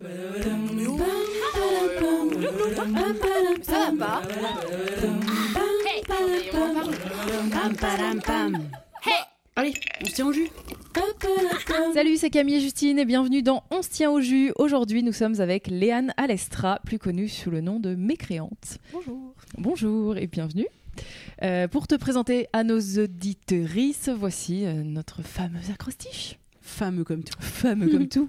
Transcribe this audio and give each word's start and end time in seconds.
Ça 0.00 0.06
va 3.96 3.96
pas 3.98 4.22
Pam, 7.50 7.76
padam, 7.76 8.20
pam. 8.24 8.58
Allez, 9.56 9.74
on 10.00 10.04
se 10.04 10.14
tient 10.14 10.26
au 10.28 10.32
jus. 10.32 10.50
Salut, 11.94 12.16
c'est 12.16 12.30
Camille 12.30 12.56
et 12.56 12.60
Justine 12.60 13.00
et 13.00 13.04
bienvenue 13.04 13.42
dans 13.42 13.64
On 13.72 13.82
se 13.82 13.88
tient 13.88 14.10
au 14.12 14.20
jus. 14.20 14.52
Aujourd'hui, 14.56 15.02
nous 15.02 15.12
sommes 15.12 15.40
avec 15.40 15.66
Léane 15.66 16.14
Alestra, 16.16 16.78
plus 16.86 17.00
connue 17.00 17.28
sous 17.28 17.50
le 17.50 17.60
nom 17.60 17.80
de 17.80 17.96
Mécréante. 17.96 18.78
Bonjour. 18.92 19.34
Bonjour 19.56 20.16
et 20.16 20.28
bienvenue. 20.28 20.68
Euh, 21.42 21.66
pour 21.66 21.88
te 21.88 21.96
présenter 21.96 22.46
à 22.52 22.62
nos 22.62 22.78
auditrices, 22.78 24.10
voici 24.16 24.64
euh, 24.64 24.84
notre 24.84 25.22
fameuse 25.22 25.70
acrostiche. 25.70 26.38
Fameux 26.60 27.02
comme 27.02 27.24
tout. 27.24 27.34
Fameux 27.40 27.88
comme 27.88 28.08
tout. 28.08 28.28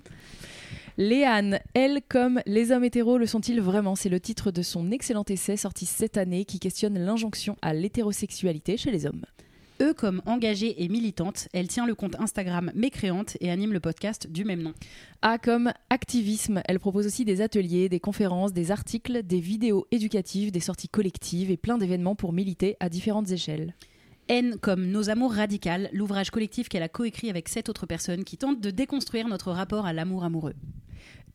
Léane, 0.99 1.61
elle 1.73 2.01
comme 2.09 2.41
les 2.45 2.73
hommes 2.73 2.83
hétéros 2.83 3.17
le 3.17 3.25
sont-ils 3.25 3.61
vraiment? 3.61 3.95
C'est 3.95 4.09
le 4.09 4.19
titre 4.19 4.51
de 4.51 4.61
son 4.61 4.91
excellent 4.91 5.23
essai 5.29 5.55
sorti 5.55 5.85
cette 5.85 6.17
année 6.17 6.43
qui 6.43 6.59
questionne 6.59 6.99
l'injonction 6.99 7.55
à 7.61 7.73
l'hétérosexualité 7.73 8.75
chez 8.75 8.91
les 8.91 9.05
hommes. 9.05 9.23
Eux, 9.81 9.93
comme 9.93 10.21
engagée 10.25 10.83
et 10.83 10.89
militante, 10.89 11.47
elle 11.53 11.69
tient 11.69 11.87
le 11.87 11.95
compte 11.95 12.19
Instagram 12.19 12.69
Mécréante 12.75 13.37
et 13.39 13.49
anime 13.49 13.71
le 13.71 13.79
podcast 13.79 14.27
du 14.27 14.43
même 14.43 14.61
nom. 14.61 14.73
A 15.21 15.37
comme 15.37 15.71
activisme, 15.89 16.61
elle 16.65 16.81
propose 16.81 17.05
aussi 17.05 17.23
des 17.23 17.39
ateliers, 17.39 17.87
des 17.87 18.01
conférences, 18.01 18.51
des 18.51 18.69
articles, 18.69 19.23
des 19.23 19.39
vidéos 19.39 19.87
éducatives, 19.91 20.51
des 20.51 20.59
sorties 20.59 20.89
collectives 20.89 21.49
et 21.49 21.55
plein 21.55 21.77
d'événements 21.77 22.15
pour 22.15 22.33
militer 22.33 22.75
à 22.81 22.89
différentes 22.89 23.31
échelles. 23.31 23.73
N 24.27 24.57
comme 24.59 24.85
Nos 24.85 25.09
Amours 25.09 25.31
Radicales, 25.31 25.89
l'ouvrage 25.93 26.29
collectif 26.29 26.67
qu'elle 26.67 26.83
a 26.83 26.89
coécrit 26.89 27.29
avec 27.29 27.47
sept 27.47 27.69
autres 27.69 27.85
personnes 27.85 28.25
qui 28.25 28.37
tentent 28.37 28.59
de 28.59 28.69
déconstruire 28.69 29.29
notre 29.29 29.53
rapport 29.53 29.85
à 29.85 29.93
l'amour 29.93 30.25
amoureux. 30.25 30.55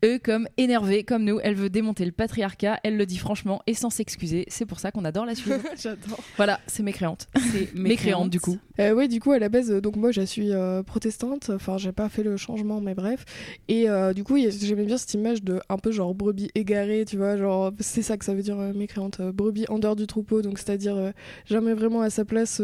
Eux 0.05 0.19
comme 0.23 0.47
énervée 0.59 1.03
comme 1.03 1.25
nous, 1.25 1.41
elle 1.43 1.55
veut 1.55 1.71
démonter 1.71 2.05
le 2.05 2.13
patriarcat, 2.13 2.79
elle 2.85 2.97
le 2.99 3.07
dit 3.07 3.17
franchement 3.17 3.63
et 3.67 3.73
sans 3.73 3.89
s'excuser, 3.89 4.45
c'est 4.49 4.67
pour 4.67 4.79
ça 4.79 4.91
qu'on 4.91 5.05
adore 5.05 5.25
la 5.25 5.35
suivre. 5.35 5.59
J'adore. 5.83 6.21
voilà, 6.37 6.61
c'est 6.67 6.83
mécréante. 6.83 7.27
C'est 7.53 7.75
Mécréante 7.75 8.29
du 8.29 8.39
coup. 8.39 8.59
Euh, 8.81 8.93
oui, 8.93 9.09
du 9.09 9.21
coup, 9.21 9.33
à 9.33 9.39
la 9.39 9.49
base, 9.49 9.71
euh, 9.71 9.81
donc 9.81 9.97
moi, 9.97 10.11
je 10.11 10.21
suis 10.21 10.53
euh, 10.53 10.83
protestante. 10.83 11.49
Enfin, 11.51 11.79
j'ai 11.79 11.93
pas 11.93 12.09
fait 12.09 12.23
le 12.23 12.37
changement, 12.37 12.81
mais 12.81 12.95
bref. 12.95 13.25
Et 13.69 13.89
euh, 13.89 14.13
du 14.13 14.25
coup, 14.25 14.37
j'aimais 14.37 14.85
bien 14.85 14.99
cette 14.99 15.15
image 15.15 15.43
de 15.43 15.61
un 15.69 15.79
peu 15.79 15.91
genre 15.91 16.15
brebis 16.15 16.51
égarée, 16.55 17.05
tu 17.07 17.17
vois. 17.17 17.37
Genre, 17.37 17.73
c'est 17.81 18.03
ça 18.03 18.17
que 18.19 18.25
ça 18.25 18.35
veut 18.35 18.43
dire 18.43 18.59
euh, 18.59 18.73
mécréante. 18.75 19.21
euh, 19.21 19.33
brebis 19.33 19.65
en 19.69 19.79
dehors 19.79 19.97
du 19.97 20.07
troupeau. 20.07 20.43
Donc, 20.43 20.59
c'est-à-dire 20.59 20.97
euh, 20.97 21.11
jamais 21.47 21.73
vraiment 21.73 22.03
à 22.03 22.11
sa 22.11 22.25
place. 22.25 22.61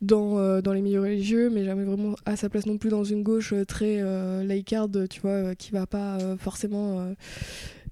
Dans, 0.00 0.38
euh, 0.38 0.60
dans 0.60 0.72
les 0.72 0.82
milieux 0.82 1.00
religieux, 1.00 1.50
mais 1.50 1.64
jamais 1.64 1.84
vraiment 1.84 2.14
à 2.24 2.36
sa 2.36 2.48
place 2.48 2.66
non 2.66 2.78
plus 2.78 2.90
dans 2.90 3.04
une 3.04 3.22
gauche 3.22 3.52
euh, 3.52 3.64
très 3.64 4.00
euh, 4.00 4.44
laïcarde, 4.44 5.08
tu 5.08 5.20
vois, 5.20 5.54
qui 5.54 5.72
va 5.72 5.86
pas 5.86 6.18
forcément 6.38 7.14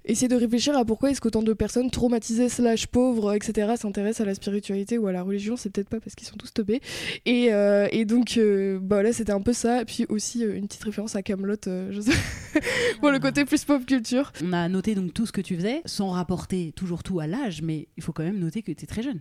essayer 0.07 0.29
de 0.29 0.37
réfléchir 0.37 0.77
à 0.77 0.85
pourquoi 0.85 1.11
est-ce 1.11 1.21
qu'autant 1.21 1.43
de 1.43 1.53
personnes 1.55 1.91
traumatisées 1.91 2.49
slash 2.51 2.87
pauvres, 2.87 3.33
etc., 3.35 3.75
s'intéressent 3.79 4.21
à 4.21 4.27
la 4.27 4.35
spiritualité 4.35 4.99
ou 4.99 5.07
à 5.07 5.13
la 5.13 5.23
religion. 5.23 5.57
C'est 5.57 5.71
peut-être 5.71 5.89
pas 5.89 6.01
parce 6.01 6.15
qu'ils 6.15 6.29
sont 6.29 6.37
tous 6.37 6.53
teubés. 6.53 6.81
Et, 7.25 7.47
et 7.91 8.05
donc, 8.05 8.37
euh, 8.37 8.79
bah 8.83 9.03
là, 9.03 9.13
c'était 9.13 9.33
un 9.33 9.41
peu 9.41 9.53
ça. 9.53 9.83
Et 9.83 9.85
puis 9.85 10.05
aussi, 10.09 10.43
une 10.43 10.67
petite 10.67 10.85
référence 10.85 11.17
à 11.17 11.23
Camelot, 11.23 11.57
je 11.65 12.01
sais, 12.01 12.61
pour 13.01 13.11
le 13.11 13.19
côté 13.19 13.45
plus 13.45 13.65
pop 13.65 13.85
culture. 13.87 14.33
On 14.45 14.53
a 14.53 14.69
noté 14.69 14.95
donc 14.95 15.15
tout 15.15 15.27
ce 15.27 15.33
que 15.33 15.41
tu 15.41 15.57
faisais, 15.57 15.81
sans 15.87 16.11
rapporter 16.11 16.73
toujours 16.73 17.03
tout 17.03 17.21
à 17.21 17.27
l'âge, 17.27 17.63
mais 17.63 17.89
il 17.97 18.03
faut 18.03 18.13
quand 18.13 18.25
même 18.25 18.39
noter 18.39 18.63
que 18.63 18.73
tu 18.73 18.85
es 18.85 18.87
très 18.87 19.03
jeune. 19.03 19.21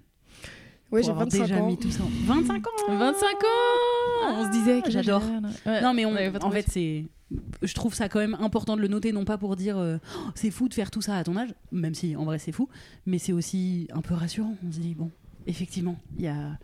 Pour 1.02 1.06
j'ai 1.06 1.10
avoir 1.12 1.26
25 1.26 1.42
déjà 1.44 1.62
ans. 1.62 1.68
mis 1.68 1.78
tout 1.78 1.92
ça. 1.92 2.04
en- 2.04 2.34
25 2.36 2.68
ans 2.68 2.72
25 2.90 3.26
ans 3.28 4.36
On 4.36 4.46
se 4.46 4.52
disait 4.52 4.82
que 4.82 4.92
J'adore. 4.92 5.22
Ouais. 5.66 5.82
Non, 5.82 5.94
mais 5.94 6.06
on- 6.06 6.14
Ouais, 6.14 6.32
en 6.42 6.52
fait, 6.52 6.66
c'est. 6.70 7.06
Je 7.64 7.74
trouve 7.74 7.94
ça 7.96 8.10
quand 8.10 8.20
même 8.20 8.38
important 8.40 8.76
de 8.76 8.82
le 8.82 8.88
noter, 8.88 9.12
non 9.12 9.26
pas 9.26 9.38
pour 9.40 9.56
dire 9.56 9.78
euh, 9.78 9.98
Oh, 10.16 10.20
c'est 10.36 10.52
fou 10.52 10.70
de 10.70 10.74
faire 10.74 10.92
tout 10.92 11.02
ça 11.02 11.18
à 11.18 11.24
ton 11.24 11.36
âge, 11.36 11.50
même 11.72 11.96
si 11.96 12.16
en 12.16 12.26
vrai 12.26 12.38
c'est 12.38 12.52
fou, 12.52 12.70
mais 13.08 13.18
c'est 13.18 13.34
aussi 13.34 13.88
un 13.94 14.02
peu 14.02 14.14
rassurant. 14.14 14.56
On 14.68 14.72
se 14.72 14.80
dit, 14.80 14.94
bon, 14.94 15.10
effectivement, 15.48 15.98
il 16.18 16.26
y 16.26 16.28
a 16.28 16.58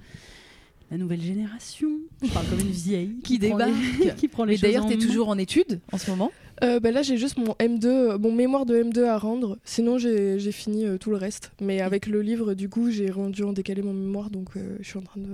la 0.91 0.97
nouvelle 0.97 1.21
génération. 1.21 1.89
Je 2.21 2.29
parle 2.29 2.45
comme 2.47 2.59
une 2.59 2.67
vieille 2.71 3.15
Qui 3.23 3.39
prend 3.39 3.57
débarque. 3.57 3.71
les- 3.99 4.13
qui 4.17 4.27
prend 4.27 4.43
les 4.45 4.53
Et 4.53 4.57
choses 4.57 4.61
d'ailleurs, 4.61 4.85
t'es 4.87 4.95
main. 4.97 5.05
toujours 5.05 5.29
en 5.29 5.37
études 5.39 5.79
en 5.91 5.97
ce 5.97 6.09
moment 6.11 6.31
Euh, 6.63 6.79
bah 6.79 6.91
là, 6.91 7.01
j'ai 7.01 7.17
juste 7.17 7.37
mon 7.37 7.53
M2, 7.53 7.85
euh, 7.85 8.17
mon 8.17 8.31
mémoire 8.33 8.65
de 8.65 8.75
M2 8.83 9.05
à 9.05 9.17
rendre. 9.17 9.57
Sinon, 9.63 9.97
j'ai 9.97 10.39
j'ai 10.39 10.51
fini 10.51 10.85
euh, 10.85 10.97
tout 10.97 11.09
le 11.09 11.15
reste. 11.17 11.51
Mais 11.61 11.79
avec 11.81 12.05
le 12.07 12.21
livre, 12.21 12.53
du 12.53 12.67
coup, 12.69 12.89
j'ai 12.91 13.09
rendu 13.09 13.43
en 13.43 13.53
décalé 13.53 13.81
mon 13.81 13.93
mémoire. 13.93 14.29
Donc, 14.29 14.49
euh, 14.57 14.75
je 14.79 14.87
suis 14.87 14.97
en 14.97 15.01
train 15.03 15.21
de 15.21 15.27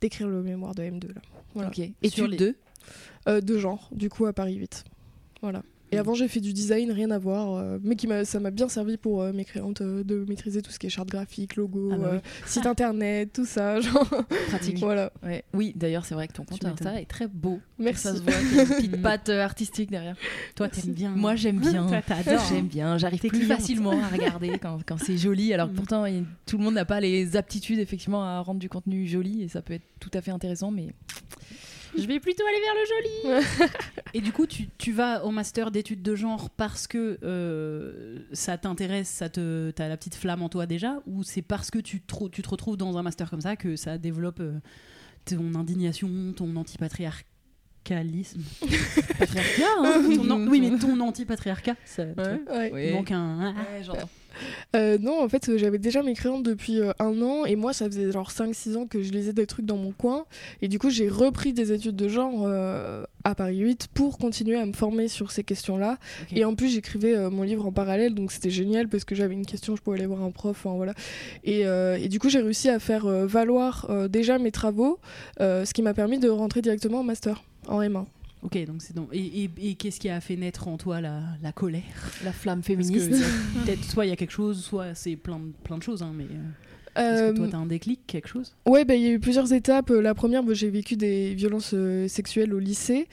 d'écrire 0.00 0.28
le 0.28 0.42
mémoire 0.42 0.74
de 0.74 0.82
M2 0.82 1.08
là. 1.08 1.20
Voilà. 1.54 1.68
Ok. 1.68 1.80
Sur 2.10 2.26
les- 2.26 2.36
2 2.36 2.54
Euh, 3.28 3.40
de 3.40 3.56
genre, 3.58 3.88
du 3.92 4.08
coup, 4.08 4.26
à 4.26 4.32
Paris 4.32 4.54
8. 4.56 4.84
Voilà. 5.42 5.62
Et 5.92 5.96
Mm. 5.96 5.98
avant, 6.00 6.14
j'ai 6.14 6.26
fait 6.26 6.40
du 6.40 6.52
design, 6.54 6.90
rien 6.90 7.10
à 7.10 7.18
voir, 7.18 7.54
euh, 7.54 7.78
mais 7.82 7.96
qui 7.96 8.06
m'a, 8.06 8.24
ça 8.24 8.40
m'a 8.40 8.50
bien 8.50 8.68
servi 8.68 8.96
pour 8.96 9.20
euh, 9.22 9.32
mes 9.32 9.44
créantes 9.44 9.82
euh, 9.82 10.02
de 10.02 10.24
maîtriser 10.26 10.62
tout 10.62 10.70
ce 10.70 10.78
qui 10.78 10.86
est 10.86 10.90
charte 10.90 11.08
graphique, 11.10 11.56
logo, 11.56 11.90
Ah 11.92 11.96
bah 11.98 12.08
oui. 12.12 12.16
euh, 12.16 12.20
site 12.46 12.66
internet, 12.66 13.30
tout 13.34 13.44
ça. 13.44 13.78
Genre. 13.82 14.08
pratique. 14.48 14.78
voilà. 14.78 15.12
Ouais. 15.22 15.44
Oui, 15.52 15.72
d'ailleurs, 15.76 16.04
c'est 16.06 16.14
vrai 16.14 16.28
que 16.28 16.32
ton 16.32 16.44
compte. 16.44 16.64
Insta 16.64 17.00
est 17.00 17.04
très 17.04 17.28
beau. 17.28 17.60
Merci. 17.78 18.02
Ça 18.04 18.16
se 18.16 18.22
voit, 18.22 18.32
qu'il 18.32 18.56
y 18.56 18.60
a 18.60 18.62
une 18.62 18.68
petite 18.68 19.02
patte 19.02 19.28
artistique 19.28 19.90
derrière. 19.90 20.16
Toi, 20.56 20.68
t'aimes 20.68 20.92
bien. 20.94 21.10
Moi, 21.10 21.36
j'aime 21.36 21.58
bien. 21.60 21.86
J'aime 22.48 22.66
bien. 22.66 22.96
J'arrive 22.96 23.20
plus 23.20 23.28
cliente. 23.30 23.48
facilement 23.58 23.90
à 24.02 24.08
regarder 24.08 24.58
quand, 24.58 24.78
quand 24.86 24.96
c'est 24.98 25.18
joli. 25.18 25.52
Alors 25.52 25.68
que 25.68 25.72
Mm. 25.72 25.76
pourtant, 25.76 26.06
il- 26.06 26.24
tout 26.46 26.56
le 26.58 26.64
monde 26.64 26.74
n'a 26.74 26.84
pas 26.86 27.00
les 27.00 27.36
aptitudes 27.36 27.78
effectivement 27.78 28.24
à 28.24 28.40
rendre 28.40 28.60
du 28.60 28.68
contenu 28.70 29.06
joli 29.06 29.42
et 29.42 29.48
ça 29.48 29.60
peut 29.60 29.74
être 29.74 29.84
tout 30.00 30.10
à 30.14 30.20
fait 30.22 30.30
intéressant. 30.30 30.70
Mais 30.70 30.88
Je 31.96 32.06
vais 32.06 32.20
plutôt 32.20 32.42
aller 32.46 32.60
vers 32.60 32.74
le 32.74 32.84
joli. 33.36 33.70
Et 34.14 34.20
du 34.20 34.32
coup, 34.32 34.46
tu, 34.46 34.68
tu 34.78 34.92
vas 34.92 35.24
au 35.24 35.30
master 35.30 35.70
d'études 35.70 36.02
de 36.02 36.14
genre 36.14 36.50
parce 36.50 36.86
que 36.86 37.18
euh, 37.22 38.18
ça 38.32 38.56
t'intéresse, 38.58 39.08
ça 39.08 39.28
te, 39.28 39.70
t'as 39.70 39.88
la 39.88 39.96
petite 39.96 40.14
flamme 40.14 40.42
en 40.42 40.48
toi 40.48 40.66
déjà, 40.66 41.00
ou 41.06 41.22
c'est 41.22 41.42
parce 41.42 41.70
que 41.70 41.78
tu 41.78 42.00
te, 42.00 42.28
tu 42.28 42.42
te 42.42 42.48
retrouves 42.48 42.76
dans 42.76 42.96
un 42.98 43.02
master 43.02 43.28
comme 43.30 43.40
ça 43.42 43.56
que 43.56 43.76
ça 43.76 43.98
développe 43.98 44.40
euh, 44.40 44.58
ton 45.24 45.54
indignation, 45.54 46.08
ton 46.36 46.54
antipatriarcalisme? 46.56 48.40
Patriarcat, 49.18 49.64
hein 49.78 50.02
Ton 50.16 50.30
an- 50.30 50.46
Oui, 50.48 50.60
mais 50.60 50.78
ton 50.78 50.98
antipatriarcat, 51.00 51.76
ça 51.84 52.04
Ouais. 52.04 52.88
il 52.88 52.94
manque 52.94 53.10
un. 53.12 53.54
Ouais, 53.54 53.82
j'entends. 53.84 54.08
Euh, 54.74 54.98
non, 54.98 55.22
en 55.22 55.28
fait, 55.28 55.56
j'avais 55.56 55.78
déjà 55.78 56.02
mes 56.02 56.14
créantes 56.14 56.42
depuis 56.42 56.80
euh, 56.80 56.92
un 56.98 57.20
an 57.22 57.44
et 57.44 57.56
moi, 57.56 57.72
ça 57.72 57.86
faisait 57.86 58.10
genre 58.10 58.30
5-6 58.30 58.76
ans 58.76 58.86
que 58.86 59.02
je 59.02 59.12
lisais 59.12 59.32
des 59.32 59.46
trucs 59.46 59.66
dans 59.66 59.76
mon 59.76 59.92
coin. 59.92 60.24
Et 60.60 60.68
du 60.68 60.78
coup, 60.78 60.90
j'ai 60.90 61.08
repris 61.08 61.52
des 61.52 61.72
études 61.72 61.96
de 61.96 62.08
genre 62.08 62.44
euh, 62.44 63.04
à 63.24 63.34
Paris 63.34 63.58
8 63.58 63.88
pour 63.92 64.18
continuer 64.18 64.56
à 64.56 64.66
me 64.66 64.72
former 64.72 65.08
sur 65.08 65.30
ces 65.30 65.44
questions-là. 65.44 65.98
Et 66.34 66.44
en 66.44 66.54
plus, 66.54 66.68
j'écrivais 66.68 67.14
euh, 67.14 67.30
mon 67.30 67.42
livre 67.42 67.66
en 67.66 67.72
parallèle, 67.72 68.14
donc 68.14 68.32
c'était 68.32 68.50
génial 68.50 68.88
parce 68.88 69.04
que 69.04 69.14
j'avais 69.14 69.34
une 69.34 69.46
question, 69.46 69.76
je 69.76 69.82
pouvais 69.82 69.98
aller 69.98 70.06
voir 70.06 70.22
un 70.22 70.30
prof. 70.30 70.62
voilà. 70.64 70.94
et, 71.44 71.62
et 71.62 72.08
du 72.08 72.18
coup, 72.18 72.28
j'ai 72.28 72.40
réussi 72.40 72.68
à 72.68 72.78
faire 72.78 73.06
valoir 73.06 73.88
déjà 74.08 74.38
mes 74.38 74.50
travaux, 74.50 74.98
ce 75.38 75.72
qui 75.72 75.82
m'a 75.82 75.94
permis 75.94 76.18
de 76.18 76.28
rentrer 76.28 76.62
directement 76.62 77.00
en 77.00 77.04
master, 77.04 77.42
en 77.68 77.80
M1. 77.80 78.06
Ok, 78.42 78.58
donc 78.66 78.82
c'est 78.82 78.94
donc. 78.94 79.08
Et, 79.12 79.44
et- 79.44 79.50
et 79.60 79.74
qu'est-ce 79.76 80.00
qui 80.00 80.08
a 80.08 80.20
fait 80.20 80.36
naître 80.36 80.66
en 80.66 80.76
toi 80.76 81.00
la, 81.00 81.22
la 81.42 81.52
colère? 81.52 81.82
La 82.24 82.32
flamme 82.32 82.62
féministe. 82.62 83.10
peut-être 83.64 83.84
soit 83.84 84.04
il 84.04 84.08
y 84.08 84.12
a 84.12 84.16
quelque 84.16 84.32
chose, 84.32 84.62
soit 84.64 84.94
c'est 84.96 85.14
plein 85.16 85.38
de, 85.38 85.52
plein 85.64 85.78
de 85.78 85.82
choses, 85.82 86.02
hein, 86.02 86.12
mais. 86.14 86.24
euh, 86.24 86.50
Est-ce 86.96 87.22
Euh, 87.22 87.32
que 87.32 87.36
toi, 87.38 87.48
t'as 87.50 87.56
un 87.58 87.66
déclic, 87.66 88.00
quelque 88.06 88.28
chose? 88.28 88.54
Ouais, 88.66 88.84
bah, 88.84 88.94
il 88.94 89.02
y 89.02 89.06
a 89.06 89.10
eu 89.10 89.18
plusieurs 89.20 89.52
étapes. 89.52 89.90
Euh, 89.90 90.02
La 90.02 90.14
première, 90.14 90.42
bah, 90.42 90.52
j'ai 90.54 90.68
vécu 90.70 90.96
des 90.96 91.34
violences 91.34 91.72
euh, 91.74 92.06
sexuelles 92.08 92.52
au 92.52 92.58
lycée. 92.58 93.08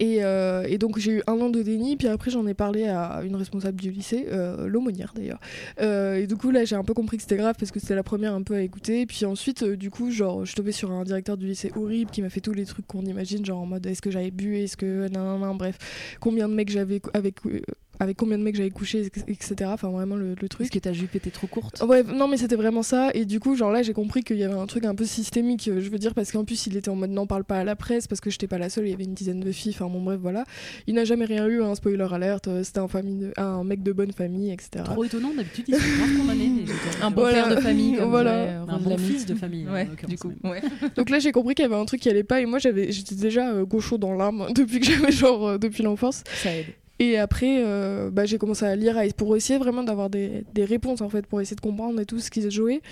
Et, 0.00 0.24
euh, 0.24 0.64
et 0.68 0.78
donc, 0.78 0.98
j'ai 0.98 1.12
eu 1.12 1.22
un 1.26 1.32
an 1.40 1.50
de 1.50 1.62
déni. 1.62 1.96
Puis 1.96 2.06
après, 2.08 2.30
j'en 2.30 2.46
ai 2.46 2.54
parlé 2.54 2.84
à 2.86 3.22
une 3.24 3.36
responsable 3.36 3.80
du 3.80 3.90
lycée, 3.90 4.26
euh, 4.30 4.68
l'aumônière 4.68 5.12
d'ailleurs. 5.16 5.40
Euh, 5.80 6.14
et 6.16 6.26
du 6.26 6.36
coup, 6.36 6.50
là, 6.50 6.64
j'ai 6.64 6.76
un 6.76 6.84
peu 6.84 6.94
compris 6.94 7.16
que 7.16 7.22
c'était 7.22 7.36
grave 7.36 7.54
parce 7.58 7.70
que 7.72 7.80
c'était 7.80 7.94
la 7.96 8.02
première 8.04 8.34
un 8.34 8.42
peu 8.42 8.54
à 8.54 8.60
écouter. 8.62 9.06
Puis 9.06 9.24
ensuite, 9.24 9.62
euh, 9.62 9.76
du 9.76 9.90
coup, 9.90 10.10
genre, 10.10 10.40
je 10.44 10.50
suis 10.50 10.56
tombée 10.56 10.72
sur 10.72 10.90
un 10.92 11.02
directeur 11.04 11.36
du 11.36 11.46
lycée 11.46 11.72
horrible 11.76 12.10
qui 12.10 12.22
m'a 12.22 12.30
fait 12.30 12.40
tous 12.40 12.52
les 12.54 12.64
trucs 12.66 12.86
qu'on 12.86 13.02
imagine, 13.04 13.44
genre 13.44 13.60
en 13.60 13.66
mode 13.66 13.84
est-ce 13.86 14.02
que 14.02 14.10
j'avais 14.10 14.30
bu, 14.30 14.56
est-ce 14.58 14.76
que. 14.76 15.08
nan, 15.08 15.24
nan, 15.24 15.40
nan, 15.40 15.56
bref, 15.56 15.76
combien 16.20 16.48
de 16.48 16.54
mecs 16.54 16.70
j'avais. 16.70 17.00
Avec, 17.14 17.36
euh, 17.46 17.60
avec 18.00 18.16
combien 18.16 18.38
de 18.38 18.42
mecs 18.42 18.56
j'avais 18.56 18.70
couché, 18.70 19.08
etc. 19.28 19.70
Enfin, 19.72 19.88
vraiment 19.90 20.16
le, 20.16 20.34
le 20.40 20.48
truc. 20.48 20.66
Est-ce 20.66 20.70
que 20.72 20.78
ta 20.78 20.92
jupe 20.92 21.14
était 21.14 21.30
trop 21.30 21.46
courte 21.46 21.82
Ouais, 21.86 22.02
non, 22.02 22.28
mais 22.28 22.36
c'était 22.36 22.56
vraiment 22.56 22.82
ça. 22.82 23.10
Et 23.14 23.24
du 23.24 23.40
coup, 23.40 23.54
genre 23.56 23.70
là, 23.70 23.82
j'ai 23.82 23.92
compris 23.92 24.22
qu'il 24.24 24.36
y 24.36 24.44
avait 24.44 24.54
un 24.54 24.66
truc 24.66 24.84
un 24.84 24.94
peu 24.94 25.04
systémique. 25.04 25.68
euh, 25.68 25.80
Je 25.80 25.88
veux 25.90 25.98
dire, 25.98 26.14
parce 26.14 26.32
qu'en 26.32 26.44
plus, 26.44 26.66
il 26.66 26.76
était 26.76 26.88
en 26.88 26.96
mode 26.96 27.10
n'en 27.10 27.26
parle 27.26 27.44
pas 27.44 27.58
à 27.58 27.64
la 27.64 27.76
presse, 27.76 28.06
parce 28.06 28.20
que 28.20 28.30
j'étais 28.30 28.46
pas 28.48 28.58
la 28.58 28.68
seule, 28.68 28.86
il 28.86 28.90
y 28.90 28.94
avait 28.94 29.04
une 29.04 29.14
dizaine 29.14 29.40
de 29.40 29.52
filles. 29.52 29.72
Enfin, 29.74 29.86
bon, 29.88 30.00
bref, 30.02 30.18
voilà. 30.20 30.44
Il 30.86 30.94
n'a 30.94 31.04
jamais 31.04 31.24
rien 31.24 31.46
eu, 31.46 31.62
un 31.62 31.74
spoiler 31.74 32.06
alerte. 32.12 32.48
euh, 32.48 32.62
C'était 32.64 32.80
un, 32.80 32.88
famille 32.88 33.16
de- 33.16 33.32
un 33.36 33.62
mec 33.64 33.82
de 33.82 33.92
bonne 33.92 34.12
famille, 34.12 34.50
etc. 34.52 34.84
Trop 34.84 35.04
étonnant, 35.04 35.32
d'habitude, 35.34 35.66
auteurs. 35.68 37.06
Un 37.06 37.10
bon 37.10 37.20
Voilà. 37.22 37.44
père 37.44 37.56
de 37.56 37.60
famille, 37.60 37.96
comme 37.98 38.10
Voilà. 38.10 38.32
euh, 38.32 38.64
Un 38.68 38.78
bon 38.78 38.96
fils 38.98 39.26
de 39.26 39.34
famille, 39.34 39.66
Ouais, 39.68 39.88
du 40.08 40.18
coup. 40.18 40.32
Ouais. 40.42 40.62
Donc 40.96 41.10
là, 41.10 41.18
j'ai 41.18 41.32
compris 41.32 41.54
qu'il 41.54 41.62
y 41.64 41.66
avait 41.66 41.76
un 41.80 41.84
truc 41.84 42.00
qui 42.00 42.08
allait 42.08 42.24
pas. 42.24 42.40
Et 42.40 42.46
moi, 42.46 42.58
j'avais, 42.58 42.90
j'étais 42.92 43.14
déjà 43.14 43.50
euh, 43.52 43.64
gaucho 43.64 43.98
dans 43.98 44.14
l'âme 44.14 44.46
depuis 44.54 44.80
que 44.80 44.86
j'avais, 44.86 45.12
genre, 45.12 45.46
euh, 45.48 45.58
depuis 45.58 45.82
l'enfance. 45.82 46.22
Ça 46.42 46.54
aide. 46.54 46.66
Et 47.00 47.18
après, 47.18 47.62
euh, 47.64 48.10
bah, 48.10 48.24
j'ai 48.24 48.38
commencé 48.38 48.64
à 48.64 48.76
lire 48.76 49.00
pour 49.16 49.36
essayer 49.36 49.58
vraiment 49.58 49.82
d'avoir 49.82 50.10
des, 50.10 50.44
des 50.54 50.64
réponses 50.64 51.00
en 51.00 51.08
fait, 51.08 51.26
pour 51.26 51.40
essayer 51.40 51.56
de 51.56 51.60
comprendre 51.60 52.00
et 52.00 52.06
tout 52.06 52.20
ce 52.20 52.30
qui 52.30 52.42
se 52.42 52.50
jouait. 52.50 52.82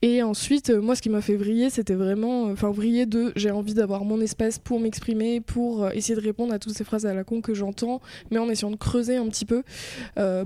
Et 0.00 0.22
ensuite, 0.22 0.70
euh, 0.70 0.80
moi, 0.80 0.96
ce 0.96 1.02
qui 1.02 1.10
m'a 1.10 1.20
fait 1.20 1.36
vriller, 1.36 1.68
c'était 1.68 1.94
vraiment, 1.94 2.46
euh, 2.46 2.52
enfin, 2.52 2.70
vriller 2.70 3.04
de 3.04 3.32
j'ai 3.36 3.50
envie 3.50 3.74
d'avoir 3.74 4.04
mon 4.04 4.20
espace 4.20 4.58
pour 4.58 4.80
m'exprimer, 4.80 5.40
pour 5.40 5.90
essayer 5.90 6.14
de 6.14 6.20
répondre 6.20 6.54
à 6.54 6.58
toutes 6.58 6.74
ces 6.74 6.84
phrases 6.84 7.04
à 7.04 7.12
la 7.12 7.24
con 7.24 7.42
que 7.42 7.52
j'entends, 7.52 8.00
mais 8.30 8.38
en 8.38 8.48
essayant 8.48 8.70
de 8.70 8.76
creuser 8.76 9.16
un 9.16 9.28
petit 9.28 9.44
peu, 9.44 9.62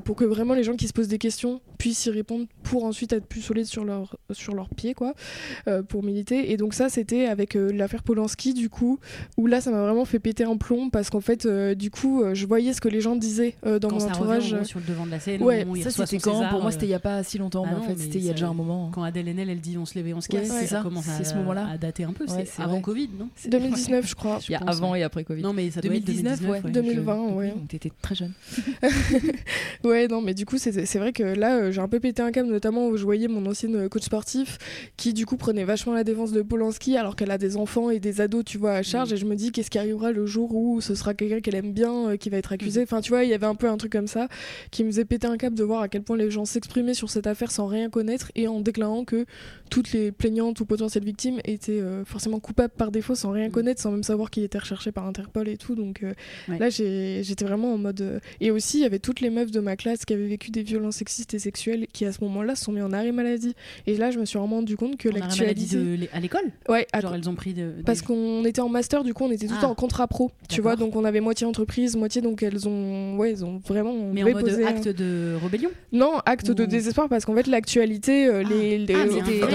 pour 0.05 0.17
que 0.17 0.25
vraiment 0.25 0.55
les 0.55 0.65
gens 0.65 0.77
qui 0.77 0.89
se 0.89 0.93
posent 0.93 1.09
des 1.09 1.19
questions 1.19 1.61
puissent 1.79 2.07
y 2.07 2.11
répondre, 2.11 2.47
pour 2.65 2.85
ensuite 2.85 3.13
être 3.13 3.27
plus 3.27 3.41
solides 3.43 3.67
sur 3.67 3.85
leur 3.85 4.17
sur 4.33 4.55
leurs 4.55 4.69
pieds, 4.71 4.95
quoi, 4.95 5.15
euh, 5.69 5.83
pour 5.83 6.03
militer. 6.03 6.51
Et 6.51 6.57
donc 6.57 6.75
ça, 6.75 6.89
c'était 6.89 7.27
avec 7.27 7.55
euh, 7.57 7.71
l'affaire 7.73 8.03
Polanski, 8.03 8.55
du 8.55 8.69
coup, 8.71 8.99
où 9.37 9.47
là, 9.47 9.61
ça 9.61 9.71
m'a 9.71 9.83
vraiment 9.83 10.05
fait 10.05 10.19
péter 10.19 10.43
un 10.45 10.57
plomb 10.57 10.91
parce 10.91 11.11
qu'en 11.11 11.21
fait, 11.21 11.47
euh, 11.47 11.75
du 11.75 11.91
coup, 11.91 12.23
je 12.33 12.47
voyais 12.47 12.73
ce 12.73 12.81
que 12.81 12.89
les 12.89 13.01
gens 13.01 13.15
disaient 13.17 13.55
euh, 13.67 13.79
dans 13.79 13.89
Quand 13.89 13.95
mon 13.95 14.01
ça 14.01 14.07
entourage. 14.09 14.53
revient 14.53 14.67
sur 14.67 14.81
le 14.81 14.87
devant 14.87 15.07
de 15.07 15.11
la 15.13 15.21
scène, 15.21 15.43
Ouais, 15.43 15.65
où 15.69 15.77
Ça, 15.77 15.91
c'était 15.91 16.19
quand? 16.19 16.33
César, 16.35 16.51
Pour 16.51 16.63
moi, 16.63 16.71
c'était 16.73 16.87
il 16.87 16.91
y 16.91 16.95
a 16.95 16.99
pas 16.99 17.23
si 17.23 17.39
longtemps, 17.39 17.65
ah 17.67 17.71
mais 17.73 17.79
en 17.79 17.83
fait, 17.83 17.97
c'était 18.03 18.19
il 18.19 18.25
y 18.25 18.31
a 18.31 18.33
déjà 18.33 18.49
un 18.49 18.55
moment. 18.55 18.91
Quand 18.93 19.03
Adèle 19.03 19.29
Haenel, 19.29 19.51
elle 19.51 19.61
dit 19.61 19.77
on 19.79 19.85
se 19.87 19.95
lève 19.95 20.09
et 20.09 20.15
on 20.15 20.21
se 20.21 20.29
casse, 20.29 20.49
Ouais, 20.51 20.57
c'est 20.61 20.67
ça 20.67 20.77
ça. 20.79 20.83
commence 20.83 21.09
à, 21.09 21.13
C'est 21.19 21.25
ce 21.25 21.35
moment-là. 21.37 21.69
à 21.73 21.79
dater 21.79 22.05
un 22.05 22.13
peu. 22.13 22.25
Ouais, 22.25 22.31
c'est 22.31 22.47
c'est 22.47 22.63
avant 22.63 22.73
vrai. 22.73 22.83
Covid, 22.83 23.11
non? 23.19 23.29
2019, 23.49 24.07
je 24.09 24.15
crois. 24.15 24.39
Il 24.49 24.53
y 24.53 24.55
a 24.55 24.59
avant 24.67 24.95
et 24.95 25.03
après 25.03 25.25
Covid. 25.25 25.43
Non, 25.43 25.53
mais 25.53 25.71
ça 25.71 25.81
doit 25.81 25.95
être 25.95 26.05
2019, 26.05 26.41
2019, 26.41 26.51
ouais. 26.51 26.65
ouais. 26.65 26.71
2020, 26.73 27.29
Je- 27.29 27.35
ouais. 27.35 27.49
Donc 27.51 27.69
t'étais 27.69 27.93
très 28.01 28.15
jeune. 28.15 28.33
Ouais, 29.85 30.09
non, 30.09 30.21
mais 30.23 30.35
du 30.35 30.47
coup, 30.47 30.57
c'est 30.59 30.87
c'est 30.87 30.99
vrai 30.99 31.13
que 31.13 31.23
là, 31.23 31.71
j'ai 31.71 31.81
un 31.81 31.89
peu 31.89 32.01
pété 32.01 32.23
un 32.23 32.33
câble, 32.33 32.59
notamment 32.65 32.89
où 32.89 32.97
je 32.97 33.05
voyais 33.05 33.29
mon 33.29 33.45
ancienne 33.45 33.77
euh, 33.77 33.89
coach 33.91 34.05
sportif 34.05 34.57
qui, 34.97 35.13
du 35.13 35.27
coup, 35.27 35.37
prenait 35.37 35.65
vachement 35.65 35.93
la 35.93 36.03
défense 36.03 36.33
de 36.33 36.41
Polanski 36.41 36.97
alors 36.97 37.15
qu'elle 37.15 37.31
a 37.31 37.37
des 37.37 37.59
enfants 37.59 37.91
et 37.91 38.01
des 38.01 38.23
ados, 38.23 38.43
tu 38.43 38.57
vois, 38.57 38.73
à 38.73 38.83
charge. 38.83 39.11
Mm. 39.11 39.15
Et 39.15 39.17
je 39.19 39.27
me 39.27 39.37
dis, 39.37 39.53
qu'est-ce 39.53 39.71
qui 39.71 39.79
arrivera 39.79 40.13
le 40.13 40.25
jour 40.25 40.55
où 40.55 40.81
ce 40.81 40.95
sera 40.95 41.13
quelqu'un 41.13 41.41
qu'elle 41.41 41.57
aime 41.57 41.73
bien 41.73 42.09
euh, 42.09 42.17
qui 42.17 42.31
va 42.31 42.39
être 42.39 42.53
accusé? 42.53 42.81
Mm. 42.81 42.85
Enfin, 42.85 43.01
tu 43.03 43.11
vois, 43.11 43.25
il 43.25 43.31
y 43.31 43.35
avait 43.35 43.47
un 43.47 43.55
peu 43.55 43.69
un 43.69 43.77
truc 43.77 43.93
comme 43.93 44.07
ça 44.07 44.29
qui 44.71 44.83
me 44.83 44.91
faisait 44.91 45.05
péter 45.05 45.27
un 45.27 45.37
câble 45.37 45.57
de 45.57 45.65
voir 45.65 45.83
à 45.83 45.89
quel 45.89 46.03
point 46.03 46.17
les 46.17 46.31
gens 46.31 46.47
s'exprimaient 46.47 46.95
sur 46.95 47.11
cette 47.11 47.27
affaire 47.27 47.51
sans 47.51 47.67
rien 47.67 47.91
connaître 47.91 48.33
et 48.35 48.49
en 48.49 48.61
déclarant 48.61 49.05
que 49.05 49.27
toutes 49.75 49.91
les 49.93 50.13
plaignantes 50.13 50.61
ou 50.61 50.67
potentielles 50.67 51.03
victimes 51.05 51.41
étaient 51.45 51.81
euh, 51.81 52.05
forcément 52.05 52.39
coupables 52.39 52.73
par 52.77 52.93
défaut 52.93 53.17
sans 53.17 53.33
rien 53.33 53.49
Mm. 53.49 53.51
connaître, 53.51 53.81
sans 53.83 53.91
même 53.91 54.05
savoir 54.05 54.31
qu'il 54.31 54.45
était 54.45 54.59
recherché 54.59 54.93
par 54.93 55.05
Interpol 55.05 55.49
et 55.49 55.57
tout. 55.57 55.75
Donc 55.75 56.05
euh, 56.05 56.13
Ouais. 56.49 56.59
là, 56.61 56.69
j'étais 56.71 57.45
vraiment 57.45 57.75
en 57.75 57.79
mode. 57.79 58.01
euh, 58.01 58.21
Et 58.41 58.53
aussi, 58.53 58.79
il 58.79 58.83
y 58.83 58.85
avait 58.85 59.01
toutes 59.01 59.21
les 59.21 59.31
meufs 59.31 59.51
de 59.51 59.59
ma 59.59 59.75
classe 59.77 60.05
qui 60.05 60.15
avaient 60.15 60.29
vécu 60.29 60.53
des 60.53 60.63
violences 60.63 60.95
sexistes 60.97 61.35
et 61.35 61.41
sexuelles 61.41 61.87
qui, 61.93 62.05
à 62.05 62.13
ce 62.13 62.23
moment-là, 62.23 62.55
se 62.55 62.65
sont 62.65 62.71
mis 62.73 62.83
en 62.83 62.93
arrêt 62.93 63.11
maladie. 63.11 63.55
Et 63.89 63.97
là, 63.97 64.13
je 64.13 64.19
me 64.21 64.25
suis 64.27 64.39
vraiment 64.39 64.57
rendu 64.57 64.77
compte 64.77 64.97
que 64.97 65.09
l'actualité. 65.09 65.75
de 65.77 65.99
à 66.13 66.21
l'école? 66.21 66.45
Ouais, 66.69 66.87
à- 66.93 67.01
Genre 67.01 67.15
elles 67.17 67.29
ont 67.29 67.35
pris 67.35 67.53
de. 67.55 67.73
parce 67.85 68.01
qu'on 68.03 68.45
était 68.45 68.61
en 68.61 68.69
master, 68.69 69.03
du 69.03 69.13
coup, 69.13 69.25
on 69.25 69.31
était 69.33 69.47
tout 69.47 69.53
le 69.55 69.59
Ah. 69.59 69.63
temps 69.63 69.71
en 69.73 69.75
contrat 69.75 70.07
pro. 70.07 70.31
Tu 70.49 70.61
vois, 70.61 70.77
donc 70.77 70.95
on 70.95 71.05
avait 71.05 71.21
moitié 71.21 71.47
entreprise, 71.49 71.97
moitié 71.97 72.23
donc 72.23 72.45
elles 72.45 72.69
ont. 72.69 73.17
Ouais, 73.17 73.31
elles 73.33 73.45
ont 73.45 73.61
vraiment. 73.67 73.95
Mais 74.13 74.23
en 74.23 74.31
mode 74.31 74.49
un- 74.49 74.67
acte 74.67 74.87
de 74.89 75.35
rébellion? 75.43 75.71
Non, 75.93 76.19
acte 76.27 76.51
de 76.53 76.65
désespoir 76.65 77.09
parce 77.09 77.25
qu'en 77.25 77.35
fait, 77.35 77.49
l'actualité, 77.49 78.29
Ah. 78.29 78.43
les. 78.43 78.79
les- 78.79 78.95
Ah, 78.95 79.07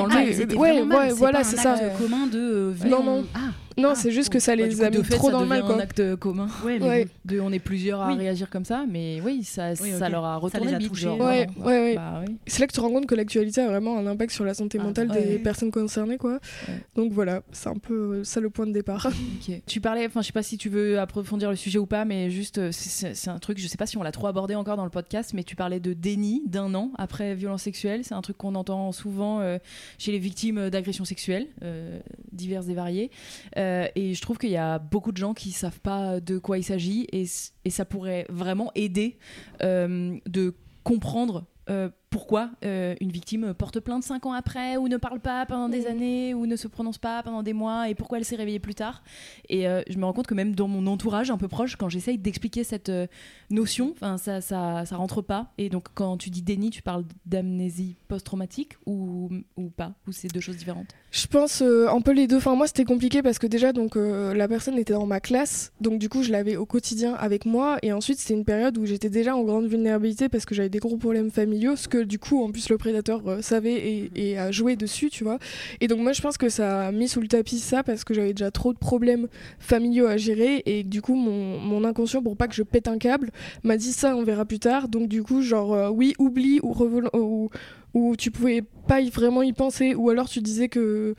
ah, 0.09 0.57
Ouais, 0.57 1.11
voilà, 1.13 1.43
c'est 1.43 1.57
ça. 1.57 1.73
acte 1.73 1.97
commun 1.97 2.27
de. 2.27 2.37
euh, 2.37 2.73
Non, 2.87 3.03
non. 3.03 3.25
Ah, 3.33 3.39
Non, 3.79 3.89
Ah, 3.91 3.95
c'est 3.95 4.11
juste 4.11 4.29
que 4.29 4.39
ça 4.39 4.55
Bah, 4.55 4.63
les 4.67 4.75
coup, 4.75 4.83
a 4.83 4.89
mis 4.89 5.03
fait, 5.03 5.15
trop 5.15 5.27
ça 5.27 5.33
dans 5.33 5.41
le 5.41 5.45
mal, 5.47 5.59
devient 5.59 5.67
quoi. 5.67 5.75
un 5.77 5.83
acte 5.83 6.15
commun. 6.17 6.47
ouais, 6.65 6.79
mais 6.79 6.85
Ouais. 6.87 7.05
bon. 7.05 7.11
De, 7.35 7.39
on 7.39 7.51
est 7.51 7.59
plusieurs 7.59 8.01
à 8.01 8.07
Oui. 8.09 8.17
réagir 8.17 8.49
comme 8.49 8.65
ça, 8.65 8.85
mais 8.89 9.21
oui, 9.23 9.43
ça, 9.43 9.71
Oui, 9.81 9.91
ça 9.97 10.05
ok. 10.07 10.11
leur 10.11 10.25
a 10.25 10.33
Ça 10.33 10.37
retourné 10.39 10.67
les 10.67 10.73
a 10.75 10.79
le 10.79 10.93
genre, 10.95 11.19
Ouais, 11.19 11.47
ouais, 11.57 11.65
ouais. 11.65 11.95
Bah 11.95 12.21
oui. 12.27 12.37
C'est 12.47 12.59
là 12.59 12.67
que 12.67 12.71
tu 12.73 12.77
te 12.77 12.81
rends 12.81 12.89
compte 12.91 13.05
que 13.07 13.15
l'actualité 13.15 13.61
a 13.61 13.67
vraiment 13.67 13.97
un 13.97 14.05
impact 14.07 14.31
sur 14.31 14.43
la 14.45 14.53
santé 14.53 14.77
Ah, 14.81 14.83
mentale 14.83 15.09
ouais. 15.11 15.23
des 15.23 15.39
personnes 15.39 15.71
concernées, 15.71 16.17
quoi. 16.17 16.39
Ouais. 16.67 16.73
Donc 16.95 17.11
voilà, 17.13 17.41
c'est 17.51 17.69
un 17.69 17.75
peu 17.77 17.93
euh, 18.19 18.23
ça 18.23 18.39
le 18.39 18.49
point 18.49 18.65
de 18.67 18.73
départ. 18.73 19.07
Tu 19.67 19.81
parlais, 19.81 20.05
enfin, 20.05 20.21
je 20.21 20.27
sais 20.27 20.33
pas 20.33 20.43
si 20.43 20.57
tu 20.57 20.69
veux 20.69 20.99
approfondir 20.99 21.49
le 21.49 21.55
sujet 21.55 21.79
ou 21.79 21.85
pas, 21.85 22.05
mais 22.05 22.29
juste, 22.29 22.57
euh, 22.57 22.69
c'est- 22.71 23.27
un 23.29 23.39
truc, 23.39 23.57
je 23.59 23.67
sais 23.67 23.77
pas 23.77 23.85
si 23.85 23.97
on 23.97 24.03
l'a 24.03 24.11
trop 24.11 24.27
abordé 24.27 24.55
encore 24.55 24.75
dans 24.77 24.83
le 24.83 24.89
podcast, 24.89 25.31
mais 25.33 25.43
tu 25.43 25.55
parlais 25.55 25.79
de 25.79 25.93
déni 25.93 26.41
d'un 26.47 26.73
an 26.75 26.91
après 26.97 27.35
violence 27.35 27.63
sexuelle. 27.63 28.01
C'est 28.03 28.13
un 28.15 28.21
truc 28.21 28.37
qu'on 28.37 28.55
entend 28.55 28.91
souvent 28.91 29.39
euh, 29.41 29.57
chez 29.97 30.11
les 30.11 30.19
victimes 30.19 30.69
d'agressions 30.69 31.05
sexuelles, 31.05 31.47
euh, 31.63 31.99
diverses 32.31 32.67
et 32.69 32.73
variées. 32.73 33.11
Euh, 33.57 33.68
et 33.95 34.13
je 34.13 34.21
trouve 34.21 34.37
qu'il 34.37 34.51
y 34.51 34.57
a 34.57 34.79
beaucoup 34.79 35.11
de 35.11 35.17
gens 35.17 35.33
qui 35.33 35.51
savent 35.51 35.79
pas 35.81 36.19
de 36.19 36.37
quoi 36.39 36.57
il 36.57 36.63
s'agit, 36.63 37.07
et, 37.11 37.25
et 37.65 37.69
ça 37.69 37.85
pourrait 37.85 38.25
vraiment 38.29 38.71
aider 38.75 39.17
euh, 39.61 40.17
de 40.27 40.53
comprendre. 40.83 41.45
euh, 41.69 41.89
pourquoi 42.09 42.49
euh, 42.65 42.95
une 43.01 43.11
victime 43.11 43.53
porte 43.53 43.79
plainte 43.79 44.01
cinq 44.01 44.25
ans 44.25 44.33
après 44.33 44.77
ou 44.77 44.87
ne 44.87 44.97
parle 44.97 45.19
pas 45.19 45.45
pendant 45.45 45.69
des 45.69 45.81
Mhm. 45.81 45.87
années 45.91 46.33
ou 46.33 46.47
ne 46.47 46.55
se 46.55 46.67
prononce 46.67 46.97
pas 46.97 47.21
pendant 47.21 47.43
des 47.43 47.53
mois 47.53 47.87
et 47.87 47.93
pourquoi 47.93 48.17
elle 48.17 48.25
s'est 48.25 48.35
réveillée 48.35 48.57
plus 48.57 48.73
tard 48.73 49.03
et 49.47 49.67
euh, 49.67 49.83
je 49.87 49.95
me 49.99 50.05
rends 50.05 50.13
compte 50.13 50.25
que 50.25 50.33
même 50.33 50.55
dans 50.55 50.67
mon 50.67 50.87
entourage 50.87 51.29
un 51.29 51.37
peu 51.37 51.47
proche, 51.47 51.75
quand 51.75 51.87
j'essaye 51.87 52.17
d'expliquer 52.17 52.63
cette 52.63 52.89
euh, 52.89 53.05
notion, 53.51 53.93
ça, 54.17 54.41
ça, 54.41 54.83
ça 54.87 54.95
rentre 54.97 55.21
pas. 55.21 55.53
Et 55.59 55.69
donc 55.69 55.89
quand 55.93 56.17
tu 56.17 56.31
dis 56.31 56.41
déni, 56.41 56.71
tu 56.71 56.81
parles 56.81 57.05
d'amnésie 57.27 57.97
post-traumatique 58.07 58.73
ou, 58.87 59.29
ou 59.55 59.69
pas? 59.69 59.93
Ou 60.07 60.11
c'est 60.11 60.29
deux 60.29 60.39
choses 60.39 60.57
différentes? 60.57 60.95
Je 61.11 61.25
pense 61.25 61.63
euh, 61.63 61.87
un 61.87 62.01
peu 62.01 62.11
les 62.11 62.27
deux. 62.27 62.37
Enfin, 62.37 62.55
moi, 62.55 62.67
c'était 62.67 62.83
compliqué 62.83 63.23
parce 63.23 63.39
que 63.39 63.47
déjà, 63.47 63.73
donc, 63.73 63.97
euh, 63.97 64.33
la 64.35 64.47
personne 64.47 64.77
était 64.77 64.93
dans 64.93 65.07
ma 65.07 65.19
classe, 65.19 65.71
donc 65.81 65.97
du 65.97 66.07
coup, 66.07 66.21
je 66.21 66.31
l'avais 66.31 66.55
au 66.55 66.67
quotidien 66.67 67.15
avec 67.15 67.45
moi. 67.45 67.77
Et 67.81 67.91
ensuite, 67.91 68.19
c'était 68.19 68.35
une 68.35 68.45
période 68.45 68.77
où 68.77 68.85
j'étais 68.85 69.09
déjà 69.09 69.35
en 69.35 69.43
grande 69.43 69.65
vulnérabilité 69.65 70.29
parce 70.29 70.45
que 70.45 70.53
j'avais 70.53 70.69
des 70.69 70.77
gros 70.77 70.97
problèmes 70.97 71.31
familiaux, 71.31 71.75
ce 71.75 71.87
que 71.87 71.97
du 71.97 72.19
coup, 72.19 72.43
en 72.43 72.51
plus, 72.51 72.69
le 72.69 72.77
prédateur 72.77 73.21
euh, 73.27 73.41
savait 73.41 73.73
et, 73.73 74.11
et 74.15 74.37
a 74.37 74.51
joué 74.51 74.75
dessus, 74.75 75.09
tu 75.09 75.23
vois. 75.23 75.39
Et 75.81 75.87
donc, 75.87 75.99
moi, 75.99 76.13
je 76.13 76.21
pense 76.21 76.37
que 76.37 76.47
ça 76.47 76.87
a 76.87 76.91
mis 76.91 77.07
sous 77.07 77.21
le 77.21 77.27
tapis 77.27 77.57
ça 77.57 77.81
parce 77.81 78.03
que 78.03 78.13
j'avais 78.13 78.33
déjà 78.33 78.51
trop 78.51 78.71
de 78.71 78.77
problèmes 78.77 79.27
familiaux 79.59 80.05
à 80.05 80.17
gérer. 80.17 80.61
Et 80.67 80.83
du 80.83 81.01
coup, 81.01 81.15
mon, 81.15 81.59
mon 81.59 81.85
inconscient, 81.85 82.21
pour 82.21 82.37
pas 82.37 82.47
que 82.47 82.55
je 82.55 82.63
pète 82.63 82.87
un 82.87 82.99
câble, 82.99 83.31
m'a 83.63 83.77
dit 83.77 83.93
ça, 83.93 84.15
on 84.15 84.23
verra 84.23 84.45
plus 84.45 84.59
tard. 84.59 84.87
Donc, 84.87 85.07
du 85.07 85.23
coup, 85.23 85.41
genre, 85.41 85.91
oui, 85.91 86.13
oublie 86.19 86.59
ou, 86.61 86.75
ou 87.13 87.49
où 87.93 88.15
tu 88.15 88.31
pouvais 88.31 88.63
pas 88.87 89.01
vraiment 89.09 89.41
y 89.41 89.53
penser, 89.53 89.95
ou 89.95 90.09
alors 90.09 90.29
tu 90.29 90.41
disais 90.41 90.69
que 90.69 91.15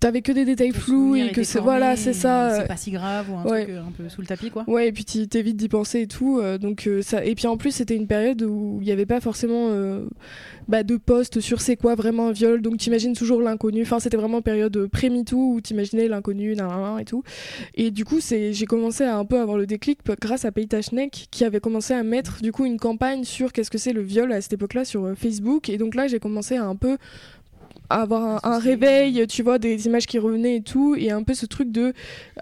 t'avais 0.00 0.22
que 0.22 0.32
des 0.32 0.44
détails 0.44 0.72
flous 0.72 1.14
et 1.14 1.30
que 1.30 1.42
c'est 1.42 1.60
voilà, 1.60 1.94
c'est 1.94 2.14
ça. 2.14 2.56
C'est 2.56 2.62
euh, 2.62 2.66
pas 2.66 2.76
si 2.76 2.90
grave 2.90 3.30
ou 3.30 3.36
un 3.36 3.44
ouais. 3.44 3.64
truc 3.64 3.74
euh, 3.76 3.82
un 3.82 3.92
peu 3.92 4.08
sous 4.08 4.22
le 4.22 4.26
tapis, 4.26 4.50
quoi. 4.50 4.64
Ouais, 4.66 4.88
et 4.88 4.92
puis 4.92 5.04
tu 5.04 5.28
t'évites 5.28 5.56
d'y 5.56 5.68
penser 5.68 6.00
et 6.00 6.06
tout. 6.06 6.40
euh, 6.40 6.58
donc 6.58 6.86
euh, 6.86 7.02
ça... 7.02 7.24
Et 7.24 7.34
puis 7.34 7.46
en 7.46 7.56
plus, 7.56 7.70
c'était 7.70 7.94
une 7.94 8.06
période 8.06 8.42
où 8.42 8.78
il 8.80 8.86
n'y 8.86 8.92
avait 8.92 9.06
pas 9.06 9.20
forcément 9.20 9.68
euh, 9.70 10.06
bah, 10.68 10.82
de 10.82 10.96
poste 10.96 11.40
sur 11.40 11.60
c'est 11.60 11.76
quoi 11.76 11.94
vraiment 11.94 12.28
un 12.28 12.32
viol. 12.32 12.62
Donc 12.62 12.78
t'imagines 12.78 13.14
toujours 13.14 13.42
l'inconnu. 13.42 13.82
Enfin, 13.82 14.00
c'était 14.00 14.16
vraiment 14.16 14.40
période 14.40 14.76
euh, 14.76 14.88
pré-MeToo 14.88 15.54
où 15.54 15.60
t'imaginais 15.60 16.08
l'inconnu, 16.08 16.56
et 16.98 17.04
tout. 17.04 17.22
Et 17.74 17.90
du 17.90 18.04
coup, 18.04 18.20
c'est... 18.20 18.52
j'ai 18.54 18.66
commencé 18.66 19.04
à 19.04 19.16
un 19.16 19.24
peu 19.26 19.38
avoir 19.38 19.58
le 19.58 19.66
déclic 19.66 19.98
grâce 20.20 20.44
à 20.46 20.52
Peita 20.52 20.80
Schneck 20.80 21.28
qui 21.30 21.44
avait 21.44 21.60
commencé 21.60 21.92
à 21.92 22.02
mettre 22.02 22.40
du 22.40 22.52
coup 22.52 22.64
une 22.64 22.78
campagne 22.78 23.24
sur 23.24 23.52
qu'est-ce 23.52 23.70
que 23.70 23.78
c'est 23.78 23.92
le 23.92 24.00
viol 24.00 24.32
à 24.32 24.40
cette 24.40 24.54
époque-là 24.54 24.84
sur 24.86 25.04
euh, 25.04 25.14
Facebook. 25.14 25.68
Et 25.68 25.76
donc 25.76 25.94
là, 25.94 26.08
j'ai 26.08 26.18
commencé 26.18 26.56
à 26.56 26.64
un 26.64 26.76
peu 26.76 26.96
avoir 27.90 28.22
un, 28.22 28.40
un 28.42 28.52
Associer. 28.52 28.70
réveil, 28.70 29.26
tu 29.26 29.42
vois, 29.42 29.58
des 29.58 29.86
images 29.86 30.06
qui 30.06 30.18
revenaient 30.18 30.56
et 30.56 30.62
tout, 30.62 30.94
et 30.96 31.10
un 31.10 31.22
peu 31.22 31.34
ce 31.34 31.46
truc 31.46 31.70
de 31.70 31.92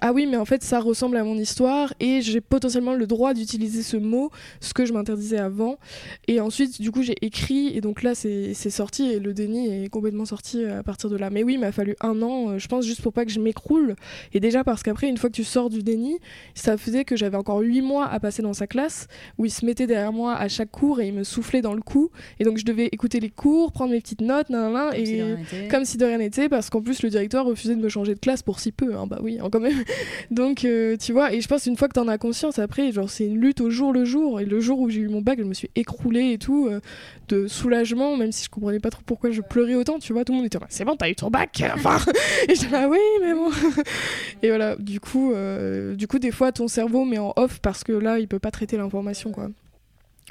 ah 0.00 0.12
oui, 0.12 0.26
mais 0.26 0.36
en 0.36 0.44
fait 0.44 0.62
ça 0.62 0.80
ressemble 0.80 1.16
à 1.16 1.24
mon 1.24 1.36
histoire 1.36 1.92
et 2.00 2.20
j'ai 2.22 2.40
potentiellement 2.40 2.94
le 2.94 3.06
droit 3.06 3.34
d'utiliser 3.34 3.82
ce 3.82 3.96
mot, 3.96 4.30
ce 4.60 4.74
que 4.74 4.84
je 4.84 4.92
m'interdisais 4.92 5.38
avant. 5.38 5.78
Et 6.26 6.40
ensuite, 6.40 6.80
du 6.80 6.90
coup, 6.90 7.02
j'ai 7.02 7.16
écrit 7.22 7.76
et 7.76 7.80
donc 7.80 8.02
là 8.02 8.14
c'est 8.14 8.54
sorti 8.54 9.10
et 9.10 9.18
le 9.18 9.34
déni 9.34 9.84
est 9.84 9.88
complètement 9.88 10.24
sorti 10.24 10.64
à 10.64 10.82
partir 10.82 11.10
de 11.10 11.16
là. 11.16 11.30
Mais 11.30 11.42
oui, 11.42 11.54
il 11.54 11.60
m'a 11.60 11.72
fallu 11.72 11.96
un 12.00 12.22
an, 12.22 12.50
euh, 12.50 12.58
je 12.58 12.68
pense, 12.68 12.84
juste 12.84 13.02
pour 13.02 13.12
pas 13.12 13.24
que 13.24 13.30
je 13.30 13.40
m'écroule. 13.40 13.96
Et 14.32 14.40
déjà 14.40 14.64
parce 14.64 14.82
qu'après, 14.82 15.08
une 15.08 15.16
fois 15.16 15.30
que 15.30 15.34
tu 15.34 15.44
sors 15.44 15.70
du 15.70 15.82
déni, 15.82 16.18
ça 16.54 16.76
faisait 16.76 17.04
que 17.04 17.16
j'avais 17.16 17.36
encore 17.36 17.60
huit 17.60 17.82
mois 17.82 18.06
à 18.06 18.20
passer 18.20 18.42
dans 18.42 18.52
sa 18.52 18.66
classe 18.66 19.08
où 19.38 19.46
il 19.46 19.50
se 19.50 19.64
mettait 19.64 19.86
derrière 19.86 20.12
moi 20.12 20.34
à 20.34 20.48
chaque 20.48 20.70
cours 20.70 21.00
et 21.00 21.08
il 21.08 21.14
me 21.14 21.24
soufflait 21.24 21.62
dans 21.62 21.74
le 21.74 21.82
cou. 21.82 22.10
Et 22.38 22.44
donc 22.44 22.58
je 22.58 22.64
devais 22.64 22.86
écouter 22.92 23.20
les 23.20 23.30
cours, 23.30 23.72
prendre 23.72 23.92
mes 23.92 24.00
petites 24.00 24.20
notes, 24.20 24.50
nan, 24.50 24.72
nan, 24.72 24.72
nan, 24.72 24.90
de 24.92 24.98
et 24.98 25.37
comme 25.70 25.84
si 25.84 25.96
de 25.96 26.04
rien 26.04 26.18
n'était, 26.18 26.48
parce 26.48 26.70
qu'en 26.70 26.80
plus 26.80 27.02
le 27.02 27.10
directeur 27.10 27.44
refusait 27.44 27.74
de 27.74 27.80
me 27.80 27.88
changer 27.88 28.14
de 28.14 28.20
classe 28.20 28.42
pour 28.42 28.60
si 28.60 28.72
peu, 28.72 28.94
hein, 28.94 29.06
bah 29.06 29.18
oui, 29.22 29.38
hein, 29.40 29.48
quand 29.50 29.60
même. 29.60 29.84
Donc 30.30 30.64
euh, 30.64 30.96
tu 30.96 31.12
vois, 31.12 31.32
et 31.32 31.40
je 31.40 31.48
pense 31.48 31.66
une 31.66 31.76
fois 31.76 31.88
que 31.88 31.94
t'en 31.94 32.08
as 32.08 32.18
conscience, 32.18 32.58
après, 32.58 32.92
genre 32.92 33.10
c'est 33.10 33.26
une 33.26 33.38
lutte 33.38 33.60
au 33.60 33.70
jour 33.70 33.92
le 33.92 34.04
jour, 34.04 34.40
et 34.40 34.44
le 34.44 34.60
jour 34.60 34.78
où 34.78 34.90
j'ai 34.90 35.00
eu 35.00 35.08
mon 35.08 35.22
bac, 35.22 35.38
je 35.38 35.44
me 35.44 35.54
suis 35.54 35.70
écroulée 35.76 36.32
et 36.32 36.38
tout, 36.38 36.68
euh, 36.68 36.80
de 37.28 37.46
soulagement, 37.46 38.16
même 38.16 38.32
si 38.32 38.44
je 38.44 38.50
comprenais 38.50 38.80
pas 38.80 38.90
trop 38.90 39.02
pourquoi 39.04 39.30
je 39.30 39.42
pleurais 39.42 39.74
autant, 39.74 39.98
tu 39.98 40.12
vois, 40.12 40.24
tout 40.24 40.32
le 40.32 40.38
monde 40.38 40.46
était 40.46 40.58
c'est 40.68 40.84
bon, 40.84 40.96
t'as 40.96 41.08
eu 41.08 41.14
ton 41.14 41.30
bac, 41.30 41.62
enfin, 41.74 41.98
et 42.48 42.54
j'étais 42.54 42.70
là, 42.70 42.88
oui, 42.88 42.98
mais 43.20 43.34
bon. 43.34 43.50
et 44.42 44.48
voilà, 44.48 44.76
du 44.76 45.00
coup, 45.00 45.32
euh, 45.32 45.94
du 45.94 46.06
coup, 46.06 46.18
des 46.18 46.30
fois 46.30 46.52
ton 46.52 46.68
cerveau 46.68 47.04
met 47.04 47.18
en 47.18 47.32
off 47.36 47.60
parce 47.60 47.84
que 47.84 47.92
là, 47.92 48.18
il 48.18 48.28
peut 48.28 48.38
pas 48.38 48.50
traiter 48.50 48.76
l'information, 48.76 49.32
quoi. 49.32 49.48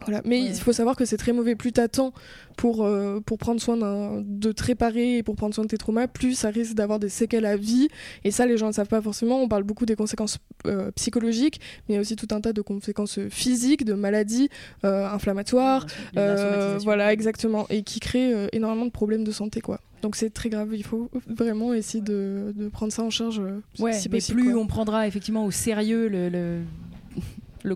Voilà. 0.01 0.21
Mais 0.25 0.39
il 0.43 0.53
faut 0.55 0.73
savoir 0.73 0.95
que 0.95 1.05
c'est 1.05 1.17
très 1.17 1.33
mauvais. 1.33 1.55
Plus 1.55 1.71
t'attends 1.71 2.13
pour, 2.55 2.85
euh, 2.85 3.19
pour 3.19 3.37
prendre 3.37 3.59
soin 3.61 3.77
de 4.23 4.51
te 4.51 4.63
réparer 4.63 5.17
et 5.17 5.23
pour 5.23 5.35
prendre 5.35 5.53
soin 5.55 5.63
de 5.63 5.69
tes 5.69 5.77
traumas, 5.77 6.07
plus 6.07 6.33
ça 6.33 6.49
risque 6.49 6.73
d'avoir 6.73 6.99
des 6.99 7.09
séquelles 7.09 7.45
à 7.45 7.57
vie. 7.57 7.87
Et 8.23 8.31
ça, 8.31 8.45
les 8.45 8.57
gens 8.57 8.67
ne 8.67 8.71
savent 8.71 8.87
pas 8.87 9.01
forcément. 9.01 9.41
On 9.41 9.47
parle 9.47 9.63
beaucoup 9.63 9.85
des 9.85 9.95
conséquences 9.95 10.37
euh, 10.65 10.91
psychologiques, 10.91 11.59
mais 11.87 11.93
il 11.93 11.95
y 11.95 11.97
a 11.97 12.01
aussi 12.01 12.15
tout 12.15 12.27
un 12.31 12.41
tas 12.41 12.53
de 12.53 12.61
conséquences 12.61 13.19
physiques, 13.29 13.85
de 13.85 13.93
maladies 13.93 14.49
euh, 14.85 15.07
inflammatoires. 15.07 15.85
voilà, 16.13 17.13
exactement. 17.13 17.65
Et 17.69 17.83
qui 17.83 17.99
créent 17.99 18.49
énormément 18.53 18.85
de 18.85 18.91
problèmes 18.91 19.23
de 19.23 19.31
santé, 19.31 19.61
quoi. 19.61 19.79
Donc 20.03 20.15
c'est 20.15 20.29
très 20.29 20.49
grave, 20.49 20.69
il 20.73 20.83
faut 20.83 21.09
vraiment 21.27 21.73
essayer 21.73 22.03
de, 22.03 22.53
de 22.55 22.67
prendre 22.69 22.93
ça 22.93 23.01
en 23.01 23.09
charge. 23.09 23.41
ouais, 23.79 23.93
si 23.93 24.09
mais 24.09 24.19
plus 24.19 24.55
on 24.55 24.67
prendra 24.67 25.07
effectivement 25.07 25.43
au 25.43 25.49
sérieux 25.49 26.07
le 26.07 26.29
le 26.29 26.59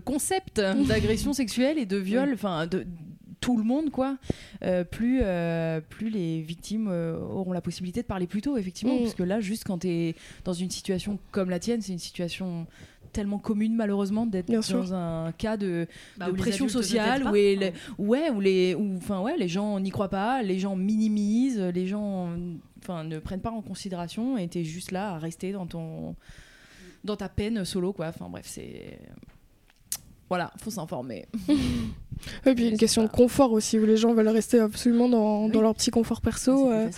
concept 0.00 0.60
d'agression 0.60 1.32
sexuelle 1.32 1.78
et 1.78 1.86
de 1.86 1.96
viol, 1.96 2.30
enfin 2.34 2.66
de 2.66 2.86
tout 3.42 3.58
le 3.58 3.64
monde 3.64 3.90
quoi. 3.90 4.16
Euh, 4.62 4.84
plus 4.84 5.20
euh, 5.22 5.80
plus 5.80 6.08
les 6.08 6.40
victimes 6.40 6.88
euh, 6.88 7.18
auront 7.18 7.52
la 7.52 7.60
possibilité 7.60 8.00
de 8.00 8.06
parler 8.06 8.26
plus 8.26 8.40
tôt 8.40 8.56
effectivement 8.56 8.94
mm. 8.94 9.00
parce 9.00 9.14
que 9.14 9.24
là 9.24 9.40
juste 9.40 9.64
quand 9.64 9.78
tu 9.78 9.88
es 9.88 10.14
dans 10.44 10.52
une 10.52 10.70
situation 10.70 11.18
comme 11.32 11.50
la 11.50 11.58
tienne 11.58 11.82
c'est 11.82 11.92
une 11.92 11.98
situation 11.98 12.66
tellement 13.12 13.38
commune 13.38 13.74
malheureusement 13.74 14.24
d'être 14.24 14.50
dans 14.50 14.94
un 14.94 15.32
cas 15.32 15.58
de, 15.58 15.86
bah, 16.16 16.28
pression 16.34 16.68
sociale 16.68 17.26
où, 17.26 17.34
les, 17.34 17.72
ouais 17.98 18.30
où 18.30 18.40
les 18.40 18.74
enfin 18.96 19.20
ouais 19.20 19.36
les 19.36 19.48
gens 19.48 19.80
n'y 19.80 19.90
croient 19.90 20.08
pas 20.08 20.42
les 20.42 20.60
gens 20.60 20.76
minimisent 20.76 21.60
les 21.60 21.86
gens 21.86 22.30
enfin 22.78 23.04
ne 23.04 23.18
prennent 23.18 23.42
pas 23.42 23.50
en 23.50 23.60
considération 23.60 24.38
et 24.38 24.48
es 24.54 24.64
juste 24.64 24.92
là 24.92 25.14
à 25.14 25.18
rester 25.18 25.52
dans 25.52 25.66
ton 25.66 26.14
dans 27.04 27.16
ta 27.16 27.28
peine 27.28 27.64
solo 27.64 27.92
quoi. 27.92 28.06
Enfin 28.08 28.28
bref 28.28 28.46
c'est 28.46 28.98
voilà, 30.32 30.50
faut 30.56 30.70
s'informer. 30.70 31.26
Et 32.46 32.54
puis 32.54 32.68
une 32.70 32.78
question 32.78 33.02
de 33.02 33.08
confort 33.08 33.52
aussi, 33.52 33.78
où 33.78 33.84
les 33.84 33.98
gens 33.98 34.14
veulent 34.14 34.28
rester 34.28 34.60
absolument 34.60 35.06
dans, 35.06 35.50
dans 35.50 35.60
leur 35.60 35.74
petit 35.74 35.90
confort 35.90 36.22
perso. 36.22 36.72
Euh, 36.72 36.88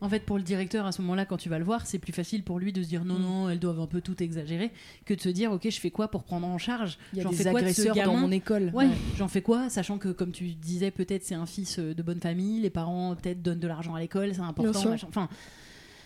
en 0.00 0.08
fait, 0.08 0.20
pour 0.20 0.36
le 0.36 0.44
directeur, 0.44 0.86
à 0.86 0.92
ce 0.92 1.02
moment-là, 1.02 1.24
quand 1.24 1.36
tu 1.36 1.48
vas 1.48 1.58
le 1.58 1.64
voir, 1.64 1.84
c'est 1.84 1.98
plus 1.98 2.12
facile 2.12 2.44
pour 2.44 2.60
lui 2.60 2.72
de 2.72 2.80
se 2.80 2.86
dire 2.86 3.04
non, 3.04 3.18
mm. 3.18 3.22
non, 3.22 3.50
elles 3.50 3.58
doivent 3.58 3.80
un 3.80 3.88
peu 3.88 4.00
tout 4.00 4.22
exagérer, 4.22 4.70
que 5.04 5.14
de 5.14 5.20
se 5.20 5.30
dire 5.30 5.50
ok, 5.50 5.68
je 5.68 5.80
fais 5.80 5.90
quoi 5.90 6.06
pour 6.06 6.22
prendre 6.22 6.46
en 6.46 6.56
charge? 6.58 6.96
Il 7.12 7.24
y 7.24 7.26
a 7.26 7.28
des 7.28 7.44
agresseurs 7.48 7.96
dans 7.96 8.18
mon 8.18 8.30
école. 8.30 8.70
Ouais, 8.72 8.86
j'en 9.16 9.26
fais 9.26 9.42
quoi? 9.42 9.68
Sachant 9.68 9.98
que, 9.98 10.10
comme 10.10 10.30
tu 10.30 10.54
disais, 10.54 10.92
peut-être 10.92 11.24
c'est 11.24 11.34
un 11.34 11.46
fils 11.46 11.80
euh, 11.80 11.92
de 11.92 12.02
bonne 12.04 12.20
famille, 12.20 12.60
les 12.60 12.70
parents 12.70 13.16
peut-être 13.16 13.42
donnent 13.42 13.58
de 13.58 13.66
l'argent 13.66 13.96
à 13.96 13.98
l'école, 13.98 14.32
c'est 14.32 14.40
important. 14.42 14.94
Enfin, 15.08 15.28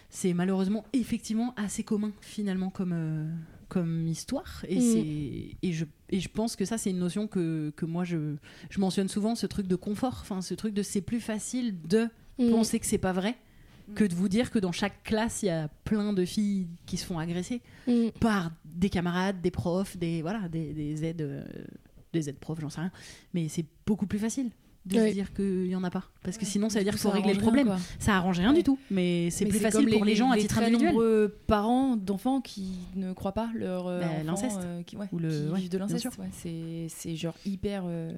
c'est 0.09 0.33
malheureusement 0.33 0.87
effectivement 0.95 1.53
assez 1.59 1.83
commun 1.83 2.13
finalement 2.23 2.71
comme. 2.71 2.93
Euh, 2.95 3.27
comme 3.69 4.07
histoire. 4.09 4.65
Et, 4.69 4.79
mm. 4.79 4.81
c'est, 4.81 5.57
et, 5.63 5.73
je, 5.73 5.85
et 6.11 6.21
je 6.21 6.29
pense 6.29 6.57
que 6.57 6.65
ça, 6.65 6.79
c'est 6.79 6.91
une 6.91 6.99
notion 6.99 7.27
que, 7.27 7.73
que 7.77 7.85
moi, 7.85 8.05
je, 8.05 8.37
je 8.71 8.81
mentionne 8.81 9.09
souvent, 9.09 9.35
ce 9.35 9.47
truc 9.47 9.67
de 9.67 9.77
confort, 9.77 10.19
enfin, 10.21 10.41
ce 10.43 10.55
truc 10.55 10.75
de 10.75 10.83
c'est 10.83 11.01
plus 11.01 11.21
facile 11.21 11.81
de 11.83 12.09
mm. 12.39 12.51
penser 12.51 12.79
que 12.81 12.87
c'est 12.87 12.99
pas 12.99 13.13
vrai 13.13 13.37
que 13.95 14.05
de 14.05 14.15
vous 14.15 14.29
dire 14.29 14.51
que 14.51 14.59
dans 14.59 14.73
chaque 14.73 15.03
classe, 15.03 15.43
il 15.43 15.47
y 15.47 15.51
a 15.51 15.69
plein 15.85 16.13
de 16.13 16.25
filles 16.27 16.69
qui 16.85 16.99
se 16.99 17.07
font 17.07 17.19
agresser 17.19 17.63
mm. 17.87 18.09
par 18.21 18.51
des 18.65 18.91
camarades, 18.91 19.41
des 19.41 19.51
profs, 19.51 19.97
des, 19.97 20.21
voilà, 20.23 20.49
des, 20.49 20.75
des 20.75 21.05
aides, 21.05 21.23
euh, 21.23 21.45
des 22.13 22.29
aides 22.29 22.39
profs, 22.39 22.61
j'en 22.61 22.69
sais 22.69 22.81
rien. 22.81 22.93
Mais 23.33 23.49
c'est 23.49 23.65
beaucoup 23.87 24.07
plus 24.07 24.19
facile 24.19 24.51
de 24.89 25.09
se 25.09 25.13
dire 25.13 25.33
qu'il 25.33 25.69
n'y 25.69 25.75
en 25.75 25.85
a 25.85 25.91
pas. 25.91 26.05
Parce 26.23 26.39
que 26.39 26.45
sinon, 26.45 26.69
ça 26.69 26.79
veut 26.79 26.85
dire 26.85 26.93
qu'il 26.93 27.03
faut 27.03 27.11
régler 27.11 27.35
le 27.35 27.41
problème. 27.41 27.77
ça 27.99 28.17
arrange 28.17 28.39
rien 28.39 28.53
du 28.53 28.63
tout. 28.63 28.79
Mais 28.91 29.31
c'est 29.31 29.47
plus 29.47 29.59
facile 29.59 29.89
pour 29.89 30.05
les, 30.05 30.15
gens 30.15 30.31
à 30.31 30.37
titre 30.37 30.59
individuel. 30.59 30.91
nombreux 30.91 31.39
parents 31.47 31.97
d'enfants 31.97 32.41
qui 32.41 32.73
ne 32.97 33.13
croient 33.13 33.33
pas 33.33 33.51
leur 33.55 33.87
euh, 33.87 34.01
bah, 34.01 34.23
l'inceste 34.25 34.61
euh, 34.65 34.83
qui, 34.83 34.97
Ou 35.13 35.19
le, 35.19 35.55
vivent 35.55 35.71
de 35.71 35.79
l'inceste. 35.79 36.09
C'est 36.89 37.17
genre 37.17 37.37
hyper 37.45 37.85
euh, 37.87 38.13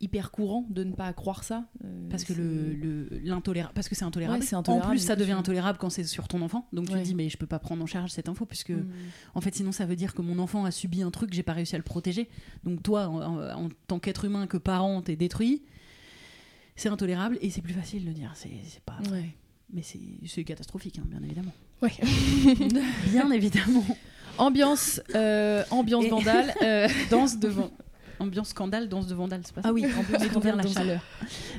hyper 0.00 0.32
courant 0.32 0.66
de 0.68 0.82
ne 0.82 0.92
pas 0.92 1.12
croire 1.12 1.44
ça 1.44 1.64
parce 2.10 2.24
que 2.24 2.32
le 2.32 3.08
l'intolérable 3.22 3.72
parce 3.72 3.88
que 3.88 3.94
c'est 3.94 4.04
intolérable. 4.04 4.44
en 4.52 4.80
plus 4.80 4.98
ça 4.98 5.14
devient 5.14 5.32
intolérable 5.32 5.78
quand 5.78 5.90
c'est 5.90 6.02
sur 6.02 6.26
ton 6.26 6.42
enfant 6.42 6.66
donc 6.72 6.86
tu 6.86 6.92
te 6.92 6.98
dis 6.98 7.14
mais 7.14 7.28
je 7.28 7.38
peux 7.38 7.46
pas 7.46 7.60
prendre 7.60 7.82
en 7.82 7.86
charge 7.86 8.10
cette 8.10 8.28
info 8.28 8.44
puisque 8.44 8.70
mm. 8.70 8.84
en 9.36 9.40
fait 9.40 9.54
sinon 9.54 9.70
ça 9.70 9.86
veut 9.86 9.94
dire 9.94 10.12
que 10.12 10.20
mon 10.20 10.40
enfant 10.40 10.64
a 10.64 10.72
subi 10.72 11.02
un 11.02 11.12
truc 11.12 11.32
j'ai 11.32 11.44
pas 11.44 11.52
réussi 11.52 11.76
à 11.76 11.78
le 11.78 11.84
protéger 11.84 12.28
donc 12.64 12.82
toi 12.82 13.06
en, 13.06 13.38
en 13.38 13.68
tant 13.86 14.00
qu'être 14.00 14.24
humain 14.24 14.48
que 14.48 14.56
parent 14.56 15.02
t'es 15.02 15.14
détruit 15.14 15.62
c'est 16.76 16.88
intolérable 16.88 17.38
et 17.40 17.50
c'est 17.50 17.62
plus 17.62 17.74
facile 17.74 18.04
de 18.04 18.12
dire. 18.12 18.32
C'est 18.34 18.50
pas. 18.84 18.98
Mais 19.72 19.82
c'est 19.82 20.44
catastrophique, 20.44 20.98
hein, 20.98 21.04
bien 21.06 21.22
évidemment. 21.22 21.52
Ouais. 21.80 21.92
bien 23.10 23.30
évidemment. 23.30 23.84
Ambiance, 24.38 25.00
euh, 25.14 25.62
ambiance 25.70 26.06
vandale, 26.06 26.54
euh, 26.62 26.88
danse 27.10 27.38
devant. 27.38 27.70
Ambiance 28.18 28.50
scandale, 28.50 28.88
danse 28.88 29.06
de 29.06 29.14
vandale, 29.14 29.42
c'est 29.44 29.54
pas 29.54 29.62
ça 29.62 29.68
Ah 29.68 29.72
oui, 29.72 29.84
ambiance 29.84 30.24
scandale, 30.30 30.56
la 30.56 30.66
chaleur. 30.66 31.02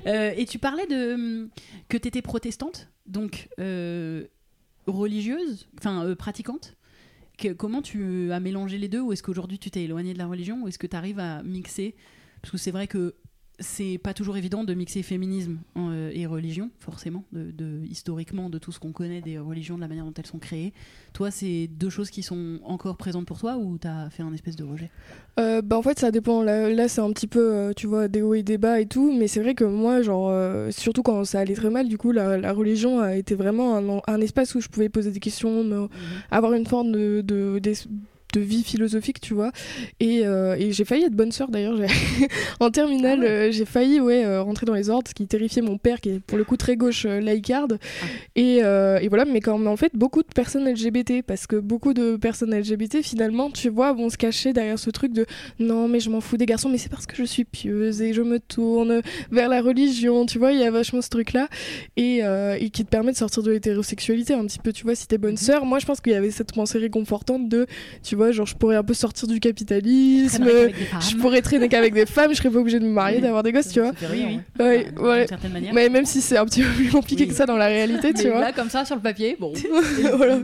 Euh, 0.07 0.33
et 0.35 0.45
tu 0.45 0.59
parlais 0.59 0.87
de 0.87 1.49
que 1.89 1.97
tu 1.97 2.07
étais 2.07 2.21
protestante, 2.21 2.89
donc 3.05 3.49
religieuse, 4.87 5.67
enfin 5.77 6.13
pratiquante. 6.15 6.75
Que, 7.37 7.51
comment 7.51 7.81
tu 7.81 8.31
as 8.31 8.39
mélangé 8.39 8.77
les 8.77 8.87
deux? 8.87 9.01
Ou 9.01 9.11
est-ce 9.11 9.23
qu'aujourd'hui 9.23 9.57
tu 9.57 9.71
t'es 9.71 9.83
éloignée 9.83 10.13
de 10.13 10.19
la 10.19 10.27
religion? 10.27 10.61
Ou 10.61 10.67
est-ce 10.67 10.77
que 10.77 10.85
tu 10.85 10.95
arrives 10.95 11.19
à 11.19 11.41
mixer? 11.41 11.95
Parce 12.41 12.51
que 12.51 12.57
c'est 12.57 12.71
vrai 12.71 12.85
que 12.87 13.15
c'est 13.59 13.97
pas 13.97 14.13
toujours 14.13 14.37
évident 14.37 14.63
de 14.63 14.73
mixer 14.73 15.03
féminisme 15.03 15.59
euh, 15.77 16.11
et 16.13 16.25
religion, 16.25 16.71
forcément, 16.79 17.23
de, 17.31 17.83
historiquement, 17.89 18.49
de 18.49 18.57
tout 18.57 18.71
ce 18.71 18.79
qu'on 18.79 18.91
connaît 18.91 19.21
des 19.21 19.37
religions, 19.37 19.75
de 19.75 19.81
la 19.81 19.87
manière 19.87 20.05
dont 20.05 20.13
elles 20.17 20.25
sont 20.25 20.39
créées. 20.39 20.73
Toi, 21.13 21.29
c'est 21.31 21.67
deux 21.67 21.89
choses 21.89 22.09
qui 22.09 22.23
sont 22.23 22.59
encore 22.63 22.97
présentes 22.97 23.25
pour 23.25 23.39
toi 23.39 23.57
ou 23.57 23.77
t'as 23.77 24.09
fait 24.09 24.23
un 24.23 24.33
espèce 24.33 24.55
de 24.55 24.63
rejet? 24.63 24.89
Euh, 25.39 25.61
bah, 25.61 25.77
En 25.77 25.81
fait, 25.81 25.99
ça 25.99 26.11
dépend. 26.11 26.41
Là, 26.41 26.87
c'est 26.87 27.01
un 27.01 27.11
petit 27.11 27.27
peu, 27.27 27.53
euh, 27.53 27.73
tu 27.73 27.87
vois, 27.87 28.07
des 28.07 28.21
hauts 28.21 28.33
et 28.33 28.43
des 28.43 28.57
bas 28.57 28.79
et 28.79 28.85
tout, 28.85 29.13
mais 29.13 29.27
c'est 29.27 29.41
vrai 29.41 29.53
que 29.53 29.65
moi, 29.65 30.01
genre, 30.01 30.33
surtout 30.71 31.03
quand 31.03 31.23
ça 31.25 31.39
allait 31.39 31.55
très 31.55 31.69
mal, 31.69 31.87
du 31.87 31.97
coup, 31.97 32.11
la, 32.11 32.53
religion 32.53 32.99
a 32.99 33.15
été 33.15 33.35
vraiment 33.35 34.01
un, 34.07 34.21
espace 34.21 34.55
où 34.55 34.61
je 34.61 34.67
pouvais 34.67 34.89
poser 34.89 35.11
des 35.11 35.19
questions, 35.19 35.63
mhm. 35.63 35.89
avoir 36.31 36.53
une 36.53 36.65
forme 36.65 36.91
de, 36.91 37.21
de 37.21 37.59
de 37.59 37.73
vie 38.39 38.63
philosophique, 38.63 39.19
tu 39.21 39.33
vois. 39.33 39.51
Et, 39.99 40.21
euh, 40.25 40.55
et 40.57 40.71
j'ai 40.71 40.85
failli 40.85 41.03
être 41.03 41.13
bonne 41.13 41.31
sœur 41.31 41.49
d'ailleurs. 41.49 41.77
en 42.59 42.69
terminale, 42.71 43.19
ah 43.23 43.29
euh, 43.29 43.51
j'ai 43.51 43.65
failli 43.65 43.99
ouais, 43.99 44.25
euh, 44.25 44.41
rentrer 44.41 44.65
dans 44.65 44.73
les 44.73 44.89
ordres, 44.89 45.07
ce 45.09 45.13
qui 45.13 45.25
terrifiait 45.27 45.61
mon 45.61 45.77
père, 45.77 46.01
qui 46.01 46.09
est 46.09 46.19
pour 46.19 46.37
le 46.37 46.43
coup 46.43 46.57
très 46.57 46.75
gauche 46.75 47.05
laïcarde. 47.05 47.79
Ah. 47.81 48.05
Et, 48.35 48.57
et, 48.57 49.07
voilà, 49.07 49.25
mais 49.25 49.39
quand 49.39 49.63
en 49.65 49.77
fait, 49.77 49.91
beaucoup 49.95 50.21
de 50.21 50.27
personnes 50.27 50.69
LGBT, 50.69 51.23
parce 51.25 51.47
que 51.47 51.55
beaucoup 51.55 51.93
de 51.93 52.15
personnes 52.15 52.55
LGBT, 52.57 53.01
finalement, 53.01 53.49
tu 53.51 53.69
vois, 53.69 53.93
vont 53.93 54.09
se 54.09 54.17
cacher 54.17 54.53
derrière 54.53 54.79
ce 54.79 54.89
truc 54.89 55.13
de 55.13 55.25
non, 55.59 55.87
mais 55.87 55.99
je 55.99 56.09
m'en 56.09 56.21
fous 56.21 56.37
des 56.37 56.45
garçons, 56.45 56.69
mais 56.69 56.77
c'est 56.77 56.89
parce 56.89 57.05
que 57.05 57.15
je 57.15 57.23
suis 57.23 57.45
pieuse 57.45 58.01
et 58.01 58.13
je 58.13 58.21
me 58.21 58.39
tourne 58.39 59.01
vers 59.31 59.49
la 59.49 59.61
religion, 59.61 60.25
tu 60.25 60.39
vois, 60.39 60.51
il 60.51 60.59
y 60.59 60.63
a 60.63 60.71
vachement 60.71 61.01
ce 61.01 61.09
truc-là. 61.09 61.47
Et, 61.95 62.21
et, 62.59 62.69
qui 62.69 62.83
te 62.83 62.89
permet 62.89 63.11
de 63.11 63.17
sortir 63.17 63.43
de 63.43 63.51
l'hétérosexualité 63.51 64.33
un 64.33 64.45
petit 64.45 64.59
peu, 64.59 64.73
tu 64.73 64.83
vois, 64.83 64.95
si 64.95 65.07
t'es 65.07 65.17
bonne 65.17 65.31
mhm. 65.31 65.37
sœur. 65.37 65.65
Moi, 65.65 65.79
je 65.79 65.85
pense 65.85 66.01
qu'il 66.01 66.13
y 66.13 66.15
avait 66.15 66.31
cette 66.31 66.53
pensée 66.53 66.79
réconfortante 66.79 67.49
de, 67.49 67.67
tu 68.03 68.15
vois, 68.15 68.22
genre 68.31 68.45
je 68.45 68.55
pourrais 68.55 68.75
un 68.75 68.83
peu 68.83 68.93
sortir 68.93 69.27
du 69.27 69.39
capitalisme, 69.39 70.45
je 70.99 71.15
pourrais 71.17 71.41
traîner 71.41 71.69
qu'avec 71.69 71.93
des 71.93 72.05
femmes, 72.05 72.31
je 72.31 72.37
serais 72.37 72.49
pas 72.49 72.59
obligée 72.59 72.79
de 72.79 72.85
me 72.85 72.91
marier, 72.91 73.19
d'avoir 73.19 73.43
des 73.43 73.51
gosses, 73.51 73.69
tu 73.69 73.79
vois. 73.79 73.91
Oui, 74.11 74.25
oui. 74.27 74.39
Ouais, 74.59 74.87
ouais. 74.99 75.25
manière. 75.51 75.73
Mais 75.73 75.89
même 75.89 76.05
si 76.05 76.21
c'est 76.21 76.37
un 76.37 76.45
petit 76.45 76.61
peu 76.61 76.69
plus 76.69 76.89
compliqué 76.89 77.27
que 77.27 77.33
ça 77.33 77.45
dans 77.45 77.57
la 77.57 77.67
réalité, 77.67 78.13
tu 78.13 78.29
vois. 78.29 78.39
Là, 78.39 78.51
comme 78.51 78.69
ça, 78.69 78.85
sur 78.85 78.95
le 78.95 79.01
papier, 79.01 79.37
bon. 79.39 79.53
voilà. 80.17 80.39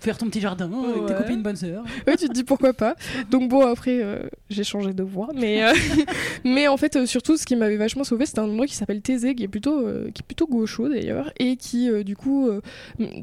Faire 0.00 0.18
ton 0.18 0.26
petit 0.26 0.40
jardin 0.40 0.70
avec 0.70 1.06
tes 1.06 1.14
copines 1.14 1.42
bonnes 1.42 1.56
sœurs. 1.56 1.84
Ouais, 2.06 2.16
tu 2.16 2.28
te 2.28 2.32
dis 2.32 2.44
pourquoi 2.44 2.72
pas. 2.72 2.94
Donc 3.30 3.48
bon, 3.48 3.66
après, 3.66 3.98
euh, 4.02 4.28
j'ai 4.50 4.64
changé 4.64 4.92
de 4.92 5.02
voix, 5.02 5.28
mais, 5.34 5.64
euh, 5.64 5.72
mais 6.44 6.68
en 6.68 6.76
fait, 6.76 6.96
euh, 6.96 7.06
surtout, 7.06 7.36
ce 7.36 7.44
qui 7.44 7.56
m'avait 7.56 7.76
vachement 7.76 8.04
sauvé, 8.04 8.26
c'était 8.26 8.40
un 8.40 8.44
endroit 8.44 8.66
qui 8.66 8.74
s'appelle 8.74 9.00
Thésée, 9.00 9.34
qui 9.34 9.44
est 9.44 9.48
plutôt, 9.48 9.86
qui 10.14 10.22
est 10.22 10.26
plutôt 10.26 10.46
gaucho 10.46 10.88
d'ailleurs, 10.88 11.32
et 11.38 11.56
qui, 11.56 11.90
du 12.04 12.16
coup, 12.16 12.50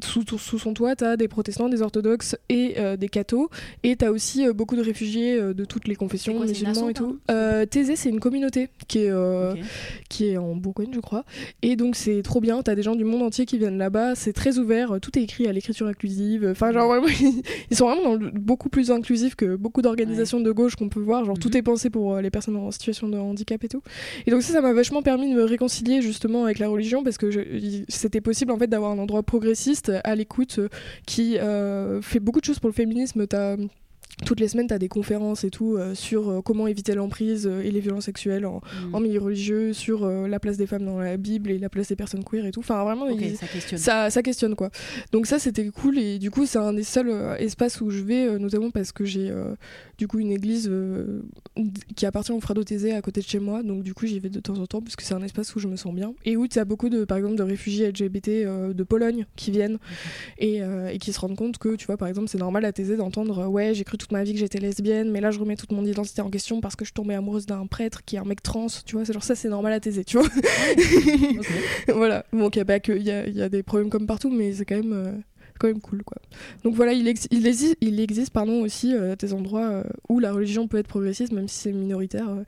sous, 0.04 0.24
sous 0.38 0.60
son 0.60 0.74
toit, 0.74 0.96
t'as 0.96 1.18
des 1.18 1.28
protestants, 1.28 1.70
des 1.70 1.82
orthodoxes 1.82 2.36
et 2.50 2.76
des 2.98 3.10
cathos, 3.10 3.50
et 3.86 3.96
t'as 3.96 4.10
aussi 4.10 4.46
euh, 4.46 4.54
beaucoup 4.54 4.76
de 4.76 4.82
réfugiés 4.82 5.40
euh, 5.40 5.54
de 5.54 5.66
toutes 5.66 5.88
les 5.88 5.96
confessions, 5.96 6.40
musulmans 6.40 6.90
et 6.90 6.94
tout. 6.94 7.20
Euh, 7.32 7.66
Thésée, 7.66 7.96
c'est 7.96 8.10
une 8.10 8.20
communauté 8.20 8.70
qui 8.88 9.00
est, 9.00 9.12
qui 10.10 10.28
est 10.28 10.38
en 10.38 10.56
Bourgogne, 10.56 10.92
je 10.94 11.00
crois. 11.00 11.26
Et 11.62 11.76
donc, 11.76 11.96
c'est 11.96 12.22
trop 12.22 12.42
bien. 12.42 12.62
T'as 12.62 12.76
des 12.76 12.84
gens 12.84 12.96
du 12.96 13.04
monde 13.04 13.22
entier 13.22 13.46
qui 13.46 13.58
viennent 13.58 13.78
là-bas. 13.78 14.16
C'est 14.16 14.34
très 14.34 14.58
ouvert. 14.58 14.98
Tout 15.02 15.18
est 15.18 15.24
écrit 15.24 15.48
à 15.48 15.52
l'écriture 15.52 15.88
inclusive. 15.88 16.48
Enfin, 16.52 16.72
genre, 16.72 16.88
vraiment, 16.88 17.08
ils 17.72 17.76
sont 17.78 17.88
vraiment 17.90 18.18
beaucoup 18.34 18.70
plus 18.70 18.92
inclusifs 18.92 19.36
que 19.36 19.56
beaucoup 19.56 19.82
d'organisations 19.82 20.40
de 20.40 20.52
gauche 20.52 20.76
qu'on 20.76 20.90
peut 20.90 21.00
voir. 21.00 21.26
Genre, 21.26 21.38
tout 21.38 21.50
Mhm. 21.50 21.58
est 21.58 21.62
pensé 21.62 21.90
pour 21.90 22.16
euh, 22.16 22.22
les 22.22 22.30
personnes 22.30 22.56
en 22.56 22.72
situation 22.72 23.08
de 23.10 23.18
handicap 23.18 23.64
et 23.64 23.68
tout. 23.68 23.82
Et 24.26 24.32
donc, 24.32 24.42
ça, 24.42 24.54
ça 24.54 24.62
m'a 24.62 24.74
vachement 24.74 25.02
permis 25.02 25.30
de 25.30 25.36
me 25.36 25.44
réconcilier 25.44 26.02
justement 26.02 26.46
avec 26.46 26.60
la 26.60 26.68
religion 26.68 27.04
parce 27.04 27.18
que 27.18 27.30
c'était 27.88 28.22
possible 28.22 28.52
en 28.52 28.58
fait 28.58 28.68
d'avoir 28.68 28.92
un 28.92 29.00
endroit 29.00 29.24
progressiste 29.24 29.92
à 30.04 30.16
l'écoute 30.16 30.60
euh, 30.60 30.70
qui 31.06 31.38
euh, 31.38 32.02
fait 32.02 32.20
beaucoup 32.20 32.40
de 32.40 32.46
choses 32.46 32.60
pour 32.60 32.70
le 32.70 32.74
féminisme. 32.76 33.28
T'as 33.28 33.58
toutes 34.26 34.40
les 34.40 34.48
semaines, 34.48 34.68
tu 34.68 34.74
as 34.74 34.80
des 34.80 34.88
conférences 34.88 35.44
et 35.44 35.50
tout 35.50 35.76
euh, 35.76 35.94
sur 35.94 36.30
euh, 36.30 36.42
comment 36.42 36.68
éviter 36.68 36.96
l'emprise 36.96 37.48
euh, 37.48 37.62
et 37.62 37.72
les 37.72 37.80
violences 37.82 38.06
sexuelles 38.06 38.46
en, 38.46 38.62
Mm. 38.90 38.96
en 38.96 39.00
milieu 39.02 39.20
religieux, 39.20 39.74
sur 39.74 40.08
la 40.08 40.40
place 40.40 40.58
des 40.58 40.68
femmes 40.68 40.86
dans 40.86 41.00
la 41.00 41.18
Bible 41.18 41.52
et 41.52 41.58
la 41.60 41.70
place 41.70 41.90
des 41.90 41.96
personnes 41.96 42.24
queer 42.24 42.46
et 42.46 42.52
tout. 42.52 42.62
Enfin, 42.62 42.84
vraiment, 42.84 43.08
il- 43.08 43.36
ça 43.36 43.48
questionne. 43.48 43.80
ça, 43.80 44.10
ça 44.10 44.22
questionne 44.24 44.56
quoi. 44.56 44.70
Donc 45.12 45.26
ça 45.28 45.40
c'était 45.40 45.68
cool 45.70 45.98
et 45.98 46.20
du 46.20 46.32
coup 46.32 46.46
c'est 46.46 46.58
un 46.60 46.74
des 46.74 46.84
seuls 46.84 47.12
espaces 47.40 47.82
où 47.82 47.90
je 47.90 48.02
vais 48.04 48.40
notamment 48.40 48.72
parce 48.72 48.92
que 48.92 49.04
j'ai 49.06 49.32
du 49.98 50.08
coup 50.08 50.20
une 50.20 50.32
église 50.32 50.68
euh, 50.72 51.22
qui 51.96 52.06
appartient 52.06 52.32
au 52.32 52.40
Frado 52.40 52.64
Thésée 52.64 52.94
à 52.94 53.02
côté 53.02 53.22
de 53.22 53.26
chez 53.26 53.40
moi. 53.40 53.64
Donc 53.64 53.84
du 53.84 53.94
coup 53.94 54.06
j'y 54.06 54.20
vais 54.20 54.30
de 54.30 54.40
temps 54.40 54.58
en 54.60 54.66
temps 54.66 54.82
parce 54.82 54.96
que 54.96 55.04
c'est 55.04 55.14
un 55.14 55.24
espace 55.24 55.56
où 55.56 55.60
je 55.60 55.68
me 55.68 55.76
sens 55.76 55.94
bien. 55.94 56.14
Et 56.26 56.38
où 56.38 56.48
tu 56.48 56.60
as 56.60 56.66
beaucoup 56.66 56.90
de 56.90 57.06
par 57.06 57.18
exemple 57.18 57.36
de 57.36 57.44
réfugiés 57.44 57.88
LGBT 57.90 58.28
euh, 58.28 58.74
de 58.74 58.84
Pologne 58.84 59.26
qui 59.36 59.52
viennent. 59.52 59.78
Et, 60.38 60.62
euh, 60.62 60.90
et 60.90 60.98
qui 60.98 61.14
se 61.14 61.20
rendent 61.20 61.36
compte 61.36 61.58
que 61.58 61.76
tu 61.76 61.86
vois 61.86 61.98
par 61.98 62.08
exemple 62.08 62.28
c'est 62.30 62.38
normal 62.38 62.66
à 62.66 62.72
Thésée 62.72 62.98
d'entendre 62.98 63.48
ouais 63.48 63.74
j'ai 63.74 63.84
cru 63.84 63.98
toute 63.98 64.12
ma 64.12 64.24
vie 64.24 64.34
que 64.34 64.40
j'étais 64.40 64.60
lesbienne 64.60 65.12
mais 65.12 65.22
là 65.22 65.32
je 65.32 65.40
remets 65.40 65.56
toute 65.56 65.72
mon 65.72 65.86
identité 65.86 66.22
en 66.22 66.30
question 66.30 66.62
parce 66.62 66.76
que 66.76 66.86
je 66.86 66.94
tombée 66.94 67.16
amoureuse 67.16 67.46
d'un 67.46 67.66
prêtre 67.68 68.04
qui 68.06 68.16
est 68.16 68.20
un 68.20 68.26
mec 68.26 68.42
trans 68.44 68.68
tu 68.86 68.96
vois 68.96 69.06
c'est 69.06 69.14
genre 69.14 69.24
ça 69.24 69.36
c'est 69.36 69.50
normal 69.50 69.74
à 69.74 69.80
Thésée 69.80 70.04
tu 70.04 70.18
vois. 70.18 70.28
Ok. 71.38 71.96
voilà, 71.96 72.26
bon, 72.32 72.50
il 72.50 72.58
y 72.58 72.60
a 72.60 72.66
pas 72.66 72.80
que, 72.80 72.92
il 72.92 73.04
y 73.04 73.12
a, 73.12 73.28
il 73.28 73.36
y 73.36 73.42
a 73.42 73.50
des 73.50 73.64
problèmes 73.64 73.90
comme 73.90 74.06
partout, 74.06 74.30
mais 74.30 74.54
c'est 74.54 74.66
quand 74.66 74.76
même, 74.76 75.24
quand 75.60 75.68
même 75.68 75.82
cool, 75.82 76.04
quoi. 76.04 76.18
Donc 76.64 76.76
voilà, 76.76 76.94
il, 76.94 77.08
ex- 77.08 77.28
il, 77.32 77.46
existe, 77.48 77.78
il 77.82 78.00
existe, 78.00 78.32
pardon, 78.32 78.62
aussi 78.62 78.94
euh, 78.94 79.16
des 79.16 79.34
endroits 79.34 79.70
euh, 79.70 79.84
où 80.10 80.20
la 80.20 80.32
religion 80.34 80.68
peut 80.68 80.78
être 80.78 80.88
progressiste, 80.88 81.32
même 81.34 81.48
si 81.48 81.58
c'est 81.60 81.72
minoritaire. 81.74 82.30
euh, 82.30 82.44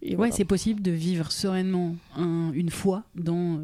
et 0.00 0.10
Ouais, 0.10 0.16
voilà. 0.16 0.32
c'est 0.32 0.44
possible 0.44 0.80
de 0.80 0.92
vivre 0.92 1.32
sereinement 1.32 1.96
un- 2.16 2.52
une 2.54 2.70
foi 2.70 3.02
dans, 3.16 3.56
euh, 3.56 3.62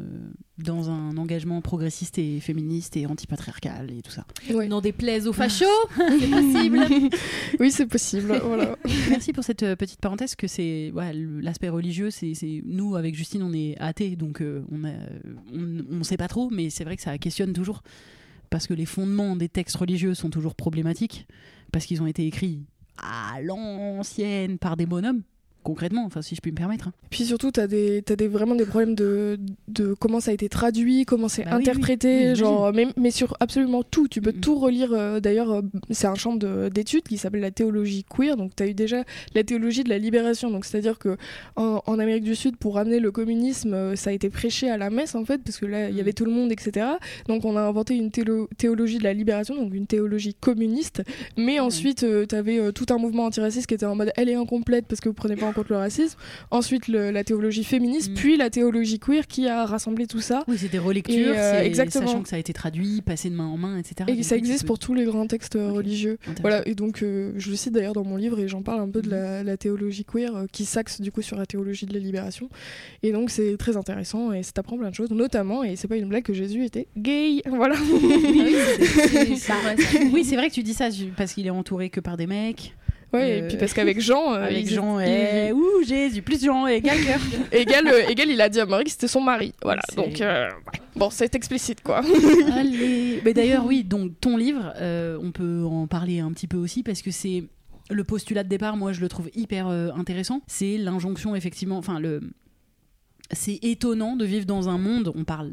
dans 0.57 0.89
un 0.89 1.15
engagement 1.15 1.61
progressiste 1.61 2.17
et 2.19 2.41
féministe 2.41 2.97
et 2.97 3.05
antipatriarcal 3.05 3.89
et 3.97 4.01
tout 4.01 4.11
ça. 4.11 4.25
Ouais. 4.53 4.67
N'en 4.67 4.81
déplaise 4.81 5.27
aux 5.27 5.33
fachos, 5.33 5.63
c'est 5.97 6.29
possible. 6.29 6.79
oui, 7.61 7.71
c'est 7.71 7.85
possible. 7.85 8.37
voilà. 8.43 8.75
Merci 9.09 9.31
pour 9.31 9.45
cette 9.45 9.63
petite 9.75 10.01
parenthèse 10.01 10.35
que 10.35 10.47
c'est 10.47 10.91
ouais, 10.93 11.13
l'aspect 11.41 11.69
religieux. 11.69 12.09
C'est 12.11 12.33
c'est- 12.33 12.61
nous 12.65 12.97
avec 12.97 13.15
Justine, 13.15 13.41
on 13.41 13.53
est 13.53 13.77
athées, 13.79 14.17
donc 14.17 14.41
euh, 14.41 14.61
on 14.73 14.83
a, 14.83 14.91
on, 15.53 15.99
on 15.99 16.03
sait 16.03 16.17
pas 16.17 16.27
trop, 16.27 16.49
mais 16.51 16.69
c'est 16.69 16.83
vrai 16.83 16.97
que 16.97 17.01
ça 17.01 17.17
questionne 17.17 17.53
toujours 17.53 17.81
parce 18.49 18.67
que 18.67 18.73
les 18.73 18.85
fondements 18.85 19.35
des 19.35 19.49
textes 19.49 19.75
religieux 19.75 20.13
sont 20.13 20.29
toujours 20.29 20.55
problématiques 20.55 21.27
parce 21.71 21.85
qu'ils 21.85 22.01
ont 22.01 22.07
été 22.07 22.25
écrits 22.25 22.65
à 22.97 23.41
l'ancienne 23.41 24.57
par 24.57 24.77
des 24.77 24.85
bonhommes. 24.85 25.23
Concrètement, 25.65 26.03
enfin 26.05 26.21
si 26.21 26.35
je 26.35 26.41
puis 26.41 26.51
me 26.51 26.55
permettre. 26.55 26.89
hein. 26.89 26.93
Puis 27.09 27.25
surtout, 27.25 27.49
t'as 27.49 27.65
des, 27.65 28.03
t'as 28.05 28.15
des, 28.15 28.27
vraiment 28.27 28.53
des 28.53 28.65
problèmes 28.65 28.93
de, 28.93 29.39
de 29.67 29.95
comment 29.95 30.19
ça 30.19 30.29
a 30.29 30.33
été 30.35 30.47
traduit, 30.47 31.05
comment 31.05 31.27
c'est 31.27 31.43
Bah 31.43 31.51
oui. 31.57 31.61
interprété, 31.67 32.29
Oui, 32.29 32.35
genre, 32.35 32.71
mais, 32.71 32.85
mais 32.97 33.09
sur 33.09 33.35
absolument 33.39 33.81
tout. 33.81 34.07
Tu 34.07 34.21
peux 34.21 34.31
Mhm. 34.31 34.39
tout 34.41 34.55
relire. 34.59 34.93
euh, 34.93 35.19
D'ailleurs, 35.19 35.51
euh, 35.51 35.61
c'est 35.89 36.05
un 36.05 36.13
champ 36.13 36.35
de- 36.35 36.69
d'études 36.69 37.01
qui 37.03 37.17
s'appelle 37.17 37.41
la 37.41 37.49
théologie 37.49 38.05
queer. 38.07 38.37
Donc, 38.37 38.51
t'as 38.55 38.67
eu 38.67 38.75
déjà 38.75 39.03
la 39.33 39.43
théologie 39.43 39.83
de 39.83 39.89
la 39.89 39.97
libération. 39.97 40.51
Donc, 40.51 40.65
c'est-à-dire 40.65 40.99
que 40.99 41.17
en, 41.55 41.81
en 41.85 41.97
Amérique 41.99 42.23
du 42.25 42.35
Sud, 42.35 42.57
pour 42.57 42.75
ramener 42.75 42.99
le 42.99 43.11
communisme, 43.11 43.73
euh, 43.73 43.95
ça 43.95 44.11
a 44.11 44.13
été 44.13 44.29
prêché 44.29 44.69
à 44.69 44.77
la 44.77 44.91
messe, 44.91 45.15
en 45.15 45.25
fait, 45.25 45.39
parce 45.43 45.57
que 45.57 45.65
là, 45.65 45.89
il 45.89 45.93
y 45.93 45.95
Mhm. 45.95 45.99
avait 46.01 46.13
tout 46.13 46.25
le 46.25 46.31
monde, 46.31 46.51
etc. 46.51 46.85
Donc, 47.27 47.43
on 47.43 47.57
a 47.57 47.61
inventé 47.61 47.95
une 47.95 48.11
théologie 48.11 48.99
de 48.99 49.03
la 49.03 49.13
libération, 49.13 49.55
donc 49.55 49.73
une 49.73 49.87
théologie 49.87 50.35
communiste. 50.35 51.01
Mais 51.37 51.59
ensuite, 51.59 52.05
t'avais 52.27 52.59
euh, 52.59 52.71
tout 52.71 52.85
un 52.91 52.97
mouvement 52.99 53.25
antiraciste 53.25 53.65
qui 53.65 53.73
était 53.73 53.87
en 53.87 53.95
mode 53.95 54.11
elle 54.15 54.29
est 54.29 54.35
incomplète 54.35 54.85
parce 54.87 55.01
que 55.01 55.09
vous 55.09 55.15
prenez 55.15 55.35
pas 55.35 55.47
en 55.47 55.54
compte 55.55 55.69
le 55.69 55.77
racisme. 55.77 56.17
Ensuite, 56.51 56.87
le- 56.87 57.11
la 57.11 57.23
théologie 57.23 57.63
féministe, 57.63 58.11
Mm. 58.11 58.15
puis 58.15 58.37
la 58.37 58.49
théologie 58.49 58.99
queer 58.99 59.25
qui 59.27 59.47
a 59.47 59.65
rassemblé 59.65 60.05
tout 60.07 60.21
ça. 60.21 60.43
Oui, 60.47 60.57
c'est 60.59 60.69
des 60.71 60.77
relectures, 60.79 61.33
Et, 61.33 61.39
euh, 61.39 61.61
exactement. 61.63 62.05
sachant 62.05 62.21
que 62.21 62.29
ça 62.29 62.35
a 62.35 62.39
été 62.39 62.53
traduit, 62.53 63.01
passé 63.01 63.29
de 63.29 63.35
main 63.35 63.45
en 63.47 63.57
main, 63.57 63.77
etc. 63.77 63.95
Et 64.07 64.15
Donc 64.15 64.23
ça 64.23 64.35
existe 64.35 64.65
pour 64.65 64.77
tous 64.79 64.93
les 64.93 65.05
grands 65.05 65.27
textes 65.27 65.55
religieux. 65.55 66.17
Voilà, 66.41 66.67
et 66.67 66.75
donc 66.75 67.01
euh, 67.01 67.31
je 67.37 67.49
le 67.49 67.55
cite 67.55 67.73
d'ailleurs 67.73 67.93
dans 67.93 68.03
mon 68.03 68.17
livre 68.17 68.39
et 68.39 68.47
j'en 68.47 68.61
parle 68.61 68.81
un 68.81 68.89
peu 68.89 69.01
de 69.01 69.09
la, 69.09 69.43
la 69.43 69.57
théologie 69.57 70.05
queer 70.05 70.35
euh, 70.35 70.45
qui 70.51 70.65
s'axe 70.65 71.01
du 71.01 71.11
coup 71.11 71.21
sur 71.21 71.37
la 71.37 71.45
théologie 71.45 71.85
de 71.85 71.93
la 71.93 71.99
libération. 71.99 72.49
Et 73.03 73.11
donc 73.11 73.29
c'est 73.29 73.55
très 73.57 73.77
intéressant 73.77 74.31
et 74.33 74.43
ça 74.43 74.51
t'apprend 74.51 74.77
plein 74.77 74.89
de 74.89 74.95
choses, 74.95 75.11
notamment, 75.11 75.63
et 75.63 75.75
c'est 75.75 75.87
pas 75.87 75.97
une 75.97 76.09
blague, 76.09 76.23
que 76.23 76.33
Jésus 76.33 76.65
était 76.65 76.87
gay. 76.97 77.41
Voilà. 77.45 77.75
Oui, 77.79 78.55
c'est- 78.77 78.85
c'est- 78.85 79.35
c'est 79.37 79.53
vrai, 79.53 79.75
ça. 79.77 79.99
Oui, 80.13 80.23
c'est 80.25 80.35
vrai 80.35 80.49
que 80.49 80.53
tu 80.53 80.63
dis 80.63 80.73
ça 80.73 80.89
parce 81.15 81.33
qu'il 81.33 81.45
est 81.47 81.51
entouré 81.51 81.89
que 81.89 81.99
par 81.99 82.17
des 82.17 82.27
mecs. 82.27 82.73
Ouais, 83.13 83.21
Euh, 83.41 83.45
et 83.45 83.47
puis 83.47 83.57
parce 83.57 83.73
qu'avec 83.73 83.99
Jean, 84.01 84.33
euh, 84.33 84.43
avec 84.43 84.67
Jean 84.67 84.99
et. 84.99 85.51
Ouh, 85.51 85.83
Jésus, 85.85 86.21
plus 86.21 86.43
Jean 86.43 86.67
égale 86.67 86.97
cœur. 87.05 87.19
égal, 87.51 87.87
euh, 87.87 88.07
égal, 88.09 88.29
il 88.29 88.41
a 88.41 88.49
dit 88.49 88.59
à 88.59 88.65
Marie 88.65 88.85
que 88.85 88.91
c'était 88.91 89.07
son 89.07 89.21
mari. 89.21 89.53
Voilà, 89.63 89.81
donc 89.95 90.19
euh, 90.21 90.49
bon, 90.95 91.09
c'est 91.09 91.33
explicite 91.35 91.81
quoi. 91.81 92.01
Allez. 92.55 93.21
Mais 93.23 93.33
d'ailleurs, 93.33 93.65
oui, 93.65 93.83
donc 93.83 94.19
ton 94.19 94.37
livre, 94.37 94.73
euh, 94.77 95.17
on 95.21 95.31
peut 95.31 95.63
en 95.63 95.87
parler 95.87 96.19
un 96.19 96.31
petit 96.31 96.47
peu 96.47 96.57
aussi 96.57 96.83
parce 96.83 97.01
que 97.01 97.11
c'est 97.11 97.43
le 97.89 98.03
postulat 98.03 98.43
de 98.43 98.49
départ. 98.49 98.77
Moi, 98.77 98.93
je 98.93 99.01
le 99.01 99.07
trouve 99.07 99.29
hyper 99.35 99.67
euh, 99.67 99.89
intéressant. 99.95 100.41
C'est 100.47 100.77
l'injonction, 100.77 101.35
effectivement. 101.35 101.77
Enfin, 101.77 101.99
le. 101.99 102.21
C'est 103.31 103.59
étonnant 103.63 104.15
de 104.15 104.25
vivre 104.25 104.45
dans 104.45 104.69
un 104.69 104.77
monde. 104.77 105.11
On 105.15 105.23
parle. 105.23 105.51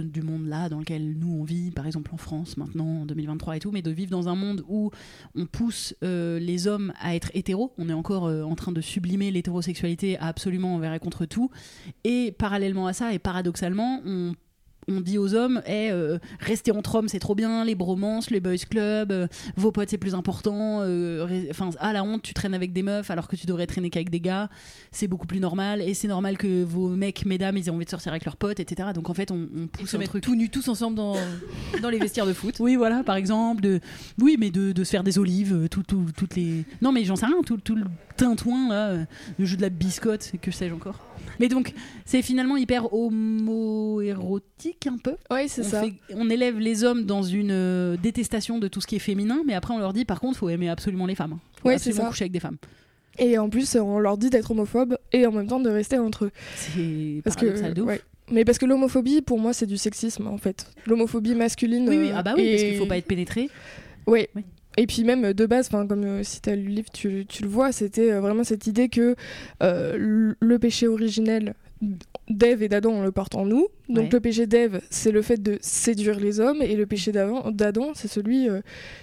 Du 0.00 0.22
monde 0.22 0.46
là 0.46 0.68
dans 0.68 0.78
lequel 0.78 1.16
nous 1.18 1.32
on 1.32 1.44
vit, 1.44 1.70
par 1.70 1.86
exemple 1.86 2.10
en 2.14 2.16
France 2.16 2.56
maintenant, 2.56 3.02
en 3.02 3.06
2023 3.06 3.56
et 3.56 3.58
tout, 3.60 3.70
mais 3.70 3.82
de 3.82 3.90
vivre 3.90 4.10
dans 4.10 4.28
un 4.28 4.34
monde 4.34 4.64
où 4.68 4.90
on 5.34 5.46
pousse 5.46 5.94
euh, 6.02 6.38
les 6.38 6.66
hommes 6.66 6.92
à 7.00 7.14
être 7.14 7.30
hétéros. 7.34 7.72
On 7.78 7.88
est 7.88 7.94
encore 7.94 8.26
euh, 8.26 8.42
en 8.42 8.54
train 8.54 8.72
de 8.72 8.80
sublimer 8.80 9.30
l'hétérosexualité 9.30 10.18
absolument 10.18 10.74
envers 10.74 10.94
et 10.94 10.98
contre 10.98 11.26
tout. 11.26 11.50
Et 12.04 12.32
parallèlement 12.32 12.86
à 12.86 12.92
ça, 12.92 13.12
et 13.12 13.18
paradoxalement, 13.18 14.00
on 14.04 14.34
on 14.88 15.00
dit 15.00 15.18
aux 15.18 15.34
hommes 15.34 15.62
eh, 15.66 15.90
euh, 15.90 16.18
restez 16.40 16.72
entre 16.72 16.96
hommes 16.96 17.08
c'est 17.08 17.18
trop 17.18 17.34
bien 17.34 17.64
les 17.64 17.74
bromances 17.74 18.30
les 18.30 18.40
boys 18.40 18.56
clubs 18.68 19.12
euh, 19.12 19.26
vos 19.56 19.70
potes 19.70 19.90
c'est 19.90 19.98
plus 19.98 20.14
important 20.14 20.80
euh, 20.82 21.46
enfin 21.50 21.70
à 21.78 21.92
la 21.92 22.02
honte 22.02 22.22
tu 22.22 22.34
traînes 22.34 22.54
avec 22.54 22.72
des 22.72 22.82
meufs 22.82 23.10
alors 23.10 23.28
que 23.28 23.36
tu 23.36 23.46
devrais 23.46 23.66
traîner 23.66 23.90
qu'avec 23.90 24.10
des 24.10 24.20
gars 24.20 24.48
c'est 24.90 25.06
beaucoup 25.08 25.26
plus 25.26 25.40
normal 25.40 25.80
et 25.80 25.94
c'est 25.94 26.08
normal 26.08 26.36
que 26.36 26.64
vos 26.64 26.88
mecs 26.88 27.24
mesdames 27.26 27.56
ils 27.56 27.68
aient 27.68 27.70
envie 27.70 27.84
de 27.84 27.90
sortir 27.90 28.12
avec 28.12 28.24
leurs 28.24 28.36
potes 28.36 28.60
etc 28.60 28.90
donc 28.94 29.08
en 29.08 29.14
fait 29.14 29.30
on, 29.30 29.48
pousse 29.70 29.90
se 29.90 29.96
un 29.96 30.00
truc 30.00 30.22
tout 30.22 30.34
nus 30.34 30.48
tous 30.50 30.68
ensemble 30.68 30.96
dans, 30.96 31.16
dans 31.80 31.90
les 31.90 31.98
vestiaires 31.98 32.26
de 32.26 32.32
foot. 32.32 32.56
oui, 32.60 32.76
voilà, 32.76 33.02
par 33.02 33.16
exemple, 33.16 33.62
de, 33.62 33.80
oui, 34.20 34.36
mais 34.38 34.50
de, 34.50 34.72
de 34.72 34.84
se 34.84 34.90
faire 34.90 35.02
des 35.02 35.18
olives, 35.18 35.54
euh, 35.54 35.68
tout, 35.68 35.82
tout- 35.82 36.06
toutes 36.16 36.36
les. 36.36 36.64
Non, 36.80 36.92
mais 36.92 37.04
j'en 37.04 37.16
sais 37.16 37.26
rien, 37.26 37.42
tout, 37.44 37.56
tout 37.58 37.74
le 37.74 37.84
tintouin 38.16 38.68
là, 38.68 39.06
le 39.38 39.44
jeu 39.44 39.56
de 39.56 39.62
la 39.62 39.68
biscotte, 39.68 40.32
que 40.40 40.50
sais-je 40.50 40.74
encore? 40.74 40.98
Mais 41.42 41.48
donc, 41.48 41.74
c'est 42.04 42.22
finalement 42.22 42.56
hyper 42.56 42.94
homo-érotique 42.94 44.86
un 44.86 44.96
peu. 44.96 45.16
Ouais, 45.30 45.48
c'est 45.48 45.64
ça. 45.64 45.82
fait- 45.82 45.94
on 46.14 46.30
élève 46.30 46.58
les 46.58 46.84
hommes 46.84 47.04
dans 47.04 47.22
une 47.24 47.50
euh, 47.50 47.96
détestation 47.96 48.58
de 48.60 48.68
tout 48.68 48.80
ce 48.80 48.86
qui 48.86 48.96
est 48.96 49.00
féminin, 49.00 49.42
mais 49.44 49.54
après 49.54 49.74
on 49.74 49.78
leur 49.78 49.92
dit 49.92 50.04
par 50.04 50.20
contre, 50.20 50.38
faut 50.38 50.48
aimer 50.48 50.68
absolument 50.68 51.04
les 51.06 51.16
femmes. 51.16 51.38
Faut 51.60 51.68
Ouais, 51.68 51.74
c'est 51.78 51.88
absolument 51.90 52.02
ça. 52.04 52.08
coucher 52.10 52.22
avec 52.24 52.32
des 52.32 52.38
femmes. 52.40 52.56
Et 53.18 53.36
en 53.38 53.48
plus, 53.50 53.74
on 53.76 53.98
leur 53.98 54.16
dit 54.16 54.30
d'être 54.30 54.52
homophobe 54.52 54.96
et 55.12 55.26
en 55.26 55.32
même 55.32 55.46
temps 55.48 55.58
de 55.60 55.68
rester 55.68 55.98
entre 55.98 56.26
eux. 56.26 56.30
C'est 56.54 57.20
Parce 57.24 57.36
que, 57.36 57.72
de 57.72 57.82
ouais. 57.82 58.00
Mais 58.30 58.44
parce 58.44 58.58
que 58.58 58.64
l'homophobie, 58.64 59.20
pour 59.20 59.38
moi, 59.40 59.52
c'est 59.52 59.66
du 59.66 59.76
sexisme 59.76 60.28
en 60.28 60.38
fait. 60.38 60.70
L'homophobie 60.86 61.34
masculine. 61.34 61.88
Oui, 61.88 61.98
oui, 61.98 62.10
ah 62.14 62.22
bah 62.22 62.34
oui, 62.36 62.50
parce 62.52 62.62
qu'il 62.62 62.76
faut 62.78 62.86
pas 62.86 62.96
être 62.98 63.06
pénétré. 63.06 63.50
Oui. 64.06 64.26
Et 64.76 64.86
puis 64.86 65.04
même 65.04 65.24
euh, 65.26 65.32
de 65.34 65.46
base, 65.46 65.68
comme 65.68 65.90
euh, 66.04 66.22
si 66.22 66.40
tu 66.40 66.50
as 66.50 66.56
lu 66.56 66.62
le 66.64 66.70
livre, 66.70 66.90
tu, 66.92 67.26
tu 67.28 67.42
le 67.42 67.48
vois, 67.48 67.72
c'était 67.72 68.10
euh, 68.12 68.20
vraiment 68.20 68.44
cette 68.44 68.66
idée 68.66 68.88
que 68.88 69.14
euh, 69.62 70.34
le 70.38 70.58
péché 70.58 70.88
originel 70.88 71.54
d'Ève 72.30 72.62
et 72.62 72.68
d'Adam, 72.68 72.90
on 72.92 73.02
le 73.02 73.12
porte 73.12 73.34
en 73.34 73.44
nous. 73.44 73.66
Donc 73.88 74.04
Ouais. 74.04 74.08
le 74.12 74.20
péché 74.20 74.46
d'Ève, 74.46 74.80
c'est 74.90 75.10
le 75.10 75.20
fait 75.20 75.42
de 75.42 75.58
séduire 75.60 76.18
les 76.20 76.40
hommes, 76.40 76.62
et 76.62 76.76
le 76.76 76.86
péché 76.86 77.12
d'Adam, 77.12 77.90
c'est 77.94 78.08
celui 78.08 78.48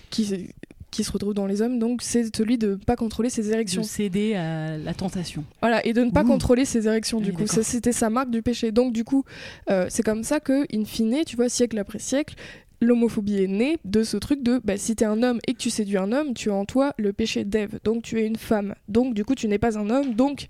qui, 0.10 0.48
qui 0.90 1.04
se 1.04 1.12
retrouve 1.12 1.34
dans 1.34 1.46
les 1.46 1.62
hommes, 1.62 1.78
donc 1.78 2.02
c'est 2.02 2.34
celui 2.36 2.58
de 2.58 2.76
pas 2.76 2.96
contrôler 2.96 3.30
ses 3.30 3.44
De 3.44 3.52
érections. 3.52 3.84
céder 3.84 4.36
à 4.36 4.78
la 4.78 4.94
tentation. 4.94 5.44
Voilà, 5.62 5.86
et 5.86 5.92
de 5.94 6.02
ne 6.04 6.10
pas 6.12 6.24
Ouh. 6.24 6.28
contrôler 6.28 6.64
ses 6.66 6.88
érections, 6.88 7.20
du 7.20 7.32
Oui, 7.32 7.46
coup. 7.46 7.62
C'était 7.62 7.92
sa 7.92 8.10
marque 8.10 8.32
du 8.32 8.42
péché. 8.42 8.72
Donc, 8.72 8.94
du 8.94 9.04
coup, 9.04 9.26
euh, 9.70 9.86
c'est 9.90 10.02
comme 10.04 10.24
ça 10.24 10.40
que, 10.40 10.66
in 10.74 10.86
fine, 10.86 11.18
tu 11.28 11.36
vois, 11.36 11.50
siècle 11.50 11.78
après 11.78 12.00
siècle, 12.00 12.36
l'homophobie 12.82 13.44
est 13.44 13.48
née 13.48 13.78
de 13.86 14.04
ce 14.04 14.18
truc 14.18 14.44
de 14.44 14.60
bah, 14.64 14.78
si 14.78 14.96
t'es 14.96 15.06
un 15.06 15.24
homme 15.24 15.40
et 15.48 15.54
que 15.54 15.60
tu 15.60 15.70
séduis 15.70 15.98
un 15.98 16.12
homme, 16.12 16.34
tu 16.34 16.50
as 16.50 16.54
en 16.54 16.66
toi 16.66 16.94
le 16.98 17.14
péché 17.14 17.44
d'Ève. 17.44 17.80
Donc, 17.84 18.04
tu 18.04 18.20
es 18.20 18.26
une 18.26 18.38
femme. 18.38 18.76
Donc, 18.88 19.14
du 19.14 19.26
coup, 19.26 19.36
tu 19.36 19.48
n'es 19.48 19.60
pas 19.60 19.78
un 19.78 19.90
homme. 19.90 20.14
Donc, 20.14 20.48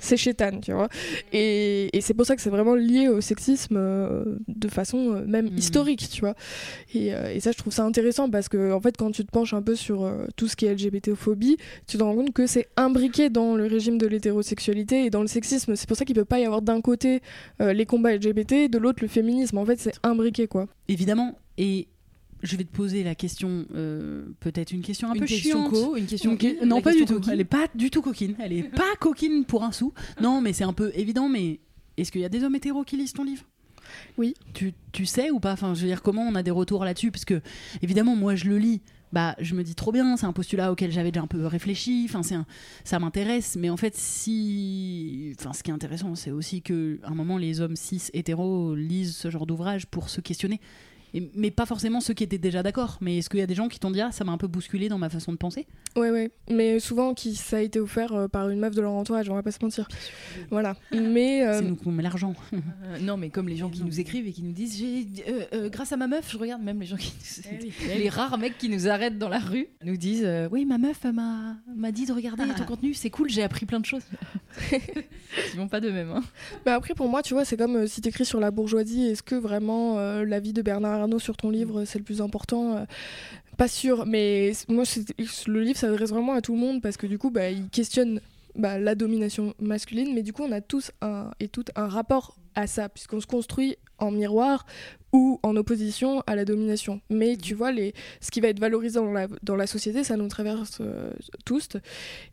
c'est 0.00 0.16
chétane, 0.16 0.60
tu 0.60 0.72
vois. 0.72 0.88
Et, 1.32 1.96
et 1.96 2.00
c'est 2.00 2.14
pour 2.14 2.26
ça 2.26 2.34
que 2.36 2.42
c'est 2.42 2.50
vraiment 2.50 2.74
lié 2.74 3.08
au 3.08 3.20
sexisme 3.20 3.76
euh, 3.76 4.24
de 4.48 4.68
façon 4.68 5.14
euh, 5.14 5.24
même 5.26 5.46
Mhm. 5.50 5.58
historique, 5.58 6.08
tu 6.10 6.20
vois. 6.22 6.34
Et, 6.94 7.14
euh, 7.14 7.32
et 7.32 7.40
ça, 7.40 7.52
je 7.52 7.58
trouve 7.58 7.72
ça 7.72 7.84
intéressant 7.84 8.28
parce 8.30 8.48
que, 8.48 8.72
en 8.72 8.80
fait, 8.80 8.96
quand 8.96 9.10
tu 9.10 9.24
te 9.24 9.30
penches 9.30 9.54
un 9.54 9.62
peu 9.62 9.74
sur 9.76 10.10
tout 10.36 10.48
ce 10.48 10.56
qui 10.56 10.66
est 10.66 10.72
LGBTophobie, 10.74 11.56
tu 11.86 11.98
te 11.98 12.02
rends 12.02 12.14
compte 12.14 12.32
que 12.32 12.46
c'est 12.46 12.68
imbriqué 12.76 13.30
dans 13.30 13.54
le 13.54 13.66
régime 13.66 13.98
de 13.98 14.06
l'hétérosexualité 14.06 15.04
et 15.04 15.10
dans 15.10 15.22
le 15.22 15.28
sexisme. 15.28 15.76
C'est 15.76 15.86
pour 15.88 15.96
ça 15.96 16.04
qu'il 16.04 16.14
peut 16.16 16.24
pas 16.24 16.40
y 16.40 16.44
avoir 16.44 16.62
d'un 16.62 16.80
côté 16.80 17.20
les 17.60 17.86
combats 17.86 18.14
LGBT, 18.14 18.68
de 18.70 18.78
l'autre 18.78 18.98
le 19.02 19.08
féminisme. 19.08 19.58
En 19.58 19.64
fait, 19.66 19.78
c'est 19.78 19.92
imbriqué, 20.02 20.46
quoi. 20.46 20.66
Évidemment. 20.88 21.38
Et 21.58 21.88
je 22.42 22.56
vais 22.56 22.64
te 22.64 22.72
poser 22.74 23.02
la 23.02 23.14
question, 23.14 23.66
euh, 23.74 24.26
peut-être 24.40 24.72
une 24.72 24.82
question 24.82 25.08
un 25.10 25.14
une 25.14 25.20
peu 25.20 25.26
question 25.26 25.58
chiante. 25.70 25.70
co, 25.72 25.96
une 25.96 26.06
question 26.06 26.36
Une 26.40 26.56
la 26.60 26.66
non, 26.66 26.80
pas 26.80 26.90
question 26.92 27.04
du 27.06 27.12
tout. 27.12 27.14
coquine. 27.18 27.32
Elle 27.32 27.40
est 27.40 27.44
pas 27.44 27.66
du 27.74 27.90
tout 27.90 28.02
coquine. 28.02 28.34
Elle 28.38 28.52
est 28.52 28.62
pas 28.74 28.94
coquine 28.98 29.44
pour 29.44 29.62
un 29.64 29.72
sou. 29.72 29.92
Non, 30.20 30.40
mais 30.40 30.52
c'est 30.52 30.64
un 30.64 30.72
peu 30.72 30.90
évident. 30.94 31.28
Mais 31.28 31.60
est-ce 31.96 32.10
qu'il 32.12 32.20
y 32.20 32.24
a 32.24 32.28
des 32.28 32.42
hommes 32.44 32.54
hétéros 32.54 32.84
qui 32.84 32.96
lisent 32.96 33.12
ton 33.12 33.24
livre? 33.24 33.44
Oui. 34.18 34.34
Tu, 34.54 34.72
tu 34.92 35.04
sais 35.06 35.30
ou 35.30 35.40
pas? 35.40 35.52
Enfin, 35.52 35.74
je 35.74 35.80
veux 35.82 35.86
dire, 35.88 36.02
comment 36.02 36.22
on 36.22 36.34
a 36.34 36.42
des 36.42 36.50
retours 36.50 36.84
là-dessus? 36.84 37.10
Parce 37.10 37.24
que 37.24 37.40
évidemment, 37.82 38.16
moi, 38.16 38.34
je 38.36 38.46
le 38.46 38.58
lis. 38.58 38.80
Bah, 39.12 39.34
je 39.40 39.56
me 39.56 39.64
dis 39.64 39.74
trop 39.74 39.90
bien. 39.90 40.16
C'est 40.16 40.26
un 40.26 40.32
postulat 40.32 40.70
auquel 40.70 40.92
j'avais 40.92 41.10
déjà 41.10 41.22
un 41.24 41.26
peu 41.26 41.44
réfléchi. 41.44 42.06
Enfin, 42.08 42.22
c'est 42.22 42.36
ça 42.84 42.98
m'intéresse. 43.00 43.56
Mais 43.58 43.68
en 43.68 43.76
fait, 43.76 43.96
si, 43.96 45.34
enfin, 45.38 45.52
ce 45.52 45.62
qui 45.62 45.70
est 45.70 45.74
intéressant, 45.74 46.14
c'est 46.14 46.30
aussi 46.30 46.62
que 46.62 47.00
à 47.02 47.10
un 47.10 47.14
moment, 47.14 47.36
les 47.36 47.60
hommes 47.60 47.76
cis 47.76 48.02
hétéros 48.12 48.74
lisent 48.74 49.16
ce 49.16 49.30
genre 49.30 49.46
d'ouvrage 49.46 49.86
pour 49.86 50.08
se 50.08 50.20
questionner. 50.20 50.60
Et- 51.14 51.30
mais 51.34 51.50
pas 51.50 51.66
forcément 51.66 52.00
ceux 52.00 52.14
qui 52.14 52.24
étaient 52.24 52.38
déjà 52.38 52.62
d'accord. 52.62 52.98
Mais 53.00 53.18
est-ce 53.18 53.28
qu'il 53.30 53.40
y 53.40 53.42
a 53.42 53.46
des 53.46 53.54
gens 53.54 53.68
qui 53.68 53.78
t'ont 53.78 53.90
dit 53.90 54.00
ah, 54.00 54.12
ça 54.12 54.24
m'a 54.24 54.32
un 54.32 54.38
peu 54.38 54.46
bousculé 54.46 54.88
dans 54.88 54.98
ma 54.98 55.08
façon 55.10 55.32
de 55.32 55.36
penser? 55.36 55.66
Ouais, 55.96 56.10
ouais. 56.10 56.30
Mais 56.50 56.78
souvent, 56.80 57.14
qui, 57.14 57.34
ça 57.34 57.56
a 57.58 57.60
été 57.60 57.80
offert 57.80 58.12
euh, 58.12 58.28
par 58.28 58.48
une 58.48 58.60
meuf 58.60 58.74
de 58.74 58.80
leur 58.80 58.92
entourage, 58.92 59.28
on 59.28 59.34
va 59.34 59.42
pas 59.42 59.50
se 59.50 59.58
mentir. 59.62 59.88
Voilà. 60.50 60.76
Mais. 60.92 61.46
euh, 61.46 61.58
C'est 61.58 61.64
nous 61.64 62.00
l'argent. 62.00 62.34
Euh, 62.52 62.58
non, 63.00 63.16
mais 63.16 63.30
comme 63.30 63.48
les 63.48 63.56
gens 63.56 63.68
qui 63.70 63.82
nous 63.82 64.00
écrivent 64.00 64.26
et 64.26 64.32
qui 64.32 64.42
nous 64.42 64.52
disent 64.52 64.78
j'ai, 64.78 65.06
euh, 65.28 65.44
euh, 65.54 65.68
grâce 65.68 65.92
à 65.92 65.96
ma 65.96 66.06
meuf, 66.06 66.30
je 66.32 66.38
regarde 66.38 66.62
même 66.62 66.80
les 66.80 66.86
gens 66.86 66.96
qui 66.96 67.12
Eh 67.90 67.98
les 67.98 68.08
rares 68.08 68.38
mecs 68.38 68.56
qui 68.58 68.68
nous 68.68 68.88
arrêtent 68.88 69.18
dans 69.18 69.28
la 69.28 69.38
rue 69.38 69.66
nous 69.84 69.96
disent 69.96 70.22
euh, 70.24 70.48
oui 70.52 70.64
ma 70.64 70.78
meuf 70.78 71.00
elle 71.04 71.12
m'a 71.12 71.56
m'a 71.74 71.92
dit 71.92 72.06
de 72.06 72.12
regarder 72.12 72.44
Ah. 72.48 72.54
ton 72.58 72.64
contenu 72.64 72.94
c'est 72.94 73.10
cool 73.10 73.28
j'ai 73.28 73.42
appris 73.42 73.66
plein 73.66 73.80
de 73.80 73.84
choses 73.86 74.02
ils 74.72 75.56
vont 75.58 75.68
pas 75.68 75.80
de 75.80 75.90
même 75.90 76.10
hein. 76.10 76.22
Mais 76.66 76.72
après, 76.72 76.94
pour 76.94 77.08
moi, 77.08 77.22
tu 77.22 77.34
vois, 77.34 77.44
c'est 77.44 77.56
comme 77.56 77.76
euh, 77.76 77.86
si 77.86 78.00
t'écris 78.00 78.24
sur 78.24 78.40
la 78.40 78.50
bourgeoisie, 78.50 79.04
est-ce 79.06 79.22
que 79.22 79.34
vraiment 79.34 79.98
euh, 79.98 80.24
la 80.24 80.40
vie 80.40 80.52
de 80.52 80.62
Bernard 80.62 80.99
Arnault 81.00 81.18
sur 81.18 81.36
ton 81.36 81.50
livre, 81.50 81.84
c'est 81.84 81.98
le 81.98 82.04
plus 82.04 82.20
important 82.22 82.76
Euh, 82.76 82.84
Pas 83.56 83.68
sûr, 83.68 84.06
mais 84.06 84.52
moi, 84.68 84.84
le 85.46 85.60
livre 85.60 85.78
s'adresse 85.78 86.10
vraiment 86.10 86.32
à 86.34 86.40
tout 86.40 86.54
le 86.54 86.58
monde 86.60 86.80
parce 86.80 86.96
que 86.96 87.06
du 87.06 87.18
coup, 87.18 87.30
bah, 87.30 87.50
il 87.50 87.68
questionne 87.68 88.20
bah, 88.56 88.78
la 88.78 88.94
domination 88.94 89.54
masculine, 89.60 90.14
mais 90.14 90.22
du 90.22 90.32
coup, 90.32 90.42
on 90.44 90.52
a 90.52 90.60
tous 90.60 90.92
un, 91.02 91.30
et 91.40 91.48
toutes 91.48 91.70
un 91.76 91.86
rapport 91.88 92.36
à 92.54 92.66
ça, 92.66 92.88
puisqu'on 92.88 93.20
se 93.20 93.26
construit 93.26 93.76
en 93.98 94.10
miroir 94.10 94.64
ou 95.12 95.40
en 95.42 95.56
opposition 95.56 96.22
à 96.26 96.36
la 96.36 96.44
domination. 96.44 97.00
Mais 97.10 97.36
tu 97.36 97.54
vois, 97.54 97.72
les, 97.72 97.94
ce 98.20 98.30
qui 98.30 98.40
va 98.40 98.48
être 98.48 98.60
valorisé 98.60 99.00
dans 99.42 99.56
la, 99.56 99.66
société, 99.66 100.04
ça 100.04 100.16
nous 100.16 100.28
traverse 100.28 100.78
euh, 100.80 101.10
tous. 101.44 101.68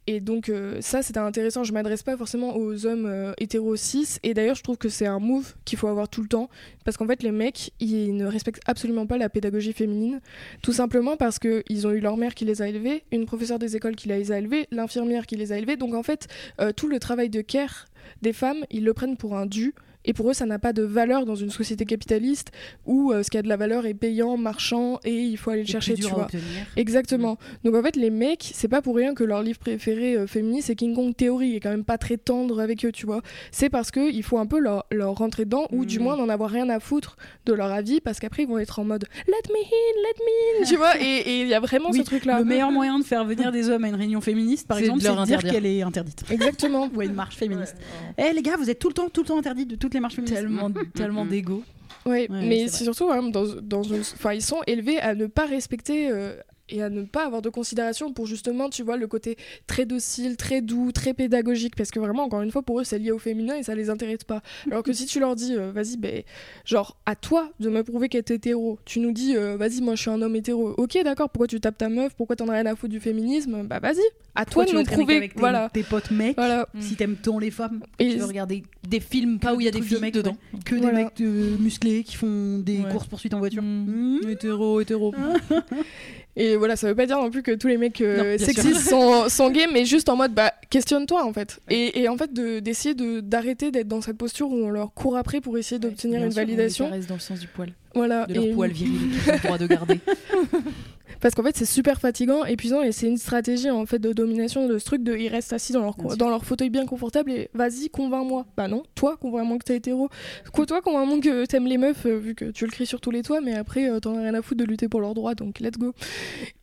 Et 0.05 0.19
donc 0.19 0.49
euh, 0.49 0.79
ça, 0.81 1.01
c'était 1.01 1.19
intéressant. 1.19 1.63
Je 1.63 1.73
m'adresse 1.73 2.03
pas 2.03 2.15
forcément 2.15 2.55
aux 2.55 2.85
hommes 2.85 3.05
euh, 3.07 3.75
cis. 3.75 4.17
Et 4.23 4.33
d'ailleurs, 4.33 4.55
je 4.55 4.63
trouve 4.63 4.77
que 4.77 4.89
c'est 4.89 5.07
un 5.07 5.19
move 5.19 5.55
qu'il 5.65 5.77
faut 5.77 5.87
avoir 5.87 6.07
tout 6.07 6.21
le 6.21 6.27
temps. 6.27 6.49
Parce 6.85 6.97
qu'en 6.97 7.07
fait, 7.07 7.23
les 7.23 7.31
mecs, 7.31 7.71
ils 7.79 8.15
ne 8.15 8.25
respectent 8.25 8.61
absolument 8.65 9.07
pas 9.07 9.17
la 9.17 9.29
pédagogie 9.29 9.73
féminine. 9.73 10.21
Tout 10.61 10.73
simplement 10.73 11.17
parce 11.17 11.39
qu'ils 11.39 11.87
ont 11.87 11.91
eu 11.91 11.99
leur 11.99 12.15
mère 12.17 12.35
qui 12.35 12.45
les 12.45 12.61
a 12.61 12.67
élevés, 12.67 13.03
une 13.11 13.25
professeure 13.25 13.59
des 13.59 13.75
écoles 13.75 13.95
qui 13.95 14.07
les 14.07 14.31
a 14.31 14.37
élevés, 14.37 14.67
l'infirmière 14.71 15.25
qui 15.25 15.35
les 15.35 15.51
a 15.51 15.57
élevés. 15.57 15.77
Donc 15.77 15.93
en 15.95 16.03
fait, 16.03 16.27
euh, 16.61 16.71
tout 16.71 16.87
le 16.87 16.99
travail 16.99 17.29
de 17.29 17.41
care 17.41 17.87
des 18.21 18.33
femmes, 18.33 18.63
ils 18.69 18.83
le 18.83 18.93
prennent 18.93 19.17
pour 19.17 19.35
un 19.35 19.45
dû. 19.45 19.73
Et 20.07 20.13
pour 20.13 20.29
eux, 20.31 20.33
ça 20.33 20.45
n'a 20.47 20.57
pas 20.57 20.73
de 20.73 20.81
valeur 20.83 21.25
dans 21.25 21.35
une 21.35 21.51
société 21.51 21.85
capitaliste 21.85 22.51
où 22.85 23.11
euh, 23.11 23.21
ce 23.23 23.29
qui 23.29 23.37
a 23.37 23.41
de 23.43 23.47
la 23.49 23.57
valeur 23.57 23.85
est 23.85 23.93
payant, 23.93 24.37
marchand, 24.37 24.99
et 25.05 25.13
il 25.21 25.37
faut 25.37 25.51
aller 25.51 25.61
le 25.61 25.67
chercher, 25.67 25.93
tu 25.93 26.03
vois. 26.03 26.27
Exactement. 26.75 27.37
Donc 27.63 27.75
en 27.75 27.83
fait, 27.83 27.95
les 27.95 28.09
mecs, 28.09 28.49
c'est 28.53 28.67
pas 28.67 28.81
pour 28.81 28.95
rien 28.95 29.13
que 29.13 29.23
leur 29.23 29.41
livre 29.43 29.59
préféré 29.59 30.15
euh, 30.15 30.27
féministe, 30.27 30.67
c'est 30.67 30.75
King 30.75 30.95
Kong 30.95 31.15
Theory, 31.15 31.55
et 31.55 31.59
quand 31.59 31.69
même 31.69 31.83
pas 31.83 31.97
très 31.97 32.17
tendre 32.17 32.59
avec 32.59 32.85
eux, 32.85 32.91
tu 32.91 33.05
vois. 33.05 33.21
C'est 33.51 33.69
parce 33.69 33.91
que 33.91 34.11
il 34.11 34.23
faut 34.23 34.37
un 34.37 34.45
peu 34.45 34.59
leur, 34.59 34.85
leur 34.91 35.13
rentrer 35.15 35.45
dedans, 35.45 35.67
ou 35.71 35.85
du 35.85 35.97
Mhm. 35.97 36.03
moins 36.03 36.17
n'en 36.17 36.29
avoir 36.29 36.49
rien 36.49 36.69
à 36.69 36.79
foutre 36.79 37.17
de 37.45 37.53
leur 37.53 37.71
avis, 37.71 37.99
parce 38.01 38.19
qu'après 38.19 38.43
ils 38.43 38.47
vont 38.49 38.59
être 38.59 38.79
en 38.79 38.83
mode 38.85 39.05
Let 39.27 39.33
me 39.49 39.59
in, 39.59 40.01
let 40.03 40.23
me 40.23 40.61
in, 40.63 40.65
tu 40.69 40.75
vois. 40.77 40.93
Et 41.01 41.41
il 41.41 41.47
y 41.47 41.53
a 41.53 41.59
vraiment 41.59 41.89
Oui, 41.91 41.99
ce 41.99 42.03
truc-là. 42.03 42.39
Le 42.39 42.45
meilleur 42.45 42.71
moyen 42.71 42.99
de 42.99 43.03
faire 43.03 43.25
venir 43.25 43.51
des 43.51 43.69
hommes 43.69 43.83
à 43.83 43.89
une 43.89 43.95
réunion 43.95 44.21
féministe, 44.21 44.67
par 44.67 44.77
C'est 44.77 44.83
exemple, 44.83 44.99
de 44.99 45.03
c'est 45.05 45.09
leur 45.13 45.21
de 45.21 45.25
dire 45.27 45.37
interdire. 45.39 45.61
qu'elle 45.61 45.65
est 45.71 45.81
interdite. 45.81 46.23
Exactement. 46.29 46.89
Ou 46.95 47.01
à 47.01 47.05
une 47.05 47.13
marche 47.13 47.35
féministe. 47.35 47.75
Eh 48.17 48.31
les 48.33 48.41
gars, 48.41 48.55
vous 48.57 48.69
êtes 48.69 48.79
tout 48.79 48.87
le 48.89 48.93
temps, 48.93 49.09
tout 49.09 49.21
le 49.21 49.27
temps 49.27 49.37
interdits 49.37 49.65
de 49.65 49.75
toutes 49.75 49.93
les 49.93 49.96
marches 49.99 50.15
féministes. 50.15 50.35
tellement 50.35 50.71
tellement 50.93 51.25
d'ego. 51.25 51.63
Ouais, 52.05 52.27
Ouais, 52.29 52.41
mais 52.43 52.67
c'est 52.67 52.77
c'est 52.77 52.83
surtout 52.85 53.11
hein, 53.11 53.23
dans, 53.29 53.45
dans 53.61 53.83
une... 53.83 53.99
enfin, 53.99 54.33
ils 54.33 54.41
sont 54.41 54.61
élevés 54.65 54.99
à 54.99 55.13
ne 55.13 55.25
pas 55.27 55.45
respecter 55.45 56.09
euh, 56.09 56.37
et 56.69 56.81
à 56.83 56.89
ne 56.89 57.03
pas 57.03 57.25
avoir 57.25 57.41
de 57.41 57.49
considération 57.49 58.11
pour 58.13 58.25
justement, 58.25 58.69
tu 58.69 58.83
vois, 58.83 58.97
le 58.97 59.07
côté 59.07 59.37
très 59.67 59.85
docile, 59.85 60.35
très 60.37 60.61
doux, 60.61 60.91
très 60.91 61.13
pédagogique, 61.13 61.75
parce 61.75 61.91
que 61.91 61.99
vraiment, 61.99 62.23
encore 62.23 62.41
une 62.41 62.51
fois, 62.51 62.61
pour 62.61 62.79
eux, 62.79 62.83
c'est 62.83 62.99
lié 62.99 63.11
au 63.11 63.19
féminin 63.19 63.55
et 63.55 63.63
ça 63.63 63.75
les 63.75 63.89
intéresse 63.89 64.23
pas. 64.23 64.41
Alors 64.69 64.83
que 64.83 64.93
si 64.97 65.05
tu 65.05 65.19
leur 65.19 65.35
dis, 65.35 65.55
euh, 65.55 65.71
vas-y, 65.71 65.97
ben, 65.97 66.23
genre, 66.65 66.97
à 67.05 67.15
toi 67.15 67.49
de 67.59 67.69
me 67.69 67.83
prouver 67.83 68.09
qu'elle 68.09 68.19
est 68.19 68.31
hétéro, 68.31 68.79
tu 68.85 68.99
nous 68.99 69.11
dis, 69.11 69.35
euh, 69.35 69.55
vas-y, 69.57 69.81
moi 69.81 69.95
je 69.95 70.01
suis 70.01 70.09
un 70.11 70.21
homme 70.21 70.35
hétéro, 70.35 70.73
ok, 70.77 70.97
d'accord, 71.03 71.29
pourquoi 71.29 71.47
tu 71.47 71.59
tapes 71.59 71.77
ta 71.77 71.89
meuf, 71.89 72.13
pourquoi 72.15 72.35
t'en 72.35 72.47
as 72.49 72.53
rien 72.53 72.65
à 72.65 72.75
foutre 72.75 72.91
du 72.91 72.99
féminisme, 72.99 73.63
bah 73.63 73.79
vas-y, 73.79 74.01
à 74.35 74.45
toi 74.45 74.63
Toi, 74.63 74.65
de 74.65 74.69
tu 74.69 74.75
nous 74.75 74.83
prouver, 74.83 75.15
avec 75.17 75.33
tes, 75.33 75.39
voilà. 75.39 75.69
tes 75.73 75.83
potes 75.83 76.11
mecs. 76.11 76.35
Voilà. 76.37 76.67
Si 76.79 76.95
t'aimes 76.95 77.15
tant 77.15 77.39
les 77.39 77.49
femmes, 77.51 77.81
Et 77.99 78.11
tu 78.11 78.17
veux 78.17 78.25
regarder 78.25 78.63
des 78.87 78.99
films 78.99 79.39
pas 79.39 79.53
où 79.55 79.61
il 79.61 79.65
y 79.65 79.67
a 79.67 79.71
des 79.71 79.79
de 79.79 79.83
filles 79.85 79.99
mecs, 79.99 80.13
dedans 80.13 80.37
que 80.65 80.75
des 80.75 80.91
mecs 80.91 81.19
euh, 81.21 81.57
musclés 81.59 82.03
qui 82.03 82.15
font 82.15 82.59
des 82.59 82.77
Ouais. 82.79 82.91
courses 82.91 83.07
poursuites 83.07 83.33
en 83.33 83.39
voiture. 83.39 83.63
Mm. 83.63 84.19
Mm. 84.25 84.29
hétéro 84.29 84.79
hétéro 84.81 85.13
Et 86.39 86.55
voilà, 86.55 86.75
ça 86.75 86.87
veut 86.87 86.93
pas 86.95 87.07
dire 87.07 87.17
non 87.17 87.31
plus 87.31 87.41
que 87.41 87.51
tous 87.51 87.67
les 87.67 87.77
mecs 87.77 87.99
euh, 87.99 88.37
Non, 88.37 88.45
sexistes 88.45 88.87
sont, 88.89 89.27
sont 89.29 89.49
gays, 89.49 89.65
mais 89.73 89.85
juste 89.85 90.07
en 90.07 90.15
mode, 90.15 90.33
bah, 90.35 90.53
questionne-toi 90.69 91.25
en 91.25 91.33
fait. 91.33 91.59
Et, 91.69 91.99
et 92.01 92.07
en 92.09 92.15
fait, 92.15 92.31
de- 92.31 92.59
d'essayer 92.59 92.93
de, 92.93 93.21
d'arrêter 93.21 93.71
d'être 93.71 93.87
dans 93.87 94.01
cette 94.01 94.17
posture 94.17 94.49
où 94.51 94.55
on 94.55 94.69
leur 94.69 94.93
court 94.93 95.17
après 95.17 95.41
pour 95.41 95.57
essayer 95.57 95.79
d'obtenir 95.79 96.23
une 96.23 96.31
sûr, 96.31 96.41
on 96.41 96.45
les 96.45 96.53
validation. 96.55 96.89
dans 97.09 97.15
le 97.15 97.19
sens 97.19 97.39
du 97.39 97.47
poil 97.47 97.71
Voilà. 97.95 98.27
de 98.27 98.35
leur 98.35 98.43
Et- 98.43 98.51
poil 98.53 98.71
viril 98.71 98.93
qu'ils 99.23 99.31
ont 99.31 99.33
le 99.33 99.39
droit 99.43 99.57
de 99.57 99.67
garder 99.67 99.99
Parce 101.21 101.35
qu'en 101.35 101.43
fait, 101.43 101.55
c'est 101.55 101.65
super 101.65 101.99
fatigant, 101.99 102.45
épuisant, 102.45 102.81
et 102.81 102.91
c'est 102.91 103.07
une 103.07 103.17
stratégie 103.17 103.69
en 103.69 103.85
fait 103.85 103.99
de 103.99 104.13
domination 104.13 104.67
de 104.67 104.77
ce 104.77 104.85
truc 104.85 105.03
de 105.03 105.15
ils 105.15 105.29
restent 105.29 105.53
assis 105.53 105.73
dans 105.73 105.81
leur, 105.81 105.95
dans 105.95 106.29
leur 106.29 106.45
fauteuil 106.45 106.69
bien 106.69 106.85
confortable 106.85 107.31
et 107.31 107.49
vas-y, 107.53 107.89
convainc-moi. 107.89 108.45
Bah 108.55 108.67
non, 108.67 108.83
toi, 108.95 109.17
convainc-moi 109.17 109.57
que 109.57 109.63
t'es 109.63 109.77
hétéro. 109.77 110.09
Quoi, 110.53 110.65
toi, 110.65 110.81
convainc-moi 110.81 111.19
que 111.19 111.45
t'aimes 111.45 111.67
les 111.67 111.77
meufs, 111.77 112.05
euh, 112.05 112.17
vu 112.17 112.35
que 112.35 112.45
tu 112.45 112.65
le 112.65 112.71
cries 112.71 112.85
sur 112.85 113.01
tous 113.01 113.11
les 113.11 113.23
toits, 113.23 113.41
mais 113.41 113.55
après, 113.55 113.89
euh, 113.89 113.99
t'en 113.99 114.15
as 114.15 114.21
rien 114.21 114.33
à 114.33 114.41
foutre 114.41 114.59
de 114.59 114.65
lutter 114.65 114.87
pour 114.87 115.01
leurs 115.01 115.13
droits, 115.13 115.35
donc 115.35 115.59
let's 115.59 115.77
go. 115.77 115.93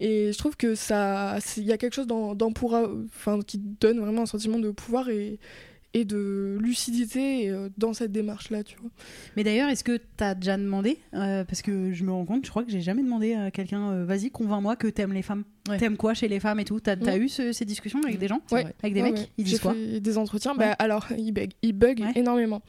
Et 0.00 0.32
je 0.32 0.38
trouve 0.38 0.56
que 0.56 0.74
ça. 0.74 1.38
Il 1.56 1.64
y 1.64 1.72
a 1.72 1.78
quelque 1.78 1.94
chose 1.94 2.06
dans, 2.06 2.34
dans 2.34 2.50
pourra- 2.52 2.90
enfin, 3.06 3.40
qui 3.46 3.58
donne 3.58 3.98
vraiment 4.00 4.22
un 4.22 4.26
sentiment 4.26 4.58
de 4.58 4.70
pouvoir 4.70 5.08
et, 5.08 5.38
et 5.94 6.04
de 6.04 6.58
lucidité 6.60 7.48
euh, 7.50 7.68
dans 7.78 7.94
cette 7.94 8.10
démarche-là, 8.12 8.64
tu 8.64 8.76
vois. 8.78 8.90
Mais 9.36 9.44
d'ailleurs, 9.44 9.68
est-ce 9.68 9.84
que 9.84 9.98
t'as 10.16 10.34
déjà 10.34 10.56
demandé 10.56 10.98
euh, 11.14 11.44
Parce 11.44 11.62
que 11.62 11.92
je 11.92 12.02
me 12.04 12.10
rends 12.10 12.24
compte, 12.24 12.44
je 12.44 12.50
crois 12.50 12.64
que 12.64 12.70
j'ai 12.70 12.80
jamais 12.80 13.02
demandé 13.02 13.34
à 13.34 13.50
quelqu'un, 13.52 13.90
euh, 13.92 14.04
vas-y, 14.04 14.30
convainc-moi 14.30 14.74
que 14.76 14.88
t'aimes 14.88 15.12
les 15.12 15.22
femmes. 15.22 15.44
Ouais. 15.68 15.78
T'aimes 15.78 15.96
quoi 15.96 16.12
chez 16.12 16.28
les 16.28 16.40
femmes 16.40 16.60
et 16.60 16.64
tout? 16.64 16.78
T'as 16.80 17.16
eu 17.16 17.28
ce- 17.28 17.52
ces 17.52 17.64
discussions 17.64 18.00
avec 18.02 18.18
des 18.18 18.28
gens? 18.28 18.40
Ouais. 18.50 18.66
Avec 18.82 18.92
des 18.92 19.02
mecs? 19.02 19.30
Ils 19.38 19.44
disent 19.44 19.60
quoi? 19.60 19.74
des 19.74 20.18
entretiens. 20.18 20.54
Bah 20.54 20.72
alors, 20.78 21.06
ils 21.16 21.32
bug, 21.32 21.52
ils 21.62 21.72
bug 21.72 22.04
énormément. 22.16 22.60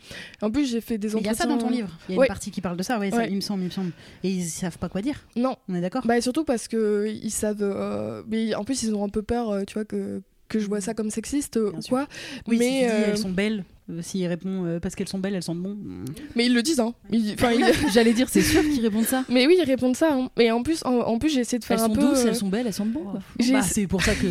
En 0.42 0.50
plus, 0.50 0.70
j'ai 0.72 0.80
fait 0.80 0.98
des 0.98 1.08
Mais 1.08 1.14
Il 1.14 1.26
y 1.26 1.30
entretiens. 1.30 1.32
a 1.32 1.36
ça 1.36 1.46
dans 1.48 1.58
ton 1.58 1.70
livre. 1.70 1.98
Il 2.08 2.16
y 2.16 2.20
a 2.20 2.22
une 2.22 2.28
partie 2.28 2.52
qui 2.52 2.62
parle 2.62 2.78
de 2.78 2.84
ça, 2.84 3.00
ça, 3.12 3.26
il 3.28 3.36
me 3.36 3.42
semble, 3.42 3.64
il 3.64 3.66
me 3.66 3.70
semble. 3.72 3.92
Et 4.24 4.30
ils 4.30 4.46
savent 4.46 4.78
pas 4.78 4.88
quoi 4.88 5.02
dire. 5.02 5.26
Non, 5.36 5.56
On 5.68 5.76
est 5.76 5.82
d'accord? 5.82 6.04
Bah 6.06 6.22
surtout 6.22 6.46
parce 6.46 6.68
que 6.70 7.08
ils 7.22 7.32
savent, 7.32 7.58
euh, 7.62 8.24
mais 8.28 8.54
en 8.56 8.64
plus 8.64 8.84
ils 8.84 8.94
ont 8.96 9.04
un 9.04 9.10
peu 9.10 9.24
peur, 9.24 9.66
tu 9.66 9.74
vois 9.74 9.84
que 9.86 10.22
que 10.48 10.60
je 10.60 10.68
vois 10.68 10.82
ça 10.82 10.94
comme 10.94 11.10
sexiste 11.10 11.58
euh, 11.58 11.70
Bien 11.72 11.80
ou 11.80 11.82
sûr. 11.82 11.90
quoi. 11.90 12.08
Oui, 12.48 12.58
mais 12.58 12.66
si 12.66 12.72
tu 12.72 12.86
dis 12.86 12.92
euh, 12.92 13.06
elles 13.10 13.18
sont 13.18 13.30
belles, 13.32 13.64
euh, 13.90 14.02
s'il 14.02 14.26
répond 14.28 14.66
euh, 14.66 14.80
parce 14.80 14.96
qu'elles 14.96 15.08
sont 15.08 15.20
belles, 15.20 15.36
elles 15.36 15.44
sentent 15.44 15.62
bon. 15.62 15.76
mm. 15.76 16.06
mais 16.36 16.46
ils 16.46 16.54
le 16.54 16.62
disent 16.62 16.80
hein. 16.80 16.94
Ils- 17.12 17.34
Enfin, 17.34 17.52
ils- 17.54 17.92
j'allais 17.92 18.14
dire 18.14 18.30
c'est 18.30 18.42
sûr 18.42 18.62
qu'ils 18.62 18.82
répondent 18.82 19.06
ça 19.06 19.24
mais 19.30 19.48
oui 19.48 19.58
ils 19.60 19.66
répondent 19.66 19.96
ça. 19.96 20.14
Hein. 20.14 20.30
Mais 20.38 20.52
en 20.52 20.62
plus 20.64 20.84
en, 20.86 21.00
en 21.00 21.18
plus 21.20 21.30
j'ai 21.30 21.42
essayé 21.42 21.60
de 21.60 21.66
faire 21.66 21.78
elles 21.78 21.84
un 21.84 21.88
sont 21.88 21.94
peu. 21.94 22.02
douces 22.02 22.20
euh, 22.26 22.28
elles 22.30 22.36
sont 22.36 22.48
belles 22.50 22.68
elles 22.68 22.74
sentent 22.74 22.92
bon 22.92 23.06
Bah, 23.52 23.62
c'est 23.64 23.88
pour 23.88 24.02
ça 24.04 24.14
que. 24.16 24.28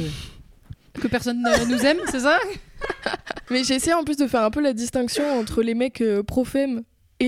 que 1.01 1.09
personne 1.09 1.43
ne 1.43 1.65
nous 1.75 1.85
aime 1.85 1.99
c'est 2.11 2.21
ça? 2.21 2.39
Mais 3.51 3.65
j'ai 3.65 3.75
essayé 3.75 3.95
en 3.95 4.05
plus 4.05 4.17
de 4.17 4.27
faire 4.27 4.43
un 4.43 4.51
peu 4.51 4.61
la 4.61 4.73
distinction 4.73 5.25
entre 5.39 5.63
les 5.63 5.75
mecs 5.75 6.01
euh, 6.01 6.23
pro-femme 6.23 6.83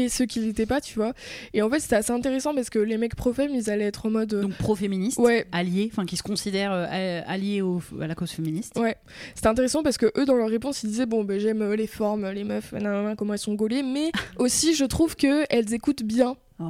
et 0.05 0.09
ceux 0.09 0.27
qui 0.27 0.41
l'étaient 0.41 0.67
pas, 0.67 0.81
tu 0.81 0.95
vois. 0.99 1.13
Et 1.55 1.63
en 1.63 1.71
fait 1.71 1.81
c'était 1.81 1.97
assez 1.97 2.13
intéressant 2.13 2.55
parce 2.55 2.71
que 2.71 2.79
les 2.79 2.99
mecs 2.99 3.15
pro-femme 3.15 3.51
ils 3.55 3.71
allaient 3.71 3.85
être 3.85 4.07
en 4.07 4.11
mode. 4.11 4.35
euh, 4.35 4.43
Donc 4.43 4.55
pro-féministe, 4.55 5.19
Ouais. 5.19 5.47
alliés, 5.53 5.89
enfin 5.93 6.05
qui 6.07 6.17
se 6.17 6.23
considèrent 6.23 6.73
euh, 6.73 7.21
alliés 7.27 7.63
au- 7.63 7.83
à 8.01 8.07
la 8.07 8.15
cause 8.15 8.31
féministe. 8.31 8.79
Ouais, 8.79 8.97
c'était 9.35 9.49
intéressant 9.49 9.83
parce 9.83 9.99
que 9.99 10.13
eux 10.19 10.25
dans 10.25 10.35
leur 10.37 10.49
réponse 10.49 10.83
ils 10.83 10.89
disaient 10.91 11.07
bon 11.07 11.25
ben 11.25 11.39
j'aime 11.41 11.63
euh, 11.63 11.77
les 11.77 11.87
formes, 11.87 12.29
les 12.31 12.45
meufs, 12.45 12.73
nanana, 12.73 13.17
comment 13.17 13.33
elles 13.35 13.39
sont 13.39 13.55
gaulées, 13.55 13.83
mais 13.83 14.11
aussi 14.39 14.75
je 14.75 14.85
trouve 14.85 15.17
que 15.17 15.45
elles 15.51 15.73
écoutent 15.75 16.03
bien. 16.03 16.37
Oh. 16.61 16.65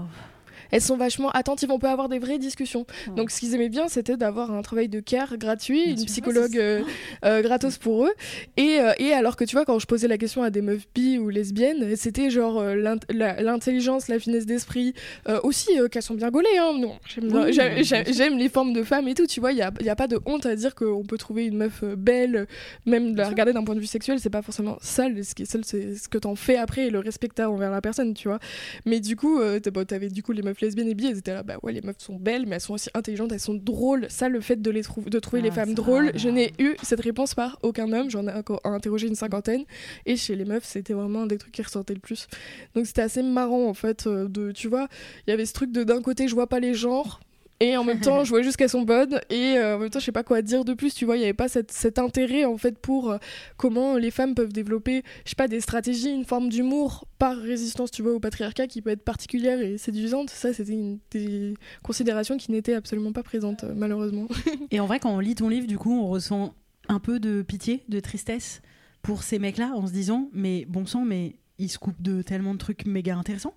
Elles 0.70 0.81
sont 0.81 0.96
vachement 0.96 1.31
attentives, 1.31 1.70
on 1.70 1.79
peut 1.79 1.88
avoir 1.88 2.09
des 2.09 2.18
vraies 2.18 2.38
discussions. 2.38 2.87
Donc 3.16 3.31
ce 3.31 3.40
qu'ils 3.40 3.55
aimaient 3.55 3.68
bien, 3.68 3.88
c'était 3.88 4.16
d'avoir 4.16 4.50
un 4.52 4.62
travail 4.62 4.88
de 4.88 5.00
care 5.00 5.37
gratuit, 5.38 5.83
Bien 5.85 5.92
une 5.92 5.98
sûr. 5.98 6.07
psychologue 6.07 6.57
euh, 6.59 6.83
euh, 7.24 7.42
gratos 7.42 7.79
pour 7.79 8.05
eux. 8.07 8.12
Et, 8.57 8.79
euh, 8.81 8.92
et 8.98 9.12
alors 9.12 9.37
que 9.37 9.44
tu 9.44 9.57
vois, 9.57 9.64
quand 9.64 9.79
je 9.79 9.87
posais 9.87 10.09
la 10.09 10.18
question 10.18 10.42
à 10.42 10.50
des 10.50 10.62
meufs 10.62 10.87
bi 10.94 11.18
ou 11.18 11.29
lesbiennes, 11.29 11.96
c'était 11.96 12.31
genre 12.31 12.59
euh, 12.61 12.74
la- 12.74 13.40
l'intelligence, 13.42 14.09
la, 14.09 14.18
finesse 14.18 14.46
d'esprit, 14.46 14.94
aussi 15.42 15.70
qu'elles 15.90 16.02
sont 16.02 16.14
bien 16.14 16.31
gaulées. 16.31 16.48
Hein. 16.59 16.72
J'aime 17.07 17.33
Oui, 17.33 18.38
les 18.38 18.48
formes 18.48 18.72
de 18.72 18.83
femmes 18.83 19.09
et 19.09 19.14
tout, 19.14 19.26
tu 19.26 19.40
vois, 19.40 19.52
il 19.52 19.57
n'y 19.57 19.62
a, 19.62 19.72
y 19.81 19.88
a 19.88 19.96
pas 19.96 20.07
de 20.07 20.18
honte 20.26 20.46
à 20.46 20.55
dire 20.57 20.74
qu'on 20.74 21.05
peut 21.05 21.18
trouver 21.18 21.46
une 21.46 21.57
meuf 21.57 21.83
belle, 21.85 22.46
même 22.87 23.12
de 23.12 23.18
la 23.18 23.29
regarder 23.29 23.52
d'un 23.52 23.64
point 23.64 23.74
de 23.74 23.81
vue 23.81 23.87
sexuel, 23.87 24.18
c'est 24.20 24.31
pas 24.31 24.42
forcément 24.42 24.76
sale. 24.81 25.24
Ce 25.24 25.35
qui 25.35 25.42
est 25.42 25.46
sale, 25.46 25.62
c'est 25.64 25.94
ce 25.96 26.09
que 26.09 26.18
t'en 26.18 26.35
fais 26.35 26.57
après 26.57 26.87
et 26.87 26.90
le 26.90 26.98
respect 26.98 27.29
que 27.29 27.35
t'as 27.35 27.48
envers 27.48 27.70
la 27.70 27.81
personne, 27.81 28.14
tu 28.14 28.29
vois. 28.29 28.38
Mais 28.85 29.00
du 29.00 29.16
coup, 29.16 29.38
bon, 29.72 29.85
t'avais 29.87 30.09
du 30.09 30.22
coup 30.22 30.33
les 30.33 30.42
meufs 30.42 30.56
meufs 30.57 30.61
lesbiennes 30.62 30.88
et 30.88 30.95
bi, 30.95 31.07
elles 31.07 31.19
étaient 31.19 31.35
là, 31.35 31.42
bah 31.42 31.57
ouais, 31.62 31.73
les 31.73 31.83
meufs 31.83 31.97
sont 31.99 32.16
belles, 32.16 32.47
mais 32.47 32.57
elles 32.57 32.61
sont 32.61 32.75
aussi 32.75 32.88
intelligentes, 32.95 33.33
elles 33.33 33.40
sont 33.40 33.55
drôles. 33.55 34.07
Ça, 34.09 34.29
le 34.29 34.40
fait 34.40 34.61
de, 34.61 34.71
les 34.71 34.83
trou- 34.83 35.03
de 35.03 35.19
trouver 35.19 35.40
Ah, 35.42 35.45
les 35.47 35.51
femmes 35.51 35.69
ça, 35.71 35.75
drôles, 35.75 36.12
je 36.14 36.29
n'ai 36.29 36.53
eu 36.59 36.75
cette 36.83 37.01
réponse 37.01 37.35
par 37.35 37.59
aucun 37.62 37.92
homme. 37.92 38.11
J'en 38.11 38.27
ai 38.27 38.33
encore 38.33 38.61
interrogé 38.64 39.07
une 39.09 39.14
cinquantaine. 39.14 39.64
Et 40.07 40.16
chez 40.16 40.35
les 40.37 40.45
meufs, 40.45 40.64
c'était 40.64 40.95
vraiment 40.95 41.23
un 41.23 41.27
des 41.27 41.38
trucs 41.38 41.53
qui 41.53 41.62
ressortait 41.62 41.95
le 41.95 42.01
plus. 42.01 42.27
Donc 42.75 42.87
c'était 42.87 43.03
assez 43.03 43.23
marrant, 43.23 43.66
en 43.69 43.75
fait, 43.75 44.07
euh, 44.07 44.29
de, 44.29 44.53
tu 44.53 44.69
vois, 44.69 44.88
il 45.27 45.31
y 45.31 45.33
avait 45.33 45.47
ce 45.47 45.53
truc 45.53 45.73
de 45.73 45.85
d'un 45.85 46.01
côté, 46.03 46.29
je 46.29 46.35
vois 46.35 46.47
pas 46.49 46.61
les 46.61 46.75
genres. 46.75 47.21
Et 47.61 47.77
en 47.77 47.85
même 47.85 48.01
temps, 48.01 48.23
je 48.25 48.31
vois 48.31 48.42
juste 48.42 48.57
qu'elles 48.57 48.69
sont 48.69 48.83
bonnes. 48.83 49.19
Et 49.31 49.57
euh, 49.57 49.77
en 49.77 49.79
même 49.79 49.90
temps, 49.90 49.99
je 49.99 50.05
sais 50.05 50.12
pas 50.12 50.23
quoi 50.23 50.42
dire 50.42 50.64
de 50.64 50.75
plus. 50.75 50.95
Tu 50.95 51.05
vois, 51.05 51.16
il 51.16 51.21
y 51.21 51.25
avait 51.25 51.33
pas 51.33 51.49
cette- 51.49 51.73
cet 51.73 51.99
intérêt 51.99 52.45
en 52.45 52.59
fait 52.59 52.79
pour 52.79 53.11
euh, 53.11 53.19
comment 53.57 53.97
les 53.97 54.11
femmes 54.11 54.35
peuvent 54.35 54.53
développer, 54.53 55.03
je 55.25 55.31
sais 55.31 55.37
pas, 55.37 55.49
des 55.49 55.61
stratégies, 55.61 56.11
une 56.11 56.25
forme 56.25 56.49
d'humour 56.51 57.07
par 57.19 57.37
résistance, 57.37 57.90
tu 57.90 58.03
vois, 58.03 58.12
au 58.12 58.21
patriarcat 58.21 58.66
qui 58.66 58.83
peut 58.83 58.90
être 58.90 59.03
particulière 59.05 59.61
et 59.61 59.79
séduisante. 59.79 60.29
Ça, 60.31 60.53
c'était 60.53 60.73
une 60.73 60.99
des 61.12 61.55
considérations 61.83 62.37
qui 62.37 62.53
n'étaient 62.53 62.75
absolument 62.75 63.12
pas 63.12 63.23
présentes, 63.23 63.64
euh, 63.64 63.73
malheureusement. 63.75 64.29
Et 64.71 64.81
en 64.81 64.87
vrai, 64.87 64.99
quand 65.01 65.14
on 65.14 65.19
lit 65.21 65.35
ton 65.35 65.49
livre, 65.49 65.66
du 65.66 65.79
coup, 65.79 65.92
on 65.99 66.09
ressent 66.09 66.55
un 66.88 66.99
peu 67.01 67.19
de 67.19 67.42
pitié, 67.42 67.83
de 67.88 68.01
tristesse 68.01 68.61
pour 69.03 69.23
ces 69.23 69.38
mecs-là, 69.38 69.73
en 69.75 69.87
se 69.87 69.92
disant, 69.92 70.29
mais 70.33 70.64
bon 70.66 70.85
sang, 70.85 71.05
mais 71.05 71.37
ils 71.59 71.69
se 71.71 71.79
coupent 71.79 72.03
de 72.03 72.21
tellement 72.23 72.53
de 72.53 72.59
trucs 72.59 72.85
méga 72.87 73.16
intéressants. 73.16 73.55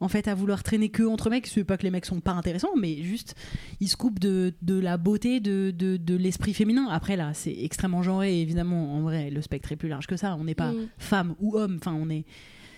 En 0.00 0.08
fait, 0.08 0.28
à 0.28 0.34
vouloir 0.34 0.62
traîner 0.62 0.90
que 0.90 1.02
entre 1.02 1.28
mecs, 1.30 1.46
c'est 1.48 1.64
pas 1.64 1.76
que 1.76 1.82
les 1.82 1.90
mecs 1.90 2.06
sont 2.06 2.20
pas 2.20 2.32
intéressants, 2.32 2.76
mais 2.76 3.02
juste, 3.02 3.34
ils 3.80 3.88
se 3.88 3.96
coupent 3.96 4.20
de, 4.20 4.54
de 4.62 4.78
la 4.78 4.96
beauté, 4.96 5.40
de, 5.40 5.72
de, 5.76 5.96
de 5.96 6.14
l'esprit 6.14 6.54
féminin. 6.54 6.86
Après, 6.90 7.16
là, 7.16 7.32
c'est 7.34 7.56
extrêmement 7.62 8.02
genré, 8.04 8.40
évidemment, 8.40 8.94
en 8.96 9.00
vrai, 9.02 9.30
le 9.30 9.42
spectre 9.42 9.72
est 9.72 9.76
plus 9.76 9.88
large 9.88 10.06
que 10.06 10.16
ça. 10.16 10.36
On 10.38 10.44
n'est 10.44 10.54
pas 10.54 10.70
Mm. 10.72 10.88
femme 10.98 11.34
ou 11.40 11.56
homme, 11.56 11.78
enfin, 11.80 11.94
on 12.00 12.08
est. 12.10 12.24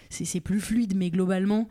C'est 0.08 0.40
plus 0.40 0.60
fluide, 0.60 0.96
mais 0.96 1.10
globalement, 1.10 1.68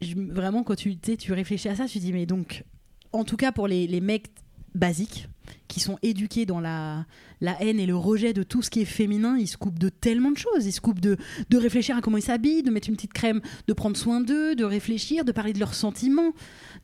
je- 0.00 0.14
vraiment, 0.16 0.62
quand 0.64 0.74
tu, 0.74 0.96
tu 0.96 1.32
réfléchis 1.32 1.68
à 1.68 1.76
ça, 1.76 1.86
tu 1.86 1.98
te 1.98 2.04
dis, 2.04 2.12
mais 2.12 2.26
donc, 2.26 2.64
en 3.12 3.24
tout 3.24 3.36
cas 3.36 3.52
pour 3.52 3.68
les, 3.68 3.86
les 3.86 4.00
mecs 4.00 4.28
basiques, 4.74 5.28
qui 5.72 5.80
sont 5.80 5.98
éduqués 6.02 6.44
dans 6.44 6.60
la, 6.60 7.06
la 7.40 7.60
haine 7.62 7.80
et 7.80 7.86
le 7.86 7.96
rejet 7.96 8.34
de 8.34 8.42
tout 8.42 8.60
ce 8.60 8.68
qui 8.68 8.80
est 8.82 8.84
féminin, 8.84 9.36
ils 9.38 9.46
se 9.48 9.56
coupent 9.56 9.78
de 9.78 9.88
tellement 9.88 10.30
de 10.30 10.36
choses. 10.36 10.66
Ils 10.66 10.72
se 10.72 10.82
coupent 10.82 11.00
de, 11.00 11.16
de 11.48 11.56
réfléchir 11.58 11.96
à 11.96 12.02
comment 12.02 12.18
ils 12.18 12.22
s'habillent, 12.22 12.62
de 12.62 12.70
mettre 12.70 12.88
une 12.90 12.94
petite 12.96 13.14
crème, 13.14 13.40
de 13.66 13.72
prendre 13.72 13.96
soin 13.96 14.20
d'eux, 14.20 14.54
de 14.54 14.64
réfléchir, 14.64 15.24
de 15.24 15.32
parler 15.32 15.54
de 15.54 15.58
leurs 15.58 15.74
sentiments, 15.74 16.32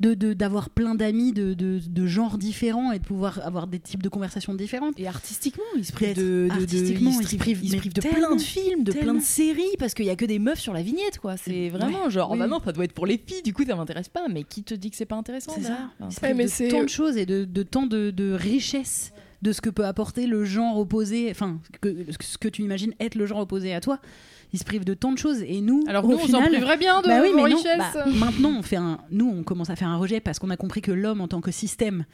de 0.01 0.14
de- 0.14 0.33
d'avoir 0.33 0.70
plein 0.70 0.94
d'amis 0.94 1.33
de, 1.33 1.53
de, 1.53 1.81
de 1.87 2.07
genres 2.07 2.38
différents 2.38 2.92
et 2.92 2.98
de 2.98 3.05
pouvoir 3.05 3.40
avoir 3.44 3.66
des 3.66 3.79
types 3.79 4.03
de 4.03 4.09
conversations 4.09 4.55
différentes. 4.55 4.94
Et 4.98 5.07
artistiquement, 5.07 5.64
ils 5.77 5.85
se 5.85 5.92
privent 5.92 6.16
de, 6.16 6.48
artistiquement, 6.51 7.11
ils 7.20 7.27
se 7.29 7.37
privent, 7.37 7.61
ils 7.62 7.70
se 7.72 7.77
privent 7.77 7.92
de 7.94 8.01
plein 8.01 8.35
de 8.35 8.40
films, 8.40 8.85
de 8.85 8.92
plein 8.92 9.14
de 9.14 9.20
séries, 9.20 9.77
parce 9.79 9.92
qu'il 9.92 10.07
y 10.07 10.11
a 10.11 10.16
que 10.16 10.24
des 10.24 10.38
meufs 10.38 10.61
sur 10.61 10.72
la 10.72 10.83
vignette, 10.83 11.18
quoi. 11.18 11.37
C'est 11.37 11.68
vraiment 11.68 12.09
genre, 12.09 12.31
oui. 12.31 12.38
bah 12.38 12.46
non, 12.46 12.59
ça 12.64 12.72
doit 12.72 12.85
être 12.85 12.92
pour 12.94 13.07
les 13.07 13.18
filles, 13.18 13.42
du 13.42 13.53
coup 13.53 13.64
ça 13.66 13.77
m'intéresse 13.77 14.09
pas, 14.09 14.29
mais 14.31 14.44
qui 14.44 14.62
te 14.62 14.72
dit 14.74 14.90
que 14.90 14.96
c'est 14.96 15.05
pas 15.05 15.16
intéressant 15.16 15.53
C'est 15.55 15.64
ça. 15.64 15.90
Enfin, 16.01 16.29
Ouais, 16.29 16.35
mais 16.35 16.44
de 16.46 16.70
tant 16.70 16.83
de 16.85 16.88
choses 16.88 17.16
et 17.18 17.27
de, 17.27 17.44
de 17.44 17.62
tant 17.62 17.87
de, 17.87 18.11
de 18.11 18.33
richesse 18.79 19.12
de 19.43 19.53
ce 19.53 19.61
que 19.61 19.71
peut 19.71 19.85
apporter 19.85 20.27
le 20.27 20.45
genre 20.45 20.79
opposé, 20.79 21.29
enfin, 21.31 21.61
que, 21.81 22.07
ce 22.21 22.38
que 22.38 22.49
tu 22.49 22.62
imagines 22.62 22.93
être 22.99 23.14
le 23.14 23.27
genre 23.27 23.38
opposé 23.38 23.73
à 23.73 23.81
toi. 23.81 24.01
Ils 24.53 24.59
se 24.59 24.64
privent 24.64 24.85
de 24.85 24.95
tant 24.95 25.12
de 25.12 25.19
choses 25.19 25.43
et 25.43 25.61
nous, 25.61 25.85
Alors 25.87 26.05
au 26.07 26.09
nous, 26.09 26.17
on 26.17 26.21
s'en 26.21 26.27
final, 26.27 26.49
priverait 26.49 26.79
bien 26.79 27.03
de 27.03 27.09
bah 27.09 27.21
oui, 27.23 27.33
mais 27.37 27.49
non. 27.51 27.61
Bah, 27.62 28.07
maintenant, 28.07 28.51
on 28.59 28.62
fait 28.62 28.77
un, 28.77 28.99
nous, 29.11 29.29
on 29.29 29.43
commence 29.43 29.69
à 29.69 29.77
faire 29.77 29.88
un 29.88 29.99
rejet 29.99 30.21
parce 30.21 30.38
qu'on 30.38 30.51
a 30.51 30.57
compris 30.57 30.81
que 30.81 30.91
l'homme 30.91 31.21
en 31.21 31.29
tant 31.29 31.43
que 31.43 31.51
système 31.51 32.07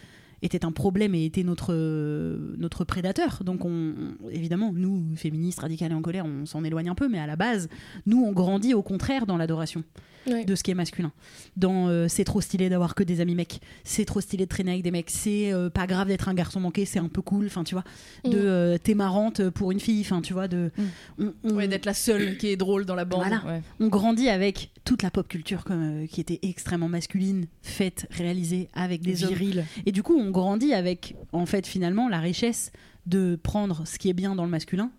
était 0.45 0.65
un 0.65 0.73
problème 0.73 1.15
et 1.15 1.25
était 1.25 1.43
notre 1.43 1.73
euh, 1.75 2.55
notre 2.59 2.85
prédateur. 2.85 3.43
Donc, 3.45 3.65
on, 3.65 3.95
on- 4.25 4.29
évidemment, 4.31 4.73
nous, 4.75 5.05
féministes, 5.17 5.61
radicales 5.61 5.93
et 5.93 5.95
en 5.95 6.03
colère, 6.03 6.27
on 6.27 6.47
s'en 6.47 6.65
éloigne 6.65 6.89
un 6.89 6.95
peu, 6.95 7.09
mais 7.09 7.19
à 7.19 7.27
la 7.27 7.37
base, 7.37 7.69
nous, 8.07 8.23
on 8.23 8.33
grandit 8.33 8.75
au 8.75 8.83
contraire 8.83 9.27
dans 9.27 9.37
l'adoration 9.37 9.83
Ouais. 10.27 10.47
de 10.47 10.55
ce 10.55 10.63
qui 10.63 10.71
est 10.71 10.75
masculin. 10.75 11.13
Dans 11.59 11.89
euh, 11.89 12.07
c'est 12.09 12.25
trop 12.25 12.41
stylé 12.41 12.71
d'avoir 12.71 12.95
que 12.95 13.03
des 13.05 13.21
amis 13.21 13.35
mecs, 13.35 13.61
c'est 13.85 14.07
trop 14.07 14.23
stylé 14.23 14.45
de 14.47 14.49
traîner 14.49 14.71
avec 14.71 14.83
des 14.83 14.91
mecs, 14.91 15.11
c'est 15.11 15.53
euh, 15.53 15.69
pas 15.69 15.87
grave 15.87 16.09
d'être 16.09 16.31
un 16.31 16.35
garçon 16.35 16.61
manqué, 16.61 16.87
c'est 16.87 16.99
un 16.99 17.09
peu 17.09 17.21
cool, 17.21 17.45
enfin 17.45 17.63
tu 17.63 17.75
vois, 17.75 17.85
de 18.25 18.31
Mm. 18.31 18.33
euh, 18.35 18.79
t'es 18.83 18.95
marrante 18.95 19.51
pour 19.51 19.71
une 19.71 19.81
fille, 19.81 20.01
enfin 20.01 20.23
tu 20.23 20.33
vois, 20.33 20.49
de 20.49 20.71
on, 21.19 21.35
on- 21.45 21.55
Ouais, 21.57 21.69
d'être 21.69 21.85
la 21.85 21.93
seule 21.93 22.39
qui 22.39 22.47
est 22.47 22.57
drôle 22.57 22.87
dans 22.87 22.95
la 22.95 23.05
bande. 23.05 23.21
Voilà. 23.27 23.45
ouais. 23.45 23.61
on 23.81 23.89
grandit 23.89 24.31
avec 24.31 24.71
toute 24.87 25.03
la 25.03 25.11
pop 25.11 25.29
culture 25.29 25.63
comme, 25.63 26.05
euh, 26.05 26.07
qui 26.07 26.23
était 26.23 26.39
extrêmement 26.43 26.89
masculine, 26.89 27.45
faite, 27.61 28.07
réalisée 28.11 28.71
avec 28.73 29.03
des 29.03 29.25
hommes. 29.25 29.29
Viril. 29.35 29.65
Et 29.85 29.93
du 29.93 30.03
coup, 30.03 30.17
on 30.19 30.31
grandit 30.35 30.75
avec, 30.75 31.17
en 31.33 31.47
fait, 31.47 31.67
finalement, 31.67 32.11
la 32.11 32.21
richesse 32.21 32.71
de 33.07 33.37
prendre 33.43 33.87
ce 33.87 33.99
qui 33.99 34.11
est 34.11 34.15
bien 34.15 34.35
dans 34.35 34.45
le 34.45 34.51
masculin, 34.51 34.91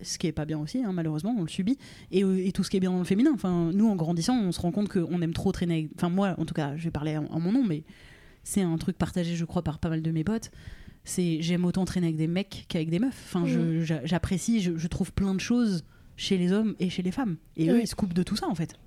ce 0.00 0.18
qui 0.18 0.28
est 0.28 0.32
pas 0.32 0.44
bien 0.44 0.60
aussi, 0.60 0.84
hein, 0.84 0.92
malheureusement, 0.92 1.34
on 1.36 1.42
le 1.42 1.48
subit, 1.48 1.78
et, 2.12 2.22
euh, 2.22 2.46
et 2.46 2.52
tout 2.52 2.62
ce 2.62 2.70
qui 2.70 2.76
est 2.76 2.80
bien 2.80 2.92
dans 2.92 2.98
le 2.98 3.04
féminin. 3.04 3.32
Enfin, 3.34 3.72
nous, 3.74 3.88
en 3.88 3.96
grandissant, 3.96 4.38
on 4.38 4.52
se 4.52 4.60
rend 4.60 4.70
compte 4.70 4.88
qu'on 4.88 5.20
aime 5.20 5.32
trop 5.32 5.50
traîner. 5.50 5.88
Enfin, 5.96 6.10
moi, 6.10 6.36
en 6.38 6.44
tout 6.44 6.54
cas, 6.54 6.76
je 6.76 6.84
vais 6.84 6.92
parler 6.92 7.16
en, 7.16 7.26
en 7.26 7.40
mon 7.40 7.50
nom, 7.50 7.64
mais 7.64 7.82
c'est 8.44 8.62
un 8.62 8.76
truc 8.78 8.96
partagé, 8.96 9.34
je 9.34 9.44
crois, 9.44 9.62
par 9.62 9.80
pas 9.80 9.88
mal 9.88 10.02
de 10.02 10.10
mes 10.12 10.22
potes. 10.22 10.52
C'est 11.02 11.42
j'aime 11.42 11.64
autant 11.64 11.84
traîner 11.84 12.06
avec 12.06 12.16
des 12.16 12.28
mecs 12.28 12.66
qu'avec 12.68 12.88
des 12.88 13.00
meufs. 13.00 13.34
Enfin, 13.34 13.44
j'apprécie, 14.04 14.60
je, 14.60 14.76
je 14.76 14.88
trouve 14.88 15.12
plein 15.12 15.34
de 15.34 15.40
choses 15.40 15.84
chez 16.16 16.38
les 16.38 16.52
hommes 16.52 16.74
et 16.78 16.88
chez 16.88 17.02
les 17.02 17.10
femmes. 17.10 17.36
Et 17.56 17.68
eux, 17.68 17.80
ils 17.80 17.88
se 17.88 17.94
coupent 17.96 18.14
de 18.14 18.22
tout 18.22 18.36
ça, 18.36 18.46
en 18.48 18.54
fait. 18.54 18.78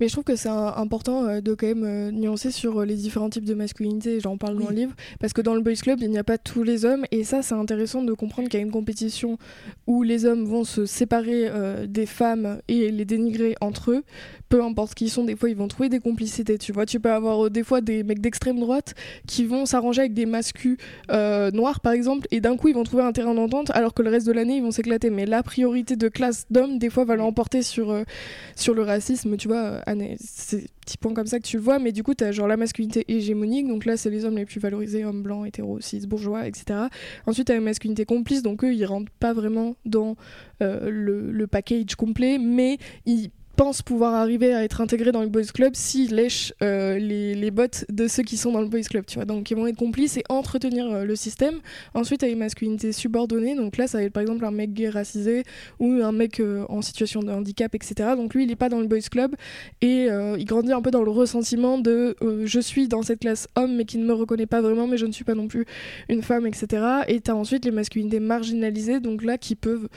Mais 0.00 0.08
je 0.08 0.12
trouve 0.12 0.24
que 0.24 0.36
c'est 0.36 0.48
important 0.48 1.24
euh, 1.24 1.40
de 1.40 1.54
quand 1.54 1.66
même 1.66 1.84
euh, 1.84 2.10
nuancer 2.10 2.50
sur 2.50 2.80
euh, 2.80 2.84
les 2.84 2.96
différents 2.96 3.30
types 3.30 3.44
de 3.44 3.54
masculinité, 3.54 4.20
j'en 4.20 4.36
parle 4.36 4.58
dans 4.58 4.68
le 4.68 4.74
livre, 4.74 4.94
parce 5.20 5.32
que 5.32 5.40
dans 5.40 5.54
le 5.54 5.60
Boys 5.60 5.74
Club, 5.74 6.00
il 6.00 6.10
n'y 6.10 6.18
a 6.18 6.24
pas 6.24 6.38
tous 6.38 6.62
les 6.62 6.84
hommes, 6.84 7.04
et 7.10 7.24
ça 7.24 7.42
c'est 7.42 7.54
intéressant 7.54 8.02
de 8.02 8.12
comprendre 8.12 8.48
qu'il 8.48 8.58
y 8.58 8.62
a 8.62 8.66
une 8.66 8.72
compétition 8.72 9.38
où 9.86 10.02
les 10.02 10.24
hommes 10.24 10.44
vont 10.44 10.64
se 10.64 10.86
séparer 10.86 11.48
euh, 11.48 11.86
des 11.86 12.06
femmes 12.06 12.60
et 12.68 12.90
les 12.90 13.04
dénigrer 13.04 13.54
entre 13.60 13.92
eux, 13.92 14.02
peu 14.48 14.62
importe 14.62 14.94
qui 14.94 15.06
ils 15.06 15.10
sont, 15.10 15.24
des 15.24 15.36
fois 15.36 15.50
ils 15.50 15.56
vont 15.56 15.68
trouver 15.68 15.88
des 15.88 16.00
complicités, 16.00 16.58
tu 16.58 16.72
vois, 16.72 16.86
tu 16.86 17.00
peux 17.00 17.12
avoir 17.12 17.46
euh, 17.46 17.50
des 17.50 17.64
fois 17.64 17.80
des 17.80 18.02
mecs 18.02 18.20
d'extrême 18.20 18.58
droite 18.58 18.94
qui 19.26 19.44
vont 19.44 19.66
s'arranger 19.66 20.00
avec 20.00 20.14
des 20.14 20.26
mascus 20.26 20.76
euh, 21.10 21.50
noirs 21.50 21.80
par 21.80 21.92
exemple, 21.92 22.26
et 22.30 22.40
d'un 22.40 22.56
coup 22.56 22.68
ils 22.68 22.74
vont 22.74 22.84
trouver 22.84 23.02
un 23.02 23.12
terrain 23.12 23.34
d'entente, 23.34 23.70
alors 23.70 23.94
que 23.94 24.02
le 24.02 24.10
reste 24.10 24.26
de 24.26 24.32
l'année 24.32 24.56
ils 24.56 24.62
vont 24.62 24.70
s'éclater, 24.70 25.10
mais 25.10 25.26
la 25.26 25.42
priorité 25.42 25.96
de 25.96 26.08
classe 26.08 26.46
d'hommes 26.50 26.78
des 26.78 26.90
fois 26.90 27.04
va 27.04 27.16
l'emporter 27.16 27.62
sur... 27.62 27.96
sur 28.56 28.74
le 28.74 28.82
racisme, 28.82 29.36
tu 29.42 29.48
vois, 29.48 29.82
euh, 29.88 30.14
c'est 30.20 30.68
petit 30.86 30.96
point 30.96 31.12
comme 31.14 31.26
ça 31.26 31.40
que 31.40 31.44
tu 31.44 31.56
le 31.56 31.62
vois, 31.64 31.80
mais 31.80 31.90
du 31.90 32.04
coup, 32.04 32.14
tu 32.14 32.22
as 32.22 32.30
genre 32.30 32.46
la 32.46 32.56
masculinité 32.56 33.04
hégémonique, 33.08 33.66
donc 33.66 33.86
là, 33.86 33.96
c'est 33.96 34.08
les 34.08 34.24
hommes 34.24 34.36
les 34.36 34.44
plus 34.44 34.60
valorisés, 34.60 35.04
hommes 35.04 35.24
blancs, 35.24 35.48
hétéros, 35.48 35.80
cis, 35.80 36.06
bourgeois, 36.06 36.46
etc. 36.46 36.82
Ensuite, 37.26 37.48
tu 37.48 37.52
as 37.52 37.56
la 37.56 37.60
masculinité 37.60 38.04
complice, 38.04 38.44
donc 38.44 38.62
eux, 38.62 38.72
ils 38.72 38.84
rentrent 38.84 39.10
pas 39.18 39.32
vraiment 39.32 39.74
dans 39.84 40.14
euh, 40.62 40.88
le, 40.88 41.32
le 41.32 41.46
package 41.48 41.96
complet, 41.96 42.38
mais 42.38 42.78
ils 43.04 43.32
pensent 43.56 43.82
pouvoir 43.82 44.14
arriver 44.14 44.54
à 44.54 44.64
être 44.64 44.80
intégrés 44.80 45.12
dans 45.12 45.22
le 45.22 45.28
boys 45.28 45.42
club 45.52 45.74
s'ils 45.74 46.14
lèchent 46.14 46.54
euh, 46.62 46.98
les, 46.98 47.34
les 47.34 47.50
bottes 47.50 47.84
de 47.90 48.08
ceux 48.08 48.22
qui 48.22 48.36
sont 48.36 48.52
dans 48.52 48.60
le 48.60 48.68
boys 48.68 48.80
club, 48.82 49.04
tu 49.06 49.16
vois. 49.16 49.24
Donc 49.24 49.50
ils 49.50 49.56
vont 49.56 49.66
être 49.66 49.76
complices 49.76 50.16
et 50.16 50.24
entretenir 50.28 50.90
euh, 50.90 51.04
le 51.04 51.16
système. 51.16 51.56
Ensuite, 51.94 52.20
tu 52.20 52.26
as 52.26 52.28
les 52.28 52.34
masculinités 52.34 52.92
subordonnées, 52.92 53.54
donc 53.54 53.76
là, 53.76 53.86
ça 53.86 53.98
va 53.98 54.04
être 54.04 54.12
par 54.12 54.22
exemple 54.22 54.44
un 54.44 54.50
mec 54.50 54.72
gay 54.72 54.88
racisé 54.88 55.44
ou 55.78 55.92
un 56.02 56.12
mec 56.12 56.40
euh, 56.40 56.64
en 56.68 56.82
situation 56.82 57.20
de 57.22 57.30
handicap, 57.30 57.74
etc. 57.74 58.10
Donc 58.16 58.34
lui, 58.34 58.44
il 58.44 58.50
est 58.50 58.56
pas 58.56 58.68
dans 58.68 58.80
le 58.80 58.86
boys 58.86 59.00
club 59.10 59.34
et 59.80 60.08
il 60.38 60.44
grandit 60.44 60.72
un 60.72 60.82
peu 60.82 60.90
dans 60.90 61.02
le 61.02 61.10
ressentiment 61.10 61.78
de 61.78 62.16
je 62.44 62.60
suis 62.60 62.88
dans 62.88 63.02
cette 63.02 63.20
classe 63.20 63.48
homme 63.56 63.76
mais 63.76 63.84
qui 63.84 63.98
ne 63.98 64.04
me 64.04 64.12
reconnaît 64.12 64.46
pas 64.46 64.60
vraiment, 64.60 64.86
mais 64.86 64.96
je 64.96 65.06
ne 65.06 65.12
suis 65.12 65.24
pas 65.24 65.34
non 65.34 65.48
plus 65.48 65.66
une 66.08 66.22
femme, 66.22 66.46
etc. 66.46 66.84
Et 67.08 67.20
tu 67.20 67.30
as 67.30 67.36
ensuite 67.36 67.64
les 67.64 67.70
masculinités 67.70 68.20
marginalisées, 68.20 69.00
donc 69.00 69.22
là 69.22 69.38
qui 69.38 69.54
peuvent 69.54 69.88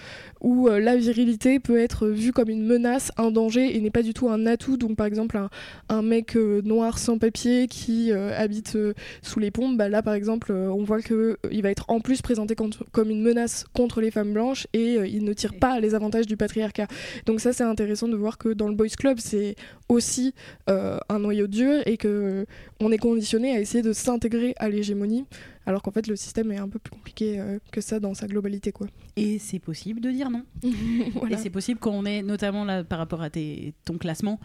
où 0.42 0.68
la 0.68 0.96
virilité 0.96 1.60
peut 1.60 1.78
être 1.78 2.08
vue 2.08 2.32
comme 2.32 2.50
une 2.50 2.66
menace, 2.66 3.12
un 3.18 3.32
danger 3.32 3.55
et 3.62 3.80
n'est 3.82 3.90
pas 3.92 4.02
du 4.04 4.14
tout 4.14 4.30
un 4.30 4.46
atout. 4.46 4.78
Donc 4.78 4.96
par 4.96 5.06
exemple 5.06 5.38
un, 5.38 5.50
un 5.90 6.02
mec 6.02 6.36
euh, 6.36 6.62
noir 6.64 6.98
sans 6.98 7.18
papier 7.18 7.68
qui 7.68 8.12
euh, 8.12 8.38
habite 8.38 8.76
euh, 8.76 8.94
sous 9.22 9.40
les 9.40 9.52
pompes, 9.52 9.78
bah 9.78 9.90
là 9.90 10.02
par 10.02 10.14
exemple 10.14 10.52
on 10.52 10.84
voit 10.84 11.02
que 11.02 11.14
euh, 11.14 11.38
il 11.52 11.62
va 11.62 11.72
être 11.72 11.86
en 11.88 12.00
plus 12.00 12.22
présenté 12.22 12.56
contre- 12.56 12.86
comme 12.92 13.10
une 13.10 13.22
menace 13.22 13.66
contre 13.74 14.02
les 14.02 14.12
femmes 14.12 14.34
blanches 14.34 14.68
et 14.74 14.96
il 15.08 15.24
ne 15.24 15.34
tire 15.34 15.54
pas 15.54 15.80
les 15.80 15.96
avantages 15.96 16.28
du 16.28 16.38
patriarcat. 16.38 16.88
Donc 17.26 17.40
ça 17.40 17.54
c'est 17.54 17.64
intéressant 17.64 18.08
de 18.08 18.16
voir 18.16 18.38
que 18.38 18.50
dans 18.50 18.68
le 18.68 18.76
boys 18.76 18.88
club 18.98 19.18
c'est 19.20 19.56
aussi 19.90 20.34
un 20.68 21.20
noyau 21.20 21.48
dur 21.48 21.82
et 21.86 21.98
que 21.98 22.08
euh, 22.08 22.46
on 22.80 22.92
est 22.92 22.98
conditionné 22.98 23.56
à 23.56 23.60
essayer 23.60 23.82
de 23.84 23.94
s'intégrer 23.94 24.54
à 24.58 24.70
l'hégémonie 24.70 25.26
alors 25.66 25.82
qu'en 25.82 25.92
fait 25.92 26.08
le 26.08 26.16
système 26.16 26.52
est 26.52 26.58
un 26.58 26.68
peu 26.70 26.80
plus 26.80 26.92
compliqué 26.92 27.40
euh, 27.40 27.60
que 27.72 27.82
ça 27.82 28.00
dans 28.00 28.14
sa 28.14 28.28
globalité 28.28 28.72
quoi. 28.72 28.88
Et 29.16 29.40
c'est 29.40 29.60
possible 29.60 30.00
de 30.02 30.12
dire 30.12 30.30
non. 30.30 30.44
Voilà. 31.16 31.36
Et 31.36 31.42
c'est 31.42 31.50
possible 31.50 31.80
quand 31.80 31.92
on 31.92 32.06
est, 32.06 32.22
notamment 32.22 32.64
là, 32.66 32.84
par 32.84 33.00
rapport 33.00 33.22
à 33.22 33.30
tes- 33.30 33.74
ton 33.86 33.98
classement, 33.98 34.40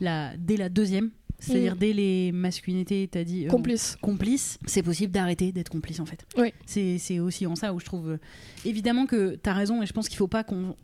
dès 0.00 0.56
la 0.56 0.68
deuxième, 0.68 1.10
c'est-à-dire 1.38 1.74
Mm. 1.74 1.78
dès 1.78 1.92
les 1.92 2.32
masculinités, 2.32 3.08
t'as 3.10 3.24
dit. 3.24 3.46
euh, 3.46 3.50
Complice. 3.50 3.96
complice, 4.00 4.58
c'est 4.66 4.82
possible 4.82 5.12
d'arrêter 5.12 5.52
d'être 5.52 5.68
complice 5.68 6.00
en 6.00 6.06
fait. 6.06 6.24
Oui. 6.36 6.52
C'est 6.66 7.18
aussi 7.20 7.46
en 7.46 7.56
ça 7.56 7.72
où 7.74 7.80
je 7.80 7.84
trouve. 7.84 8.10
euh, 8.10 8.18
évidemment 8.64 9.06
que 9.06 9.34
t'as 9.36 9.52
raison 9.52 9.82
et 9.82 9.86
je 9.86 9.92
pense 9.92 10.08
qu'il 10.08 10.16
faut 10.18 10.28
pas 10.28 10.44
qu'on 10.44 10.74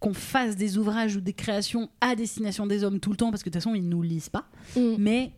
qu'on 0.00 0.14
fasse 0.14 0.56
des 0.56 0.78
ouvrages 0.78 1.14
ou 1.14 1.20
des 1.20 1.32
créations 1.32 1.88
à 2.00 2.16
destination 2.16 2.66
des 2.66 2.82
hommes 2.82 2.98
tout 2.98 3.10
le 3.10 3.16
temps 3.16 3.30
parce 3.30 3.44
que 3.44 3.50
de 3.50 3.52
toute 3.54 3.62
façon 3.62 3.74
ils 3.76 3.88
nous 3.88 4.02
lisent 4.02 4.28
pas. 4.30 4.48
Mm. 4.76 4.96
Mais 4.98 5.32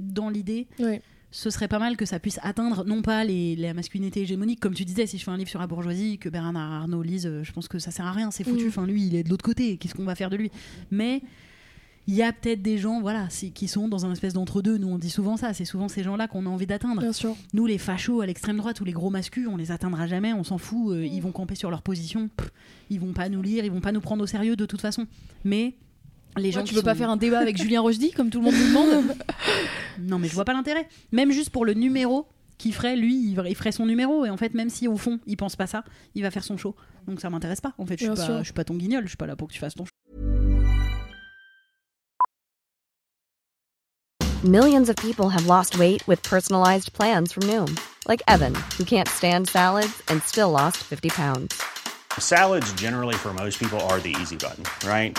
dans 0.00 0.28
l'idée, 0.28 0.66
Ouais. 0.80 1.00
Ce 1.30 1.50
serait 1.50 1.68
pas 1.68 1.78
mal 1.78 1.96
que 1.96 2.06
ça 2.06 2.18
puisse 2.18 2.38
atteindre 2.42 2.84
non 2.86 3.02
pas 3.02 3.22
les, 3.24 3.54
la 3.56 3.74
masculinité 3.74 4.22
hégémonique 4.22 4.60
comme 4.60 4.74
tu 4.74 4.84
disais 4.84 5.06
si 5.06 5.18
je 5.18 5.24
fais 5.24 5.30
un 5.30 5.36
livre 5.36 5.50
sur 5.50 5.60
la 5.60 5.66
bourgeoisie 5.66 6.16
que 6.18 6.28
Bernard 6.30 6.72
Arnault 6.72 7.02
lise 7.02 7.26
euh, 7.26 7.44
je 7.44 7.52
pense 7.52 7.68
que 7.68 7.78
ça 7.78 7.90
sert 7.90 8.06
à 8.06 8.12
rien 8.12 8.30
c'est 8.30 8.44
foutu 8.44 8.64
Mm. 8.64 8.68
enfin 8.68 8.86
lui 8.86 9.06
il 9.06 9.14
est 9.14 9.22
de 9.24 9.28
l'autre 9.28 9.44
côté 9.44 9.76
qu'est-ce 9.76 9.94
qu'on 9.94 10.04
va 10.04 10.14
faire 10.14 10.30
de 10.30 10.36
lui? 10.36 10.50
Mais 10.90 11.22
il 12.06 12.14
y 12.14 12.22
a 12.22 12.32
peut-être 12.32 12.62
des 12.62 12.78
gens 12.78 13.02
voilà 13.02 13.28
qui 13.54 13.68
sont 13.68 13.86
dans 13.86 14.06
un 14.06 14.12
espèce 14.12 14.32
d'entre-deux. 14.32 14.78
Nous, 14.78 14.88
on 14.88 14.96
dit 14.96 15.10
souvent 15.10 15.36
ça. 15.36 15.52
C'est 15.52 15.66
souvent 15.66 15.88
ces 15.88 16.02
gens-là 16.02 16.26
qu'on 16.26 16.46
a 16.46 16.48
envie 16.48 16.66
d'atteindre. 16.66 17.02
Nous, 17.52 17.66
les 17.66 17.76
fachos 17.76 18.22
à 18.22 18.26
l'extrême 18.26 18.56
droite 18.56 18.80
ou 18.80 18.86
les 18.86 18.92
gros 18.92 19.10
mascus, 19.10 19.46
on 19.46 19.58
les 19.58 19.72
atteindra 19.72 20.06
jamais, 20.06 20.32
on 20.32 20.42
s'en 20.42 20.56
fout. 20.56 20.92
euh, 20.94 21.04
ils 21.04 21.20
vont 21.20 21.32
camper 21.32 21.54
sur 21.54 21.70
leur 21.70 21.82
position. 21.82 22.30
Pff, 22.34 22.50
ils 22.88 22.98
vont 22.98 23.12
pas 23.12 23.28
nous 23.28 23.42
lire, 23.42 23.62
ils 23.66 23.70
vont 23.70 23.82
pas 23.82 23.92
nous 23.92 24.00
prendre 24.00 24.24
au 24.24 24.26
sérieux 24.26 24.56
de 24.56 24.64
toute 24.64 24.80
façon. 24.80 25.06
Mais 25.44 25.74
les 26.38 26.52
gens 26.52 26.62
tu 26.62 26.68
qui 26.70 26.74
veux 26.74 26.82
pas 26.82 26.92
sont- 26.94 26.98
faire 27.00 27.10
un 27.10 27.16
débat 27.16 27.38
avec 27.40 27.56
Julien 27.62 27.80
Rochdy 27.80 28.12
comme 28.12 28.30
tout 28.30 28.38
le 28.38 28.44
monde 28.46 28.54
nous 28.54 28.68
demande? 28.68 29.14
Non, 30.00 30.18
mais 30.18 30.28
je 30.28 30.34
vois 30.34 30.44
pas 30.44 30.52
l'intérêt. 30.54 30.88
Même 31.12 31.30
juste 31.32 31.50
pour 31.50 31.64
le 31.64 31.74
numéro 31.74 32.26
qui 32.56 32.72
ferait, 32.72 32.96
lui, 32.96 33.14
il 33.46 33.54
ferait 33.56 33.72
son 33.72 33.86
numéro. 33.86 34.24
Et 34.24 34.30
en 34.30 34.36
fait, 34.36 34.54
même 34.54 34.68
si 34.70 34.88
au 34.88 34.96
fond, 34.96 35.20
il 35.26 35.36
pense 35.36 35.54
pas 35.56 35.66
ça, 35.66 35.84
il 36.14 36.22
va 36.22 36.30
faire 36.30 36.42
son 36.44 36.56
show. 36.56 36.74
Donc 37.06 37.20
ça 37.20 37.30
m'intéresse 37.30 37.60
pas. 37.60 37.72
En 37.78 37.86
fait, 37.86 37.94
je 37.98 38.04
suis 38.06 38.14
pas, 38.14 38.24
sûr. 38.24 38.38
je 38.38 38.44
suis 38.44 38.52
pas 38.52 38.64
ton 38.64 38.74
guignol. 38.74 39.02
Je 39.04 39.08
suis 39.08 39.16
pas 39.16 39.26
là 39.26 39.36
pour 39.36 39.48
que 39.48 39.52
tu 39.52 39.58
fasses 39.60 39.74
ton 39.74 39.84
show. 39.84 39.90
Millions 44.44 44.88
of 44.88 44.94
people 44.96 45.30
have 45.30 45.46
lost 45.46 45.78
weight 45.78 46.06
with 46.06 46.22
personalized 46.22 46.92
plans 46.92 47.32
from 47.32 47.42
Noom, 47.48 47.76
like 48.06 48.22
Evan, 48.28 48.54
who 48.78 48.84
can't 48.84 49.08
stand 49.08 49.48
salads 49.48 50.00
and 50.08 50.22
still 50.22 50.50
lost 50.52 50.76
50 50.78 51.08
pounds. 51.08 51.60
Salads, 52.18 52.72
generally, 52.74 53.14
for 53.16 53.32
most 53.34 53.58
people, 53.58 53.80
are 53.90 53.98
the 54.00 54.14
easy 54.20 54.36
button, 54.36 54.62
right? 54.88 55.18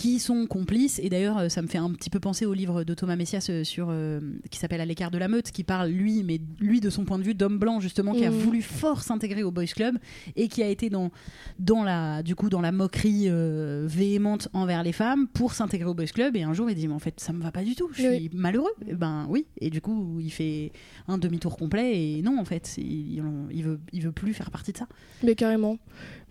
qui 0.00 0.18
sont 0.18 0.46
complices. 0.46 0.98
Et 0.98 1.10
d'ailleurs, 1.10 1.36
euh, 1.36 1.48
ça 1.50 1.60
me 1.60 1.66
fait 1.66 1.76
un 1.76 1.90
petit 1.92 2.08
peu 2.08 2.20
penser 2.20 2.46
au 2.46 2.54
livre 2.54 2.84
de 2.84 2.94
Thomas 2.94 3.16
Messias 3.16 3.48
euh, 3.50 3.64
sur, 3.64 3.88
euh, 3.90 4.18
qui 4.50 4.58
s'appelle 4.58 4.80
À 4.80 4.86
l'écart 4.86 5.10
de 5.10 5.18
la 5.18 5.28
meute, 5.28 5.50
qui 5.50 5.62
parle, 5.62 5.90
lui, 5.90 6.22
mais 6.24 6.40
lui 6.58 6.80
de 6.80 6.88
son 6.88 7.04
point 7.04 7.18
de 7.18 7.22
vue 7.22 7.34
d'homme 7.34 7.58
blanc, 7.58 7.80
justement, 7.80 8.14
qui 8.14 8.24
a 8.24 8.30
Mhm. 8.30 8.38
voulu 8.38 8.62
fort 8.62 9.02
s'intégrer 9.02 9.42
au 9.42 9.50
Boys 9.50 9.66
Club 9.66 9.98
et 10.36 10.48
qui 10.48 10.62
a 10.62 10.68
été 10.68 10.88
dans, 10.88 11.10
dans, 11.58 11.84
la, 11.84 12.22
du 12.22 12.34
coup, 12.34 12.48
dans 12.48 12.62
la 12.62 12.72
moquerie 12.72 13.24
euh, 13.28 13.84
véhémente 13.86 14.48
envers 14.54 14.82
les 14.82 14.92
femmes 14.92 15.26
pour 15.28 15.52
s'intégrer 15.52 15.90
au 15.90 15.94
Boys 15.94 16.06
Club. 16.06 16.34
Et 16.34 16.44
un 16.44 16.54
jour, 16.54 16.70
il 16.70 16.76
dit 16.76 16.88
Mais 16.88 16.94
en 16.94 16.98
fait, 16.98 17.20
ça 17.20 17.34
me 17.34 17.42
va 17.42 17.52
pas 17.52 17.62
du 17.62 17.74
tout, 17.74 17.90
je 17.92 18.00
suis 18.00 18.08
Oui. 18.08 18.30
malheureux. 18.32 18.72
Et 18.88 18.94
ben 18.94 19.26
oui. 19.28 19.44
Et 19.60 19.68
du 19.68 19.82
coup, 19.82 20.18
il 20.18 20.30
fait 20.30 20.72
un 21.08 21.18
demi-tour 21.18 21.58
complet. 21.58 22.16
Et 22.18 22.22
non, 22.22 22.38
en 22.40 22.46
fait, 22.46 22.76
il, 22.78 23.16
il, 23.18 23.22
il 23.52 23.62
veut, 23.64 23.80
il 23.92 24.02
veut 24.02 24.12
plus 24.12 24.32
faire 24.32 24.50
partie 24.50 24.72
de 24.72 24.78
ça. 24.78 24.86
Mais 25.22 25.34
carrément. 25.34 25.76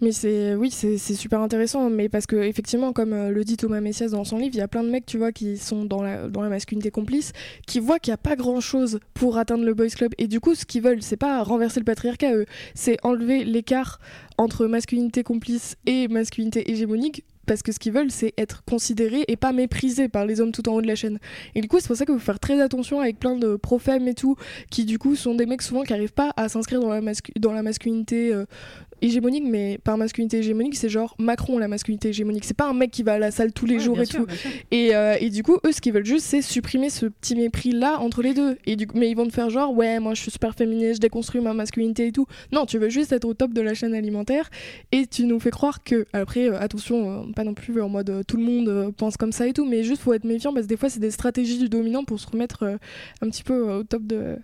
Mais 0.02 0.12
c'est 0.12 0.56
oui, 0.56 0.72
c'est 0.72 0.98
super 0.98 1.42
intéressant. 1.42 1.90
Mais 1.90 2.10
parce 2.10 2.26
que 2.26 2.38
effectivement, 2.38 2.94
comme 2.94 3.14
euh, 3.14 3.30
le 3.30 3.44
dit 3.44 3.58
Thomas 3.58 3.82
Messias 3.82 4.10
dans 4.10 4.24
son 4.24 4.38
livre, 4.38 4.52
il 4.54 4.60
y 4.60 4.62
a 4.62 4.68
plein 4.68 4.84
de 4.84 4.90
mecs, 4.90 5.06
tu 5.06 5.18
vois, 5.18 5.32
qui 5.32 5.58
sont 5.58 5.84
dans 5.84 6.02
la, 6.02 6.28
dans 6.28 6.42
la 6.42 6.50
masculinité 6.50 6.92
complice, 6.92 7.34
qui 7.68 7.80
voient 7.80 8.00
qu'il 8.00 8.12
n'y 8.12 8.16
a 8.16 8.18
pas 8.18 8.36
grand 8.36 8.62
chose 8.62 9.00
pour 9.14 9.38
atteindre 9.38 9.66
le 9.66 9.74
boys 9.74 9.90
club. 9.90 10.14
Et 10.18 10.28
du 10.28 10.40
coup, 10.40 10.56
ce 10.56 10.66
qu'ils 10.66 10.82
veulent, 10.82 11.02
c'est 11.02 11.18
pas 11.18 11.44
renverser 11.44 11.80
le 11.80 11.86
patriarcat, 11.86 12.34
eux, 12.34 12.46
c'est 12.76 12.98
enlever 13.04 13.44
l'écart 13.44 14.00
entre 14.38 14.68
masculinité 14.68 15.24
complice 15.24 15.76
et 15.86 16.08
masculinité 16.08 16.72
hégémonique. 16.72 17.26
Parce 17.50 17.64
que 17.64 17.72
ce 17.72 17.80
qu'ils 17.80 17.94
veulent, 17.94 18.12
c'est 18.12 18.36
être 18.38 18.64
considérés 18.64 19.26
et 19.28 19.36
pas 19.36 19.54
méprisés 19.54 20.08
par 20.08 20.24
les 20.28 20.40
hommes 20.40 20.52
tout 20.52 20.70
en 20.70 20.74
haut 20.74 20.84
de 20.84 20.88
la 20.88 20.94
chaîne. 20.94 21.18
Et 21.56 21.62
du 21.62 21.68
coup, 21.68 21.80
c'est 21.80 21.88
pour 21.88 21.98
ça 21.98 22.06
qu'il 22.06 22.14
faut 22.14 22.20
faire 22.20 22.40
très 22.40 22.62
attention 22.62 23.00
avec 23.00 23.18
plein 23.18 23.36
de 23.36 23.56
profèmes 23.56 24.08
et 24.08 24.14
tout, 24.14 24.36
qui 24.70 24.86
du 24.86 25.00
coup 25.00 25.16
sont 25.16 25.34
des 25.34 25.48
mecs 25.48 25.64
souvent 25.64 25.82
qui 25.82 25.92
n'arrivent 25.92 26.14
pas 26.14 26.32
à 26.38 26.48
s'inscrire 26.48 26.80
dans 26.80 26.90
dans 27.40 27.52
la 27.52 27.64
masculinité 27.64 28.32
euh, 28.32 28.46
hégémonique, 29.02 29.44
mais 29.46 29.80
par 29.84 29.98
masculinité 29.98 30.38
hégémonique, 30.38 30.76
c'est 30.76 30.90
genre 30.90 31.16
Macron 31.20 31.58
la 31.58 31.68
masculinité 31.68 32.10
hégémonique. 32.10 32.46
C'est 32.46 32.56
pas 32.58 32.68
un 32.68 32.74
mec 32.74 32.92
qui 32.92 33.04
va 33.04 33.14
à 33.14 33.20
la 33.20 33.32
salle 33.32 33.54
tous 33.54 33.66
les 33.66 33.76
Ouais, 33.76 33.80
jours 33.80 34.00
et 34.00 34.06
sûr, 34.06 34.26
tout. 34.26 34.34
Et, 34.72 34.96
euh, 34.96 35.16
et 35.20 35.30
du 35.30 35.44
coup, 35.44 35.58
eux, 35.66 35.72
ce 35.72 35.82
qu'ils 35.82 35.94
veulent 35.94 36.06
juste, 36.06 36.26
c'est 36.26 36.42
supprimer 36.42 36.90
ce 36.90 37.06
petit 37.06 37.36
mépris 37.36 37.72
là 37.72 38.00
entre 38.00 38.22
les 38.22 38.34
deux. 38.34 38.58
Et 38.66 38.76
du 38.76 38.88
coup, 38.88 38.98
mais 38.98 39.10
ils 39.10 39.16
vont 39.16 39.26
te 39.28 39.34
faire 39.34 39.50
genre, 39.50 39.74
ouais, 39.74 40.00
moi 40.00 40.14
je 40.14 40.22
suis 40.22 40.32
super 40.32 40.56
féministe, 40.56 40.96
je 40.96 41.00
déconstruis 41.02 41.42
ma 41.42 41.54
masculinité 41.54 42.08
et 42.08 42.12
tout. 42.12 42.26
Non, 42.52 42.66
tu 42.66 42.78
veux 42.78 42.90
juste 42.90 43.12
être 43.12 43.26
au 43.26 43.34
top 43.34 43.54
de 43.54 43.62
la 43.62 43.74
chaîne 43.74 43.94
alimentaire 43.94 44.50
et 44.92 45.08
tu 45.08 45.24
nous 45.26 45.40
fais 45.40 45.52
croire 45.52 45.84
que, 45.84 46.06
après, 46.14 46.50
euh, 46.50 46.60
attention, 46.60 47.24
euh, 47.24 47.32
pas 47.34 47.44
non 47.44 47.54
plus 47.54 47.82
en 47.82 47.90
mode 47.90 48.24
tout 48.28 48.38
le 48.38 48.44
monde 48.44 48.94
pense 48.98 49.18
comme 49.18 49.32
ça 49.32 49.48
et 49.48 49.54
tout, 49.54 49.66
mais 49.66 49.84
juste 49.84 50.02
faut 50.02 50.14
être 50.14 50.26
méfiant 50.26 50.54
parce 50.54 50.66
que 50.66 50.70
des 50.70 50.78
fois, 50.78 50.90
c'est 50.90 51.00
des 51.00 51.12
stratégies 51.12 51.58
du 51.58 51.70
dominant 51.70 52.04
pour 52.04 52.20
se 52.20 52.28
remettre 52.28 52.78
un 53.22 53.30
petit 53.30 53.44
peu 53.44 53.62
au 53.62 53.84
top 53.84 54.06
de, 54.06 54.38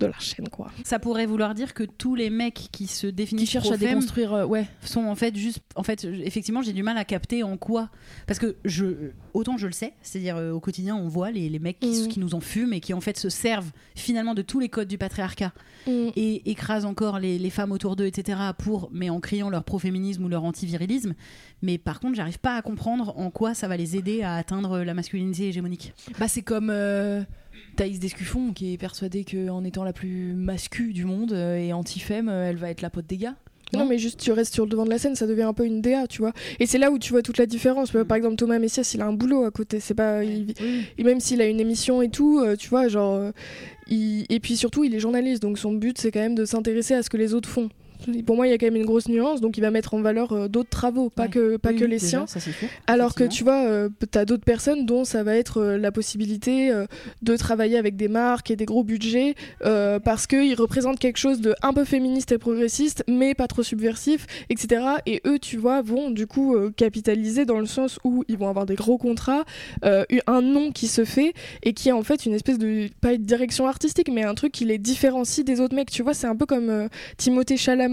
de 0.00 0.06
la 0.06 0.18
chaîne, 0.18 0.48
quoi. 0.48 0.70
Ça 0.84 0.98
pourrait 0.98 1.26
vouloir 1.26 1.54
dire 1.54 1.74
que 1.74 1.82
tous 1.82 2.14
les 2.14 2.30
mecs 2.30 2.68
qui 2.72 2.86
se 2.86 3.08
qui 3.08 3.12
définissent 3.12 3.50
cherche 3.50 3.66
à 3.66 3.70
pro-femme 3.70 3.88
déconstruire 3.88 4.32
euh, 4.32 4.44
ouais 4.46 4.66
sont 4.84 5.04
en 5.06 5.14
fait 5.14 5.36
juste 5.36 5.60
en 5.74 5.82
fait 5.82 6.04
effectivement 6.04 6.62
j'ai 6.62 6.72
du 6.72 6.82
mal 6.84 6.96
à 6.98 7.04
capter 7.04 7.42
en 7.42 7.56
quoi 7.56 7.90
parce 8.26 8.38
que 8.38 8.56
je 8.64 9.10
autant 9.34 9.56
je 9.56 9.66
le 9.66 9.72
sais 9.72 9.92
c'est-à-dire 10.02 10.36
euh, 10.36 10.52
au 10.52 10.60
quotidien 10.60 10.94
on 10.96 11.08
voit 11.08 11.30
les, 11.30 11.48
les 11.48 11.58
mecs 11.58 11.80
qui, 11.80 11.88
Mhm. 12.02 12.08
qui 12.08 12.20
nous 12.20 12.34
en 12.34 12.40
fument 12.40 12.72
et 12.74 12.80
qui 12.80 12.94
en 12.94 13.00
fait 13.00 13.16
se 13.18 13.28
servent 13.28 13.70
finalement 13.96 14.34
de 14.34 14.42
tous 14.42 14.60
les 14.60 14.68
codes 14.68 14.88
du 14.88 14.98
patriarcat 14.98 15.52
Mm. 15.86 16.08
et 16.16 16.50
écrasent 16.50 16.84
encore 16.84 17.18
les, 17.18 17.38
les 17.38 17.50
femmes 17.50 17.72
autour 17.72 17.94
d'eux 17.96 18.06
etc 18.06 18.38
pour 18.58 18.90
mais 18.92 19.10
en 19.10 19.20
criant 19.20 19.48
leur 19.48 19.62
pro-féminisme 19.64 20.24
ou 20.24 20.28
leur 20.28 20.44
anti-virilisme 20.44 21.14
mais 21.62 21.78
par 21.78 21.98
contre 22.00 22.14
j'arrive 22.16 22.38
pas 22.40 22.56
à 22.56 22.62
comprendre 22.62 23.14
en 23.16 23.30
quoi 23.30 23.54
ça 23.54 23.68
va 23.68 23.76
les 23.76 23.96
aider 23.96 24.22
à 24.22 24.34
atteindre 24.34 24.80
la 24.80 24.92
masculinité 24.94 25.48
hégémonique 25.48 25.92
Bah, 26.18 26.28
c'est 26.28 26.42
comme 26.42 26.68
euh, 26.70 27.22
Thaïs 27.76 27.98
Descuffon 27.98 28.52
qui 28.52 28.72
est 28.72 28.78
persuadée 28.78 29.24
qu'en 29.24 29.64
étant 29.64 29.84
la 29.84 29.92
plus 29.92 30.32
mascu 30.34 30.92
du 30.92 31.04
monde 31.04 31.32
euh, 31.32 31.56
et 31.58 31.72
anti-femme, 31.72 32.28
euh, 32.28 32.50
elle 32.50 32.56
va 32.56 32.70
être 32.70 32.82
la 32.82 32.90
pote 32.90 33.06
des 33.06 33.16
gars. 33.18 33.36
Non, 33.74 33.84
mais 33.84 33.98
juste 33.98 34.18
tu 34.18 34.32
restes 34.32 34.54
sur 34.54 34.64
le 34.64 34.70
devant 34.70 34.86
de 34.86 34.90
la 34.90 34.96
scène, 34.98 35.14
ça 35.14 35.26
devient 35.26 35.42
un 35.42 35.52
peu 35.52 35.66
une 35.66 35.82
DA, 35.82 36.06
tu 36.06 36.22
vois. 36.22 36.32
Et 36.58 36.64
c'est 36.64 36.78
là 36.78 36.90
où 36.90 36.98
tu 36.98 37.10
vois 37.12 37.20
toute 37.20 37.36
la 37.36 37.44
différence. 37.44 37.90
Par 37.92 38.16
exemple, 38.16 38.36
Thomas 38.36 38.58
Messias, 38.58 38.92
il 38.94 39.02
a 39.02 39.06
un 39.06 39.12
boulot 39.12 39.44
à 39.44 39.50
côté. 39.50 39.78
C'est 39.78 39.92
pas, 39.92 40.24
il- 40.24 40.54
et 40.96 41.04
même 41.04 41.20
s'il 41.20 41.42
a 41.42 41.46
une 41.46 41.60
émission 41.60 42.00
et 42.00 42.08
tout, 42.08 42.38
euh, 42.40 42.56
tu 42.56 42.70
vois, 42.70 42.88
genre, 42.88 43.30
il- 43.88 44.24
et 44.30 44.40
puis 44.40 44.56
surtout, 44.56 44.84
il 44.84 44.94
est 44.94 45.00
journaliste, 45.00 45.42
donc 45.42 45.58
son 45.58 45.72
but 45.72 45.98
c'est 45.98 46.10
quand 46.10 46.20
même 46.20 46.34
de 46.34 46.46
s'intéresser 46.46 46.94
à 46.94 47.02
ce 47.02 47.10
que 47.10 47.18
les 47.18 47.34
autres 47.34 47.48
font. 47.48 47.68
Pour 48.26 48.36
moi, 48.36 48.46
il 48.46 48.50
y 48.50 48.52
a 48.52 48.58
quand 48.58 48.66
même 48.66 48.76
une 48.76 48.84
grosse 48.84 49.08
nuance, 49.08 49.40
donc 49.40 49.56
il 49.58 49.60
va 49.60 49.70
mettre 49.70 49.94
en 49.94 50.00
valeur 50.00 50.32
euh, 50.32 50.48
d'autres 50.48 50.70
travaux, 50.70 51.10
pas 51.10 51.24
Ouais. 51.24 51.28
que 51.30 51.56
pas 51.56 51.70
Oui, 51.70 51.76
que 51.76 51.84
oui, 51.84 51.90
les 51.90 51.96
déjà, 51.98 52.08
siens. 52.08 52.26
ça 52.26 52.38
c'est 52.40 52.52
sûr 52.52 52.68
Alors 52.86 53.14
que 53.14 53.24
tu 53.24 53.42
vois, 53.44 53.64
euh, 53.66 53.88
t'as 54.10 54.24
d'autres 54.24 54.44
personnes 54.44 54.86
dont 54.86 55.04
ça 55.04 55.22
va 55.24 55.34
être 55.36 55.58
euh, 55.58 55.78
la 55.78 55.90
possibilité 55.90 56.70
euh, 56.70 56.86
de 57.22 57.36
travailler 57.36 57.76
avec 57.76 57.96
des 57.96 58.08
marques 58.08 58.50
et 58.52 58.56
des 58.56 58.64
gros 58.66 58.84
budgets 58.84 59.34
parce 60.04 60.26
qu'ils 60.26 60.54
représentent 60.54 60.98
quelque 60.98 61.16
chose 61.18 61.40
de 61.40 61.54
un 61.62 61.72
peu 61.72 61.84
féministe 61.84 62.30
et 62.32 62.38
progressiste, 62.38 63.02
mais 63.08 63.34
pas 63.34 63.46
trop 63.48 63.62
subversif, 63.62 64.26
etc. 64.48 64.82
Et 65.06 65.20
eux, 65.26 65.38
tu 65.38 65.56
vois, 65.56 65.82
vont 65.82 66.10
du 66.10 66.26
coup 66.26 66.56
capitaliser 66.76 67.44
dans 67.44 67.58
le 67.58 67.66
sens 67.66 67.98
où 68.04 68.24
ils 68.28 68.36
vont 68.38 68.48
avoir 68.48 68.66
des 68.66 68.74
gros 68.76 68.98
contrats, 68.98 69.44
un 69.82 70.42
nom 70.42 70.70
qui 70.72 70.86
se 70.86 71.04
fait 71.04 71.32
et 71.62 71.72
qui 71.72 71.88
est 71.88 71.92
en 71.92 72.02
fait 72.02 72.26
une 72.26 72.34
espèce 72.34 72.58
de 72.58 72.88
pas 73.00 73.12
une 73.14 73.22
direction 73.24 73.66
artistique, 73.66 74.08
mais 74.12 74.24
un 74.24 74.34
truc 74.34 74.52
qui 74.52 74.64
les 74.64 74.78
différencie 74.78 75.44
des 75.44 75.60
autres 75.60 75.74
mecs. 75.74 75.90
Tu 75.90 76.02
vois, 76.02 76.14
c'est 76.14 76.26
un 76.26 76.36
peu 76.36 76.46
comme 76.46 76.88
Timothée 77.16 77.56
Chalamet. 77.56 77.87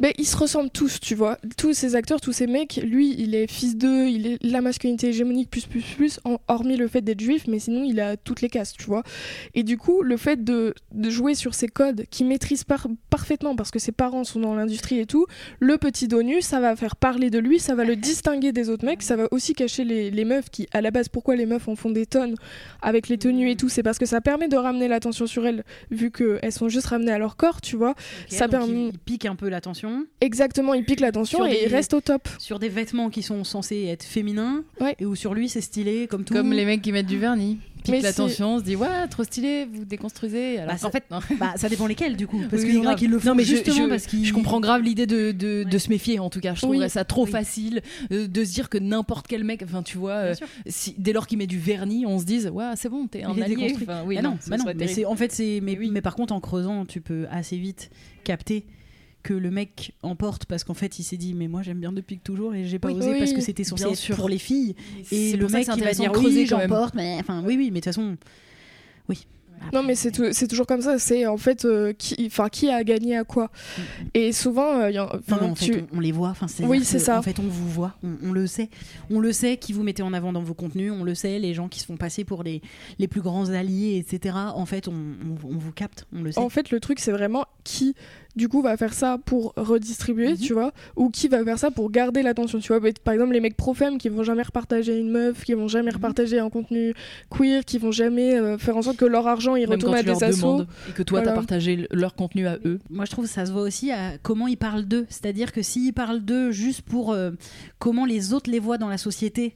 Ben, 0.00 0.12
ils 0.18 0.24
se 0.26 0.36
ressemblent 0.36 0.70
tous, 0.70 1.00
tu 1.00 1.14
vois. 1.14 1.38
Tous 1.56 1.72
ces 1.74 1.94
acteurs, 1.96 2.20
tous 2.20 2.32
ces 2.32 2.46
mecs, 2.46 2.80
lui, 2.82 3.14
il 3.18 3.34
est 3.34 3.46
fils 3.50 3.76
d'eux, 3.76 4.06
il 4.08 4.26
est 4.26 4.38
la 4.42 4.60
masculinité 4.60 5.08
hégémonique 5.08 5.50
plus 5.50 5.66
plus 5.66 5.82
plus, 5.82 6.20
en- 6.24 6.38
hormis 6.48 6.76
le 6.76 6.88
fait 6.88 7.00
d'être 7.02 7.20
juif, 7.20 7.44
mais 7.48 7.58
sinon 7.58 7.84
il 7.84 8.00
a 8.00 8.16
toutes 8.16 8.40
les 8.40 8.48
castes, 8.48 8.76
tu 8.78 8.84
vois. 8.86 9.02
Et 9.54 9.62
du 9.62 9.78
coup, 9.78 10.02
le 10.02 10.16
fait 10.16 10.42
de, 10.44 10.74
de 10.92 11.10
jouer 11.10 11.34
sur 11.34 11.54
ces 11.54 11.68
codes 11.68 12.04
qu'il 12.10 12.26
maîtrise 12.26 12.64
par- 12.64 12.86
parfaitement 13.10 13.56
parce 13.56 13.70
que 13.70 13.78
ses 13.78 13.92
parents 13.92 14.24
sont 14.24 14.40
dans 14.40 14.54
l'industrie 14.54 14.98
et 15.00 15.06
tout, 15.06 15.26
le 15.60 15.78
petit 15.78 16.08
Donu, 16.08 16.40
ça 16.42 16.60
va 16.60 16.76
faire 16.76 16.96
parler 16.96 17.30
de 17.30 17.38
lui, 17.38 17.58
ça 17.58 17.74
va 17.74 17.84
le 17.84 17.96
distinguer 17.96 18.52
des 18.52 18.68
autres 18.70 18.84
mecs, 18.84 19.02
ça 19.02 19.16
va 19.16 19.28
aussi 19.30 19.54
cacher 19.54 19.84
les, 19.84 20.10
les 20.10 20.24
meufs 20.24 20.50
qui, 20.50 20.66
à 20.72 20.80
la 20.80 20.90
base, 20.90 21.08
pourquoi 21.08 21.36
les 21.36 21.46
meufs 21.46 21.68
en 21.68 21.76
font 21.76 21.90
des 21.90 22.06
tonnes 22.06 22.34
avec 22.82 23.08
les 23.08 23.18
tenues 23.18 23.50
et 23.50 23.56
tout, 23.56 23.68
c'est 23.68 23.82
parce 23.82 23.98
que 23.98 24.06
ça 24.06 24.20
permet 24.20 24.48
de 24.48 24.56
ramener 24.56 24.88
l'attention 24.88 25.26
sur 25.26 25.46
elles, 25.46 25.64
vu 25.90 26.10
qu'elles 26.10 26.52
sont 26.52 26.68
juste 26.68 26.86
ramenées 26.88 27.12
à 27.12 27.18
leur 27.18 27.36
corps, 27.36 27.60
tu 27.60 27.76
vois. 27.76 27.94
Ça 28.28 28.48
permet- 28.48 28.92
pique 29.16 29.24
un 29.26 29.34
peu 29.36 29.48
l'attention 29.48 30.04
Exactement, 30.20 30.74
il 30.74 30.84
pique 30.84 31.00
l'attention 31.00 31.44
et 31.46 31.50
des- 31.50 31.60
il 31.66 31.68
reste 31.68 31.94
au 31.94 32.00
top. 32.02 32.28
sur 32.38 32.58
des 32.58 32.68
vêtements 32.68 33.08
qui 33.08 33.22
sont 33.22 33.44
censés 33.44 33.84
être 33.86 34.02
féminins 34.04 34.62
Ouais. 34.80 34.94
et 34.98 35.06
où 35.06 35.14
sur 35.14 35.32
lui 35.32 35.48
c'est 35.48 35.60
stylé 35.62 36.06
comme 36.06 36.24
tout 36.24 36.34
Comme 36.34 36.52
les 36.52 36.64
mecs 36.66 36.82
qui 36.82 36.92
mettent 36.92 37.06
du 37.06 37.18
vernis. 37.18 37.58
Pique 37.84 38.02
l'attention, 38.02 38.56
on 38.56 38.58
se 38.58 38.64
dit, 38.64 38.74
ouais, 38.74 39.06
trop 39.08 39.22
stylé, 39.22 39.64
vous 39.72 39.84
déconstruisez. 39.84 40.58
Alors 40.58 40.72
Bah, 40.72 40.76
ça- 40.76 40.88
en 40.88 40.90
fait, 40.90 41.04
non. 41.08 41.20
bah 41.38 41.52
ça 41.56 41.68
dépend 41.68 41.86
lesquels 41.86 42.16
du 42.16 42.26
coup 42.26 42.40
parce 42.50 42.62
Oui, 42.62 42.68
qu'il 42.68 42.74
y 42.74 42.78
en 42.78 42.80
a 42.80 42.84
grave. 42.86 42.98
qui 42.98 43.06
le 43.06 43.16
font 43.20 43.28
non, 43.28 43.34
mais 43.36 43.44
je- 43.44 43.50
justement 43.54 43.84
je, 43.84 43.88
parce 43.88 44.06
qu'ils 44.08 44.24
je 44.26 44.32
comprends 44.34 44.58
grave 44.58 44.82
l'idée 44.82 45.06
de, 45.06 45.30
de, 45.30 45.78
se 45.78 45.88
méfier 45.88 46.18
en 46.18 46.28
tout 46.28 46.40
cas. 46.40 46.54
Je 46.54 46.66
Oui. 46.66 46.70
trouverais 46.72 46.88
ça 46.88 47.04
trop 47.04 47.24
Oui. 47.26 47.30
facile 47.30 47.82
euh, 48.10 48.26
de 48.26 48.44
se 48.44 48.52
dire 48.52 48.68
que 48.70 48.78
n'importe 48.78 49.28
quel 49.28 49.44
mec, 49.44 49.62
enfin 49.62 49.84
tu 49.84 49.98
vois, 49.98 50.10
euh, 50.14 50.34
si, 50.66 50.96
dès 50.98 51.12
lors 51.12 51.28
qu'il 51.28 51.38
met 51.38 51.46
du 51.46 51.60
vernis, 51.60 52.04
on 52.06 52.18
se 52.18 52.24
dise, 52.24 52.48
ouais, 52.52 52.72
c'est 52.74 52.88
bon, 52.88 53.06
t'es 53.06 53.22
un 53.22 53.40
allié. 53.40 53.72
Enfin, 53.80 54.02
oui, 54.04 54.16
Bah 54.16 54.22
non, 54.22 54.30
bah 54.48 54.56
non, 54.56 54.64
serait 54.64 54.74
mais 54.74 54.78
terrible. 54.80 54.88
c'est 54.96 55.04
en 55.04 55.14
fait 55.14 55.30
c'est 55.32 55.60
mais, 55.62 55.72
Mais 55.74 55.78
oui. 55.78 55.90
mais 55.92 56.00
par 56.00 56.16
contre 56.16 56.32
en 56.34 56.40
creusant 56.40 56.86
tu 56.86 57.00
peux 57.00 57.26
assez 57.30 57.56
vite 57.56 57.90
capter 58.24 58.64
que 59.26 59.34
le 59.34 59.50
mec 59.50 59.92
emporte 60.02 60.44
parce 60.46 60.62
qu'en 60.64 60.74
fait 60.74 60.98
il 60.98 61.02
s'est 61.02 61.16
dit 61.16 61.34
mais 61.34 61.48
moi 61.48 61.62
j'aime 61.62 61.78
bien 61.80 61.92
depuis 61.92 62.18
toujours 62.18 62.54
et 62.54 62.64
j'ai 62.64 62.78
pas 62.78 62.88
Oui. 62.88 62.94
osé 62.98 63.10
Oui, 63.12 63.18
parce 63.18 63.32
que 63.32 63.40
c'était 63.40 63.64
censé 63.64 63.84
être 63.84 64.14
pour 64.16 64.28
les 64.28 64.38
filles 64.38 64.74
et 65.10 65.36
le 65.36 65.48
mec 65.48 65.68
qui 65.68 65.80
va 65.80 65.92
dire 65.92 66.12
oui 66.16 66.46
j'emporte 66.46 66.94
mais 66.94 67.16
enfin 67.20 67.42
oui 67.44 67.56
oui 67.56 67.70
mais 67.72 67.80
de 67.80 67.84
toute 67.84 67.94
façon 67.94 68.16
Non, 69.72 69.82
mais 69.82 69.94
c'est 69.94 70.12
tou- 70.12 70.32
c'est 70.32 70.46
toujours 70.46 70.66
comme 70.66 70.82
ça. 70.82 70.98
C'est 70.98 71.26
en 71.26 71.38
fait 71.38 71.64
euh, 71.64 71.94
qui, 71.94 72.30
qui 72.52 72.68
a 72.68 72.84
gagné 72.84 73.16
à 73.16 73.24
quoi. 73.24 73.50
Et 74.12 74.30
souvent, 74.32 74.80
euh, 74.80 74.90
y 74.90 74.98
a- 74.98 75.06
Non, 75.06 75.18
enfin, 75.18 75.38
mais 75.40 75.48
en 75.48 75.54
tu- 75.54 75.72
fait, 75.72 75.84
on, 75.92 75.96
on 75.96 76.00
les 76.00 76.12
voit. 76.12 76.28
Enfin, 76.28 76.46
Oui, 76.64 76.84
c'est 76.84 76.98
ça. 76.98 77.18
En 77.18 77.22
fait, 77.22 77.38
on 77.40 77.48
vous 77.48 77.68
voit, 77.70 77.96
on, 78.04 78.16
on 78.22 78.32
le 78.32 78.46
sait. 78.46 78.68
On 79.10 79.18
le 79.18 79.32
sait 79.32 79.56
qui 79.56 79.72
vous 79.72 79.82
mettez 79.82 80.02
en 80.02 80.12
avant 80.12 80.32
dans 80.34 80.42
vos 80.42 80.52
contenus. 80.52 80.92
On 80.92 81.04
le 81.04 81.14
sait, 81.14 81.38
les 81.38 81.54
gens 81.54 81.68
qui 81.68 81.80
se 81.80 81.86
font 81.86 81.96
passer 81.96 82.22
pour 82.22 82.42
les, 82.42 82.60
les 82.98 83.08
plus 83.08 83.22
grands 83.22 83.48
alliés, 83.48 83.96
etc. 83.96 84.36
En 84.54 84.66
fait, 84.66 84.88
on, 84.88 84.92
on- 84.92 85.48
on 85.48 85.56
vous 85.56 85.72
capte, 85.72 86.06
on 86.14 86.22
le 86.22 86.32
sait. 86.32 86.38
En 86.38 86.50
fait, 86.50 86.70
le 86.70 86.78
truc, 86.78 87.00
c'est 87.00 87.12
vraiment 87.12 87.46
qui, 87.64 87.94
du 88.36 88.48
coup, 88.48 88.60
va 88.62 88.76
faire 88.76 88.92
ça 88.94 89.18
pour 89.24 89.54
redistribuer, 89.56 90.30
Mhm. 90.32 90.36
tu 90.36 90.52
vois, 90.52 90.72
ou 90.94 91.08
qui 91.10 91.26
va 91.28 91.42
faire 91.42 91.58
ça 91.58 91.70
pour 91.70 91.90
garder 91.90 92.22
l'attention, 92.22 92.58
tu 92.58 92.72
vois. 92.72 92.80
Par 93.02 93.14
exemple, 93.14 93.32
les 93.32 93.40
mecs 93.40 93.56
pro-femme 93.56 93.98
qui 93.98 94.08
vont 94.08 94.22
jamais 94.22 94.42
repartager 94.42 94.96
une 94.98 95.10
meuf, 95.10 95.42
qui 95.44 95.54
vont 95.54 95.68
jamais 95.68 95.90
Mhm. 95.90 95.96
repartager 95.96 96.38
un 96.38 96.50
contenu 96.50 96.94
queer, 97.30 97.64
qui 97.64 97.78
vont 97.78 97.92
jamais 97.92 98.34
euh, 98.38 98.58
faire 98.58 98.76
en 98.76 98.82
sorte 98.82 98.96
que 98.98 99.04
leur 99.06 99.26
argent, 99.26 99.56
il 99.56 99.62
Même 99.62 99.70
retourne 99.72 99.92
quand 99.94 99.98
à 99.98 100.02
tu 100.02 100.12
des 100.12 100.24
assos. 100.24 100.62
et 100.88 100.92
que 100.92 101.02
toi, 101.02 101.20
Voilà. 101.20 101.32
t'as 101.32 101.36
partagé 101.36 101.86
leur 101.90 102.14
contenu 102.14 102.46
à 102.46 102.58
eux. 102.64 102.78
Moi, 102.90 103.04
je 103.06 103.10
trouve 103.10 103.24
que 103.24 103.30
ça 103.30 103.46
se 103.46 103.52
voit 103.52 103.62
aussi 103.62 103.90
à 103.90 104.18
comment 104.22 104.46
ils 104.46 104.56
parlent 104.58 104.84
d'eux. 104.84 105.06
C'est-à-dire 105.08 105.52
que 105.52 105.62
s'ils 105.62 105.92
parlent 105.94 106.20
d'eux 106.20 106.50
juste 106.50 106.82
pour 106.82 107.12
euh, 107.12 107.30
comment 107.78 108.04
les 108.04 108.32
autres 108.34 108.50
les 108.50 108.58
voient 108.58 108.78
dans 108.78 108.88
la 108.88 108.98
société 108.98 109.54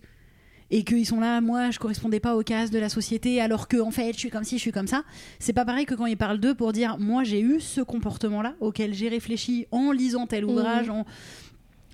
et 0.71 0.85
qu'ils 0.85 1.07
sont 1.07 1.21
là, 1.21 1.41
moi, 1.41 1.71
je 1.71 1.79
correspondais 1.79 2.21
pas 2.21 2.37
aux 2.37 2.43
cases 2.43 2.71
de 2.71 2.79
la 2.79 2.89
société, 2.89 3.41
alors 3.41 3.67
que 3.69 3.77
en 3.81 3.91
fait, 3.91 4.13
je 4.13 4.19
suis 4.19 4.31
comme 4.31 4.45
ci, 4.45 4.57
je 4.57 4.63
suis 4.63 4.73
comme 4.73 4.87
ça. 4.87 5.03
C'est 5.39 5.53
pas 5.53 5.65
pareil 5.65 5.85
que 5.87 5.95
quand 5.95 6.07
ils 6.07 6.17
parlent 6.17 6.39
d'eux 6.39 6.55
pour 6.55 6.73
dire, 6.73 6.97
moi, 6.99 7.25
j'ai 7.25 7.41
eu 7.41 7.61
ce 7.61 7.81
comportement-là 7.81 8.55
auquel 8.61 8.95
j'ai 8.95 9.09
réfléchi 9.09 9.67
en 9.73 9.91
lisant 9.93 10.27
tel 10.27 10.45
ouvrage, 10.45 10.89
en, 10.91 11.05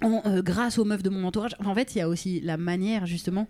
en, 0.03 0.23
euh, 0.27 0.43
grâce 0.43 0.79
aux 0.79 0.85
meufs 0.85 1.03
de 1.03 1.09
mon 1.11 1.25
entourage. 1.25 1.53
Enfin, 1.59 1.71
en 1.71 1.75
fait, 1.75 1.95
il 1.95 1.99
y 1.99 2.01
a 2.03 2.09
aussi 2.09 2.41
la 2.41 2.57
manière 2.59 3.07
justement 3.07 3.49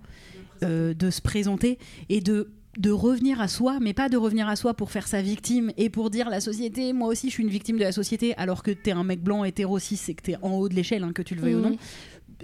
euh, 0.62 0.94
de 0.94 1.10
se 1.10 1.20
présenter 1.20 1.78
et 2.08 2.20
de 2.20 2.50
de 2.78 2.90
revenir 2.90 3.40
à 3.40 3.48
soi, 3.48 3.78
mais 3.80 3.94
pas 3.94 4.10
de 4.10 4.18
revenir 4.18 4.50
à 4.50 4.54
soi 4.54 4.74
pour 4.74 4.90
faire 4.90 5.08
sa 5.08 5.22
victime 5.22 5.72
et 5.78 5.88
pour 5.88 6.10
dire 6.10 6.28
la 6.28 6.42
société, 6.42 6.92
moi 6.92 7.08
aussi 7.08 7.28
je 7.28 7.32
suis 7.32 7.42
une 7.42 7.48
victime 7.48 7.78
de 7.78 7.82
la 7.84 7.90
société, 7.90 8.34
alors 8.36 8.62
que 8.62 8.70
t'es 8.70 8.90
un 8.90 9.02
mec 9.02 9.22
blanc 9.22 9.44
hétéro 9.44 9.78
cis 9.78 9.98
et 10.08 10.14
que 10.14 10.20
t'es 10.20 10.36
en 10.42 10.50
haut 10.58 10.68
de 10.68 10.74
l'échelle, 10.74 11.02
hein, 11.02 11.12
que 11.14 11.22
tu 11.22 11.34
le 11.34 11.40
veuilles 11.40 11.54
ou 11.54 11.60
Mhm. 11.60 11.70
non. 11.70 11.76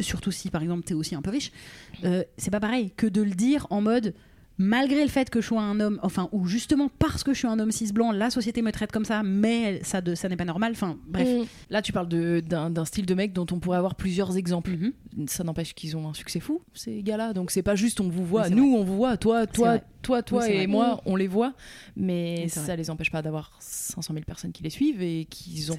Surtout 0.00 0.30
si 0.30 0.50
par 0.50 0.62
exemple 0.62 0.84
t'es 0.84 0.94
aussi 0.94 1.14
un 1.14 1.22
peu 1.22 1.30
riche. 1.30 1.52
Euh, 2.04 2.24
c'est 2.36 2.50
pas 2.50 2.60
pareil 2.60 2.92
que 2.96 3.06
de 3.06 3.22
le 3.22 3.32
dire 3.32 3.66
en 3.70 3.80
mode 3.80 4.14
malgré 4.58 5.02
le 5.02 5.08
fait 5.08 5.30
que 5.30 5.40
je 5.40 5.46
sois 5.48 5.62
un 5.62 5.80
homme, 5.80 5.98
enfin, 6.02 6.28
ou 6.32 6.46
justement 6.46 6.88
parce 6.98 7.24
que 7.24 7.32
je 7.32 7.38
suis 7.38 7.48
un 7.48 7.58
homme 7.58 7.72
cis 7.72 7.92
blanc, 7.92 8.12
la 8.12 8.30
société 8.30 8.62
me 8.62 8.70
traite 8.70 8.92
comme 8.92 9.04
ça, 9.04 9.22
mais 9.22 9.80
ça, 9.82 10.00
de, 10.00 10.14
ça 10.14 10.28
n'est 10.28 10.36
pas 10.36 10.44
normal. 10.44 10.72
Enfin, 10.72 10.98
bref. 11.06 11.28
Mm. 11.28 11.44
Là, 11.70 11.82
tu 11.82 11.92
parles 11.92 12.08
d'un 12.08 12.84
style 12.84 13.06
de 13.06 13.14
mec 13.14 13.32
dont 13.32 13.46
on 13.50 13.58
pourrait 13.58 13.78
avoir 13.78 13.94
plusieurs 13.94 14.36
exemples. 14.36 14.70
Mhm. 14.70 14.92
Ça 15.26 15.44
n'empêche 15.44 15.74
qu'ils 15.74 15.96
ont 15.96 16.08
un 16.08 16.14
succès 16.14 16.40
fou, 16.40 16.62
ces 16.74 17.02
gars-là. 17.02 17.32
Donc 17.32 17.50
c'est 17.50 17.62
pas 17.62 17.74
juste 17.74 18.00
on 18.00 18.08
vous 18.08 18.24
voit, 18.24 18.48
nous 18.48 18.74
on 18.76 18.84
vous 18.84 18.96
voit, 18.96 19.16
toi, 19.16 19.46
toi, 19.46 19.78
toi, 20.00 20.22
toi 20.22 20.44
Oui, 20.44 20.50
et 20.50 20.56
vrai. 20.58 20.66
moi, 20.66 21.00
on 21.06 21.16
les 21.16 21.28
voit. 21.28 21.54
Mais 21.96 22.48
ça 22.48 22.62
vrai. 22.62 22.76
les 22.76 22.90
empêche 22.90 23.10
pas 23.10 23.22
d'avoir 23.22 23.56
500 23.60 24.14
000 24.14 24.24
personnes 24.24 24.52
qui 24.52 24.62
les 24.62 24.70
suivent 24.70 25.02
et 25.02 25.26
qu'ils 25.26 25.70
ont, 25.72 25.78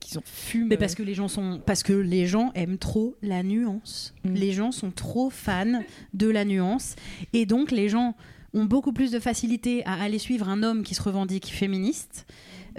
qu'ils 0.00 0.18
ont 0.18 0.22
fume. 0.24 0.68
Mais 0.68 0.76
parce 0.76 0.94
que 0.94 1.02
les 1.02 1.14
gens 1.14 1.28
sont, 1.28 1.60
parce 1.64 1.82
que 1.82 1.92
les 1.92 2.26
gens 2.26 2.52
aiment 2.54 2.78
trop 2.78 3.16
la 3.22 3.42
nuance. 3.42 4.14
Mm. 4.24 4.34
Les 4.34 4.52
gens 4.52 4.72
sont 4.72 4.90
trop 4.90 5.30
fans 5.30 5.82
de 6.12 6.28
la 6.28 6.44
nuance, 6.44 6.94
et 7.32 7.46
donc 7.46 7.70
les 7.70 7.88
gens 7.88 8.14
ont 8.54 8.64
beaucoup 8.64 8.92
plus 8.92 9.10
de 9.10 9.18
facilité 9.20 9.84
à 9.84 9.94
aller 10.02 10.18
suivre 10.18 10.48
un 10.48 10.62
homme 10.62 10.82
qui 10.82 10.94
se 10.94 11.02
revendique 11.02 11.46
féministe. 11.46 12.26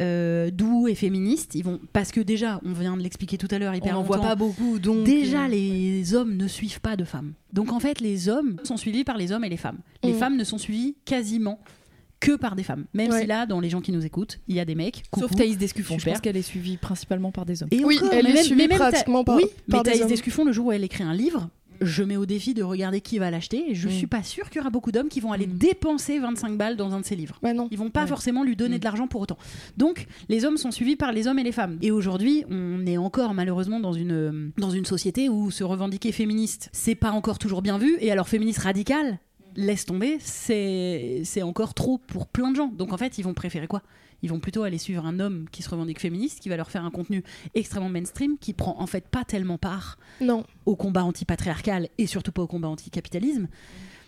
Euh, 0.01 0.51
doux 0.51 0.89
et 0.89 0.95
féministe, 0.95 1.55
ils 1.55 1.63
vont 1.63 1.79
parce 1.93 2.11
que 2.11 2.19
déjà, 2.19 2.59
on 2.65 2.73
vient 2.73 2.97
de 2.97 3.01
l'expliquer 3.01 3.37
tout 3.37 3.47
à 3.51 3.59
l'heure, 3.59 3.71
on 3.71 3.77
hyper 3.77 3.93
n'en 3.93 4.03
voit 4.03 4.19
pas 4.19 4.35
beaucoup. 4.35 4.77
Donc 4.77 5.05
Déjà, 5.05 5.45
euh, 5.45 5.47
les 5.47 6.13
hommes 6.15 6.35
ne 6.35 6.47
suivent 6.49 6.81
pas 6.81 6.97
de 6.97 7.05
femmes. 7.05 7.31
Donc 7.53 7.71
en 7.71 7.79
fait, 7.79 8.01
les 8.01 8.27
hommes 8.27 8.57
sont 8.63 8.75
suivis 8.75 9.05
par 9.05 9.17
les 9.17 9.31
hommes 9.31 9.45
et 9.45 9.49
les 9.49 9.55
femmes. 9.55 9.77
Les 10.03 10.11
Mm. 10.11 10.17
femmes 10.17 10.35
ne 10.35 10.43
sont 10.43 10.57
suivies 10.57 10.95
quasiment 11.05 11.59
que 12.19 12.35
par 12.35 12.57
des 12.57 12.63
femmes. 12.63 12.85
Même 12.93 13.09
Ouais. 13.11 13.21
si 13.21 13.25
là, 13.27 13.45
dans 13.45 13.61
les 13.61 13.69
gens 13.69 13.79
qui 13.79 13.93
nous 13.93 14.05
écoutent, 14.05 14.39
il 14.49 14.55
y 14.55 14.59
a 14.59 14.65
des 14.65 14.75
mecs. 14.75 15.03
Sauf. 15.17 15.31
Thaïs 15.33 15.57
Descuffon, 15.57 15.97
je 15.97 16.09
pense 16.09 16.19
qu'elle 16.19 16.35
est 16.37 16.41
suivie 16.41 16.75
principalement 16.75 17.31
par 17.31 17.45
des 17.45 17.63
hommes. 17.63 17.69
Et 17.71 17.85
Oui, 17.85 17.97
encore, 17.97 18.09
elle 18.13 18.27
est 18.27 18.33
même- 18.33 18.43
suivie 18.43 18.67
même 18.67 18.77
pratiquement 18.77 19.19
Ta- 19.23 19.31
par- 19.33 19.35
oui, 19.37 19.43
par 19.69 19.79
mais 19.79 19.83
des 19.83 19.91
Thaïs 19.91 20.01
hommes. 20.01 20.09
Descuffon, 20.09 20.43
le 20.43 20.51
jour 20.51 20.65
où 20.67 20.71
elle 20.73 20.83
écrit 20.83 21.03
un 21.05 21.13
livre, 21.13 21.49
je 21.81 22.03
mets 22.03 22.17
au 22.17 22.25
défi 22.25 22.53
de 22.53 22.63
regarder 22.63 23.01
qui 23.01 23.19
va 23.19 23.31
l'acheter. 23.31 23.71
Et 23.71 23.75
je 23.75 23.87
Mm. 23.87 23.91
suis 23.91 24.07
pas 24.07 24.23
sûre 24.23 24.49
qu'il 24.49 24.57
y 24.57 24.61
aura 24.61 24.69
beaucoup 24.69 24.91
d'hommes 24.91 25.09
qui 25.09 25.19
vont 25.19 25.31
aller 25.31 25.47
Mm. 25.47 25.57
dépenser 25.57 26.19
25 26.19 26.57
balles 26.57 26.75
dans 26.77 26.93
un 26.93 26.99
de 27.01 27.05
ses 27.05 27.15
livres. 27.15 27.39
Bah 27.43 27.53
non. 27.53 27.67
Ils 27.71 27.77
vont 27.77 27.89
pas 27.89 28.01
Ouais. 28.01 28.07
forcément 28.07 28.43
lui 28.43 28.55
donner 28.55 28.75
Mm. 28.77 28.79
de 28.79 28.83
l'argent 28.85 29.07
pour 29.07 29.21
autant. 29.21 29.37
Donc, 29.77 30.07
les 30.29 30.45
hommes 30.45 30.57
sont 30.57 30.71
suivis 30.71 30.95
par 30.95 31.11
les 31.11 31.27
hommes 31.27 31.39
et 31.39 31.43
les 31.43 31.51
femmes. 31.51 31.77
Et 31.81 31.91
aujourd'hui, 31.91 32.43
on 32.49 32.85
est 32.85 32.97
encore 32.97 33.33
malheureusement 33.33 33.79
dans 33.79 33.93
une, 33.93 34.51
dans 34.57 34.69
une 34.71 34.85
société 34.85 35.29
où 35.29 35.51
se 35.51 35.63
revendiquer 35.63 36.11
féministe, 36.11 36.69
c'est 36.71 36.95
pas 36.95 37.11
encore 37.11 37.37
toujours 37.39 37.61
bien 37.61 37.77
vu. 37.77 37.97
Et 37.99 38.11
alors, 38.11 38.27
féministe 38.27 38.59
radical, 38.59 39.19
laisse 39.55 39.85
tomber, 39.85 40.17
c'est 40.19 41.41
encore 41.43 41.73
trop 41.73 41.97
pour 41.97 42.27
plein 42.27 42.51
de 42.51 42.55
gens. 42.55 42.67
Donc, 42.67 42.93
en 42.93 42.97
fait, 42.97 43.17
ils 43.17 43.23
vont 43.23 43.33
préférer 43.33 43.67
quoi? 43.67 43.81
Ils 44.21 44.29
vont 44.29 44.39
plutôt 44.39 44.63
aller 44.63 44.77
suivre 44.77 45.05
un 45.05 45.19
homme 45.19 45.45
qui 45.51 45.61
se 45.61 45.69
revendique 45.69 45.99
féministe, 45.99 46.39
qui 46.39 46.49
va 46.49 46.57
leur 46.57 46.71
faire 46.71 46.83
un 46.85 46.89
contenu 46.91 47.23
extrêmement 47.53 47.89
mainstream, 47.89 48.37
qui 48.39 48.53
prend 48.53 48.79
en 48.79 48.87
fait 48.87 49.07
pas 49.07 49.23
tellement 49.23 49.57
part 49.57 49.97
Non. 50.21 50.45
au 50.65 50.75
combat 50.75 51.03
antipatriarcal 51.03 51.89
et 51.97 52.07
surtout 52.07 52.31
pas 52.31 52.41
au 52.41 52.47
combat 52.47 52.69
anticapitalisme 52.69 53.47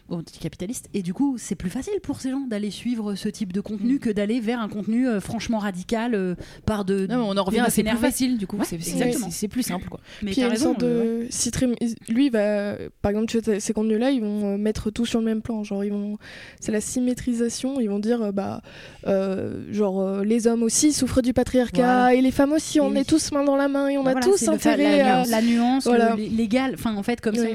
anticapitaliste 0.10 0.90
et 0.94 1.02
du 1.02 1.14
coup 1.14 1.36
c'est 1.38 1.56
plus 1.56 1.70
facile 1.70 2.00
pour 2.02 2.20
ces 2.22 2.30
gens 2.32 2.42
d'aller 2.48 2.72
suivre 2.72 3.16
ce 3.16 3.30
type 3.30 3.54
de 3.54 3.62
contenu 3.62 3.96
Mm. 3.96 4.00
que 4.00 4.10
d'aller 4.10 4.40
vers 4.40 4.60
un 4.60 4.70
contenu 4.70 5.08
euh, 5.08 5.20
franchement 5.20 5.60
radical 5.60 6.14
euh, 6.16 6.36
par 6.66 6.86
de 6.86 7.08
Non, 7.08 7.18
mais 7.18 7.24
on 7.36 7.38
en 7.38 7.44
revient 7.44 7.60
à 7.60 7.70
c'est 7.70 7.84
plus 7.84 7.98
facile 7.98 8.38
du 8.38 8.48
coup. 8.48 8.58
Ouais, 8.58 8.66
c'est 8.66 8.76
exactement. 8.76 9.30
plus 9.50 9.64
simple 9.64 9.88
quoi. 9.90 10.00
mais 10.22 10.32
Puis 10.32 10.38
il 10.38 10.40
y 10.42 10.44
a 10.44 10.48
une 10.48 10.52
raison 10.54 10.70
sorte 10.72 10.84
euh, 10.84 11.24
de. 11.24 11.28
si 11.30 11.52
très- 11.52 11.68
Lui, 12.10 12.30
va. 12.30 12.76
Par 13.02 13.12
exemple, 13.12 13.28
tu 13.28 13.40
vois, 13.40 13.60
ces 13.60 13.74
contenus-là, 13.74 14.12
ils 14.12 14.22
vont 14.22 14.58
mettre 14.58 14.90
tout 14.92 15.06
sur 15.06 15.20
le 15.20 15.26
même 15.26 15.42
plan. 15.42 15.64
Genre, 15.64 15.84
ils 15.84 15.92
vont. 15.92 16.18
C'est 16.60 16.72
la 16.72 16.82
symétrisation. 16.82 17.80
Ils 17.80 17.90
vont 17.90 18.00
dire, 18.00 18.32
bah. 18.34 18.62
euh, 19.08 19.64
genre, 19.72 20.22
les 20.24 20.48
hommes 20.48 20.64
aussi 20.64 20.94
souffrent 20.94 21.22
du 21.22 21.34
patriarcat. 21.34 21.78
Voilà. 21.82 22.14
Et 22.14 22.22
les 22.22 22.32
femmes 22.32 22.52
aussi. 22.54 22.80
On 22.80 22.94
Et- 22.96 23.00
est 23.00 23.04
tous 23.04 23.32
main 23.32 23.44
dans 23.44 23.56
la 23.56 23.68
main. 23.68 23.88
Et 23.90 23.98
on 23.98 24.04
bah 24.04 24.12
a 24.12 24.14
voilà, 24.14 24.28
tous 24.28 24.48
intérêt 24.48 24.98
la, 25.00 25.22
à. 25.22 25.26
la 25.26 25.42
nuance 25.42 25.86
Voilà. 25.86 26.16
le- 26.16 26.24
l'égal 26.24 26.74
enfin 26.76 26.96
en 26.96 27.04
fait 27.04 27.22
comme 27.22 27.36
Oui. 27.36 27.42
ça 27.42 27.48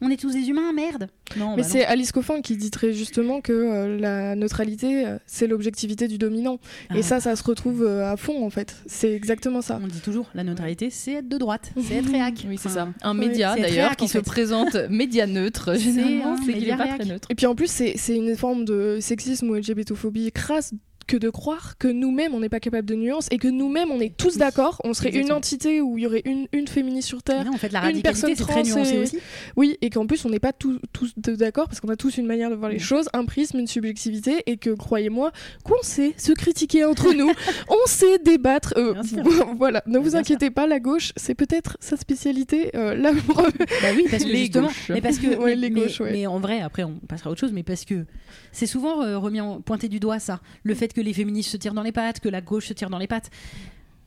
on, 0.00 0.06
on 0.06 0.10
est 0.10 0.16
tous 0.20 0.32
des 0.32 0.48
humains 0.48 0.72
merde 0.72 1.08
non 1.36 1.50
Mais 1.56 1.62
bah 1.62 1.68
c'est 1.68 1.84
Alice 2.00 2.12
Coffin 2.12 2.40
qui 2.40 2.56
dit 2.56 2.70
très 2.70 2.94
justement 2.94 3.42
que 3.42 3.52
euh, 3.52 3.98
la 3.98 4.34
neutralité, 4.34 5.06
euh, 5.06 5.18
c'est 5.26 5.46
l'objectivité 5.46 6.08
du 6.08 6.16
dominant. 6.16 6.58
Ah. 6.88 6.96
Et 6.96 7.02
ça, 7.02 7.20
ça 7.20 7.36
se 7.36 7.44
retrouve 7.44 7.82
euh, 7.82 8.10
à 8.10 8.16
fond, 8.16 8.42
en 8.42 8.48
fait. 8.48 8.74
C'est 8.86 9.12
exactement 9.12 9.60
ça. 9.60 9.78
on 9.82 9.86
dit 9.86 10.00
toujours 10.00 10.30
la 10.34 10.42
neutralité 10.42 10.88
c'est 10.88 11.12
être 11.12 11.28
de 11.28 11.36
droite 11.36 11.72
c'est 11.86 11.96
être 11.96 12.10
réac 12.10 12.46
Oui, 12.48 12.56
c'est 12.58 12.70
ça. 12.70 12.88
Un 13.02 13.12
média 13.12 13.54
d'ailleurs 13.54 13.96
qui 13.96 14.04
en 14.04 14.08
se 14.08 14.18
présente 14.18 14.74
média 14.88 15.26
neutre. 15.26 15.74
C'est 15.74 15.80
Généralement, 15.80 16.36
c'est 16.38 16.52
qu'il 16.52 16.54
média 16.54 16.74
est 16.74 16.78
pas 16.78 16.84
réac. 16.84 17.00
très 17.00 17.08
neutre. 17.10 17.28
Et 17.30 17.34
puis 17.34 17.44
en 17.44 17.54
plus, 17.54 17.70
c'est 17.70 17.92
c'est 17.96 18.16
une 18.16 18.34
forme 18.34 18.64
de 18.64 18.96
sexisme 18.98 19.50
ou 19.50 19.54
LGBTophobie 19.56 20.32
crasse 20.32 20.72
que 21.10 21.16
de 21.16 21.28
croire 21.28 21.76
que 21.76 21.88
nous-mêmes, 21.88 22.34
on 22.34 22.40
n'est 22.40 22.48
pas 22.48 22.60
capable 22.60 22.86
de 22.86 22.94
nuance 22.94 23.26
et 23.32 23.38
que 23.38 23.48
nous-mêmes, 23.48 23.90
on 23.90 23.98
est 24.00 24.16
tous 24.16 24.36
d'accord. 24.36 24.80
On 24.84 24.94
serait 24.94 25.10
une 25.10 25.32
entité 25.32 25.80
où 25.80 25.98
il 25.98 26.02
y 26.04 26.06
aurait 26.06 26.22
une, 26.24 26.46
une 26.52 26.68
féministe 26.68 27.08
sur 27.08 27.20
Terre. 27.22 27.44
non, 27.44 27.54
en 27.54 27.58
fait 27.58 27.72
la 27.72 27.90
une 27.90 28.00
personne 28.00 28.32
très 28.36 28.44
trans 28.44 28.62
nuancé 28.62 28.94
et- 28.94 28.98
aussi 29.00 29.18
Oui, 29.56 29.76
et 29.82 29.90
qu'en 29.90 30.06
plus, 30.06 30.24
on 30.24 30.30
n'est 30.30 30.38
pas 30.38 30.52
tous, 30.52 30.78
tous 30.92 31.12
d'accord 31.16 31.66
parce 31.66 31.80
qu'on 31.80 31.88
a 31.88 31.96
tous 31.96 32.16
une 32.16 32.26
manière 32.26 32.48
de 32.48 32.54
voir 32.54 32.70
les 32.70 32.76
Mm. 32.76 32.80
choses, 32.80 33.08
un 33.12 33.24
prisme, 33.24 33.58
une 33.58 33.66
subjectivité, 33.66 34.44
et 34.46 34.56
que, 34.56 34.70
croyez-moi, 34.70 35.32
qu'on 35.64 35.82
sait 35.82 36.14
se 36.16 36.30
critiquer 36.32 36.84
entre 36.84 37.12
nous, 37.18 37.30
on 37.68 37.86
sait 37.88 38.18
débattre. 38.18 38.74
euh, 38.76 38.94
voilà, 39.58 39.82
ne 39.86 39.98
vous 39.98 40.10
Bien 40.10 40.20
inquiétez 40.20 40.50
pas, 40.50 40.68
la 40.68 40.78
gauche, 40.78 41.12
c'est 41.16 41.34
peut-être 41.34 41.76
sa 41.80 41.96
spécialité. 41.96 42.70
euh, 42.76 42.94
Bah 43.02 43.88
oui, 43.96 44.04
parce 44.10 44.22
que 44.24 44.28
Les 44.28 44.36
justement, 44.38 44.68
gauches. 44.68 44.90
mais 44.90 45.00
parce 45.00 45.18
que, 45.18 45.26
Ouais, 45.40 45.56
mais, 45.56 45.56
les 45.56 45.70
mais- 45.70 45.80
gauches, 45.80 46.00
ouais. 46.00 46.12
mais 46.12 46.26
en 46.26 46.38
vrai, 46.38 46.60
après 46.60 46.84
on 46.84 46.94
passera 47.08 47.30
à 47.30 47.32
autre 47.32 47.40
chose, 47.40 47.52
mais 47.52 47.62
parce 47.64 47.84
que 47.84 48.04
c'est 48.52 48.66
souvent 48.66 49.02
euh, 49.02 49.18
remis 49.18 49.40
en, 49.40 49.60
pointé 49.60 49.88
du 49.88 49.98
doigt 50.00 50.18
ça, 50.18 50.40
le 50.62 50.74
fait 50.74 50.92
que 50.92 50.99
les 51.00 51.12
féministes 51.12 51.50
se 51.50 51.56
tirent 51.56 51.74
dans 51.74 51.82
les 51.82 51.92
pattes, 51.92 52.20
que 52.20 52.28
la 52.28 52.40
gauche 52.40 52.66
se 52.68 52.72
tire 52.72 52.90
dans 52.90 52.98
les 52.98 53.06
pattes. 53.06 53.30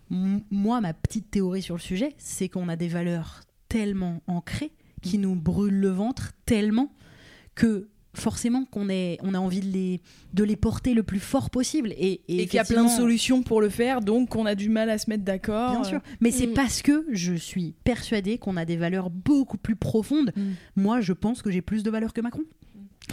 Moi, 0.09 0.79
ma 0.81 0.93
petite 0.93 1.31
théorie 1.31 1.61
sur 1.61 1.75
le 1.75 1.81
sujet, 1.81 2.13
c'est 2.17 2.47
qu'on 2.49 2.69
a 2.69 2.75
des 2.75 2.87
valeurs 2.87 3.41
tellement 3.69 4.21
ancrées 4.27 4.71
qui 5.01 5.17
nous 5.17 5.35
brûlent 5.35 5.79
le 5.79 5.89
ventre 5.89 6.33
tellement 6.45 6.93
que 7.55 7.89
forcément 8.15 8.65
qu'on 8.65 8.89
est, 8.89 9.17
on 9.23 9.33
a 9.33 9.39
envie 9.39 9.59
de 9.61 9.71
les, 9.71 10.01
de 10.33 10.43
les 10.43 10.55
porter 10.55 10.93
le 10.93 11.01
plus 11.01 11.19
fort 11.19 11.49
possible 11.49 11.91
et, 11.97 12.21
Et 12.27 12.45
qu'il 12.45 12.57
y 12.57 12.59
a 12.59 12.63
plein 12.63 12.83
de 12.83 12.89
solutions 12.89 13.41
pour 13.41 13.59
le 13.59 13.69
faire, 13.69 14.01
donc 14.01 14.35
on 14.35 14.45
a 14.45 14.53
du 14.53 14.69
mal 14.69 14.89
à 14.91 14.99
se 14.99 15.09
mettre 15.09 15.23
d'accord. 15.23 15.71
Bien 15.71 15.83
sûr. 15.83 15.99
Mais 16.21 16.29
c'est 16.29 16.47
Mm. 16.47 16.53
parce 16.53 16.83
que 16.83 17.07
je 17.11 17.33
suis 17.33 17.73
persuadée 17.83 18.37
qu'on 18.37 18.55
a 18.55 18.65
des 18.65 18.77
valeurs 18.77 19.09
beaucoup 19.09 19.57
plus 19.57 19.75
profondes. 19.75 20.31
Mm. 20.35 20.51
Moi, 20.75 21.01
je 21.01 21.13
pense 21.13 21.41
que 21.41 21.49
j'ai 21.49 21.63
plus 21.63 21.81
de 21.81 21.89
valeurs 21.89 22.13
que 22.13 22.21
Macron. 22.21 22.43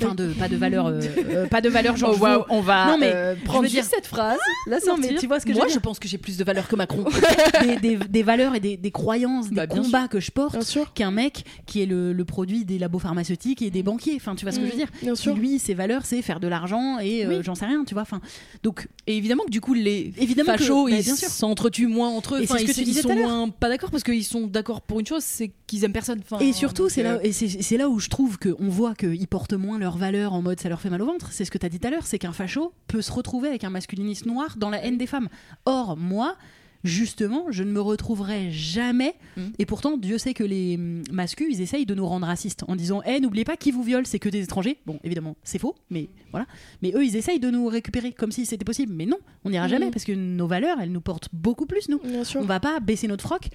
Enfin, 0.03 0.15
de, 0.15 0.29
pas 0.29 0.49
de 0.49 0.57
valeurs, 0.57 0.87
euh, 0.87 1.01
euh, 1.31 1.47
pas 1.47 1.61
de 1.61 1.69
valeurs 1.69 1.97
genre. 1.97 2.17
Oh, 2.21 2.45
on 2.49 2.61
va 2.61 2.87
Non, 2.87 2.97
mais 2.99 3.13
euh, 3.13 3.35
je 3.37 3.45
prendre 3.45 3.63
veux 3.65 3.69
dire- 3.69 3.85
cette 3.85 4.07
phrase, 4.07 4.39
la 4.67 4.79
Non, 4.87 4.97
mais 4.97 5.15
tu 5.17 5.27
vois 5.27 5.41
ce 5.41 5.47
que 5.47 5.53
Moi, 5.53 5.67
je 5.69 5.79
pense 5.79 5.99
que 5.99 6.09
j'ai 6.09 6.17
plus 6.17 6.37
de 6.39 6.45
valeur 6.45 6.69
que 6.69 6.77
Macron. 6.77 7.05
des, 7.63 7.77
des- 7.77 7.97
des 7.97 8.23
valeurs 8.23 8.55
et 8.55 8.61
des, 8.61 8.77
des 8.77 8.91
croyances, 8.91 9.49
des 9.51 9.57
Bah, 9.57 9.67
combats 9.67 10.09
que 10.09 10.21
je 10.21 10.31
porte 10.31 10.57
qu'un 10.95 11.11
mec 11.11 11.45
qui 11.67 11.83
est 11.83 11.87
le, 11.87 12.13
le 12.13 12.25
produit 12.25 12.65
des 12.65 12.79
labos 12.79 12.99
pharmaceutiques 13.01 13.63
et 13.63 13.71
des 13.71 13.83
banquiers. 13.83 14.15
Enfin, 14.17 14.35
tu 14.37 14.45
vois 14.45 14.53
ce 14.53 14.61
que 14.61 14.67
je 14.67 14.71
veux 14.71 14.77
dire 14.77 14.89
Bien 15.03 15.15
sûr. 15.15 15.35
lui, 15.37 15.59
ses 15.59 15.75
valeurs, 15.75 16.03
c'est 16.05 16.23
faire 16.23 16.41
de 16.41 16.49
l'argent 16.49 16.99
et 17.01 17.25
euh, 17.27 17.29
Oui. 17.29 17.43
j'en 17.43 17.55
sais 17.55 17.67
rien, 17.67 17.85
tu 17.85 17.95
vois. 17.95 18.03
Enfin, 18.03 18.21
donc, 18.63 18.87
Et 19.07 19.17
évidemment 19.17 19.45
que 19.45 19.51
du 19.51 19.61
coup, 19.61 19.75
les 19.75 20.13
Évidemment 20.19 20.53
que- 20.53 20.59
fachos, 20.59 20.85
bah, 20.89 20.97
ils 20.97 21.05
sûr. 21.05 21.29
s'entretuent 21.29 21.87
moins 21.89 22.09
entre 22.11 22.37
eux. 22.37 22.41
Et 22.41 22.45
Enfin, 22.45 22.59
ce 22.59 22.63
ils, 22.63 22.69
que 22.69 22.73
tu 22.73 22.81
ils 22.81 22.85
disais 22.85 23.03
sont 23.03 23.09
tout 23.09 23.15
à 23.15 23.19
l'heure. 23.19 23.29
moins 23.29 23.49
pas 23.49 23.69
d'accord 23.69 23.91
parce 23.91 24.03
qu'ils 24.05 24.25
sont 24.25 24.47
d'accord 24.47 24.81
pour 24.83 25.01
une 25.01 25.07
chose, 25.07 25.25
c'est 25.25 25.51
qu'ils 25.71 25.85
aiment 25.85 25.93
personne. 25.93 26.21
Enfin, 26.21 26.39
Et 26.45 26.53
surtout, 26.53 26.89
c'est 26.89 27.05
euh, 27.07 27.17
là, 27.17 27.25
et 27.25 27.33
c'est 27.33 27.77
là 27.77 27.89
où 27.89 27.99
je 28.01 28.09
trouve 28.09 28.39
qu'on 28.39 28.69
voit 28.69 28.95
qu'ils 28.95 29.29
portent 29.29 29.53
moins 29.55 29.79
leurs 29.79 29.97
valeurs 29.97 30.33
en 30.33 30.43
mode 30.43 30.59
ça 30.61 30.69
leur 30.69 30.81
fait 30.81 30.91
mal 30.91 31.01
au 31.01 31.07
ventre. 31.07 31.33
C'est 31.33 31.45
ce 31.45 31.51
que 31.51 31.59
tu 31.59 31.67
as 31.67 31.69
dit 31.69 31.79
tout 31.79 31.87
à 31.87 31.91
l'heure, 31.91 32.07
c'est 32.07 32.19
qu'un 32.19 32.33
facho 32.33 32.73
peut 32.89 33.03
se 33.03 33.13
retrouver 33.13 33.49
avec 33.49 33.65
un 33.65 33.71
masculiniste 33.71 34.27
noir 34.27 34.57
dans 34.57 34.69
la 34.71 34.85
haine 34.85 34.99
des 34.99 35.07
femmes. 35.07 35.29
Or, 35.67 35.97
moi, 35.97 36.37
justement, 36.83 37.47
je 37.51 37.63
ne 37.63 37.71
me 37.71 37.81
retrouverai 37.81 38.51
jamais. 38.51 39.15
Mm. 39.37 39.43
Et 39.59 39.67
pourtant, 39.67 39.97
Dieu 39.97 40.19
sait 40.19 40.35
que 40.35 40.43
les 40.45 40.77
hum, 40.77 41.03
mascus, 41.13 41.47
ils 41.51 41.61
essayent 41.61 41.87
de 41.87 41.95
nous 41.95 42.07
rendre 42.07 42.27
racistes 42.27 42.65
en 42.69 42.75
disant 42.75 43.03
Eh, 43.07 43.21
n'oubliez 43.21 43.45
pas 43.45 43.57
qui 43.57 43.71
vous 43.71 43.83
viole, 43.83 44.07
c'est 44.07 44.19
que 44.19 44.29
des 44.29 44.43
étrangers. 44.43 44.79
Bon, 44.87 44.99
évidemment, 45.05 45.37
c'est 45.45 45.59
faux, 45.59 45.77
mais 45.91 46.09
voilà. 46.33 46.47
Mais 46.83 46.93
eux, 46.97 47.05
ils 47.05 47.17
essayent 47.17 47.41
de 47.41 47.51
nous 47.51 47.67
récupérer 47.69 48.13
comme 48.13 48.33
si 48.33 48.45
c'était 48.45 48.65
possible. 48.65 48.93
Mais 48.93 49.07
non, 49.07 49.19
on 49.45 49.51
n'ira 49.51 49.67
Mm. 49.67 49.71
jamais 49.71 49.91
parce 49.91 50.05
que 50.05 50.13
nos 50.13 50.47
valeurs, 50.47 50.79
elles 50.81 50.91
nous 50.93 51.01
portent 51.01 51.29
beaucoup 51.33 51.67
plus, 51.67 51.89
nous. 51.89 52.01
Bien 52.01 52.25
sûr. 52.25 52.41
On 52.41 52.45
va 52.45 52.59
pas 52.61 52.81
baisser 52.81 53.07
notre 53.07 53.23
froc 53.25 53.49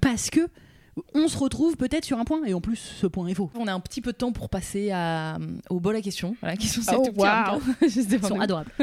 parce 0.00 0.28
que 0.28 0.40
on 1.14 1.28
se 1.28 1.38
retrouve 1.38 1.76
peut-être 1.76 2.04
sur 2.04 2.18
un 2.18 2.24
point 2.24 2.44
et 2.44 2.54
en 2.54 2.60
plus 2.60 2.76
ce 2.76 3.06
point 3.06 3.26
est 3.28 3.34
faux. 3.34 3.50
On 3.54 3.66
a 3.66 3.72
un 3.72 3.80
petit 3.80 4.00
peu 4.00 4.12
de 4.12 4.16
temps 4.16 4.32
pour 4.32 4.48
passer 4.50 4.90
à, 4.90 5.38
au 5.70 5.80
bol 5.80 5.96
à 5.96 6.02
questions. 6.02 6.36
Voilà, 6.40 6.56
question 6.56 6.82
c'est 6.82 6.94
Oh, 6.94 7.02
tout 7.06 7.12
petit, 7.12 7.20
waouh. 7.20 7.30
en 7.30 7.52
même 7.52 7.60
temps. 7.60 7.88
Juste 7.88 8.10
Ils 8.12 8.22
sont 8.24 8.40
adorables. 8.40 8.70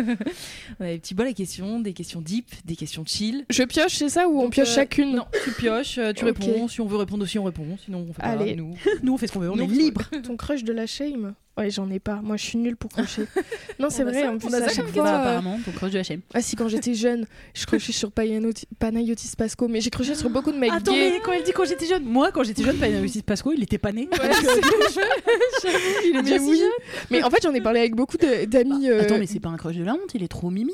On 0.79 0.83
a 0.83 0.87
des 0.87 0.99
petits 0.99 1.13
bols 1.13 1.27
à 1.27 1.33
questions, 1.33 1.79
des 1.79 1.93
questions 1.93 2.21
deep, 2.21 2.47
des 2.65 2.75
questions 2.75 3.03
chill. 3.05 3.45
Je 3.49 3.63
pioche, 3.63 3.93
c'est 3.95 4.09
ça 4.09 4.27
ou 4.27 4.39
on 4.39 4.43
Donc, 4.43 4.53
pioche 4.53 4.69
euh, 4.69 4.75
chacune 4.75 5.15
Non, 5.15 5.25
tu 5.43 5.51
pioches, 5.51 5.97
euh, 5.99 6.13
tu 6.13 6.25
réponds. 6.25 6.67
Si 6.67 6.81
on 6.81 6.87
veut 6.87 6.97
répondre 6.97 7.23
aussi, 7.23 7.37
on 7.37 7.43
répond. 7.43 7.77
Sinon, 7.83 8.05
on 8.09 8.13
fait 8.13 8.21
pas. 8.21 8.27
Allez. 8.29 8.55
Nous. 8.55 8.73
Nous 9.03 9.13
on 9.13 9.17
fait 9.17 9.27
ce 9.27 9.33
qu'on 9.33 9.39
veut, 9.39 9.51
on 9.51 9.55
Nous, 9.55 9.63
est 9.63 9.67
on 9.67 9.71
libre. 9.71 10.01
Ton 10.23 10.35
crush 10.35 10.63
de 10.63 10.73
la 10.73 10.87
shame 10.87 11.35
Ouais, 11.59 11.69
j'en 11.69 11.89
ai 11.91 11.99
pas. 11.99 12.21
Moi, 12.23 12.37
je 12.37 12.45
suis 12.45 12.57
nulle 12.57 12.77
pour 12.77 12.89
crocher. 12.89 13.23
non, 13.79 13.89
c'est 13.89 14.03
vrai. 14.03 14.21
ça, 14.23 14.31
en 14.31 14.37
plus, 14.37 14.47
on 14.47 14.53
a 14.53 14.57
à 14.57 14.61
ça 14.61 14.69
chaque 14.69 14.85
comme 14.85 14.93
fois. 14.93 15.07
Euh, 15.09 15.15
apparemment, 15.19 15.59
ton 15.65 15.71
crush 15.71 15.91
de 15.91 15.99
HM. 15.99 16.21
Ah 16.33 16.41
si, 16.41 16.55
quand 16.55 16.67
j'étais 16.69 16.93
jeune, 16.93 17.25
je 17.53 17.65
crochais 17.65 17.91
sur 17.91 18.11
Panayotis, 18.11 18.65
Panayotis 18.79 19.31
Pasco, 19.37 19.67
mais 19.67 19.81
j'ai 19.81 19.89
croché 19.89 20.15
sur 20.15 20.29
beaucoup 20.29 20.51
de 20.53 20.57
mecs 20.57 20.71
Attends, 20.71 20.93
gays. 20.93 21.11
mais 21.11 21.19
quand 21.19 21.33
elle 21.33 21.43
dit 21.43 21.51
quand 21.51 21.65
j'étais 21.65 21.85
jeune, 21.85 22.03
moi 22.05 22.31
quand 22.31 22.43
j'étais 22.43 22.63
jeune, 22.63 22.77
Panayotis 22.77 23.21
Pasco, 23.23 23.51
il 23.51 23.61
était 23.61 23.77
pas 23.77 23.91
né. 23.91 24.07
Ouais, 24.11 24.29
Il 26.05 26.17
est 26.17 26.21
mais 26.23 26.39
oui. 26.39 26.61
Mais 27.11 27.23
en 27.23 27.29
fait, 27.29 27.39
j'en 27.43 27.53
ai 27.53 27.61
parlé 27.61 27.79
avec 27.81 27.95
beaucoup 27.95 28.17
d'amis. 28.17 28.89
euh, 28.89 29.01
Attends, 29.01 29.17
mais 29.19 29.27
c'est 29.27 29.39
pas 29.39 29.49
un 29.49 29.57
crush 29.57 29.75
de 29.75 29.83
la 29.83 29.93
honte, 29.93 30.13
il 30.13 30.23
est 30.23 30.27
trop 30.27 30.49
mimi. 30.49 30.73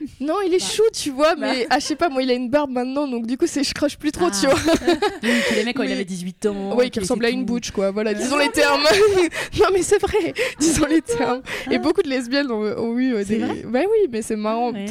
Non, 0.20 0.36
il 0.46 0.52
est 0.54 0.58
chou, 0.64 0.82
tu 0.92 1.10
vois, 1.10 1.34
mais 1.36 1.66
ah, 1.70 1.78
je 1.78 1.84
sais 1.84 1.96
pas, 1.96 2.08
moi, 2.08 2.22
il 2.22 2.30
a 2.30 2.34
une 2.34 2.48
barbe 2.50 2.70
maintenant, 2.70 3.06
donc 3.06 3.26
du 3.26 3.36
coup, 3.36 3.46
c'est 3.46 3.62
je 3.64 3.74
croche 3.74 3.96
plus 3.96 4.12
trop, 4.12 4.26
Ah. 4.30 4.36
tu 4.38 4.46
vois. 4.46 4.58
Oui, 5.22 5.30
qu'il 5.48 5.58
aimait 5.58 5.74
quand 5.74 5.82
il 5.82 5.92
avait 5.92 6.04
18 6.04 6.46
ans. 6.46 6.76
Oui, 6.76 6.90
qui 6.90 7.00
ressemble 7.00 7.24
à 7.26 7.30
une 7.30 7.44
butch, 7.44 7.70
quoi. 7.70 7.90
Voilà, 7.90 8.14
disons 8.14 8.38
les 8.38 8.50
termes. 8.50 8.82
non, 9.60 9.66
mais 9.72 9.82
c'est 9.82 10.00
vrai, 10.00 10.32
disons 10.58 10.86
les 10.86 11.02
termes. 11.02 11.42
Et 11.70 11.78
beaucoup 11.78 12.02
de 12.02 12.08
lesbiennes 12.08 12.50
ont, 12.50 12.62
ont 12.62 12.98
eu 12.98 13.14
euh, 13.14 13.24
des. 13.24 13.38
vrai 13.38 13.62
Bah 13.66 13.80
oui, 13.82 14.08
mais 14.10 14.22
c'est 14.22 14.36
marrant. 14.36 14.72
Ouais. 14.72 14.86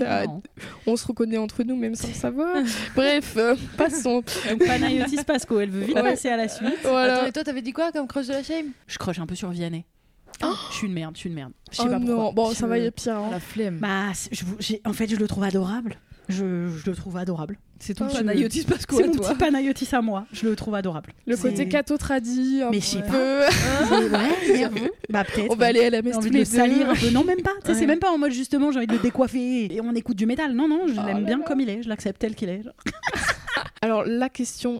On 0.86 0.96
se 0.96 1.06
reconnaît 1.08 1.38
entre 1.38 1.64
nous, 1.64 1.76
même 1.76 1.96
sans 1.96 2.08
le 2.08 2.14
savoir. 2.14 2.56
Bref, 2.96 3.34
euh, 3.38 3.56
passons. 3.78 4.24
Donc 4.50 4.66
Panayotis 4.66 5.24
Pasco, 5.26 5.60
elle 5.60 5.70
veut 5.72 5.86
vite 5.86 5.96
Ouais. 5.96 6.02
passer 6.04 6.30
à 6.30 6.38
la 6.38 6.48
suite. 6.48 6.70
Voilà. 6.84 7.18
Attends, 7.18 7.28
et 7.28 7.32
toi, 7.32 7.44
t'avais 7.44 7.62
dit 7.62 7.74
quoi 7.74 7.92
comme 7.92 8.08
crush 8.08 8.28
de 8.28 8.34
la 8.34 8.44
shame? 8.44 8.68
Je 8.88 8.98
croche 8.98 9.20
un 9.20 9.26
peu 9.26 9.36
sur 9.36 9.50
Vianney. 9.50 9.86
Je 10.72 10.76
suis 10.76 10.88
une 10.88 10.94
merde, 10.94 11.16
je 11.16 11.20
suis 11.20 11.30
une 11.30 11.36
merde. 11.36 11.52
Je 11.72 11.78
sais 11.78 11.84
Oh 11.86 11.90
pas 11.90 11.98
pourquoi. 12.00 12.16
non, 12.16 12.34
bon, 12.34 12.54
ça 12.54 12.66
va, 12.68 12.78
il 12.78 12.84
y 12.86 12.88
a 12.88 12.92
pire. 12.92 13.16
hein. 13.18 13.28
La 13.32 13.40
flemme. 13.40 13.78
Bah, 13.80 14.06
c'est- 14.14 14.34
je 14.34 14.76
en 14.86 14.94
fait, 14.94 15.08
je 15.10 15.16
le 15.18 15.28
trouve 15.28 15.44
adorable. 15.44 15.98
Je, 16.30 16.70
je 16.70 16.90
le 16.90 16.96
trouve 16.96 17.18
adorable. 17.18 17.58
c'est 17.80 17.96
ton 17.96 18.06
Ah, 18.08 18.14
Panayotis 18.14 18.64
Pasco 18.64 18.98
C'est 18.98 19.04
à 19.06 19.08
mon 19.08 19.14
petit 19.14 19.34
Panayotis 19.36 19.88
à 19.96 20.02
moi. 20.04 20.26
Je 20.32 20.48
le 20.48 20.56
trouve 20.56 20.76
adorable. 20.76 21.12
Le 21.26 21.36
C'est- 21.36 21.42
côté 21.50 21.68
cato 21.68 21.98
tradi, 21.98 22.62
un 22.62 22.70
Mais 22.70 22.80
je 22.82 22.86
sais 22.86 23.02
peu. 23.02 23.40
Ouais, 23.90 24.58
j'avoue. 24.60 24.90
Bah 25.10 25.24
peut-être. 25.24 25.52
On 25.52 25.56
va 25.56 25.66
aller 25.66 25.86
à 25.86 25.90
la 25.90 26.02
messe 26.04 26.16
tous 26.18 26.22
de 26.22 26.26
le 26.26 26.32
les 26.40 26.46
deux. 26.46 26.46
salir 26.46 26.90
un 26.92 26.94
peu. 26.96 27.10
Non, 27.10 27.24
même 27.24 27.42
pas. 27.42 27.54
Ouais. 27.66 27.74
C'est 27.74 27.88
même 27.88 27.98
pas 28.00 28.12
en 28.12 28.20
mode 28.20 28.32
justement, 28.32 28.72
j'ai 28.72 28.78
envie 28.78 28.88
de 28.88 28.94
le 28.94 29.00
décoiffer 29.00 29.74
et 29.74 29.82
on 29.82 29.92
écoute 29.96 30.18
du 30.18 30.28
métal. 30.28 30.54
Non, 30.54 30.68
non, 30.68 30.86
je 30.88 30.94
Oh 31.00 31.06
l'aime 31.06 31.26
bien 31.26 31.42
comme 31.42 31.62
il 31.62 31.70
est. 31.70 31.82
Je 31.82 31.90
l'accepte 31.90 32.20
tel 32.22 32.36
qu'il 32.36 32.50
est. 32.50 32.62
Alors, 33.82 34.04
la 34.06 34.30
question 34.30 34.80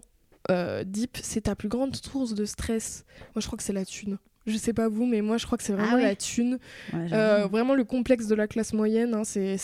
euh, 0.50 0.84
deep, 0.84 1.18
c'est 1.22 1.42
ta 1.42 1.54
plus 1.56 1.68
grande 1.68 1.96
source 1.96 2.34
de 2.34 2.44
stress. 2.44 3.04
Moi, 3.34 3.40
je 3.40 3.46
crois 3.46 3.56
que 3.56 3.62
c'est 3.64 3.72
la 3.72 3.84
thune. 3.84 4.18
Je 4.50 4.58
sais 4.58 4.72
pas 4.72 4.88
vous, 4.88 5.06
mais 5.06 5.20
moi, 5.22 5.36
je 5.38 5.46
crois 5.46 5.56
que 5.58 5.64
c'est 5.64 5.72
vraiment 5.72 5.90
Ah 5.92 5.96
ouais 5.96 6.02
la 6.02 6.16
thune. 6.16 6.58
Ouais, 6.92 7.06
Euh, 7.12 7.46
vraiment 7.46 7.74
le 7.74 7.84
complexe 7.84 8.26
de 8.26 8.34
la 8.34 8.46
classe 8.46 8.72
moyenne, 8.72 9.14
hein, 9.14 9.22
c'est- 9.24 9.56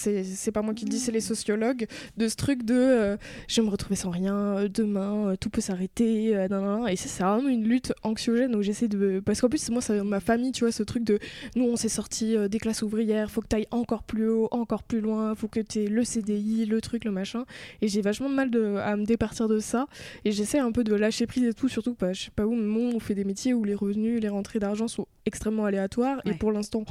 pas 0.53 0.63
moi 0.63 0.75
qui 0.75 0.85
le 0.85 0.91
dis, 0.91 0.99
c'est 0.99 1.13
les 1.13 1.21
sociologues, 1.21 1.87
de 2.17 2.29
ce 2.29 2.37
truc 2.37 2.63
de 2.65 2.75
euh, 2.75 3.17
je 3.49 3.61
vais 3.61 3.67
me 3.67 3.71
retrouver 3.71 3.97
sans 3.97 4.11
rien, 4.11 4.35
euh, 4.37 4.69
demain 4.69 5.35
tout 5.41 5.51
peut 5.51 5.61
s'arrêter, 5.61 6.31
et 6.31 6.97
c'est 6.97 7.23
vraiment 7.23 7.49
une 7.49 7.65
lutte 7.65 7.93
anxiogène 8.03 8.55
où 8.55 8.63
j'essaie 8.63 8.89
de... 8.89 9.21
Parce 9.25 9.41
qu'en 9.41 9.49
plus 9.49 9.69
moi 9.71 9.81
c'est 9.83 10.03
ma 10.03 10.21
famille, 10.21 10.53
tu 10.53 10.65
vois, 10.65 10.73
ce 10.73 10.83
truc 10.83 11.05
de 11.05 11.19
nous 11.57 11.65
on 11.65 11.77
s'est 11.77 11.89
sorti 11.89 12.37
des 12.49 12.59
classes 12.59 12.83
ouvrières, 12.83 13.31
faut 13.31 13.41
que 13.41 13.49
t'ailles 13.49 13.67
encore 13.71 14.03
plus 14.03 14.29
haut, 14.29 14.49
encore 14.51 14.83
plus 14.83 15.01
loin, 15.01 15.35
faut 15.35 15.49
que 15.49 15.61
t'aies 15.61 15.87
le 15.89 16.05
CDI, 16.05 16.67
le 16.67 16.81
truc, 16.81 17.05
le 17.05 17.11
machin, 17.11 17.45
et 17.83 17.89
j'ai 17.89 18.03
vachement 18.03 18.29
de 18.31 18.35
mal 18.35 18.51
de, 18.51 18.77
à 18.77 18.97
me 18.97 19.05
départir 19.05 19.49
de 19.49 19.59
ça, 19.59 19.87
et 20.25 20.33
j'essaie 20.33 20.59
un 20.59 20.71
peu 20.73 20.85
de 20.85 20.95
lâcher 20.95 21.27
prise 21.27 21.45
et 21.45 21.55
tout, 21.55 21.69
surtout 21.69 21.95
que 21.95 22.01
bah, 22.01 22.13
je 22.13 22.25
sais 22.25 22.31
pas 22.35 22.47
où, 22.47 22.55
mais 22.55 22.95
on 22.95 23.01
fait 23.01 23.15
des 23.15 23.25
métiers 23.25 23.55
où 23.55 23.65
les 23.65 23.75
revenus, 23.75 24.21
les 24.21 24.29
rentrées 24.29 24.59
d'argent 24.59 24.76
sont 24.87 25.07
extrêmement 25.25 25.65
aléatoires, 25.65 26.21
et 26.27 26.35
pour 26.35 26.53
l'instant 26.53 26.85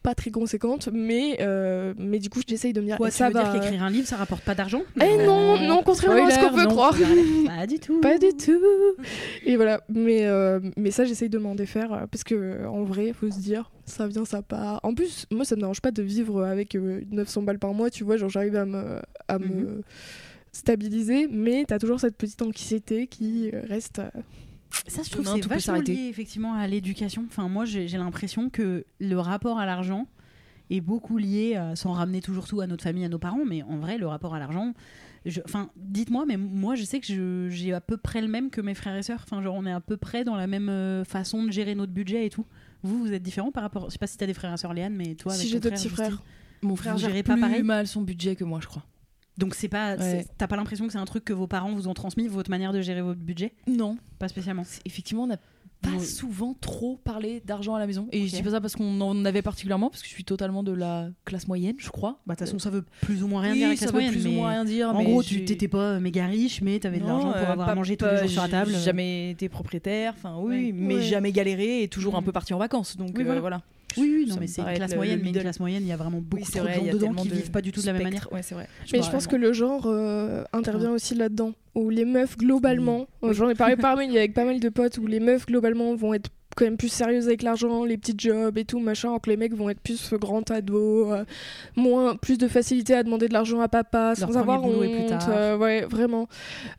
pas 0.00 0.14
très 0.14 0.30
conséquente, 0.30 0.88
mais, 0.92 1.38
euh, 1.40 1.92
mais 1.98 2.20
du 2.20 2.30
coup, 2.30 2.40
j'essaye 2.46 2.72
de 2.72 2.80
me 2.80 2.86
dire, 2.86 2.96
Quoi, 2.98 3.08
et 3.08 3.10
tu 3.10 3.16
ça 3.16 3.26
veux 3.28 3.34
dire 3.34 3.42
va. 3.42 3.52
qu'écrire 3.52 3.82
un 3.82 3.90
livre, 3.90 4.06
ça 4.06 4.16
rapporte 4.16 4.44
pas 4.44 4.54
d'argent 4.54 4.82
Eh 5.02 5.26
non, 5.26 5.58
non, 5.66 5.82
contrairement 5.84 6.24
à 6.24 6.30
ce 6.30 6.36
qu'on 6.38 6.46
Spoiler, 6.48 6.62
peut 6.62 6.68
non. 6.68 6.70
croire. 6.70 6.96
Pas 7.46 7.66
du 7.66 7.80
tout. 7.80 8.00
Pas 8.00 8.16
du 8.16 8.28
tout. 8.36 8.62
Et 9.44 9.56
voilà, 9.56 9.82
mais, 9.88 10.24
euh, 10.26 10.60
mais 10.76 10.92
ça, 10.92 11.04
j'essaye 11.04 11.28
de 11.28 11.38
m'en 11.38 11.56
défaire 11.56 11.92
euh, 11.92 12.06
parce 12.10 12.22
que 12.22 12.34
euh, 12.36 12.68
en 12.70 12.84
vrai, 12.84 13.12
faut 13.12 13.28
se 13.28 13.40
dire, 13.40 13.72
ça 13.86 14.06
vient, 14.06 14.24
ça 14.24 14.40
part. 14.40 14.78
En 14.84 14.94
plus, 14.94 15.26
moi, 15.32 15.44
ça 15.44 15.56
me 15.56 15.62
dérange 15.62 15.80
pas 15.80 15.90
de 15.90 16.02
vivre 16.02 16.44
avec 16.44 16.76
euh, 16.76 17.00
900 17.10 17.42
balles 17.42 17.58
par 17.58 17.74
mois, 17.74 17.90
tu 17.90 18.04
vois, 18.04 18.16
genre 18.16 18.28
j'arrive 18.30 18.54
à 18.54 18.64
me, 18.66 19.00
à 19.26 19.38
me 19.40 19.44
Mhm. 19.46 19.82
stabiliser, 20.52 21.28
mais 21.30 21.64
t'as 21.66 21.78
toujours 21.80 21.98
cette 22.00 22.16
petite 22.16 22.40
anxiété 22.42 23.08
qui 23.08 23.50
euh, 23.52 23.62
reste. 23.68 24.00
Euh, 24.72 24.76
Ça, 24.86 25.02
je 25.02 25.10
trouve 25.10 25.24
que 25.24 25.30
c'est 25.42 25.46
vachement 25.48 25.80
lié 25.80 26.08
effectivement 26.08 26.54
à 26.54 26.66
l'éducation. 26.66 27.24
Enfin, 27.28 27.48
moi, 27.48 27.64
j'ai 27.64 27.88
j'ai 27.88 27.98
l'impression 27.98 28.50
que 28.50 28.84
le 29.00 29.18
rapport 29.18 29.58
à 29.58 29.66
l'argent 29.66 30.06
est 30.70 30.80
beaucoup 30.80 31.16
lié, 31.16 31.56
à, 31.56 31.76
sans 31.76 31.92
ramener 31.92 32.20
toujours 32.20 32.46
tout 32.46 32.60
à 32.60 32.66
notre 32.66 32.82
famille, 32.84 33.04
à 33.04 33.08
nos 33.08 33.18
parents, 33.18 33.44
mais 33.46 33.62
en 33.62 33.78
vrai, 33.78 33.96
le 33.98 34.06
rapport 34.06 34.34
à 34.34 34.38
l'argent. 34.38 34.74
Enfin, 35.44 35.70
dites-moi, 35.76 36.24
mais 36.26 36.36
moi, 36.36 36.74
je 36.74 36.84
sais 36.84 37.00
que 37.00 37.48
j'ai 37.50 37.72
à 37.72 37.80
peu 37.80 37.96
près 37.96 38.20
le 38.20 38.28
même 38.28 38.50
que 38.50 38.60
mes 38.60 38.74
frères 38.74 38.96
et 38.96 39.02
sœurs. 39.02 39.20
Enfin, 39.24 39.42
genre, 39.42 39.54
on 39.56 39.66
est 39.66 39.72
à 39.72 39.80
peu 39.80 39.96
près 39.96 40.24
dans 40.24 40.36
la 40.36 40.46
même 40.46 40.68
euh, 40.68 41.04
façon 41.04 41.44
de 41.44 41.50
gérer 41.50 41.74
notre 41.74 41.92
budget 41.92 42.26
et 42.26 42.30
tout. 42.30 42.46
Vous, 42.82 42.98
vous 42.98 43.12
êtes 43.12 43.22
différents 43.22 43.50
par 43.50 43.62
rapport. 43.62 43.86
Je 43.86 43.92
sais 43.94 43.98
pas 43.98 44.06
si 44.06 44.16
t'as 44.16 44.26
des 44.26 44.34
frères 44.34 44.52
et 44.54 44.56
sœurs, 44.56 44.72
Léane, 44.74 44.94
mais 44.94 45.14
toi, 45.16 45.32
Si 45.32 45.40
avec 45.40 45.52
j'ai 45.52 45.60
ton 45.60 45.68
deux 45.68 45.74
petits 45.74 45.88
frères. 45.88 46.22
Mon 46.62 46.76
frère 46.76 46.96
gère 46.96 47.10
pas 47.24 47.32
plus 47.34 47.40
pareil? 47.40 47.62
mal 47.62 47.86
son 47.86 48.02
budget 48.02 48.36
que 48.36 48.44
moi, 48.44 48.60
je 48.62 48.66
crois. 48.68 48.84
Donc, 49.38 49.54
c'est 49.54 49.68
pas. 49.68 49.96
Ouais. 49.96 50.26
T'as 50.36 50.46
pas 50.48 50.56
l'impression 50.56 50.86
que 50.86 50.92
c'est 50.92 50.98
un 50.98 51.04
truc 51.04 51.24
que 51.24 51.32
vos 51.32 51.46
parents 51.46 51.72
vous 51.72 51.88
ont 51.88 51.94
transmis, 51.94 52.26
votre 52.28 52.50
manière 52.50 52.72
de 52.72 52.80
gérer 52.82 53.00
votre 53.02 53.20
budget? 53.20 53.54
Non. 53.66 53.96
Pas 54.18 54.28
spécialement. 54.28 54.64
Effectivement, 54.84 55.22
on 55.22 55.26
n'a 55.28 55.36
pas 55.80 55.90
Ouais. 55.90 56.00
souvent 56.00 56.56
trop 56.60 56.96
parlé 57.04 57.40
d'argent 57.46 57.76
à 57.76 57.78
la 57.78 57.86
maison. 57.86 58.08
Et 58.10 58.26
je 58.26 58.34
dis 58.34 58.42
pas 58.42 58.50
ça 58.50 58.60
parce 58.60 58.74
qu'on 58.74 59.00
en 59.00 59.24
avait 59.24 59.42
particulièrement, 59.42 59.90
parce 59.90 60.02
que 60.02 60.08
je 60.08 60.12
suis 60.12 60.24
totalement 60.24 60.64
de 60.64 60.72
la 60.72 61.08
classe 61.24 61.46
moyenne, 61.46 61.76
je 61.78 61.88
crois. 61.90 62.18
Bah, 62.26 62.34
de 62.34 62.38
toute 62.40 62.48
façon, 62.48 62.58
ça 62.58 62.68
veut 62.70 62.84
plus 63.00 63.22
ou 63.22 63.28
moins 63.28 63.42
rien 63.42 63.52
Oui, 63.52 63.58
dire 63.60 63.78
ça 63.78 63.86
veut 63.86 63.92
moyenne. 63.92 64.10
plus 64.10 64.26
ou 64.26 64.32
moins 64.32 64.48
rien 64.50 64.64
dire. 64.64 64.88
En 64.88 64.98
mais 64.98 65.04
gros, 65.04 65.22
tu 65.22 65.44
t'étais 65.44 65.68
pas 65.68 66.00
méga 66.00 66.26
riche, 66.26 66.60
mais 66.62 66.80
t'avais 66.80 66.98
de 66.98 67.06
l'argent 67.06 67.28
pour 67.30 67.36
euh, 67.36 67.52
avoir 67.52 67.68
à 67.68 67.70
pas- 67.70 67.74
manger 67.76 67.96
tous 67.96 68.06
les 68.06 68.18
jours 68.18 68.28
sur 68.28 68.42
la 68.42 68.48
table. 68.48 68.72
Jamais 68.72 69.30
été 69.30 69.48
propriétaire, 69.48 70.14
enfin 70.16 70.36
oui, 70.40 70.66
Ouais. 70.66 70.72
mais 70.74 71.00
jamais 71.00 71.30
galéré 71.30 71.84
et 71.84 71.88
toujours 71.88 72.16
un 72.16 72.20
Mhm. 72.22 72.24
peu 72.24 72.32
parti 72.32 72.54
en 72.54 72.58
vacances. 72.58 72.96
Donc 72.96 73.12
Oui, 73.14 73.20
euh, 73.22 73.26
voilà. 73.26 73.40
voilà. 73.40 73.62
Oui, 73.96 74.12
oui, 74.18 74.26
non, 74.28 74.36
mais 74.38 74.46
c'est 74.46 74.60
une 74.62 74.74
classe 74.74 74.94
moyenne, 74.94 75.18
le 75.18 75.24
mais 75.24 75.30
une 75.30 75.40
classe 75.40 75.60
moyenne, 75.60 75.82
il 75.82 75.88
y 75.88 75.92
a 75.92 75.96
vraiment 75.96 76.18
beaucoup 76.20 76.36
Oui, 76.36 76.42
c'est 76.44 76.58
trop 76.58 76.68
vrai, 76.68 76.76
de 76.78 76.82
y 76.82 76.84
gens 76.84 76.90
a 76.90 76.92
dedans 76.92 77.22
qui 77.22 77.28
de 77.28 77.34
vivent 77.34 77.50
pas 77.50 77.62
du 77.62 77.72
tout 77.72 77.80
de 77.80 77.86
la 77.86 77.92
même 77.94 78.02
manière. 78.02 78.20
spectre. 78.22 78.34
Ouais, 78.34 78.42
c'est 78.42 78.54
vrai. 78.54 78.68
Mais 78.92 79.02
je 79.02 79.10
pense 79.10 79.26
que 79.26 79.36
le 79.36 79.52
genre 79.52 79.84
euh, 79.86 80.44
intervient 80.52 80.92
aussi 80.92 81.14
là-dedans, 81.14 81.52
où 81.74 81.88
les 81.90 82.04
meufs 82.04 82.36
globalement, 82.36 83.06
euh, 83.24 83.32
j'en 83.32 83.48
ai 83.48 83.54
parlé 83.54 83.76
parmi 83.76 84.16
avec 84.16 84.34
pas 84.34 84.44
mal 84.44 84.60
de 84.60 84.68
potes, 84.68 84.98
où 84.98 85.06
les 85.06 85.20
meufs 85.20 85.46
globalement 85.46 85.94
vont 85.94 86.12
être 86.14 86.30
quand 86.58 86.64
même 86.64 86.76
plus 86.76 86.88
sérieuses 86.88 87.28
avec 87.28 87.42
l'argent, 87.42 87.84
les 87.84 87.96
petits 87.96 88.14
jobs 88.18 88.58
et 88.58 88.64
tout 88.64 88.80
machin, 88.80 89.08
alors 89.10 89.20
que 89.20 89.30
les 89.30 89.36
mecs 89.36 89.54
vont 89.54 89.70
être 89.70 89.80
plus 89.80 90.12
grand 90.14 90.50
ado, 90.50 91.12
euh, 91.12 91.24
moins 91.76 92.16
plus 92.16 92.36
de 92.38 92.48
facilité 92.48 92.94
à 92.94 93.02
demander 93.04 93.28
de 93.28 93.32
l'argent 93.32 93.60
à 93.60 93.68
papa 93.68 94.14
sans 94.16 94.36
avoir 94.36 94.64
honte, 94.64 94.80
plus 94.80 95.06
tard. 95.06 95.28
euh, 95.30 95.56
ouais 95.56 95.82
vraiment. 95.82 96.26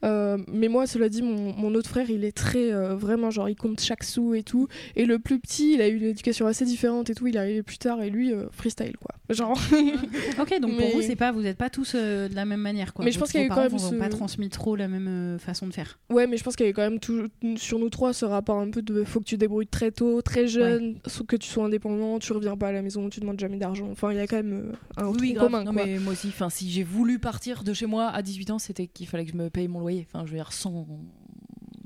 Euh, 0.04 0.38
mais 0.52 0.68
moi 0.68 0.86
cela 0.88 1.08
dit, 1.10 1.22
mon, 1.22 1.54
mon 1.54 1.74
autre 1.76 1.90
frère 1.90 2.10
il 2.10 2.24
est 2.26 2.36
très 2.36 2.72
euh, 2.74 2.96
vraiment 2.96 3.32
genre 3.32 3.48
il 3.50 3.56
compte 3.56 3.80
chaque 3.80 4.04
sou 4.04 4.34
et 4.34 4.44
tout, 4.44 4.68
et 4.96 5.06
le 5.06 5.18
plus 5.20 5.40
petit 5.40 5.74
il 5.76 5.82
a 5.82 5.88
eu 5.88 5.96
une 5.98 6.04
éducation 6.04 6.46
assez 6.48 6.66
différente 6.66 7.10
et 7.10 7.16
tout, 7.16 7.28
il 7.28 7.36
est 7.36 7.40
arrivé 7.40 7.64
plus 7.64 7.78
tard 7.78 8.02
et 8.02 8.10
lui 8.10 8.34
euh, 8.34 8.48
freestyle 8.52 8.98
quoi, 8.98 9.16
genre. 9.34 9.58
Ok, 10.40 10.60
donc 10.62 10.72
Mais- 10.78 10.86
pour 10.92 10.96
vous, 10.96 11.02
c'est 11.02 11.16
pas, 11.16 11.32
vous 11.32 11.46
êtes 11.46 11.58
pas 11.58 11.70
tous 11.70 11.96
de 11.96 12.34
la 12.34 12.46
même 12.46 12.60
manière. 12.62 12.94
Quoi. 12.94 13.04
Mais 13.06 13.12
je 13.12 13.20
pense 13.20 13.32
qu'il 13.32 13.40
y 13.42 13.44
a 13.44 13.46
eu 13.46 13.50
quand 13.50 13.62
même 13.64 13.78
ce- 13.78 13.96
pas 13.96 14.10
transmis 14.10 14.50
trop 14.50 14.76
la 14.76 14.88
même 14.88 15.38
façon 15.40 15.68
de 15.68 15.74
faire. 15.74 16.00
Ouais, 16.10 16.28
mais 16.28 16.38
je 16.38 16.44
pense 16.44 16.56
qu'il 16.56 16.66
y 16.66 16.68
avait 16.70 16.74
quand 16.74 16.82
même 16.90 17.00
tout, 17.00 17.28
sur 17.58 17.80
nous 17.80 17.90
trois 17.90 18.14
ce 18.14 18.26
rapport 18.26 18.58
un 18.60 18.70
peu 18.70 18.82
de 18.82 19.04
faut 19.04 19.20
que 19.20 19.26
tu 19.26 19.38
débrouilles 19.38 19.68
très 19.72 19.92
tôt, 19.92 20.22
très 20.22 20.48
jeune, 20.48 21.00
faut 21.08 21.24
que 21.24 21.36
tu 21.36 21.48
sois 21.48 21.66
indépendant, 21.66 22.20
tu 22.20 22.34
reviens 22.34 22.58
pas 22.58 22.68
à 22.70 22.72
la 22.72 22.82
maison, 22.82 23.10
tu 23.10 23.20
demandes 23.20 23.40
jamais 23.40 23.58
d'argent. 23.58 23.88
Enfin, 23.92 24.12
il 24.12 24.18
y 24.18 24.20
a 24.22 24.28
quand 24.28 24.38
même 24.38 24.54
euh, 24.54 24.74
un 25.04 25.08
Oui, 25.08 25.18
truc 25.18 25.34
grave. 25.36 25.46
commun. 25.52 25.64
Non, 25.64 25.74
quoi. 25.74 25.86
mais 25.86 26.00
moi 26.00 26.14
aussi, 26.14 26.28
enfin, 26.30 26.50
si 26.50 26.70
j'ai 26.70 26.84
voulu 26.84 27.20
partir 27.20 27.64
de 27.64 27.74
chez 27.74 27.86
moi 27.86 28.08
à 28.08 28.22
18 28.22 28.52
ans, 28.52 28.60
c'était 28.60 28.88
qu'il 28.88 29.08
fallait 29.08 29.26
que 29.26 29.32
je 29.32 29.38
me 29.38 29.50
paye 29.50 29.68
mon 29.68 29.80
loyer. 29.80 30.08
Enfin, 30.12 30.26
je 30.26 30.32
veux 30.32 30.38
dire, 30.38 30.52
sans, 30.54 30.88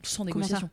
sans 0.03 0.25
négociation. 0.25 0.69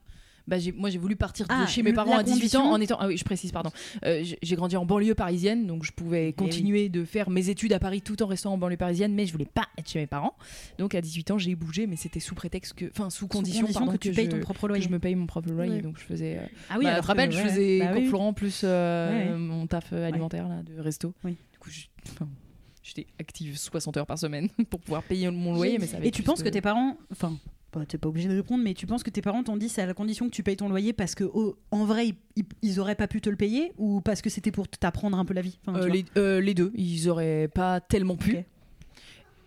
Bah, 0.49 0.57
moi 0.77 0.91
j'ai 0.91 0.99
voulu 0.99 1.17
partir 1.17 1.47
de 1.47 1.53
Ah, 1.55 1.67
chez 1.67 1.83
mes 1.83 1.93
parents 1.93 2.17
à 2.19 2.23
18 2.23 2.35
condition- 2.41 2.61
ans 2.63 2.73
en 2.73 2.81
étant. 2.81 2.97
Ah 3.01 3.07
oui, 3.07 3.17
je 3.17 3.25
précise, 3.25 3.53
pardon. 3.53 3.71
Euh, 4.05 4.25
j'ai 4.43 4.57
grandi 4.57 4.77
en 4.77 4.85
banlieue 4.85 5.15
parisienne, 5.15 5.67
donc 5.67 5.85
je 5.85 5.93
pouvais 5.93 6.33
continuer 6.33 6.89
de 6.89 7.05
faire 7.05 7.31
mes 7.31 7.49
études 7.49 7.73
à 7.73 7.79
Paris 7.79 8.03
tout 8.03 8.23
en 8.23 8.27
restant 8.27 8.53
en 8.53 8.59
banlieue 8.59 8.77
parisienne, 8.77 9.15
mais 9.15 9.27
je 9.27 9.33
voulais 9.33 9.45
pas 9.53 9.67
être 9.79 9.89
chez 9.89 9.99
mes 10.01 10.07
parents. 10.07 10.35
Donc 10.79 10.95
à 10.95 11.01
18 11.01 11.31
ans, 11.31 11.39
j'ai 11.39 11.55
bougé, 11.55 11.87
mais 11.87 11.97
c'était 11.97 12.21
sous 12.21 12.35
prétexte 12.35 12.75
que. 12.75 12.87
Enfin, 12.91 13.11
sous 13.11 13.29
condition, 13.29 13.63
condition 13.63 13.81
pardon, 13.81 13.93
que 13.93 13.99
tu 13.99 14.13
payes 14.13 14.27
je, 14.27 14.31
ton 14.33 14.41
propre 14.41 14.63
que 14.63 14.67
loyer. 14.69 14.83
je 14.83 14.89
me 14.89 14.99
paye 14.99 15.15
mon 15.15 15.27
propre 15.27 15.51
loyer, 15.51 15.81
donc 15.83 15.99
je 15.99 16.05
faisais. 16.05 16.39
euh, 16.39 16.47
Ah 16.69 16.77
oui, 16.79 16.85
bah, 16.85 16.93
alors 16.95 17.05
rappelles, 17.05 17.29
que- 17.31 17.37
je 17.37 17.41
ouais, 17.43 17.49
faisais 17.49 17.79
bah 17.81 17.91
oui. 17.95 18.07
Florent 18.07 18.33
plus 18.33 18.63
euh, 18.65 19.33
Ouais, 19.33 19.39
mon 19.39 19.67
taf 19.67 19.93
alimentaire 19.93 20.49
là, 20.49 20.63
de 20.63 20.81
resto. 20.81 21.13
Oui. 21.25 21.37
Du 21.53 21.59
coup, 21.59 21.71
je- 21.71 21.87
j'étais 22.83 23.07
active 23.19 23.57
60 23.59 23.97
heures 23.99 24.07
par 24.07 24.19
semaine 24.19 24.49
pour 24.71 24.81
pouvoir 24.81 25.03
payer 25.03 25.31
mon 25.31 25.55
loyer, 25.55 25.79
mais 25.79 25.87
ça 25.87 25.99
avait 25.99 26.09
Et 26.09 26.11
tu 26.11 26.23
penses 26.23 26.39
de- 26.41 26.45
que 26.45 26.49
tes 26.49 26.61
parents, 26.61 26.97
enfin, 27.13 27.37
bah, 27.73 27.87
t'es 27.87 27.99
pas 27.99 28.09
obligé 28.09 28.29
de 28.29 28.35
répondre, 28.35 28.63
mais 28.65 28.75
tu 28.75 28.87
penses 28.87 29.03
que 29.03 29.11
tes 29.11 29.23
parents 29.23 29.43
t'ont 29.45 29.57
dit 29.57 29.69
c'est 29.69 29.83
à 29.83 29.87
la 29.87 29.95
condition 29.95 30.27
que 30.27 30.35
tu 30.35 30.43
payes 30.43 30.57
ton 30.57 30.69
loyer 30.69 30.93
parce 30.93 31.15
que 31.15 31.25
oh, 31.25 31.57
en 31.71 31.85
vrai 31.85 32.09
ils, 32.37 32.45
ils- 32.63 32.81
auraient 32.81 32.95
pas 32.97 33.07
pu 33.09 33.21
te 33.21 33.31
le 33.31 33.37
payer 33.37 33.73
ou 33.79 34.01
parce 34.01 34.23
que 34.23 34.31
c'était 34.31 34.51
pour 34.51 34.67
t'apprendre 34.69 35.17
un 35.19 35.25
peu 35.25 35.35
la 35.35 35.43
vie? 35.43 35.59
Enfin, 35.67 35.79
Euh, 35.81 35.89
les, 35.89 36.05
euh, 36.17 36.41
les 36.41 36.55
deux, 36.55 36.73
ils 36.75 37.09
auraient 37.09 37.49
pas 37.49 37.81
tellement 37.81 38.17
pu. 38.17 38.39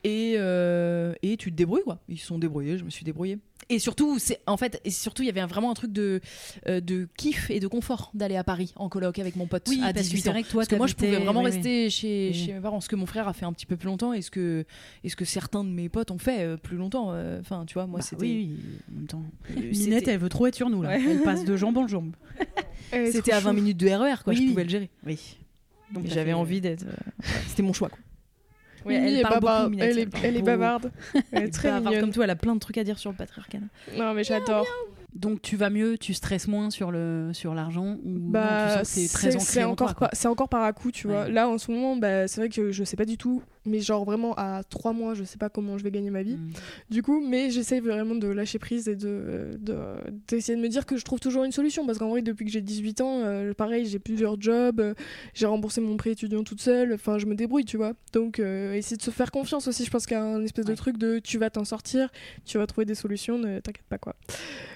Et, 0.06 0.36
euh, 0.38 1.14
et 1.22 1.38
tu 1.38 1.50
te 1.52 1.56
débrouilles 1.56 1.84
quoi. 1.84 2.00
Ils 2.10 2.18
se 2.18 2.26
sont 2.28 2.38
débrouillés, 2.38 2.78
je 2.78 2.84
me 2.84 2.90
suis 2.90 3.06
débrouillée. 3.06 3.40
Et 3.70 3.80
surtout, 3.80 4.20
c'est 4.20 4.40
en 4.48 4.58
fait, 4.58 4.82
et 4.86 4.90
surtout, 4.92 5.24
il 5.24 5.26
y 5.26 5.30
avait 5.30 5.42
vraiment 5.46 5.72
un 5.72 5.74
truc 5.74 5.92
de, 5.92 6.20
euh, 6.68 6.82
de 6.82 7.08
kiff 7.18 7.50
et 7.50 7.60
de 7.60 7.68
confort 7.68 8.12
d'aller 8.14 8.36
à 8.36 8.44
Paris 8.44 8.74
en 8.76 8.90
coloc 8.90 9.20
avec 9.20 9.36
mon 9.36 9.48
pote 9.48 9.66
Oui, 9.70 9.80
à 9.82 9.94
parce 9.94 10.08
que 10.08 10.12
18 10.16 10.22
c'est 10.22 10.30
ans. 10.30 10.32
vrai 10.34 10.44
que 10.44 10.48
toi, 10.50 10.62
Parce 10.62 10.68
que 10.70 10.76
moi, 10.76 10.88
je 10.88 10.96
pouvais 10.96 11.18
vraiment 11.18 11.42
oui, 11.42 11.50
oui. 11.50 11.56
rester 11.56 11.90
chez, 11.90 12.30
Oui. 12.34 12.34
chez 12.46 12.54
mes 12.54 12.60
parents. 12.60 12.82
Ce 12.82 12.90
que 12.90 12.96
mon 12.96 13.06
frère 13.06 13.28
a 13.28 13.34
fait 13.34 13.46
un 13.46 13.54
petit 13.54 13.66
peu 13.66 13.78
plus 13.78 13.88
longtemps 13.88 14.14
et 14.14 14.22
ce 14.22 14.32
que, 14.32 14.66
et 15.04 15.10
ce 15.10 15.16
que 15.16 15.26
certains 15.26 15.64
de 15.64 15.70
mes 15.70 15.90
potes 15.90 16.12
ont 16.12 16.18
fait 16.18 16.42
euh, 16.42 16.58
plus 16.58 16.78
longtemps. 16.78 17.08
euh, 17.12 17.40
Enfin, 17.40 17.64
tu 17.66 17.74
vois, 17.76 17.88
moi, 17.88 18.00
Bah 18.00 18.06
c'était. 18.08 18.24
oui, 18.24 18.52
en 18.92 18.96
même 18.96 19.08
temps. 19.08 19.24
Minette, 19.56 20.08
elle 20.08 20.20
veut 20.20 20.30
trop 20.30 20.48
être 20.48 20.56
sur 20.56 20.70
nous 20.70 20.82
là. 20.82 20.90
Ouais. 20.90 21.02
Elle 21.10 21.22
passe 21.22 21.44
de 21.46 21.56
jambe 21.56 21.78
en 21.78 21.88
jambe. 21.88 22.16
C'était 23.12 23.32
à 23.32 23.40
20 23.40 23.50
chou. 23.52 23.56
minutes 23.56 23.78
de 23.78 23.88
RER, 23.88 24.24
quoi. 24.24 24.34
Oui, 24.34 24.44
je 24.46 24.50
pouvais 24.50 24.64
le 24.64 24.70
gérer. 24.70 24.90
Oui. 25.06 25.38
Donc 25.92 26.06
J'avais 26.08 26.34
envie 26.34 26.62
d'être. 26.62 26.86
C'était 27.48 27.64
mon 27.64 27.74
choix, 27.74 27.90
quoi. 27.90 28.00
Mimi 28.86 29.08
elle 29.08 29.20
est 29.20 29.22
parle 29.22 29.40
bavarde. 29.40 29.64
beaucoup, 29.64 29.72
Minette, 29.72 29.90
Elle 29.92 30.00
est, 30.00 30.24
elle 30.24 30.44
bavarde. 30.44 30.92
Elle 31.32 31.44
est 31.44 31.50
très 31.50 31.70
bavarde 31.70 31.86
mignonne. 31.86 32.02
comme 32.02 32.12
toi, 32.12 32.24
elle 32.24 32.30
a 32.30 32.36
plein 32.36 32.54
de 32.54 32.60
trucs 32.60 32.78
à 32.78 32.84
dire 32.84 33.00
sur 33.00 33.12
le 33.12 33.18
patriarcat. 33.18 33.60
Non, 33.98 34.14
mais 34.14 34.24
j'adore. 34.24 34.66
Donc 35.14 35.42
tu 35.44 35.58
vas 35.58 35.70
mieux, 35.70 35.98
tu 35.98 36.14
stresses 36.14 36.48
moins 36.48 36.72
sur 36.72 36.92
le 36.92 37.30
sur 37.34 37.54
l'argent 37.54 37.98
ou 38.04 38.18
Bah, 38.18 38.84
c'est 38.84 39.64
encore, 39.64 39.94
c'est 40.12 40.28
encore 40.28 40.50
par 40.50 40.64
à 40.64 40.74
coup, 40.74 40.92
tu 40.92 41.08
vois. 41.08 41.30
Là, 41.30 41.48
en 41.48 41.58
ce 41.58 41.72
moment, 41.72 41.96
bah, 41.96 42.28
c'est 42.28 42.42
vrai 42.42 42.50
que 42.50 42.72
je 42.72 42.84
sais 42.84 42.96
pas 42.96 43.06
du 43.06 43.18
tout, 43.18 43.44
mais 43.66 43.80
genre 43.80 44.06
vraiment 44.06 44.34
à 44.36 44.64
trois 44.64 44.94
mois, 44.94 45.14
je 45.14 45.24
sais 45.24 45.38
pas 45.38 45.50
comment 45.50 45.78
je 45.78 45.84
vais 45.84 45.92
gagner 45.92 46.10
ma 46.10 46.24
vie. 46.24 46.38
Mm. 46.38 46.52
Du 46.90 47.04
coup, 47.04 47.26
mais 47.26 47.50
j'essaye 47.50 47.80
vraiment 47.80 48.16
de 48.16 48.28
lâcher 48.28 48.60
prise 48.60 48.88
et 48.88 48.96
de 48.96 49.52
de- 49.60 49.76
d'essayer 50.28 50.58
de, 50.58 50.62
me 50.62 50.68
dire 50.70 50.86
que 50.86 50.98
je 50.98 51.04
trouve 51.04 51.20
toujours 51.20 51.44
une 51.44 51.52
solution. 51.52 51.86
Parce 51.86 51.98
qu'en 51.98 52.10
vrai, 52.10 52.22
depuis 52.22 52.46
que 52.46 52.52
j'ai 52.52 52.62
18 52.62 53.02
ans, 53.02 53.22
euh, 53.24 53.54
pareil, 53.54 53.86
j'ai 53.86 54.00
plusieurs 54.00 54.40
jobs, 54.40 54.80
euh, 54.80 54.94
j'ai 55.34 55.46
remboursé 55.46 55.82
mon 55.82 55.98
prêt 55.98 56.12
étudiant 56.12 56.44
toute 56.44 56.62
seule, 56.62 56.94
enfin, 56.94 57.18
je 57.18 57.26
me 57.26 57.36
débrouille, 57.36 57.66
tu 57.66 57.78
vois. 57.78 57.94
Donc, 58.14 58.40
euh, 58.40 58.74
essayer 58.74 58.98
de 58.98 59.02
se 59.02 59.12
faire 59.12 59.32
confiance 59.32 59.68
aussi, 59.68 59.86
je 59.86 59.90
pense 59.90 60.06
qu'il 60.06 60.18
y 60.18 60.20
a 60.20 60.24
un 60.24 60.44
espèce 60.44 60.66
de 60.66 60.76
truc 60.76 60.98
de 60.98 61.20
tu 61.20 61.38
vas 61.38 61.50
t'en 61.50 61.66
sortir, 61.66 62.10
tu 62.46 62.58
vas 62.58 62.68
trouver 62.68 62.86
des 62.86 62.96
solutions, 62.96 63.38
ne 63.38 63.60
t'inquiète 63.60 63.86
pas, 63.88 63.98
quoi. 63.98 64.16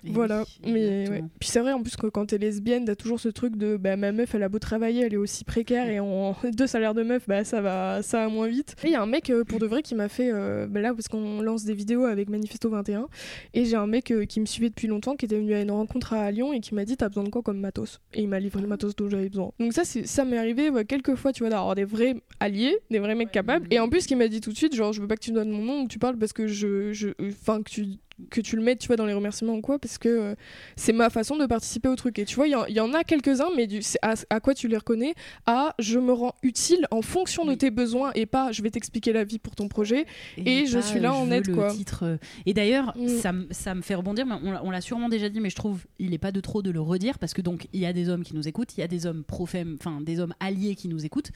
Et 0.04 0.12
Voilà, 0.12 0.44
oui, 0.64 0.72
mais 0.74 1.10
ouais. 1.10 1.24
Puis 1.40 1.50
c'est 1.50 1.60
vrai 1.60 1.74
en 1.74 1.82
plus 1.82 1.96
que 1.96 2.08
quand 2.08 2.28
t'es 2.28 2.38
lesbienne, 2.38 2.86
t'as 2.86 2.96
toujours 2.96 3.20
ce 3.20 3.30
truc 3.30 3.56
de 3.56 3.78
bah, 3.78 3.96
ma 3.98 4.12
meuf 4.12 4.36
elle 4.36 4.44
a 4.44 4.50
beau 4.50 4.60
travailler, 4.60 5.04
elle 5.06 5.14
est 5.14 5.18
aussi 5.18 5.44
précaire 5.44 5.90
et 5.90 6.00
en 6.00 6.36
deux 6.54 6.68
salaires 6.68 6.94
de 6.94 7.04
meuf, 7.04 7.28
bah 7.28 7.44
ça 7.44 7.62
va, 7.62 8.02
ça 8.04 8.20
va 8.20 8.28
moins 8.30 8.48
vite. 8.48 8.76
Et 8.84 8.88
il 8.88 8.92
y 8.92 8.96
a 8.96 9.02
un 9.02 9.08
mec 9.08 9.30
euh, 9.30 9.44
pour 9.44 9.60
de 9.60 9.66
vrai 9.66 9.82
qui 9.82 9.96
m'a 9.96 10.08
fait 10.08 10.32
euh, 10.32 10.68
bah, 10.68 10.82
là 10.82 10.94
parce 10.94 11.08
qu'on 11.08 11.42
lance 11.42 11.64
des 11.64 11.74
vidéos 11.74 12.06
avec 12.06 12.30
Manifesto 12.30 12.70
21 12.70 13.08
et 13.54 13.66
j'ai 13.66 13.76
un 13.76 13.88
mec 13.88 14.12
euh, 14.12 14.26
qui 14.26 14.40
me 14.40 14.46
suivait 14.46 14.70
depuis 14.70 14.88
longtemps 14.88 15.16
qui 15.16 15.26
était 15.26 15.38
venu 15.38 15.54
à 15.54 15.62
une 15.62 15.72
rencontre 15.72 16.14
à 16.14 16.30
Lyon 16.32 16.54
et 16.54 16.60
qui 16.60 16.76
m'a 16.76 16.86
dit 16.86 16.96
t'as 16.96 17.08
besoin 17.08 17.24
de 17.24 17.30
quoi 17.30 17.42
comme 17.42 17.60
matos? 17.60 18.00
Et 18.14 18.22
il 18.22 18.28
m'a 18.28 18.40
livré 18.40 18.62
le 18.62 18.68
matos 18.68 18.96
dont 18.96 19.10
j'avais 19.10 19.30
besoin. 19.30 19.52
Donc 19.60 19.74
ça 19.74 19.84
c'est 19.84 20.06
ça 20.06 20.26
m'est 20.26 20.38
arrivé 20.38 20.70
quelques 20.88 21.16
fois 21.16 21.34
tu 21.34 21.44
vois 21.44 21.50
d'avoir 21.50 21.74
des 21.76 21.86
vrais 21.86 22.16
alliés, 22.40 22.78
des 22.92 23.00
vrais 23.00 23.16
mecs 23.16 23.32
capables. 23.32 23.68
Et 23.72 23.80
en 23.80 23.90
plus 23.90 24.06
qu'il 24.06 24.18
m'a 24.18 24.28
dit 24.28 24.42
tout 24.42 24.52
de 24.52 24.58
suite 24.58 24.76
genre 24.76 24.94
je 24.94 25.02
veux 25.02 25.08
pas 25.08 25.16
que 25.16 25.24
tu 25.24 25.32
donnes 25.32 25.50
mon 25.50 25.64
nom 25.64 25.82
ou 25.82 25.84
que 25.86 25.92
tu 25.92 26.00
parles 26.00 26.18
parce 26.18 26.34
que 26.34 26.48
je 26.48 26.94
je 26.94 27.10
enfin 27.22 27.64
que 27.64 27.70
tu 27.70 27.86
que 28.30 28.42
tu 28.42 28.56
le 28.56 28.64
mettes 28.64 28.80
tu 28.80 28.88
vois 28.88 28.96
dans 28.96 29.06
les 29.06 29.14
remerciements 29.14 29.54
ou 29.54 29.62
quoi 29.62 29.78
parce 29.80 29.98
que 29.98 30.10
euh, 30.10 30.36
c'est 30.76 30.92
ma 30.94 31.10
façon 31.10 31.38
de 31.38 31.46
participer 31.46 31.88
au 31.88 31.96
truc 31.96 32.18
et 32.20 32.26
tu 32.26 32.36
vois 32.36 32.48
il 32.48 32.52
y 32.52 32.56
en- 32.56 32.66
il 32.66 32.76
y, 32.76 32.80
en 32.80 32.94
a 32.94 33.04
quelques-uns 33.04 33.50
mais 33.56 33.68
du, 33.68 33.82
à, 34.02 34.16
à 34.30 34.40
quoi 34.40 34.54
tu 34.56 34.68
les 34.68 34.78
reconnais? 34.78 35.14
À 35.46 35.76
je 35.80 36.00
me 36.00 36.12
rends 36.14 36.34
utile 36.44 36.88
en 36.92 37.02
fonction 37.02 37.46
de 37.46 37.54
tes 37.54 37.70
besoins 37.72 38.12
et 38.16 38.26
pas 38.26 38.52
je 38.52 38.62
vais 38.64 38.72
t'expliquer 38.72 39.14
la 39.14 39.24
vie 39.24 39.38
pour 39.40 39.56
ton 39.56 39.68
projet 39.68 40.06
Et 40.38 40.66
je 40.66 40.80
suis 40.80 41.00
là 41.00 41.14
en 41.14 41.30
aide, 41.32 41.48
le 41.48 41.54
quoi. 41.54 41.72
titre, 41.72 42.04
euh, 42.06 42.18
Et 42.46 42.54
d'ailleurs, 42.54 42.94
Mm. 42.98 43.08
ça, 43.08 43.32
me- 43.34 43.48
ça 43.52 43.76
me 43.76 43.82
fait 43.82 43.96
rebondir, 43.96 44.26
mais 44.26 44.36
on, 44.44 44.52
l'a- 44.52 44.64
on 44.64 44.72
l'a 44.72 44.82
sûrement 44.82 45.10
déjà 45.10 45.30
dit, 45.30 45.40
mais 45.40 45.50
je 45.50 45.56
trouve 45.56 45.86
il 46.00 46.10
n'est 46.10 46.18
pas 46.18 46.32
de 46.32 46.40
trop 46.42 46.62
de 46.62 46.72
le 46.72 46.82
redire 46.82 47.20
parce 47.20 47.34
que 47.34 47.42
donc 47.42 47.68
il 47.74 47.80
y 47.82 47.86
a 47.86 47.94
des 47.94 48.10
hommes 48.10 48.24
qui 48.24 48.36
nous 48.36 48.48
écoutent, 48.48 48.76
il 48.78 48.82
y 48.82 48.84
a 48.84 48.88
des 48.88 49.06
hommes 49.06 49.24
pro-femme, 49.24 49.78
enfin 49.80 50.02
des 50.02 50.20
hommes 50.20 50.34
alliés 50.40 50.76
qui 50.76 50.88
nous 50.88 51.06
écoutent, 51.06 51.32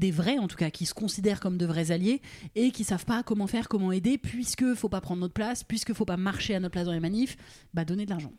des 0.00 0.10
vrais 0.10 0.38
en 0.38 0.48
tout 0.48 0.56
cas, 0.56 0.70
qui 0.70 0.86
se 0.86 0.94
considèrent 0.94 1.38
comme 1.38 1.58
de 1.58 1.66
vrais 1.66 1.92
alliés 1.92 2.22
et 2.56 2.72
qui 2.72 2.82
savent 2.82 3.04
pas 3.04 3.22
comment 3.22 3.46
faire, 3.46 3.68
comment 3.68 3.92
aider, 3.92 4.18
puisque 4.18 4.74
faut 4.74 4.88
pas 4.88 5.00
prendre 5.00 5.20
notre 5.20 5.34
place, 5.34 5.62
puisque 5.62 5.92
faut 5.92 6.06
pas 6.06 6.16
marcher 6.16 6.54
à 6.54 6.60
notre 6.60 6.72
place 6.72 6.86
dans 6.86 6.92
les 6.92 7.00
manifs, 7.00 7.36
bah 7.74 7.84
donner 7.84 8.06
de 8.06 8.10
l'argent. 8.10 8.32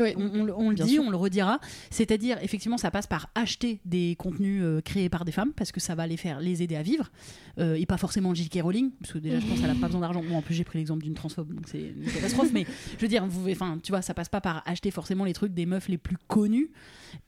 Oui. 0.00 0.12
On, 0.16 0.40
on 0.40 0.44
le- 0.44 0.54
on 0.56 0.68
le 0.70 0.74
Bien 0.74 0.84
dit, 0.86 0.94
sûr. 0.94 1.04
on 1.04 1.10
le 1.10 1.16
redira. 1.16 1.60
C'est-à-dire, 1.90 2.38
effectivement, 2.42 2.78
ça 2.78 2.90
passe 2.90 3.06
par 3.06 3.30
acheter 3.34 3.80
des 3.84 4.16
contenus 4.18 4.60
euh, 4.62 4.80
créés 4.80 5.08
par 5.08 5.24
des 5.24 5.32
femmes, 5.32 5.52
parce 5.54 5.70
que 5.72 5.80
ça 5.80 5.94
va 5.94 6.06
les 6.06 6.16
faire 6.16 6.40
les 6.40 6.62
aider 6.62 6.76
à 6.76 6.82
vivre, 6.82 7.10
euh, 7.58 7.74
et 7.74 7.86
pas 7.86 7.96
forcément 7.96 8.34
J.K. 8.34 8.60
Rowling, 8.62 8.90
parce 9.00 9.12
que 9.12 9.18
déjà, 9.18 9.38
je 9.40 9.46
pense 9.46 9.60
qu'elle 9.60 9.70
a 9.70 9.74
pas 9.74 9.86
besoin 9.86 10.00
d'argent. 10.00 10.22
Moi, 10.22 10.36
en 10.38 10.42
plus, 10.42 10.54
j'ai 10.54 10.64
pris 10.64 10.78
l'exemple 10.78 11.02
d'une 11.04 11.14
transphobe, 11.14 11.52
donc 11.54 11.68
c'est 11.68 11.80
une 11.96 12.04
catastrophe. 12.12 12.50
mais 12.52 12.66
je 12.96 13.00
veux 13.02 13.08
dire, 13.08 13.24
vous, 13.26 13.48
enfin, 13.50 13.78
tu 13.82 13.92
vois, 13.92 14.02
ça 14.02 14.14
passe 14.14 14.28
pas 14.28 14.40
par 14.40 14.62
acheter 14.66 14.90
forcément 14.90 15.24
les 15.24 15.32
trucs 15.32 15.54
des 15.54 15.66
meufs 15.66 15.88
les 15.88 15.98
plus 15.98 16.16
connues 16.26 16.70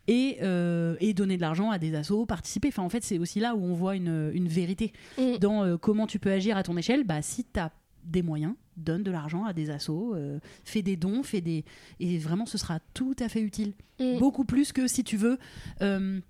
et, 0.09 0.39
euh, 0.43 0.97
et 1.01 1.15
donner 1.15 1.37
de 1.37 1.43
l'argent 1.43 1.71
à 1.71 1.79
des 1.79 1.95
assos, 1.95 2.27
participer. 2.27 2.69
Enfin, 2.69 2.83
en 2.83 2.89
fait, 2.89 3.05
c'est 3.05 3.19
aussi 3.19 3.41
là 3.41 3.55
où 3.55 3.63
on 3.65 3.75
voit 3.75 3.97
une, 3.97 4.31
une 4.35 4.49
vérité 4.49 4.93
Mm. 5.19 5.39
dans 5.41 5.79
comment 5.79 6.07
tu 6.07 6.19
peux 6.19 6.31
agir 6.33 6.57
à 6.57 6.63
ton 6.63 6.77
échelle. 6.77 7.05
Bah, 7.05 7.23
si 7.23 7.45
tu 7.45 7.61
as 7.61 7.71
des 8.05 8.23
moyens, 8.23 8.55
donne 8.77 9.03
de 9.03 9.11
l'argent 9.11 9.45
à 9.45 9.53
des 9.53 9.71
assos, 9.71 10.15
euh, 10.15 10.39
fais 10.65 10.83
des 10.83 10.97
dons, 10.97 11.23
fais 11.23 11.41
des 11.41 11.65
et 12.01 12.19
vraiment 12.19 12.47
ce 12.47 12.59
sera 12.59 12.79
tout 12.95 13.17
à 13.21 13.29
fait 13.29 13.41
utile. 13.41 13.73
Mm. 14.01 14.19
Beaucoup 14.19 14.45
plus 14.45 14.73
que 14.73 14.87
si 14.87 15.03
tu 15.05 15.17
veux 15.17 15.39
euh, 15.83 16.21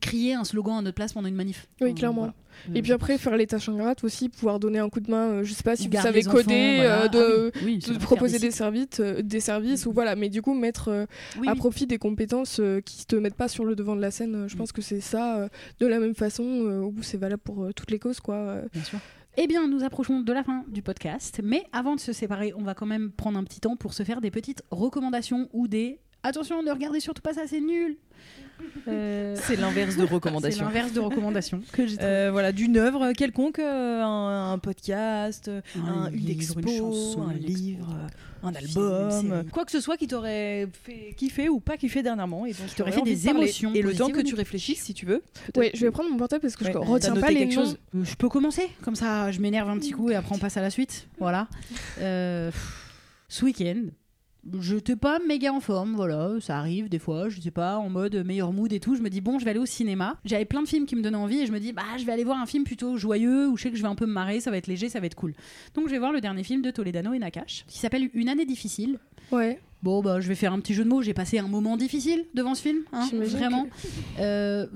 crier 0.00 0.34
un 0.34 0.44
slogan 0.44 0.78
à 0.78 0.82
notre 0.82 0.94
place 0.94 1.12
pendant 1.12 1.28
une 1.28 1.34
manif. 1.34 1.68
Oui, 1.80 1.94
clairement. 1.94 2.20
voilà. 2.20 2.34
Et 2.74 2.78
Euh, 2.78 2.82
puis 2.82 2.92
après, 2.92 3.18
faire 3.18 3.36
les 3.36 3.46
tâches 3.46 3.68
ingrates 3.68 4.04
aussi, 4.04 4.28
pouvoir 4.28 4.58
donner 4.60 4.78
un 4.78 4.88
coup 4.88 5.00
de 5.00 5.10
main, 5.10 5.28
euh, 5.28 5.44
je 5.44 5.52
sais 5.52 5.62
pas 5.62 5.74
si 5.76 5.88
ou 5.88 5.90
vous 5.90 5.96
savez 6.02 6.26
enfants, 6.26 6.36
coder, 6.38 6.76
voilà. 6.76 7.02
euh, 7.04 7.08
de, 7.08 7.52
Ah 7.54 7.58
oui, 7.58 7.64
oui, 7.64 7.78
c'est 7.82 7.88
de 7.92 7.94
vrai, 7.96 8.04
proposer 8.04 8.38
des, 8.38 8.50
services, 8.50 9.00
euh, 9.00 9.20
des 9.22 9.40
services, 9.40 9.84
ou 9.86 9.92
voilà, 9.92 10.16
mais 10.16 10.28
du 10.28 10.42
coup, 10.42 10.54
mettre 10.54 10.88
euh, 10.88 11.06
Oui, 11.38 11.48
à 11.48 11.54
profit 11.54 11.86
des 11.86 11.98
compétences 11.98 12.60
qui 12.84 13.06
te 13.06 13.16
mettent 13.16 13.34
pas 13.36 13.48
sur 13.48 13.64
le 13.64 13.74
devant 13.74 13.96
de 13.96 14.00
la 14.00 14.10
scène. 14.10 14.46
Je 14.48 14.56
pense 14.56 14.70
que 14.72 14.80
c'est 14.82 15.00
ça, 15.00 15.48
de 15.80 15.86
la 15.86 15.98
même 15.98 16.14
façon, 16.14 16.44
euh, 16.44 16.80
où 16.82 16.94
c'est 17.02 17.16
valable 17.18 17.42
pour 17.42 17.68
toutes 17.74 17.90
les 17.90 17.98
causes, 17.98 18.20
quoi. 18.20 18.60
Bien 18.72 18.84
sûr. 18.84 18.98
Eh 19.38 19.46
bien, 19.46 19.66
nous 19.66 19.82
approchons 19.82 20.20
de 20.20 20.30
la 20.30 20.44
fin 20.44 20.62
du 20.68 20.82
podcast, 20.82 21.40
mais 21.42 21.64
avant 21.72 21.94
de 21.94 22.00
se 22.00 22.12
séparer, 22.12 22.52
on 22.54 22.64
va 22.64 22.74
quand 22.74 22.84
même 22.84 23.10
prendre 23.10 23.38
un 23.38 23.44
petit 23.44 23.60
temps 23.60 23.76
pour 23.76 23.94
se 23.94 24.02
faire 24.02 24.20
des 24.20 24.30
petites 24.30 24.62
recommandations 24.70 25.48
ou 25.54 25.68
des 25.68 26.00
attention, 26.22 26.62
ne 26.62 26.70
regardez 26.70 27.00
surtout 27.00 27.22
pas 27.22 27.32
ça, 27.34 27.42
c'est 27.46 27.60
nul. 27.60 27.96
Euh, 28.86 29.34
C'est 29.44 29.56
l'inverse 29.56 29.96
de 29.96 30.06
c'est 30.06 30.12
recommandation. 30.12 30.64
l'inverse 30.64 30.92
de 30.92 31.00
recommandations 31.00 31.62
que 31.72 31.86
j'ai 31.86 31.96
trouvé. 31.96 32.08
Euh, 32.10 32.30
voilà, 32.30 32.52
d'une 32.52 32.76
œuvre 32.76 33.12
quelconque, 33.12 33.58
euh, 33.58 34.00
un, 34.02 34.52
un 34.52 34.58
podcast, 34.58 35.50
Un 35.76 35.80
un, 35.88 36.10
une 36.10 36.16
livre, 36.16 36.58
une 36.60 36.68
expo, 36.68 36.92
chanson, 36.92 37.22
un 37.22 37.30
expo, 37.32 37.46
livre, 37.48 37.96
un 38.44 38.54
album, 38.54 39.44
quoi 39.50 39.64
que 39.64 39.70
ce 39.72 39.80
soit 39.80 39.96
qui 39.96 40.06
t'aurait 40.06 40.68
fait 40.84 41.14
kiffer 41.16 41.48
ou 41.48 41.58
pas 41.60 41.76
kiffer 41.76 42.02
dernièrement 42.02 42.46
et 42.46 42.52
dont 42.52 42.64
tu 42.68 42.74
t'aurait 42.76 42.92
fait 42.92 43.02
des 43.02 43.28
émotions 43.28 43.72
Et 43.74 43.82
le 43.82 43.94
temps 43.94 44.10
que 44.10 44.20
tu 44.20 44.34
réfléchisses, 44.34 44.82
si 44.82 44.94
tu 44.94 45.06
veux. 45.06 45.22
Ouais, 45.56 45.70
je 45.74 45.84
vais 45.84 45.90
prendre 45.90 46.10
mon 46.10 46.16
portable 46.16 46.42
parce 46.42 46.54
que 46.56 46.64
Ouais, 46.64 46.72
je 46.72 46.78
retiens 46.78 47.16
pas 47.16 47.30
les 47.30 47.40
quelque 47.40 47.54
noms. 47.56 47.64
chose 47.64 47.78
Euh, 47.96 48.04
je 48.04 48.14
peux 48.14 48.28
commencer 48.28 48.68
Comme 48.82 48.96
ça, 48.96 49.30
je 49.32 49.40
m'énerve 49.40 49.68
un 49.70 49.78
petit 49.78 49.90
coup 49.92 50.10
et 50.10 50.14
après 50.14 50.34
on 50.34 50.38
passe 50.38 50.56
à 50.56 50.60
la 50.60 50.70
suite. 50.70 51.08
Voilà. 51.18 51.48
Euh, 52.00 52.50
ce 53.28 53.44
week-end, 53.44 53.82
j'étais 54.60 54.96
pas 54.96 55.18
méga 55.26 55.52
en 55.52 55.60
forme, 55.60 55.94
voilà, 55.94 56.32
ça 56.40 56.58
arrive 56.58 56.88
des 56.88 56.98
fois, 56.98 57.28
je 57.28 57.40
sais 57.40 57.50
pas, 57.50 57.76
en 57.76 57.88
mode 57.88 58.14
meilleur 58.26 58.52
mood 58.52 58.72
et 58.72 58.80
tout. 58.80 58.94
Je 58.94 59.02
me 59.02 59.10
dis, 59.10 59.20
bon, 59.20 59.38
je 59.38 59.44
vais 59.44 59.50
aller 59.50 59.60
au 59.60 59.66
cinéma. 59.66 60.18
J'avais 60.24 60.44
plein 60.44 60.62
de 60.62 60.68
films 60.68 60.86
qui 60.86 60.96
me 60.96 61.02
donnaient 61.02 61.16
envie 61.16 61.40
et 61.40 61.46
je 61.46 61.52
me 61.52 61.60
dis, 61.60 61.72
bah, 61.72 61.82
je 61.98 62.04
vais 62.04 62.12
aller 62.12 62.24
voir 62.24 62.38
un 62.38 62.46
film 62.46 62.64
plutôt 62.64 62.96
joyeux 62.96 63.48
où 63.48 63.56
je 63.56 63.62
sais 63.62 63.70
que 63.70 63.76
je 63.76 63.82
vais 63.82 63.88
un 63.88 63.94
peu 63.94 64.06
me 64.06 64.12
marrer, 64.12 64.40
ça 64.40 64.50
va 64.50 64.56
être 64.56 64.66
léger, 64.66 64.88
ça 64.88 65.00
va 65.00 65.06
être 65.06 65.14
cool. 65.14 65.34
Donc, 65.74 65.86
je 65.86 65.92
vais 65.92 65.98
voir 65.98 66.12
le 66.12 66.20
dernier 66.20 66.44
film 66.44 66.62
de 66.62 66.70
Toledano 66.70 67.12
et 67.12 67.18
Nakash 67.18 67.64
qui 67.66 67.78
s'appelle 67.78 68.10
Une 68.14 68.28
année 68.28 68.46
difficile. 68.46 68.98
Ouais. 69.30 69.60
Bon, 69.82 70.00
bah, 70.00 70.20
je 70.20 70.28
vais 70.28 70.34
faire 70.34 70.52
un 70.52 70.60
petit 70.60 70.74
jeu 70.74 70.84
de 70.84 70.88
mots. 70.88 71.02
J'ai 71.02 71.14
passé 71.14 71.38
un 71.38 71.48
moment 71.48 71.76
difficile 71.76 72.24
devant 72.34 72.54
ce 72.54 72.62
film, 72.62 72.82
hein, 72.92 73.08
vraiment. 73.12 73.66
Euh, 74.20 74.66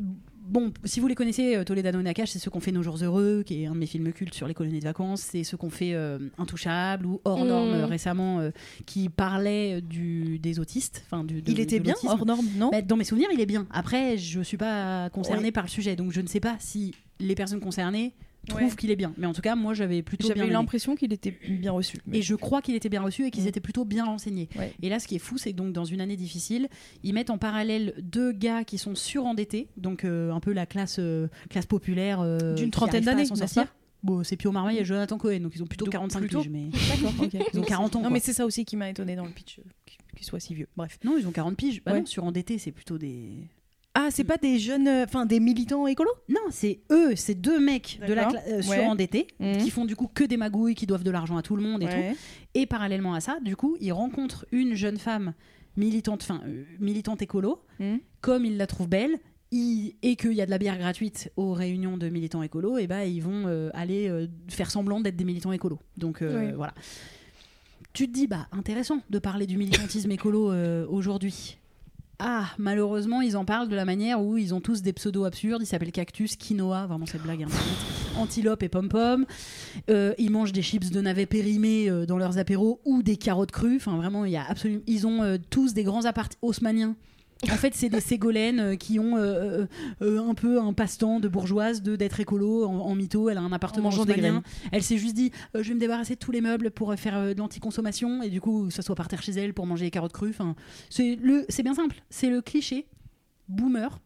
bon, 0.49 0.73
si 0.85 1.01
vous 1.01 1.07
les 1.09 1.15
connaissez, 1.15 1.57
euh, 1.57 1.65
Toledano 1.65 2.01
et 2.01 2.03
Nakash, 2.03 2.31
c'est 2.31 2.39
ceux 2.39 2.51
qu'on 2.51 2.61
fait 2.61 2.73
Nos 2.73 2.83
Jours 2.83 2.97
Heureux, 3.03 3.43
qui 3.45 3.63
est 3.63 3.67
un 3.67 3.73
de 3.75 3.79
mes 3.79 3.87
films 3.87 4.13
cultes 4.13 4.35
sur 4.35 4.47
les 4.49 4.55
colonies 4.55 4.79
de 4.81 4.85
vacances. 4.85 5.21
C'est 5.23 5.45
ceux 5.45 5.57
qu'on 5.57 5.71
fait 5.71 5.95
euh, 5.95 6.19
Intouchable 6.39 7.07
ou 7.07 7.21
Hors 7.25 7.45
Mm. 7.45 7.49
Norme 7.49 7.69
euh, 7.71 7.87
récemment, 7.87 8.41
euh, 8.41 8.51
qui 8.87 9.09
parlait 9.09 9.81
du, 9.81 10.39
des 10.39 10.59
autistes. 10.59 11.03
Enfin, 11.07 11.25
du, 11.25 11.43
de- 11.43 11.51
Il 11.51 11.61
était 11.61 11.81
bien 11.81 11.95
hors 12.05 12.25
norme, 12.27 12.47
non? 12.57 12.71
Bah, 12.71 12.83
Dans 12.83 12.97
mes 12.97 13.05
souvenirs, 13.05 13.29
il 13.33 13.41
est 13.41 13.47
bien. 13.47 13.67
Après, 13.71 14.17
je 14.19 14.41
suis 14.41 14.57
pas 14.57 15.11
concernée 15.11 15.53
par 15.53 15.65
le 15.65 15.69
sujet, 15.69 15.97
donc 15.97 16.13
je 16.13 16.21
ne 16.21 16.27
sais 16.27 16.41
pas 16.41 16.57
si 16.61 16.95
les 17.21 17.35
personnes 17.35 17.61
concernées 17.61 18.13
trouve 18.47 18.63
Ouais. 18.63 18.71
qu'il 18.77 18.91
est 18.91 18.97
bien. 18.97 19.13
Mais 19.19 19.27
en 19.27 19.33
tout 19.33 19.43
cas, 19.43 19.55
moi, 19.57 19.75
j'avais 19.75 20.03
plutôt 20.03 20.29
bien 20.29 20.37
J'avais 20.37 20.53
l'impression 20.53 20.95
qu'il 20.95 21.13
était 21.13 21.37
bien 21.49 21.73
reçu. 21.73 21.99
mais- 22.07 22.19
Et 22.19 22.23
je 22.23 22.35
crois 22.35 22.63
qu'il 22.63 22.75
était 22.75 22.89
bien 22.89 23.03
reçu 23.03 23.27
et 23.27 23.31
qu'ils 23.31 23.45
Mm. 23.45 23.49
étaient 23.49 23.61
plutôt 23.61 23.85
bien 23.85 24.05
renseignés. 24.05 24.49
Ouais. 24.57 24.73
Et 24.83 24.89
là, 24.89 24.99
ce 24.99 25.07
qui 25.07 25.17
est 25.17 25.21
fou, 25.21 25.39
c'est 25.39 25.53
que 25.53 25.57
donc 25.57 25.73
dans 25.73 25.85
une 25.85 26.01
année 26.01 26.17
difficile, 26.17 26.69
ils 27.03 27.13
mettent 27.15 27.31
en 27.31 27.39
parallèle 27.39 27.95
deux 28.01 28.33
gars 28.33 28.65
qui 28.65 28.79
sont 28.79 28.95
surendettés, 28.95 29.69
donc 29.77 30.05
euh, 30.05 30.31
un 30.33 30.41
peu 30.41 30.53
la 30.53 30.67
classe, 30.67 30.97
euh, 30.99 31.29
classe 31.51 31.67
populaire 31.67 32.21
euh, 32.21 32.55
D'une 32.55 32.71
trentaine 32.71 33.05
d'années, 33.05 33.23
n'est-ce 33.23 33.35
sortir. 33.35 33.75
Bon, 34.03 34.23
c'est 34.23 34.37
Pio 34.37 34.53
Marmaille 34.53 34.79
et 34.79 34.85
Jonathan 34.85 35.19
Cohen, 35.19 35.41
donc 35.41 35.53
ils 35.57 35.63
ont 35.63 35.67
plutôt 35.67 35.87
Donc, 35.87 35.93
45 35.93 36.21
plutôt. 36.21 36.41
piges, 36.43 36.51
mais 36.51 36.69
ils 37.55 37.59
ont 37.59 37.63
40 37.63 37.97
ans. 37.97 37.99
Non, 38.01 38.05
quoi. 38.05 38.11
mais 38.13 38.21
c'est 38.21 38.33
ça 38.35 38.47
aussi 38.47 38.65
qui 38.65 38.77
m'a 38.77 38.89
étonné 38.91 39.17
dans 39.17 39.25
le 39.25 39.31
pitch, 39.33 39.59
euh, 39.59 39.63
qu'il- 39.85 39.99
qu'il 40.17 40.25
soit 40.27 40.39
si 40.39 40.55
vieux. 40.55 40.69
Bref. 40.77 40.99
Non, 41.05 41.17
ils 41.19 41.27
ont 41.27 41.33
40 41.33 41.57
piges. 41.57 41.83
Bah 41.83 41.93
Ouais. 41.93 42.01
non, 42.01 42.07
surendettés, 42.07 42.59
c'est 42.59 42.71
plutôt 42.73 42.99
des. 42.99 43.49
Ah, 43.99 44.09
c'est 44.11 44.25
pas 44.25 44.37
des 44.37 44.59
jeunes, 44.59 44.87
euh, 44.89 45.05
enfin 45.05 45.25
des 45.25 45.41
militants 45.41 45.87
écolos? 45.87 46.11
Non, 46.29 46.41
c'est 46.51 46.81
eux, 46.91 47.17
c'est 47.17 47.35
deux 47.35 47.59
mecs 47.59 47.99
de 48.07 48.13
la 48.13 48.29
euh, 48.49 48.61
surendettés 48.61 49.27
Mhm. 49.41 49.57
qui 49.57 49.71
font 49.71 49.87
du 49.87 49.97
coup 49.97 50.07
que 50.13 50.23
des 50.25 50.37
magouilles, 50.37 50.75
qui 50.75 50.87
doivent 50.87 51.03
de 51.05 51.11
l'argent 51.11 51.37
à 51.39 51.43
tout 51.43 51.57
le 51.57 51.63
monde 51.63 51.83
et 51.83 51.87
tout. 51.87 52.19
Et 52.55 52.67
parallèlement 52.67 53.15
à 53.15 53.21
ça, 53.21 53.39
du 53.43 53.57
coup, 53.57 53.77
ils 53.81 53.93
rencontrent 53.93 54.45
une 54.53 54.75
jeune 54.75 54.99
femme 54.99 55.33
militante, 55.79 56.23
enfin, 56.23 56.43
euh, 56.47 56.65
militante 56.79 57.23
écolo. 57.23 57.63
Mhm. 57.81 58.01
Comme 58.21 58.45
ils 58.45 58.57
la 58.59 58.67
trouvent 58.67 58.89
belle 58.89 59.17
ils- 59.53 59.95
et 60.03 60.17
qu'il 60.17 60.33
y 60.33 60.43
a 60.43 60.47
de 60.47 60.51
la 60.51 60.59
bière 60.59 60.77
gratuite 60.77 61.31
aux 61.37 61.53
réunions 61.53 61.97
de 61.97 62.09
militants 62.09 62.43
écolos, 62.43 62.79
et 62.79 62.87
ben 62.89 63.03
ils 63.03 63.21
vont 63.23 63.45
euh, 63.47 63.71
aller 63.75 64.29
faire 64.49 64.71
semblant 64.71 65.01
d'être 65.01 65.17
des 65.17 65.25
militants 65.25 65.53
écolos. 65.53 65.79
Donc 65.97 66.19
Oui. 66.21 66.53
voilà. 66.55 66.75
Tu 67.93 68.09
te 68.09 68.13
dis, 68.13 68.27
bah 68.27 68.49
intéressant 68.53 68.99
de 69.09 69.19
parler 69.19 69.47
du 69.47 69.57
militantisme 69.57 70.11
écolo 70.11 70.51
euh, 70.53 70.85
aujourd'hui. 70.89 71.57
Ah, 72.19 72.47
malheureusement, 72.57 73.21
ils 73.21 73.37
en 73.37 73.45
parlent 73.45 73.69
de 73.69 73.77
la 73.77 73.85
manière 73.85 74.23
où 74.23 74.39
ils 74.39 74.55
ont 74.55 74.61
tous 74.61 74.81
des 74.81 74.95
pseudos 74.95 75.25
absurdes. 75.25 75.63
Ils 75.63 75.67
s'appellent 75.67 75.93
Cactus, 75.93 76.37
Quinoa, 76.37 76.87
vraiment 76.87 77.05
cette 77.05 77.23
blague 77.23 77.43
internet, 77.43 77.77
Antilope 78.17 78.63
et 78.63 78.71
Pom 78.71 78.89
Pom. 78.89 79.27
Euh, 79.91 80.15
ils 80.17 80.31
mangent 80.31 80.53
des 80.53 80.63
chips 80.63 80.91
de 80.91 81.01
navets 81.03 81.27
périmés 81.27 81.91
euh, 81.91 82.07
dans 82.07 82.17
leurs 82.17 82.39
apéros 82.39 82.81
ou 82.87 83.03
des 83.03 83.19
carottes 83.19 83.53
crues. 83.53 83.77
Enfin, 83.77 83.97
vraiment, 83.97 84.25
il 84.25 84.33
y 84.33 84.37
a 84.37 84.45
absolument. 84.49 84.81
Ils 84.87 85.07
ont 85.07 85.23
euh, 85.23 85.37
tous 85.51 85.75
des 85.75 85.85
grands 85.85 86.07
appartements 86.07 86.49
haussmanniens. 86.49 86.97
En 87.45 87.57
fait, 87.57 87.75
c'est 87.75 87.91
des 87.91 88.01
ségolènes 88.01 88.61
euh, 88.61 88.77
qui 88.77 88.99
ont 88.99 89.17
euh, 89.17 89.67
euh, 90.01 90.21
un 90.27 90.35
peu 90.35 90.59
un 90.61 90.73
passe-temps 90.73 91.21
de 91.21 91.29
bourgeoise 91.29 91.83
de 91.83 91.95
d'être 91.95 92.19
écolo 92.19 92.65
en, 92.67 92.79
en 92.79 92.95
mytho. 92.95 93.29
Elle 93.29 93.37
a 93.37 93.43
un 93.43 93.53
appartement 93.53 93.89
En 93.91 94.05
des. 94.07 94.41
Elle 94.73 94.83
s'est 94.83 94.97
juste 94.97 95.15
dit 95.15 95.33
euh, 95.55 95.63
je 95.63 95.69
vais 95.69 95.75
me 95.75 95.81
débarrasser 95.81 96.15
de 96.15 96.19
tous 96.19 96.33
les 96.33 96.41
meubles 96.41 96.71
pour 96.71 96.95
faire 96.95 97.35
de 97.35 97.39
l'anticonsommation 97.39 98.23
et 98.23 98.31
du 98.31 98.41
coup 98.41 98.71
ça 98.71 98.81
soit 98.83 98.95
par 98.95 99.09
terre 99.09 99.23
chez 99.23 99.33
elle 99.33 99.53
pour 99.53 99.67
manger 99.67 99.85
les 99.85 99.91
carottes 99.91 100.13
crues. 100.15 100.31
Enfin, 100.31 100.57
c'est 100.89 101.17
bien 101.63 101.75
simple. 101.75 102.03
C'est 102.09 102.31
le 102.31 102.41
cliché 102.41 102.87
boomer 103.49 104.01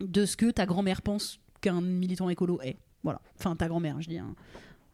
de 0.00 0.24
ce 0.24 0.36
que 0.36 0.50
ta 0.50 0.64
grand-mère 0.66 1.02
pense 1.02 1.40
qu'un 1.60 1.80
militant 1.82 2.28
écolo 2.30 2.58
est. 2.62 2.78
Voilà. 3.04 3.20
Enfin 3.38 3.54
ta 3.54 3.68
grand-mère, 3.68 4.00
je 4.00 4.08
dis 4.08 4.18
un- 4.18 4.34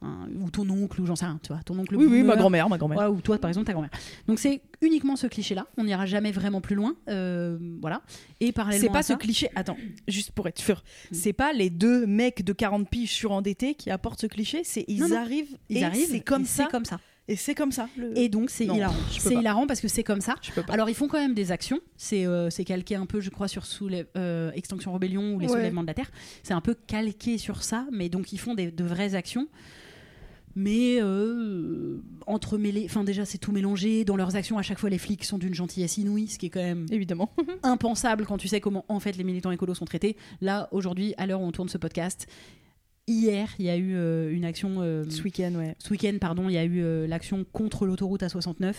un- 0.03 0.29
ou 0.41 0.51
ton 0.51 0.69
oncle 0.71 1.01
ou 1.01 1.07
j'en 1.07 1.17
sais 1.17 1.25
rien. 1.27 1.41
Tu 1.43 1.53
vois, 1.53 1.63
ton 1.65 1.79
oncle. 1.79 1.97
Oui, 1.97 2.07
oui, 2.09 2.23
ma 2.23 2.37
grand-mère, 2.37 2.69
ma 2.69 2.79
grand-mère. 2.79 3.13
Ou 3.13 3.21
toi, 3.21 3.39
par 3.39 3.49
exemple, 3.51 3.67
ta 3.67 3.73
grand-mère. 3.73 3.91
Donc 4.27 4.39
c'est 4.39 4.61
uniquement 4.81 5.17
ce 5.17 5.27
cliché-là. 5.27 5.67
On 5.77 5.85
n'ira 5.85 6.07
jamais 6.07 6.31
vraiment 6.33 6.61
plus 6.61 6.77
loin. 6.77 6.95
euh, 7.09 7.59
voilà. 7.81 8.03
Et 8.41 8.53
parallèlement 8.53 8.87
C'est 8.87 8.93
pas 8.93 8.99
à 9.01 9.03
ce 9.03 9.09
ça- 9.15 9.17
cliché. 9.17 9.49
Attends, 9.57 9.77
juste 10.07 10.31
pour 10.33 10.47
être 10.49 10.59
sûr, 10.61 10.83
Mm. 11.11 11.15
c'est 11.15 11.33
pas 11.33 11.53
les 11.53 11.71
deux 11.71 12.07
mecs 12.07 12.45
de 12.45 12.53
40 12.53 12.89
piges 12.89 13.11
surendettés 13.13 13.75
qui 13.75 13.91
apportent 13.91 14.21
ce 14.21 14.27
cliché. 14.27 14.61
C'est 14.65 14.85
ils 14.89 15.01
Non, 15.01 15.09
non. 15.09 15.17
arrivent. 15.17 15.57
Ils 15.69 15.79
et 15.79 15.85
arrivent. 15.85 16.09
C'est 16.11 16.21
comme 16.21 16.45
ça. 16.45 16.65
C'est 16.65 16.71
comme 16.71 16.85
ça. 16.85 17.01
Et 17.31 17.37
c'est 17.37 17.55
comme 17.55 17.73
ça. 17.73 17.91
le- 17.99 18.17
Et 18.17 18.31
donc 18.31 18.49
c'est 18.49 18.65
hilarant. 18.65 18.95
C'est 19.11 19.35
hilarant 19.35 19.67
parce 19.67 19.83
que 19.83 19.89
c'est 19.89 20.03
comme 20.03 20.23
ça. 20.23 20.35
Alors 20.69 20.89
ils 20.89 20.95
font 20.95 21.09
quand 21.09 21.19
même 21.19 21.35
des 21.35 21.53
actions. 21.53 21.79
C'est 21.99 22.25
euh, 22.27 22.49
c'est 22.49 22.65
calqué 22.65 22.95
un 22.95 23.05
peu, 23.05 23.21
je 23.21 23.29
crois, 23.29 23.49
sur 23.49 23.67
soulève- 23.67 24.07
euh, 24.17 24.51
Extinction 24.55 24.95
Rebellion 24.95 25.35
ou 25.35 25.39
les 25.39 25.47
Ouais. 25.47 25.53
soulèvements 25.53 25.83
de 25.83 25.89
la 25.89 25.95
Terre. 25.95 26.11
C'est 26.43 26.55
un 26.55 26.63
peu 26.63 26.75
calqué 26.87 27.37
sur 27.37 27.63
ça, 27.65 27.85
mais 27.93 28.09
donc 28.09 28.33
ils 28.33 28.39
font 28.39 28.55
des, 28.55 28.71
de 28.71 28.85
vraies 28.85 29.15
actions. 29.15 29.47
Mais 30.61 30.99
euh, 31.01 32.01
entremêlés, 32.27 32.85
enfin 32.87 33.05
déjà 33.05 33.25
c'est 33.25 33.39
tout 33.39 33.53
mélangé. 33.53 34.05
Dans 34.05 34.17
leurs 34.17 34.35
actions, 34.35 34.59
à 34.59 34.63
chaque 34.63 34.79
fois 34.81 34.91
les 34.91 34.99
flics 34.99 35.25
sont 35.25 35.39
d'une 35.39 35.55
gentillesse 35.55 35.99
inouïe, 35.99 36.27
ce 36.27 36.37
qui 36.37 36.47
est 36.47 36.51
quand 36.51 36.63
même 36.63 36.87
Évidemment. 36.91 37.31
impensable 37.63 38.27
quand 38.27 38.39
tu 38.39 38.49
sais 38.49 38.61
comment 38.61 38.85
en 38.89 38.99
fait 38.99 39.17
les 39.17 39.23
militants 39.23 39.53
écolos 39.53 39.75
sont 39.75 39.85
traités. 39.85 40.17
Là, 40.41 40.69
aujourd'hui, 40.73 41.15
à 41.17 41.27
l'heure 41.27 41.41
où 41.41 41.45
on 41.45 41.53
tourne 41.53 41.69
ce 41.69 41.79
podcast, 41.79 42.27
hier, 43.07 43.49
il 43.61 43.67
y 43.67 43.71
a 43.71 43.77
eu 43.77 43.95
euh, 43.95 44.33
une 44.35 44.45
action. 44.45 44.79
euh, 44.81 45.05
Ce 45.09 45.23
week-end, 45.23 45.53
ouais. 45.55 45.77
ce 45.79 45.91
week-end, 45.91 46.17
pardon, 46.21 46.49
il 46.49 46.55
y 46.55 46.59
a 46.59 46.65
eu 46.65 46.83
euh, 46.83 47.07
l'action 47.07 47.47
contre 47.53 47.87
l'autoroute 47.87 48.23
A69 48.23 48.75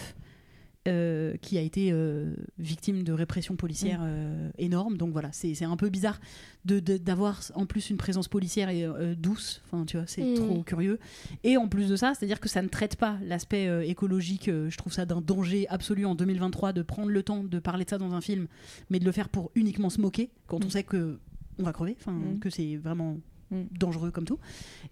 euh, 0.89 1.35
qui 1.41 1.57
a 1.57 1.61
été 1.61 1.89
euh, 1.91 2.33
victime 2.57 3.03
de 3.03 3.13
répression 3.13 3.55
policière 3.55 4.01
euh, 4.03 4.49
énorme. 4.57 4.97
Donc 4.97 5.11
voilà, 5.13 5.29
c'est 5.31 5.63
un 5.63 5.77
peu 5.77 5.89
bizarre 5.89 6.19
de- 6.65 6.79
de- 6.79 6.97
d'avoir 6.97 7.41
en 7.55 7.65
plus 7.65 7.89
une 7.89 7.97
présence 7.97 8.27
policière 8.27 8.69
et, 8.69 8.85
douce. 9.17 9.61
Enfin, 9.65 9.85
tu 9.85 9.97
vois, 9.97 10.05
c'est 10.07 10.21
Mm. 10.23 10.33
trop 10.35 10.63
curieux. 10.63 10.99
Et 11.43 11.55
en 11.57 11.67
plus 11.67 11.87
de 11.89 11.95
ça, 11.95 12.13
c'est-à-dire 12.13 12.39
que 12.39 12.49
ça 12.49 12.61
ne 12.61 12.67
traite 12.67 12.95
pas 12.97 13.17
l'aspect 13.25 13.87
écologique. 13.89 14.45
je 14.49 14.77
trouve 14.77 14.91
ça 14.93 15.05
d'un 15.05 15.21
danger 15.21 15.67
absolu 15.69 16.05
en 16.05 16.15
2023 16.15 16.73
de 16.73 16.81
prendre 16.81 17.09
le 17.09 17.23
temps 17.23 17.43
de 17.43 17.59
parler 17.59 17.85
de 17.85 17.89
ça 17.89 17.97
dans 17.97 18.13
un 18.13 18.21
film, 18.21 18.47
mais 18.89 18.99
de 18.99 19.05
le 19.05 19.11
faire 19.11 19.29
pour 19.29 19.51
uniquement 19.55 19.89
se 19.89 20.01
moquer 20.01 20.29
quand 20.47 20.63
on 20.63 20.67
Mm. 20.67 20.71
sait 20.71 20.83
que 20.83 21.19
on 21.57 21.63
va 21.63 21.73
crever, 21.73 21.95
enfin 21.99 22.13
Mm. 22.13 22.39
que 22.39 22.49
c'est 22.49 22.75
vraiment 22.77 23.17
Mm. 23.51 23.63
dangereux 23.79 24.11
comme 24.11 24.25
tout. 24.25 24.39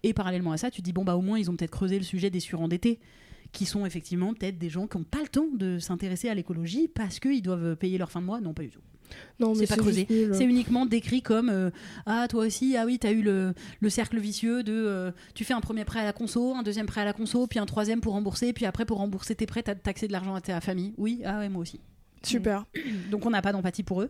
Et 0.03 0.13
parallèlement 0.13 0.51
à 0.51 0.57
ça, 0.57 0.71
tu 0.71 0.81
te 0.81 0.85
dis 0.85 0.93
bon 0.93 1.03
bah 1.05 1.15
au 1.15 1.21
moins 1.21 1.37
ils 1.39 1.49
ont 1.51 1.55
peut-être 1.55 1.71
creusé 1.71 1.97
le 1.97 2.03
sujet 2.03 2.29
des 2.29 2.39
surendettés 2.39 2.99
qui 3.51 3.65
sont 3.65 3.85
effectivement 3.85 4.33
peut-être 4.33 4.57
des 4.57 4.69
gens 4.69 4.87
qui 4.87 4.97
n'ont 4.97 5.03
pas 5.03 5.21
le 5.21 5.27
temps 5.27 5.47
de 5.53 5.79
s'intéresser 5.79 6.29
à 6.29 6.33
l'écologie 6.35 6.87
parce 6.87 7.19
qu'ils 7.19 7.41
doivent 7.41 7.75
payer 7.75 7.97
leur 7.97 8.11
fin 8.11 8.21
de 8.21 8.25
mois. 8.25 8.41
Non, 8.41 8.53
pas 8.53 8.63
du 8.63 8.69
tout. 8.69 8.81
Non, 9.39 9.53
mais 9.55 9.65
C'est 9.65 9.75
pas 9.75 9.81
creusé. 9.81 10.05
C'est 10.33 10.43
uniquement 10.43 10.85
décrit 10.85 11.21
comme 11.21 11.49
euh, 11.49 11.69
Ah, 12.05 12.27
toi 12.29 12.45
aussi, 12.45 12.75
ah 12.75 12.85
oui, 12.85 12.99
t'as 12.99 13.11
eu 13.11 13.21
le, 13.21 13.53
le 13.79 13.89
cercle 13.89 14.19
vicieux 14.19 14.63
de 14.63 14.73
euh, 14.73 15.11
tu 15.33 15.45
fais 15.45 15.53
un 15.53 15.61
premier 15.61 15.85
prêt 15.85 15.99
à 15.99 16.05
la 16.05 16.13
conso, 16.13 16.53
un 16.55 16.63
deuxième 16.63 16.87
prêt 16.87 17.01
à 17.01 17.05
la 17.05 17.13
conso, 17.13 17.47
puis 17.47 17.59
un 17.59 17.65
troisième 17.65 18.01
pour 18.01 18.13
rembourser, 18.13 18.53
puis 18.53 18.65
après 18.65 18.85
pour 18.85 18.97
rembourser 18.97 19.35
tes 19.35 19.45
prêts, 19.45 19.63
t'as 19.63 19.75
taxé 19.75 20.07
de 20.07 20.11
l'argent 20.11 20.35
à 20.35 20.41
ta 20.41 20.59
famille. 20.61 20.93
Oui, 20.97 21.21
ah 21.23 21.39
ouais, 21.39 21.49
moi 21.49 21.61
aussi. 21.61 21.79
Super. 22.23 22.65
Donc 23.11 23.25
on 23.25 23.29
n'a 23.29 23.41
pas 23.41 23.51
d'empathie 23.53 23.83
pour 23.83 24.01
eux. 24.01 24.09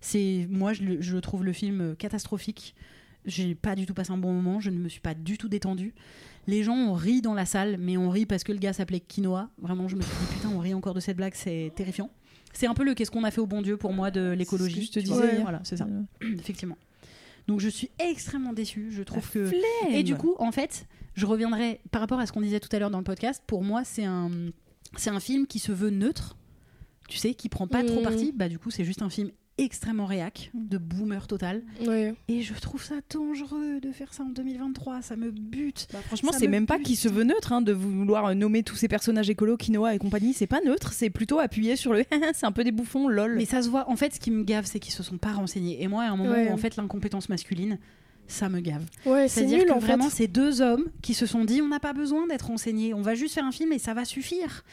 C'est 0.00 0.46
moi 0.48 0.72
je 0.72 1.16
trouve 1.18 1.44
le 1.44 1.52
film 1.52 1.80
euh, 1.80 1.94
catastrophique. 1.94 2.74
J'ai 3.28 3.54
pas 3.54 3.76
du 3.76 3.86
tout 3.86 3.94
passé 3.94 4.10
un 4.10 4.18
bon 4.18 4.32
moment, 4.32 4.58
je 4.58 4.70
ne 4.70 4.78
me 4.78 4.88
suis 4.88 5.00
pas 5.00 5.14
du 5.14 5.38
tout 5.38 5.48
détendue. 5.48 5.94
Les 6.48 6.62
gens 6.64 6.74
ont 6.76 6.94
ri 6.94 7.20
dans 7.20 7.34
la 7.34 7.44
salle, 7.46 7.76
mais 7.78 7.96
on 7.96 8.08
rit 8.10 8.26
parce 8.26 8.42
que 8.42 8.52
le 8.52 8.58
gars 8.58 8.72
s'appelait 8.72 9.00
Quinoa. 9.00 9.50
Vraiment, 9.58 9.86
je 9.86 9.96
me 9.96 10.02
suis 10.02 10.10
dit 10.10 10.34
putain, 10.36 10.48
on 10.48 10.58
rit 10.58 10.74
encore 10.74 10.94
de 10.94 11.00
cette 11.00 11.16
blague, 11.16 11.34
c'est 11.34 11.70
terrifiant. 11.76 12.10
C'est 12.54 12.66
un 12.66 12.74
peu 12.74 12.84
le 12.84 12.94
qu'est-ce 12.94 13.10
qu'on 13.10 13.24
a 13.24 13.30
fait 13.30 13.40
au 13.42 13.46
bon 13.46 13.60
Dieu 13.62 13.76
pour 13.76 13.92
moi 13.92 14.10
de 14.10 14.30
l'écologie. 14.30 14.82
je 14.86 14.90
te 14.92 14.98
disais. 15.00 15.40
Voilà, 15.42 15.60
c'est 15.62 15.76
ça, 15.76 15.86
Euh, 15.86 16.34
effectivement. 16.38 16.78
Donc 17.46 17.60
je 17.60 17.68
suis 17.68 17.90
extrêmement 17.98 18.52
déçue. 18.54 18.88
Je 18.90 19.02
trouve 19.02 19.28
que 19.30 19.44
flemme. 19.46 19.62
et 19.92 20.02
du 20.02 20.14
coup, 20.16 20.34
en 20.38 20.50
fait, 20.52 20.86
je 21.14 21.26
reviendrai 21.26 21.80
par 21.90 22.00
rapport 22.00 22.18
à 22.20 22.26
ce 22.26 22.32
qu'on 22.32 22.40
disait 22.40 22.60
tout 22.60 22.68
à 22.74 22.78
l'heure 22.78 22.90
dans 22.90 22.98
le 22.98 23.04
podcast. 23.04 23.42
Pour 23.46 23.62
moi, 23.62 23.84
c'est 23.84 24.04
un, 24.04 24.30
c'est 24.96 25.10
un 25.10 25.20
film 25.20 25.46
qui 25.46 25.58
se 25.58 25.72
veut 25.72 25.90
neutre, 25.90 26.36
tu 27.08 27.18
sais, 27.18 27.34
qui 27.34 27.48
prend 27.50 27.66
pas 27.66 27.84
trop 27.84 27.98
Mhm. 27.98 28.02
parti. 28.04 28.32
Bah, 28.34 28.48
du 28.48 28.58
coup, 28.58 28.70
c'est 28.70 28.84
juste 28.84 29.02
un 29.02 29.10
film 29.10 29.30
extrêmement 29.58 30.06
réac, 30.06 30.50
de 30.54 30.78
boomer 30.78 31.26
total. 31.26 31.62
Et 32.28 32.42
je 32.42 32.54
trouve 32.54 32.82
ça 32.82 32.94
dangereux 33.12 33.80
de 33.80 33.90
faire 33.92 34.14
ça 34.14 34.22
en 34.22 34.30
2023. 34.30 35.02
Ça 35.02 35.16
me 35.16 35.30
bute. 35.30 35.88
Bah, 35.92 35.98
franchement, 36.06 36.30
c'est 36.32 36.46
me 36.46 36.52
même 36.52 36.66
pas 36.66 36.78
qui 36.78 36.96
se 36.96 37.08
veut 37.08 37.24
neutre 37.24 37.52
hein, 37.52 37.60
de 37.60 37.72
vouloir 37.72 38.34
nommer 38.34 38.62
tous 38.62 38.76
ces 38.76 38.88
personnages 38.88 39.28
écolos, 39.30 39.56
quinoa 39.56 39.94
et 39.94 39.98
compagnie. 39.98 40.32
C'est 40.32 40.46
pas 40.46 40.60
neutre, 40.64 40.92
c'est 40.92 41.10
plutôt 41.10 41.38
appuyé 41.38 41.76
sur 41.76 41.92
le. 41.92 42.04
c'est 42.34 42.46
un 42.46 42.52
peu 42.52 42.64
des 42.64 42.72
bouffons, 42.72 43.08
lol. 43.08 43.36
Mais 43.36 43.44
ça 43.44 43.62
se 43.62 43.68
voit. 43.68 43.88
En 43.90 43.96
fait, 43.96 44.14
ce 44.14 44.20
qui 44.20 44.30
me 44.30 44.44
gave, 44.44 44.64
c'est 44.66 44.78
qu'ils 44.78 44.94
se 44.94 45.02
sont 45.02 45.18
pas 45.18 45.32
renseignés. 45.32 45.82
Et 45.82 45.88
moi, 45.88 46.04
à 46.04 46.08
un 46.10 46.16
moment 46.16 46.30
Ouais. 46.32 46.48
où 46.50 46.52
en 46.52 46.56
fait 46.56 46.76
l'incompétence 46.76 47.28
masculine, 47.28 47.78
ça 48.26 48.48
me 48.48 48.60
gave. 48.60 48.84
Ouais, 49.06 49.26
c'est 49.28 49.40
C'est-à-dire 49.40 49.64
que 49.66 49.72
en 49.72 49.78
vraiment, 49.78 50.08
fait. 50.10 50.16
c'est 50.16 50.28
deux 50.28 50.60
hommes 50.60 50.86
qui 51.02 51.14
se 51.14 51.26
sont 51.26 51.44
dit 51.44 51.62
on 51.62 51.68
n'a 51.68 51.80
pas 51.80 51.94
besoin 51.94 52.26
d'être 52.26 52.46
renseignés, 52.48 52.92
on 52.94 53.00
va 53.02 53.14
juste 53.14 53.34
faire 53.34 53.44
un 53.46 53.52
film 53.52 53.72
et 53.72 53.78
ça 53.78 53.94
va 53.94 54.04
suffire. 54.04 54.64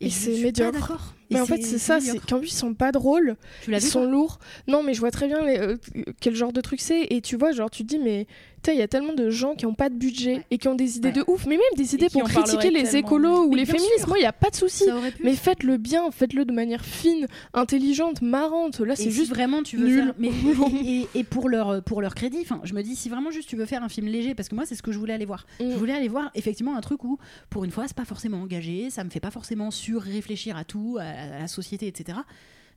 Et 0.00 0.08
je 0.10 0.14
c'est 0.14 0.42
médiocre. 0.42 1.14
Mais 1.34 1.40
en 1.40 1.46
fait, 1.46 1.62
c'est 1.62 1.78
ça, 1.78 2.00
c'est 2.00 2.18
qu'en 2.24 2.38
plus, 2.38 2.48
ils 2.48 2.54
sont 2.56 2.74
pas 2.74 2.92
drôles, 2.92 3.36
Tu 3.62 3.70
ils 3.72 3.78
vu 3.78 3.80
sont 3.88 4.04
lourds. 4.06 4.38
Non, 4.68 4.82
mais 4.82 4.94
je 4.94 5.00
vois 5.00 5.10
très 5.10 5.26
bien 5.26 5.42
les- 5.44 5.58
euh, 5.58 5.76
quel 6.20 6.34
genre 6.34 6.52
de 6.52 6.60
truc 6.60 6.80
c'est. 6.80 7.06
Et 7.10 7.20
tu 7.20 7.36
vois, 7.36 7.52
genre, 7.52 7.70
tu 7.70 7.82
te 7.82 7.88
dis, 7.88 7.98
mais 7.98 8.26
il 8.66 8.76
y 8.76 8.80
a 8.82 8.88
tellement 8.88 9.12
de 9.12 9.28
gens 9.28 9.54
qui 9.54 9.66
ont 9.66 9.74
pas 9.74 9.90
de 9.90 9.94
budget 9.94 10.36
Ouais. 10.36 10.46
et 10.50 10.56
qui 10.56 10.68
ont 10.68 10.74
des 10.74 10.96
idées 10.96 11.08
Ouais. 11.08 11.14
de 11.16 11.24
ouf, 11.26 11.44
mais 11.44 11.56
même 11.58 11.76
des 11.76 11.94
idées 11.94 12.08
pour 12.08 12.22
critiquer 12.24 12.70
les 12.70 12.96
écolos 12.96 13.44
ou 13.46 13.54
les 13.54 13.66
féministes. 13.66 14.06
Moi, 14.08 14.18
il 14.18 14.22
y 14.22 14.26
a 14.26 14.32
pas 14.32 14.48
de 14.48 14.56
souci. 14.56 14.84
Mais 15.22 15.34
faites-le 15.34 15.76
bien, 15.76 16.10
faites-le 16.10 16.46
de 16.46 16.52
manière 16.52 16.82
fine, 16.82 17.26
intelligente, 17.52 18.22
marrante. 18.22 18.80
Là, 18.80 18.96
c'est 18.96 19.04
si 19.04 19.10
juste. 19.10 19.30
vraiment 19.30 19.62
tu 19.62 19.76
veux 19.76 19.86
nul. 19.88 20.04
faire 20.04 20.14
mais 20.18 20.28
et, 20.84 21.00
et- 21.00 21.08
et 21.20 21.24
pour 21.24 21.48
leur 21.48 21.82
pour 21.82 22.00
leur 22.00 22.14
crédit 22.14 22.38
enfin 22.42 22.60
je 22.64 22.74
me 22.74 22.82
dis 22.82 22.96
si 22.96 23.08
vraiment 23.08 23.30
juste 23.30 23.48
tu 23.48 23.56
veux 23.56 23.66
faire 23.66 23.82
un 23.82 23.88
film 23.88 24.06
léger 24.06 24.34
parce 24.34 24.48
que 24.48 24.54
moi 24.54 24.64
c'est 24.66 24.74
ce 24.74 24.82
que 24.82 24.92
je 24.92 24.98
voulais 24.98 25.12
aller 25.14 25.24
voir 25.24 25.46
Mm. 25.60 25.70
je 25.72 25.76
voulais 25.76 25.92
aller 25.92 26.08
voir 26.08 26.30
effectivement 26.34 26.76
un 26.76 26.80
truc 26.80 27.04
où 27.04 27.18
pour 27.50 27.64
une 27.64 27.70
fois 27.70 27.84
c'est 27.86 27.96
pas 27.96 28.04
forcément 28.04 28.38
engagé 28.42 28.90
ça 28.90 29.04
me 29.04 29.10
fait 29.10 29.20
pas 29.20 29.30
forcément 29.30 29.70
sur 29.70 30.00
réfléchir 30.02 30.56
à 30.56 30.64
tout 30.64 30.98
à, 31.00 31.04
à 31.32 31.38
la 31.40 31.48
société 31.48 31.86
etc 31.86 32.18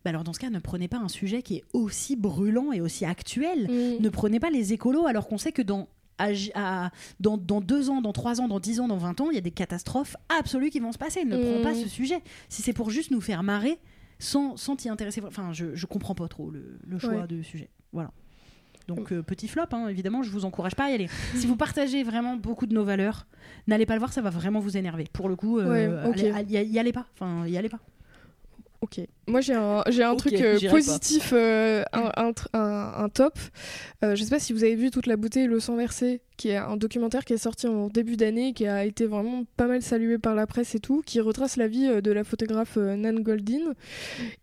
bah 0.05 0.09
alors 0.11 0.23
dans 0.23 0.33
ce 0.33 0.39
cas 0.39 0.49
ne 0.49 0.59
prenez 0.59 0.87
pas 0.87 0.97
un 0.97 1.07
sujet 1.09 1.41
qui 1.41 1.55
est 1.57 1.63
aussi 1.73 2.15
brûlant 2.15 2.71
et 2.71 2.81
aussi 2.81 3.05
actuel 3.05 3.67
Mm. 3.69 4.01
ne 4.03 4.09
prenez 4.09 4.39
pas 4.39 4.49
les 4.49 4.73
écolos 4.73 5.05
alors 5.07 5.27
qu'on 5.27 5.37
sait 5.37 5.51
que 5.51 5.61
dans 5.61 5.87
à- 6.19 6.29
à- 6.55 6.91
dans, 7.19 7.37
dans 7.37 7.61
deux 7.61 7.91
ans, 7.91 8.01
dans 8.01 8.11
trois 8.11 8.41
ans, 8.41 8.47
dans 8.47 8.59
dix 8.59 8.79
ans, 8.79 8.87
dans 8.87 8.97
20 8.97 9.21
ans, 9.21 9.29
il 9.29 9.35
y 9.35 9.37
a 9.37 9.41
des 9.41 9.51
catastrophes 9.51 10.15
absolues 10.39 10.71
qui 10.71 10.79
vont 10.79 10.91
se 10.91 10.97
passer. 10.97 11.23
Ne 11.25 11.37
prends 11.37 11.59
Mm. 11.59 11.61
pas 11.61 11.75
ce 11.75 11.87
sujet. 11.87 12.21
Si 12.49 12.63
c'est 12.63 12.73
pour 12.73 12.89
juste 12.89 13.11
nous 13.11 13.21
faire 13.21 13.43
marrer, 13.43 13.77
sans, 14.17 14.57
sans 14.57 14.75
t'y 14.75 14.89
intéresser. 14.89 15.21
Enfin, 15.27 15.53
je, 15.53 15.75
je 15.75 15.85
comprends 15.85 16.15
pas 16.15 16.27
trop 16.27 16.49
le, 16.49 16.79
le 16.87 16.97
choix 16.97 17.13
Ouais. 17.21 17.27
de 17.27 17.43
sujet. 17.43 17.69
Voilà. 17.93 18.09
Donc 18.87 19.11
euh, 19.11 19.21
petit 19.21 19.47
flop, 19.47 19.65
hein, 19.73 19.89
évidemment, 19.89 20.23
je 20.23 20.31
vous 20.31 20.43
encourage 20.43 20.73
pas 20.73 20.85
à 20.85 20.89
y 20.89 20.93
aller. 20.95 21.07
si 21.35 21.45
vous 21.45 21.55
partagez 21.55 22.01
vraiment 22.03 22.35
beaucoup 22.35 22.65
de 22.65 22.73
nos 22.73 22.83
valeurs, 22.83 23.27
n'allez 23.67 23.85
pas 23.85 23.93
le 23.93 23.99
voir, 23.99 24.11
ça 24.11 24.21
va 24.23 24.31
vraiment 24.31 24.59
vous 24.59 24.75
énerver. 24.75 25.05
Pour 25.13 25.29
le 25.29 25.35
coup, 25.35 25.59
euh, 25.59 25.69
Ouais, 26.09 26.31
allez- 26.33 26.65
y 26.65 26.79
allez 26.79 26.93
pas. 26.93 27.05
Enfin, 27.13 27.45
y 27.45 27.57
allez 27.57 27.69
pas. 27.69 27.79
Ok. 28.79 29.16
Moi, 29.27 29.41
j'ai 29.41 29.53
un, 29.53 29.83
j'ai 29.89 30.03
un 30.03 30.15
truc 30.15 30.33
euh, 30.45 30.57
positif, 30.69 31.31
euh, 31.33 31.83
un, 31.93 32.11
un, 32.15 32.31
tr- 32.31 32.47
un- 32.53 32.93
un 33.03 33.09
top. 33.09 33.37
Euh, 34.03 34.15
je 34.15 34.23
sais 34.23 34.29
pas 34.29 34.39
si 34.39 34.53
vous 34.53 34.63
avez 34.63 34.75
vu 34.75 34.89
Toute 34.91 35.05
la 35.07 35.17
beauté 35.17 35.43
et 35.43 35.47
le 35.47 35.59
sang 35.59 35.75
versé, 35.75 36.21
qui 36.37 36.49
est 36.49 36.55
un 36.57 36.77
documentaire 36.77 37.25
qui 37.25 37.33
est 37.33 37.37
sorti 37.37 37.67
en 37.67 37.87
début 37.87 38.15
d'année, 38.15 38.53
qui 38.53 38.67
a 38.67 38.85
été 38.85 39.05
vraiment 39.05 39.43
pas 39.57 39.65
mal 39.67 39.81
salué 39.81 40.17
par 40.17 40.33
la 40.35 40.47
presse 40.47 40.75
et 40.75 40.79
tout, 40.79 41.01
qui 41.05 41.19
retrace 41.19 41.57
la 41.57 41.67
vie 41.67 41.87
euh, 41.87 41.99
de 42.01 42.11
la 42.11 42.23
photographe 42.23 42.77
Nan 42.77 43.19
Goldin 43.21 43.73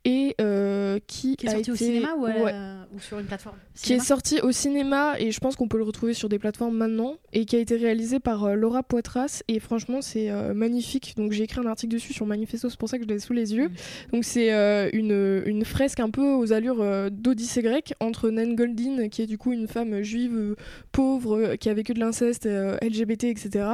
et 0.04 0.34
euh, 0.40 0.98
qui, 1.06 1.36
Qui 1.36 1.46
est 1.46 1.50
sorti 1.50 1.70
au 1.70 1.76
cinéma 1.76 2.14
ou, 2.18 2.26
à- 2.26 2.30
ouais, 2.30 2.52
ou 2.94 3.00
sur 3.00 3.18
une 3.18 3.26
plateforme 3.26 3.56
qui 3.80 3.92
est 3.92 3.98
sorti 4.00 4.40
au 4.40 4.52
cinéma 4.52 5.14
et 5.18 5.32
je 5.32 5.40
pense 5.40 5.56
qu'on 5.56 5.66
peut 5.66 5.78
le 5.78 5.82
retrouver 5.84 6.14
sur 6.14 6.28
des 6.28 6.38
plateformes 6.38 6.76
maintenant 6.76 7.16
et 7.32 7.44
qui 7.44 7.56
a 7.56 7.58
été 7.58 7.76
réalisé 7.76 8.20
par 8.20 8.44
euh, 8.44 8.54
Laura 8.54 8.82
Poitras 8.84 9.42
et 9.48 9.58
franchement 9.58 10.00
c'est 10.00 10.30
euh, 10.30 10.54
magnifique. 10.54 11.14
Donc 11.16 11.32
j'ai 11.32 11.44
écrit 11.44 11.60
un 11.60 11.66
article 11.66 11.92
dessus 11.94 12.12
sur 12.12 12.26
Manifesto 12.26 12.68
c'est 12.70 12.78
pour 12.78 12.88
ça 12.88 12.98
que 12.98 13.04
je 13.04 13.08
l'ai 13.08 13.18
sous 13.18 13.32
les 13.32 13.54
yeux. 13.54 13.70
Donc 14.12 14.24
c'est 14.24 14.52
euh, 14.74 15.42
une, 15.46 15.64
fresque 15.64 16.00
un 16.00 16.10
peu 16.10 16.32
aux 16.34 16.52
allures 16.52 16.80
euh, 16.80 17.08
d'Odyssée 17.10 17.62
grecque 17.62 17.94
entre 18.00 18.30
Nan 18.30 18.54
Goldin 18.54 19.08
qui 19.08 19.22
est 19.22 19.26
du 19.26 19.38
coup 19.38 19.52
une 19.52 19.66
femme 19.66 20.02
juive 20.02 20.36
euh, 20.36 20.56
pauvre 20.92 21.56
qui 21.56 21.68
a 21.68 21.74
vécu 21.74 21.94
de 21.94 22.00
l'inceste 22.00 22.46
LGBT 22.46 23.24
etc 23.24 23.66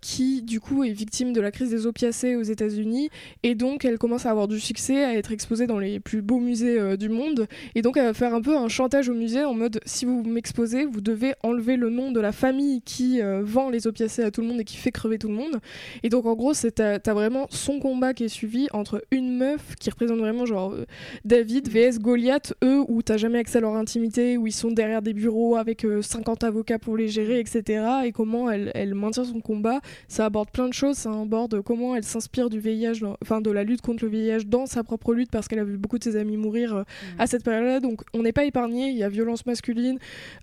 qui 0.00 0.42
du 0.42 0.60
coup 0.60 0.84
est 0.84 0.92
victime 0.92 1.32
de 1.32 1.40
la 1.40 1.50
crise 1.50 1.70
des 1.70 1.86
opiacés 1.86 2.36
aux 2.36 2.42
États-Unis 2.42 3.10
et 3.42 3.54
donc 3.54 3.84
elle 3.84 3.98
commence 3.98 4.26
à 4.26 4.30
avoir 4.30 4.48
du 4.48 4.60
succès 4.60 5.04
à 5.04 5.14
être 5.14 5.32
exposée 5.32 5.66
dans 5.66 5.78
les 5.78 6.00
plus 6.00 6.20
beaux 6.20 6.38
musées 6.38 6.96
du 6.96 7.08
monde 7.08 7.46
et 7.74 7.82
donc 7.82 7.96
elle 7.96 8.04
va 8.04 8.14
faire 8.14 8.34
un 8.34 8.42
peu 8.42 8.56
un 8.56 8.68
chantage 8.68 9.08
au 9.08 9.14
musée 9.14 9.44
en 9.44 9.54
mode 9.54 9.80
si 9.86 10.04
vous 10.04 10.22
m'exposez, 10.24 10.84
vous 10.84 11.00
devez 11.00 11.34
enlever 11.42 11.76
le 11.76 11.90
nom 11.90 12.12
de 12.12 12.20
la 12.20 12.32
famille 12.32 12.82
qui 12.82 13.20
vend 13.42 13.70
les 13.70 13.86
opiacés 13.86 14.22
à 14.22 14.30
tout 14.30 14.40
le 14.42 14.48
monde 14.48 14.60
et 14.60 14.64
qui 14.64 14.76
fait 14.76 14.92
crever 14.92 15.18
tout 15.18 15.28
le 15.28 15.34
monde. 15.34 15.60
Et 16.02 16.08
donc 16.08 16.26
en 16.26 16.34
gros, 16.34 16.52
t'as 16.54 16.98
t'as 16.98 17.14
vraiment 17.14 17.46
son 17.50 17.78
combat 17.78 18.14
qui 18.14 18.24
est 18.24 18.28
suivi 18.28 18.68
entre 18.72 19.04
une 19.10 19.36
meuf 19.36 19.76
qui 19.76 19.90
représente 19.92 20.18
vraiment 20.18 20.44
genre 20.46 20.72
euh, 20.72 20.84
David 21.24 21.68
vs 21.68 21.98
Goliath, 22.00 22.54
eux 22.64 22.82
où 22.88 23.02
t'as 23.02 23.16
jamais 23.16 23.38
accès 23.38 23.58
à 23.58 23.60
leur 23.60 23.74
intimité, 23.76 24.36
où 24.36 24.46
ils 24.46 24.52
sont 24.52 24.70
derrière 24.70 25.02
des 25.02 25.12
bureaux 25.12 25.56
avec 25.56 25.84
euh, 25.84 26.02
50 26.02 26.44
avocats 26.44 26.78
pour 26.78 26.96
les 26.96 27.08
gérer, 27.08 27.38
etc. 27.40 27.84
Et 28.04 28.12
comment 28.12 28.50
elle, 28.50 28.70
elle 28.74 28.94
maintient 28.94 29.24
son 29.24 29.40
combat. 29.40 29.80
Ça 30.08 30.26
aborde 30.26 30.50
plein 30.50 30.68
de 30.68 30.74
choses, 30.74 30.96
ça 30.96 31.10
aborde 31.12 31.60
comment 31.62 31.94
elle 31.96 32.04
s'inspire 32.04 32.50
du 32.50 32.58
VIH, 32.60 33.00
dans- 33.00 33.16
enfin 33.22 33.40
de 33.40 33.50
la 33.50 33.64
lutte 33.64 33.80
contre 33.82 34.04
le 34.04 34.10
VIH 34.10 34.44
dans 34.46 34.66
sa 34.66 34.82
propre 34.84 35.14
lutte 35.14 35.30
parce 35.30 35.48
qu'elle 35.48 35.58
a 35.60 35.64
vu 35.64 35.76
beaucoup 35.78 35.98
de 35.98 36.04
ses 36.04 36.16
amis 36.16 36.36
mourir 36.36 36.74
euh, 36.76 36.82
à 37.18 37.26
cette 37.26 37.44
période-là. 37.44 37.80
Donc 37.80 38.02
on 38.14 38.22
n'est 38.22 38.32
pas 38.32 38.44
épargné. 38.44 38.88
Il 38.90 38.96
y 38.96 39.02
a 39.04 39.08
violence 39.08 39.46
masculine, 39.46 39.98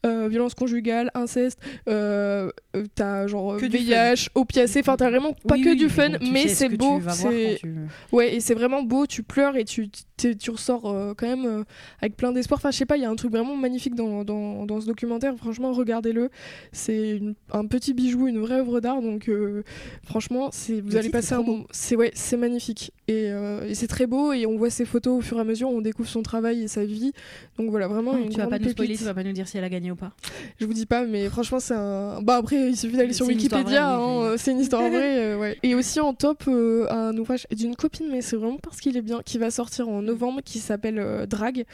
euh, 0.06 0.28
violence 0.30 0.54
conjugale, 0.56 1.12
inceste. 1.14 1.60
Euh, 1.88 2.52
euh, 2.76 2.86
t'as 2.96 3.28
genre 3.28 3.58
Que 3.58 3.66
VIH, 3.66 4.30
opiacés. 4.36 4.80
Enfin 4.82 4.96
t'as 4.98 5.10
vraiment 5.10 5.34
pas 5.48 5.56
Oui, 5.56 5.62
que 5.64 5.70
oui, 5.70 5.76
du 5.76 5.90
fun, 5.90 6.10
bon, 6.10 6.18
mais 6.32 6.48
ce 6.48 6.56
c'est 6.56 6.70
beau. 6.70 6.98
tu 6.98 7.04
vas 7.04 7.14
voir 7.14 7.32
C'est 7.34 7.58
quand 7.62 7.68
tu- 7.68 8.16
ouais 8.16 8.36
et 8.36 8.40
c'est 8.40 8.54
vraiment 8.54 8.84
beau. 8.84 9.06
Tu 9.08 9.24
pleures 9.40 9.56
et 9.56 9.64
tu 9.64 9.90
tu, 10.20 10.52
ressors 10.52 10.86
euh, 10.86 11.14
quand 11.16 11.28
même 11.28 11.46
euh, 11.46 11.64
avec 12.02 12.16
plein 12.16 12.32
d'espoir. 12.32 12.60
Enfin 12.60 12.72
je 12.72 12.78
sais 12.78 12.86
pas, 12.86 12.98
il 12.98 13.04
y 13.04 13.06
a 13.06 13.10
un 13.10 13.16
truc 13.16 13.32
vraiment 13.32 13.56
magnifique 13.56 13.96
dans, 13.96 14.24
dans, 14.24 14.66
dans 14.66 14.82
ce 14.82 14.86
documentaire. 14.86 15.36
Franchement 15.38 15.72
regardez-le. 15.74 16.30
C'est 16.72 17.22
un 17.52 17.66
petit 17.66 17.94
bijou, 17.94 18.28
une 18.28 18.40
vraie 18.40 18.60
œuvre 18.60 18.80
d'art. 18.80 19.02
Donc 19.02 19.30
euh, 19.30 19.64
franchement 20.04 20.50
c'est 20.52 20.82
vous 20.82 20.92
Le 20.92 20.98
allez 20.98 21.10
passer 21.10 21.34
un 21.34 21.44
moment. 21.44 21.66
C'est 21.72 21.96
ouais 21.96 22.12
c'est 22.14 22.38
magnifique 22.38 22.92
et, 23.08 23.32
euh, 23.32 23.68
et 23.68 23.76
c'est 23.76 23.88
très 23.88 24.08
beau 24.08 24.34
et 24.34 24.46
on 24.46 24.58
voit 24.58 24.70
ses 24.70 24.86
photos 24.86 25.18
au 25.20 25.22
fur 25.22 25.38
et 25.38 25.42
à 25.42 25.44
mesure. 25.44 25.70
On 25.70 25.82
découvre 25.82 26.10
son 26.10 26.22
travail 26.24 26.64
et 26.64 26.68
sa 26.68 26.86
vie. 26.86 27.12
Donc 27.58 27.70
voilà 27.70 27.88
vraiment 27.88 28.18
une 28.18 28.30
tu 28.30 28.38
vas 28.38 28.48
pas 28.48 28.60
nous 28.60 28.70
spoiler, 28.70 28.90
pépite. 28.90 29.00
tu 29.00 29.06
vas 29.06 29.14
pas 29.14 29.24
nous 29.24 29.32
dire 29.32 29.48
si 29.48 29.58
elle 29.58 29.64
a 29.64 29.70
gagné 29.70 29.92
ou 29.92 29.96
pas. 29.96 30.12
Je 30.60 30.66
vous 30.66 30.74
dis 30.74 30.86
pas, 30.86 31.06
mais 31.06 31.30
franchement, 31.30 31.60
c'est 31.60 31.74
un. 31.74 32.22
Bah 32.22 32.36
après, 32.36 32.70
il 32.70 32.78
suffit 32.78 32.98
d'aller 32.98 33.14
sur 33.14 33.26
C'est 33.26 33.34
une 33.34 33.40
histoire 33.40 33.62
Wikipédia, 33.62 33.98
vraie, 33.98 34.32
hein, 34.32 34.36
c'est 34.38 34.52
une 34.52 34.60
histoire 34.60 34.82
vraie. 34.90 35.20
euh, 35.20 35.38
ouais. 35.40 35.58
Et 35.64 35.76
aussi 35.76 36.00
en 36.00 36.14
top, 36.14 36.44
euh, 36.48 36.88
un 36.90 37.16
ouvrage 37.18 37.48
d'une 37.56 37.76
copine, 37.76 38.08
mais 38.12 38.22
c'est 38.22 38.36
vraiment 38.36 38.58
parce 38.58 38.80
qu'il 38.80 38.98
est 38.98 39.02
bien, 39.02 39.22
qui 39.24 39.38
va 39.38 39.52
sortir 39.52 39.88
en 39.90 40.08
novembre, 40.10 40.42
qui 40.44 40.60
s'appelle 40.60 41.00
euh, 41.00 41.26
Drag, 41.26 41.66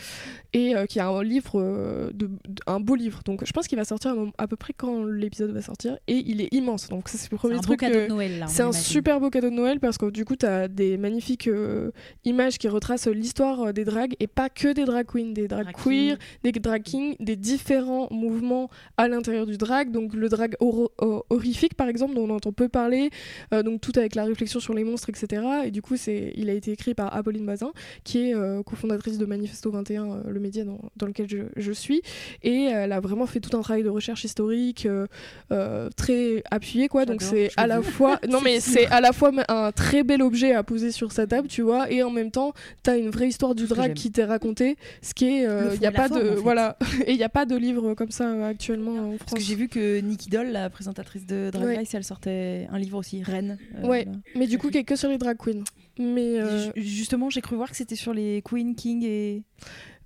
et 0.54 0.76
euh, 0.76 0.86
qui 0.86 1.00
a 1.00 1.08
un 1.08 1.24
livre, 1.24 1.60
euh, 1.60 2.12
de, 2.14 2.30
un 2.68 2.80
beau 2.80 2.96
livre. 2.96 3.22
Donc 3.26 3.46
je 3.46 3.52
pense 3.52 3.68
qu'il 3.68 3.78
va 3.78 3.86
sortir 3.86 4.16
à, 4.38 4.48
peu 4.48 4.56
près 4.56 4.74
quand 4.74 5.04
l'épisode 5.04 5.52
va 5.52 5.62
sortir, 5.62 5.98
et 6.08 6.18
il 6.26 6.42
est 6.42 6.54
immense. 6.54 6.90
Donc 6.90 7.10
c'est 7.10 7.32
le 7.32 7.38
premier 7.38 7.60
truc. 7.60 7.84
c'est 8.48 8.64
un 8.64 8.72
super 8.72 9.20
beau 9.20 9.30
cadeau 9.30 9.50
de 9.50 9.56
Noël 9.56 9.80
parce 9.80 9.98
que 9.98 10.10
du 10.10 10.26
coup, 10.26 10.36
tu 10.36 10.46
as 10.46 10.68
des 10.68 10.98
magnifiques 10.98 11.50
images 12.24 12.58
qui 12.58 12.68
retracent 12.68 13.08
l'histoire 13.08 13.74
des 13.74 13.86
drags 13.86 14.16
et 14.20 14.28
pas 14.28 14.50
que 14.50 14.74
des 14.74 14.86
drag 14.86 15.06
queens, 15.06 15.34
des 15.34 15.48
drag 15.48 15.72
queer, 15.72 16.18
des 16.44 16.52
drag 16.52 16.84
kings, 16.84 17.16
des 17.20 17.36
différents 17.36 18.08
mouvements 18.12 18.70
à 18.98 19.08
l'intérieur 19.08 19.46
du 19.46 19.58
drag. 19.58 19.92
Donc 19.92 20.14
le 20.14 20.30
drag 20.30 20.56
horrifique, 20.60 21.76
par 21.76 21.88
exemple, 21.88 22.16
dont 22.16 22.26
on 22.30 22.36
entend 22.36 22.52
peu 22.52 22.70
parler, 22.70 23.10
donc 23.52 23.82
tout 23.82 23.94
avec 23.96 24.16
la 24.16 24.26
réflexion 24.26 24.60
sur 24.60 24.74
les 24.74 24.84
monstres, 24.84 25.10
etc. 25.10 25.44
Et 25.66 25.72
du 25.72 25.82
coup, 25.82 25.98
c'est, 25.98 26.34
il 26.36 26.50
a 26.50 26.54
été 26.54 26.72
écrit 26.72 26.94
par 26.94 27.16
Apolline 27.16 27.46
Bazin, 27.46 27.72
qui 28.04 28.25
est 28.25 28.25
euh, 28.34 28.64
cofondatrice 28.64 29.18
de 29.18 29.26
Manifesto 29.26 29.72
21, 29.72 30.04
euh, 30.06 30.22
le 30.28 30.40
média 30.40 30.64
dans, 30.64 30.80
dans 30.96 31.06
lequel 31.06 31.28
je, 31.30 31.38
je 31.56 31.72
suis. 31.72 32.02
Et 32.44 32.64
elle 32.64 32.92
a 32.92 33.00
vraiment 33.00 33.26
fait 33.26 33.40
tout 33.40 33.56
un 33.58 33.62
travail 33.62 33.84
de 33.84 33.90
recherche 33.90 34.24
historique 34.24 34.86
euh, 34.86 35.08
euh, 35.52 35.90
très 35.96 36.44
appuyé, 36.52 36.88
quoi. 36.88 37.06
Donc 37.06 37.22
c'est 37.22 37.52
à 37.58 37.68
la 37.68 37.82
fois, 37.82 38.20
non 38.30 38.42
mais 38.42 38.60
C'est 38.60 38.86
à 38.88 39.02
la 39.02 39.12
fois 39.12 39.32
un 39.50 39.72
très 39.72 40.04
bel 40.04 40.22
objet 40.22 40.54
à 40.54 40.64
poser 40.64 40.92
sur 40.92 41.12
sa 41.12 41.28
table, 41.28 41.48
tu 41.48 41.62
vois, 41.62 41.92
et 41.92 42.04
en 42.04 42.10
même 42.12 42.32
temps, 42.32 42.54
t'as 42.84 42.98
une 42.98 43.10
vraie 43.10 43.28
histoire 43.28 43.56
du 43.56 43.66
drag 43.68 43.94
qui 43.94 44.12
t'est 44.12 44.24
racontée, 44.26 44.78
ce 45.02 45.14
qui 45.14 45.26
est, 45.26 45.48
il 45.76 45.82
y 45.82 45.86
a 45.86 45.92
pas 45.92 46.08
forme, 46.08 46.24
de, 46.24 46.30
en 46.30 46.34
fait. 46.36 46.40
voilà, 46.42 46.78
et 47.06 47.12
il 47.12 47.18
y 47.18 47.24
a 47.24 47.30
pas 47.30 47.46
de 47.46 47.56
livre 47.56 47.94
comme 47.94 48.12
ça 48.12 48.48
actuellement 48.48 48.92
en 48.94 49.08
France. 49.18 49.18
Parce 49.20 49.34
que 49.34 49.40
j'ai 49.42 49.56
vu 49.56 49.68
que 49.68 50.00
Nikki 50.00 50.30
Doll, 50.30 50.48
la 50.48 50.70
présentatrice 50.70 51.26
de 51.26 51.50
Drag 51.52 51.66
Ouais. 51.66 51.78
Race, 51.78 51.94
elle 51.94 52.04
sortait 52.04 52.68
un 52.72 52.78
livre 52.80 52.98
aussi, 52.98 53.24
Reine. 53.24 53.58
euh, 53.84 53.88
Ouais. 53.88 54.06
là. 54.06 54.12
Mais 54.36 54.48
du 54.48 54.58
coup, 54.58 54.70
qui 54.70 54.78
est 54.78 54.84
que 54.84 54.96
sur 54.96 55.10
les 55.10 55.18
drag 55.18 55.38
queens. 55.38 55.64
Mais 56.00 56.39
euh, 56.39 56.72
Ju- 56.76 56.82
Justement, 56.82 57.30
j'ai 57.30 57.41
cru 57.41 57.56
voir 57.56 57.70
que 57.70 57.76
c'était 57.78 57.96
sur 57.96 58.14
les 58.14 58.41
Queen, 58.43 58.76
King 58.76 59.04
et, 59.04 59.43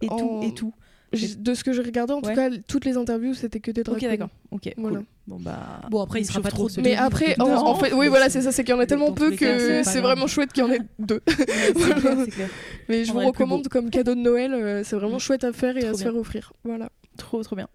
et 0.01 0.07
tout. 0.07 0.13
En- 0.13 0.41
Et 0.41 0.53
tout. 0.53 0.73
de 1.11 1.53
ce 1.55 1.63
que 1.63 1.73
j'ai 1.73 1.81
regardé, 1.81 2.13
en 2.13 2.21
Ouais. 2.21 2.29
tout 2.29 2.35
cas, 2.35 2.49
toutes 2.67 2.85
les 2.85 2.95
interviews, 2.97 3.33
c'était 3.33 3.59
que 3.59 3.71
des 3.71 3.81
drag 3.83 3.97
Ok, 3.97 4.03
d'accord. 4.07 4.29
Ok, 4.51 4.71
Voilà. 4.77 4.97
cool. 4.97 5.05
Bon, 5.25 5.37
bah. 5.39 5.81
Bon, 5.89 6.01
après, 6.01 6.21
il 6.21 6.25
sera 6.25 6.41
pas 6.41 6.49
trop 6.51 6.69
Mais 6.83 6.95
après, 6.95 7.35
en, 7.39 7.45
en 7.49 7.75
fait, 7.75 7.93
oui, 7.93 8.07
voilà, 8.07 8.29
c'est- 8.29 8.41
ça, 8.41 8.51
c'est 8.51 8.63
qu'il 8.63 8.73
y 8.73 8.77
en 8.77 8.79
a 8.79 8.85
tellement 8.85 9.11
peu 9.13 9.31
que 9.31 9.81
c'est 9.83 10.01
vraiment 10.01 10.27
chouette 10.27 10.53
qu'il 10.53 10.63
y 10.63 10.67
en 10.67 10.71
ait 10.71 10.79
deux. 10.99 11.21
Ouais, 11.27 11.35
c'est 11.35 11.73
clair. 12.31 12.49
Mais 12.89 13.05
je 13.05 13.11
vous 13.11 13.19
recommande 13.19 13.67
comme 13.67 13.89
cadeau 13.89 14.13
de 14.15 14.19
Noël, 14.21 14.53
euh, 14.53 14.83
c'est 14.83 14.95
vraiment 14.95 15.17
Mm. 15.17 15.19
chouette 15.21 15.43
à 15.43 15.53
faire 15.53 15.77
et 15.77 15.85
à 15.87 15.93
se 15.95 16.03
faire 16.03 16.15
offrir. 16.15 16.53
Voilà. 16.63 16.89
Trop, 17.17 17.41
trop 17.43 17.55
bien. 17.55 17.67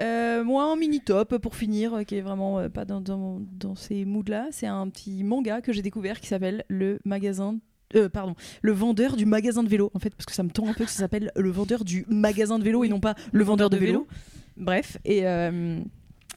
Euh, 0.00 0.42
moi, 0.44 0.64
un 0.72 0.76
mini 0.76 1.00
top 1.00 1.38
pour 1.38 1.54
finir, 1.54 1.94
euh, 1.94 2.02
qui 2.02 2.16
est 2.16 2.20
vraiment 2.20 2.58
euh, 2.58 2.68
pas 2.68 2.84
dans, 2.84 3.00
dans, 3.00 3.40
dans 3.52 3.74
ces 3.74 4.04
moods-là, 4.04 4.48
c'est 4.50 4.66
un 4.66 4.88
petit 4.88 5.22
manga 5.24 5.60
que 5.60 5.72
j'ai 5.72 5.82
découvert 5.82 6.20
qui 6.20 6.26
s'appelle 6.26 6.64
Le 6.68 6.98
magasin. 7.04 7.58
euh, 7.94 8.08
pardon, 8.08 8.34
le 8.62 8.72
vendeur 8.72 9.14
du 9.16 9.24
magasin 9.26 9.62
de 9.62 9.68
vélo, 9.68 9.90
en 9.94 9.98
fait, 10.00 10.10
parce 10.14 10.26
que 10.26 10.32
ça 10.32 10.42
me 10.42 10.50
tend 10.50 10.66
un 10.68 10.74
peu 10.74 10.84
que 10.84 10.90
ça 10.90 10.98
s'appelle 10.98 11.30
le 11.36 11.50
vendeur 11.50 11.84
du 11.84 12.04
magasin 12.08 12.58
de 12.58 12.64
vélo 12.64 12.82
et 12.84 12.88
non 12.88 12.98
pas 13.00 13.14
le 13.32 13.44
vendeur 13.44 13.70
de 13.70 13.76
vélo. 13.76 14.06
Bref, 14.56 14.98
et, 15.04 15.26
euh, 15.28 15.80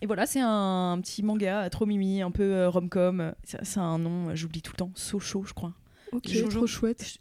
et 0.01 0.05
voilà, 0.05 0.25
c'est 0.27 0.39
un, 0.41 0.91
un 0.93 1.01
petit 1.01 1.23
manga 1.23 1.67
trop 1.71 1.85
mimi, 1.87 2.21
un 2.21 2.31
peu 2.31 2.43
euh, 2.43 2.69
rom-com. 2.69 3.33
A 3.75 3.79
un 3.81 3.97
nom, 3.99 4.35
j'oublie 4.35 4.61
tout 4.61 4.73
le 4.73 4.77
temps, 4.77 4.91
Socho, 4.93 5.43
je 5.45 5.53
crois. 5.53 5.73
Ok, 6.11 6.27
Jojo. 6.27 6.57
trop 6.59 6.67
chouette. 6.67 7.17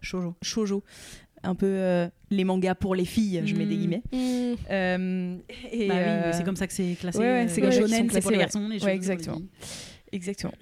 Shoujo. 0.00 0.34
Shoujo. 0.42 0.84
Un 1.42 1.54
peu 1.54 1.66
euh, 1.66 2.08
les 2.30 2.44
mangas 2.44 2.74
pour 2.74 2.94
les 2.94 3.04
filles, 3.04 3.42
je 3.44 3.54
mets 3.54 3.66
des 3.66 3.74
Mm. 3.76 3.78
guillemets. 3.78 4.02
Mm. 4.12 4.54
Euh, 4.70 5.36
et 5.72 5.88
Bah 5.88 5.94
oui, 5.94 6.00
euh, 6.00 6.32
c'est 6.32 6.44
comme 6.44 6.56
ça 6.56 6.66
que 6.66 6.72
c'est 6.72 6.96
classé. 6.98 7.18
ouais, 7.18 7.24
ouais, 7.24 7.48
c'est 7.48 7.60
comme 7.60 7.72
shonen, 7.72 8.08
c'est 8.10 8.20
pour 8.20 8.30
les 8.30 8.38
garçons, 8.38 8.68
les 8.68 8.74
ouais, 8.74 8.78
shoujo 8.78 8.80
pour 8.80 8.88
les 8.88 8.94
exactement. 8.94 9.40
Exactement. 10.12 10.52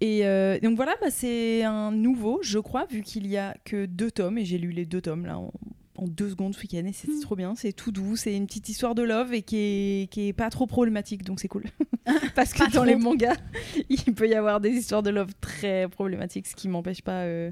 Et 0.00 0.24
euh, 0.26 0.58
donc 0.60 0.76
voilà, 0.76 0.94
bah, 1.00 1.10
c'est 1.10 1.62
un 1.62 1.92
nouveau, 1.92 2.40
je 2.42 2.58
crois, 2.58 2.86
vu 2.90 3.02
qu'il 3.02 3.26
y 3.26 3.36
a 3.36 3.54
que 3.64 3.84
deux 3.86 4.10
tomes, 4.10 4.38
et 4.38 4.44
j'ai 4.44 4.56
lu 4.58 4.70
les 4.70 4.86
deux 4.86 5.02
tomes 5.02 5.26
là 5.26 5.38
en, 5.38 5.52
en 5.96 6.06
deux 6.08 6.30
secondes 6.30 6.54
ce 6.54 6.60
week-end, 6.62 6.86
et 6.86 6.92
c'est 6.94 7.08
Hmm. 7.10 7.20
trop 7.20 7.36
bien, 7.36 7.54
c'est 7.54 7.72
tout 7.74 7.92
doux, 7.92 8.16
c'est 8.16 8.34
une 8.34 8.46
petite 8.46 8.70
histoire 8.70 8.94
de 8.94 9.02
love 9.02 9.34
et 9.34 9.42
qui 9.42 9.56
est, 9.56 10.10
qui 10.10 10.28
est 10.28 10.32
pas 10.32 10.48
trop 10.48 10.66
problématique, 10.66 11.22
donc 11.24 11.38
c'est 11.40 11.48
cool. 11.48 11.64
Parce 12.34 12.54
que 12.54 12.72
dans 12.72 12.84
les 12.84 12.96
mangas, 12.96 13.36
il 13.90 14.14
peut 14.14 14.26
y 14.28 14.34
avoir 14.34 14.60
des 14.60 14.70
histoires 14.70 15.02
de 15.02 15.10
love 15.10 15.32
très 15.42 15.86
problématiques, 15.88 16.46
ce 16.46 16.56
qui 16.56 16.68
m'empêche 16.68 17.02
pas 17.02 17.24
euh, 17.24 17.50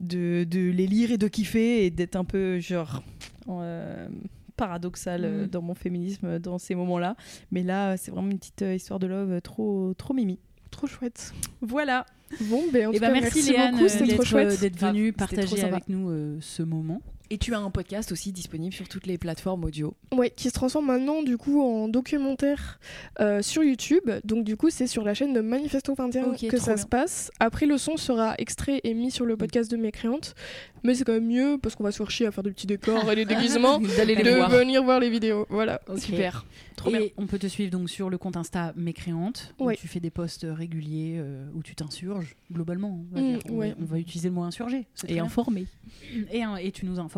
de, 0.00 0.44
de 0.44 0.70
les 0.70 0.86
lire 0.86 1.10
et 1.10 1.18
de 1.18 1.28
kiffer 1.28 1.84
et 1.84 1.90
d'être 1.90 2.16
un 2.16 2.24
peu 2.24 2.58
genre 2.60 3.02
euh, 3.48 4.08
paradoxal 4.56 5.24
euh, 5.24 5.44
Mm. 5.44 5.48
dans 5.48 5.62
mon 5.62 5.74
féminisme 5.74 6.38
dans 6.38 6.58
ces 6.58 6.74
moments-là. 6.74 7.16
Mais 7.50 7.62
là, 7.62 7.96
c'est 7.96 8.10
vraiment 8.10 8.30
une 8.30 8.38
petite 8.38 8.62
euh, 8.62 8.74
histoire 8.74 8.98
de 8.98 9.06
love 9.06 9.40
trop, 9.40 9.94
trop 9.94 10.14
mimi. 10.14 10.38
Trop 10.70 10.86
chouette. 10.86 11.32
Voilà. 11.60 12.04
Bon, 12.42 12.62
ben 12.72 12.88
en 12.88 12.90
Eh 12.90 12.96
tout 12.96 13.00
ben, 13.00 13.06
cas, 13.14 13.20
merci, 13.20 13.38
merci 13.38 13.52
Léane 13.52 13.74
beaucoup, 13.76 13.88
c'était 13.88 14.04
trop 14.08 14.16
d'être 14.18 14.24
chouette. 14.26 14.60
d'être 14.60 14.76
Grave, 14.76 14.94
venue 14.94 15.12
partager 15.14 15.62
avec 15.62 15.88
nous 15.88 16.10
euh, 16.10 16.36
ce 16.40 16.62
moment. 16.62 17.00
Et 17.30 17.36
tu 17.38 17.52
as 17.54 17.58
un 17.58 17.70
podcast 17.70 18.10
aussi 18.10 18.32
disponible 18.32 18.74
sur 18.74 18.88
toutes 18.88 19.06
les 19.06 19.18
plateformes 19.18 19.62
audio. 19.64 19.94
Ouais, 20.16 20.30
qui 20.30 20.48
se 20.48 20.54
transforme 20.54 20.86
maintenant 20.86 21.22
du 21.22 21.36
coup 21.36 21.60
en 21.62 21.86
documentaire 21.88 22.80
euh, 23.20 23.42
sur 23.42 23.62
YouTube. 23.62 24.10
Donc 24.24 24.44
du 24.44 24.56
coup, 24.56 24.70
c'est 24.70 24.86
sur 24.86 25.04
la 25.04 25.12
chaîne 25.12 25.34
de 25.34 25.40
Manifesto 25.42 25.94
21 25.94 26.24
Ok, 26.24 26.48
que 26.48 26.58
ça 26.58 26.74
bien. 26.74 26.82
se 26.82 26.86
passe. 26.86 27.30
Après, 27.38 27.66
le 27.66 27.76
son 27.76 27.96
sera 27.98 28.34
extrait 28.38 28.80
et 28.82 28.94
mis 28.94 29.10
sur 29.10 29.26
le 29.26 29.36
podcast 29.36 29.70
de 29.70 29.76
Mécréante. 29.76 30.34
Mais 30.84 30.94
c'est 30.94 31.04
quand 31.04 31.12
même 31.12 31.26
mieux 31.26 31.58
parce 31.60 31.74
qu'on 31.74 31.82
va 31.84 31.90
se 31.92 31.96
faire 31.98 32.10
chier 32.10 32.26
à 32.26 32.30
faire 32.30 32.44
des 32.44 32.52
petits 32.52 32.66
décors 32.68 33.10
et 33.10 33.16
des 33.16 33.24
déguisements. 33.34 33.78
D'aller 33.80 34.14
les 34.14 34.22
de 34.22 34.30
voir. 34.30 34.48
venir 34.50 34.82
voir 34.82 35.00
les 35.00 35.10
vidéos. 35.10 35.44
Voilà. 35.50 35.80
Super. 35.98 36.46
Trop 36.76 36.90
et 36.90 36.98
bien. 36.98 37.06
on 37.16 37.26
peut 37.26 37.38
te 37.40 37.48
suivre 37.48 37.72
donc 37.72 37.90
sur 37.90 38.08
le 38.08 38.16
compte 38.18 38.36
Insta 38.36 38.72
Mécréante, 38.76 39.52
où 39.58 39.64
Ouais. 39.64 39.76
tu 39.76 39.88
fais 39.88 39.98
des 39.98 40.10
posts 40.10 40.46
réguliers 40.48 41.16
euh, 41.18 41.44
où 41.56 41.62
tu 41.64 41.74
t'insurges, 41.74 42.36
globalement. 42.52 43.00
On 43.12 43.16
va, 43.16 43.20
Mm, 43.20 43.26
dire. 43.32 43.38
On 43.46 43.52
va- 43.52 43.58
ouais. 43.58 43.74
on 43.80 43.84
va 43.84 43.98
utiliser 43.98 44.28
le 44.28 44.34
mot 44.36 44.42
insurger. 44.44 44.86
Et 45.08 45.18
informé. 45.18 45.66
Et, 46.32 46.44
hein, 46.44 46.54
et 46.56 46.70
tu 46.70 46.86
nous 46.86 47.00
informes, 47.00 47.17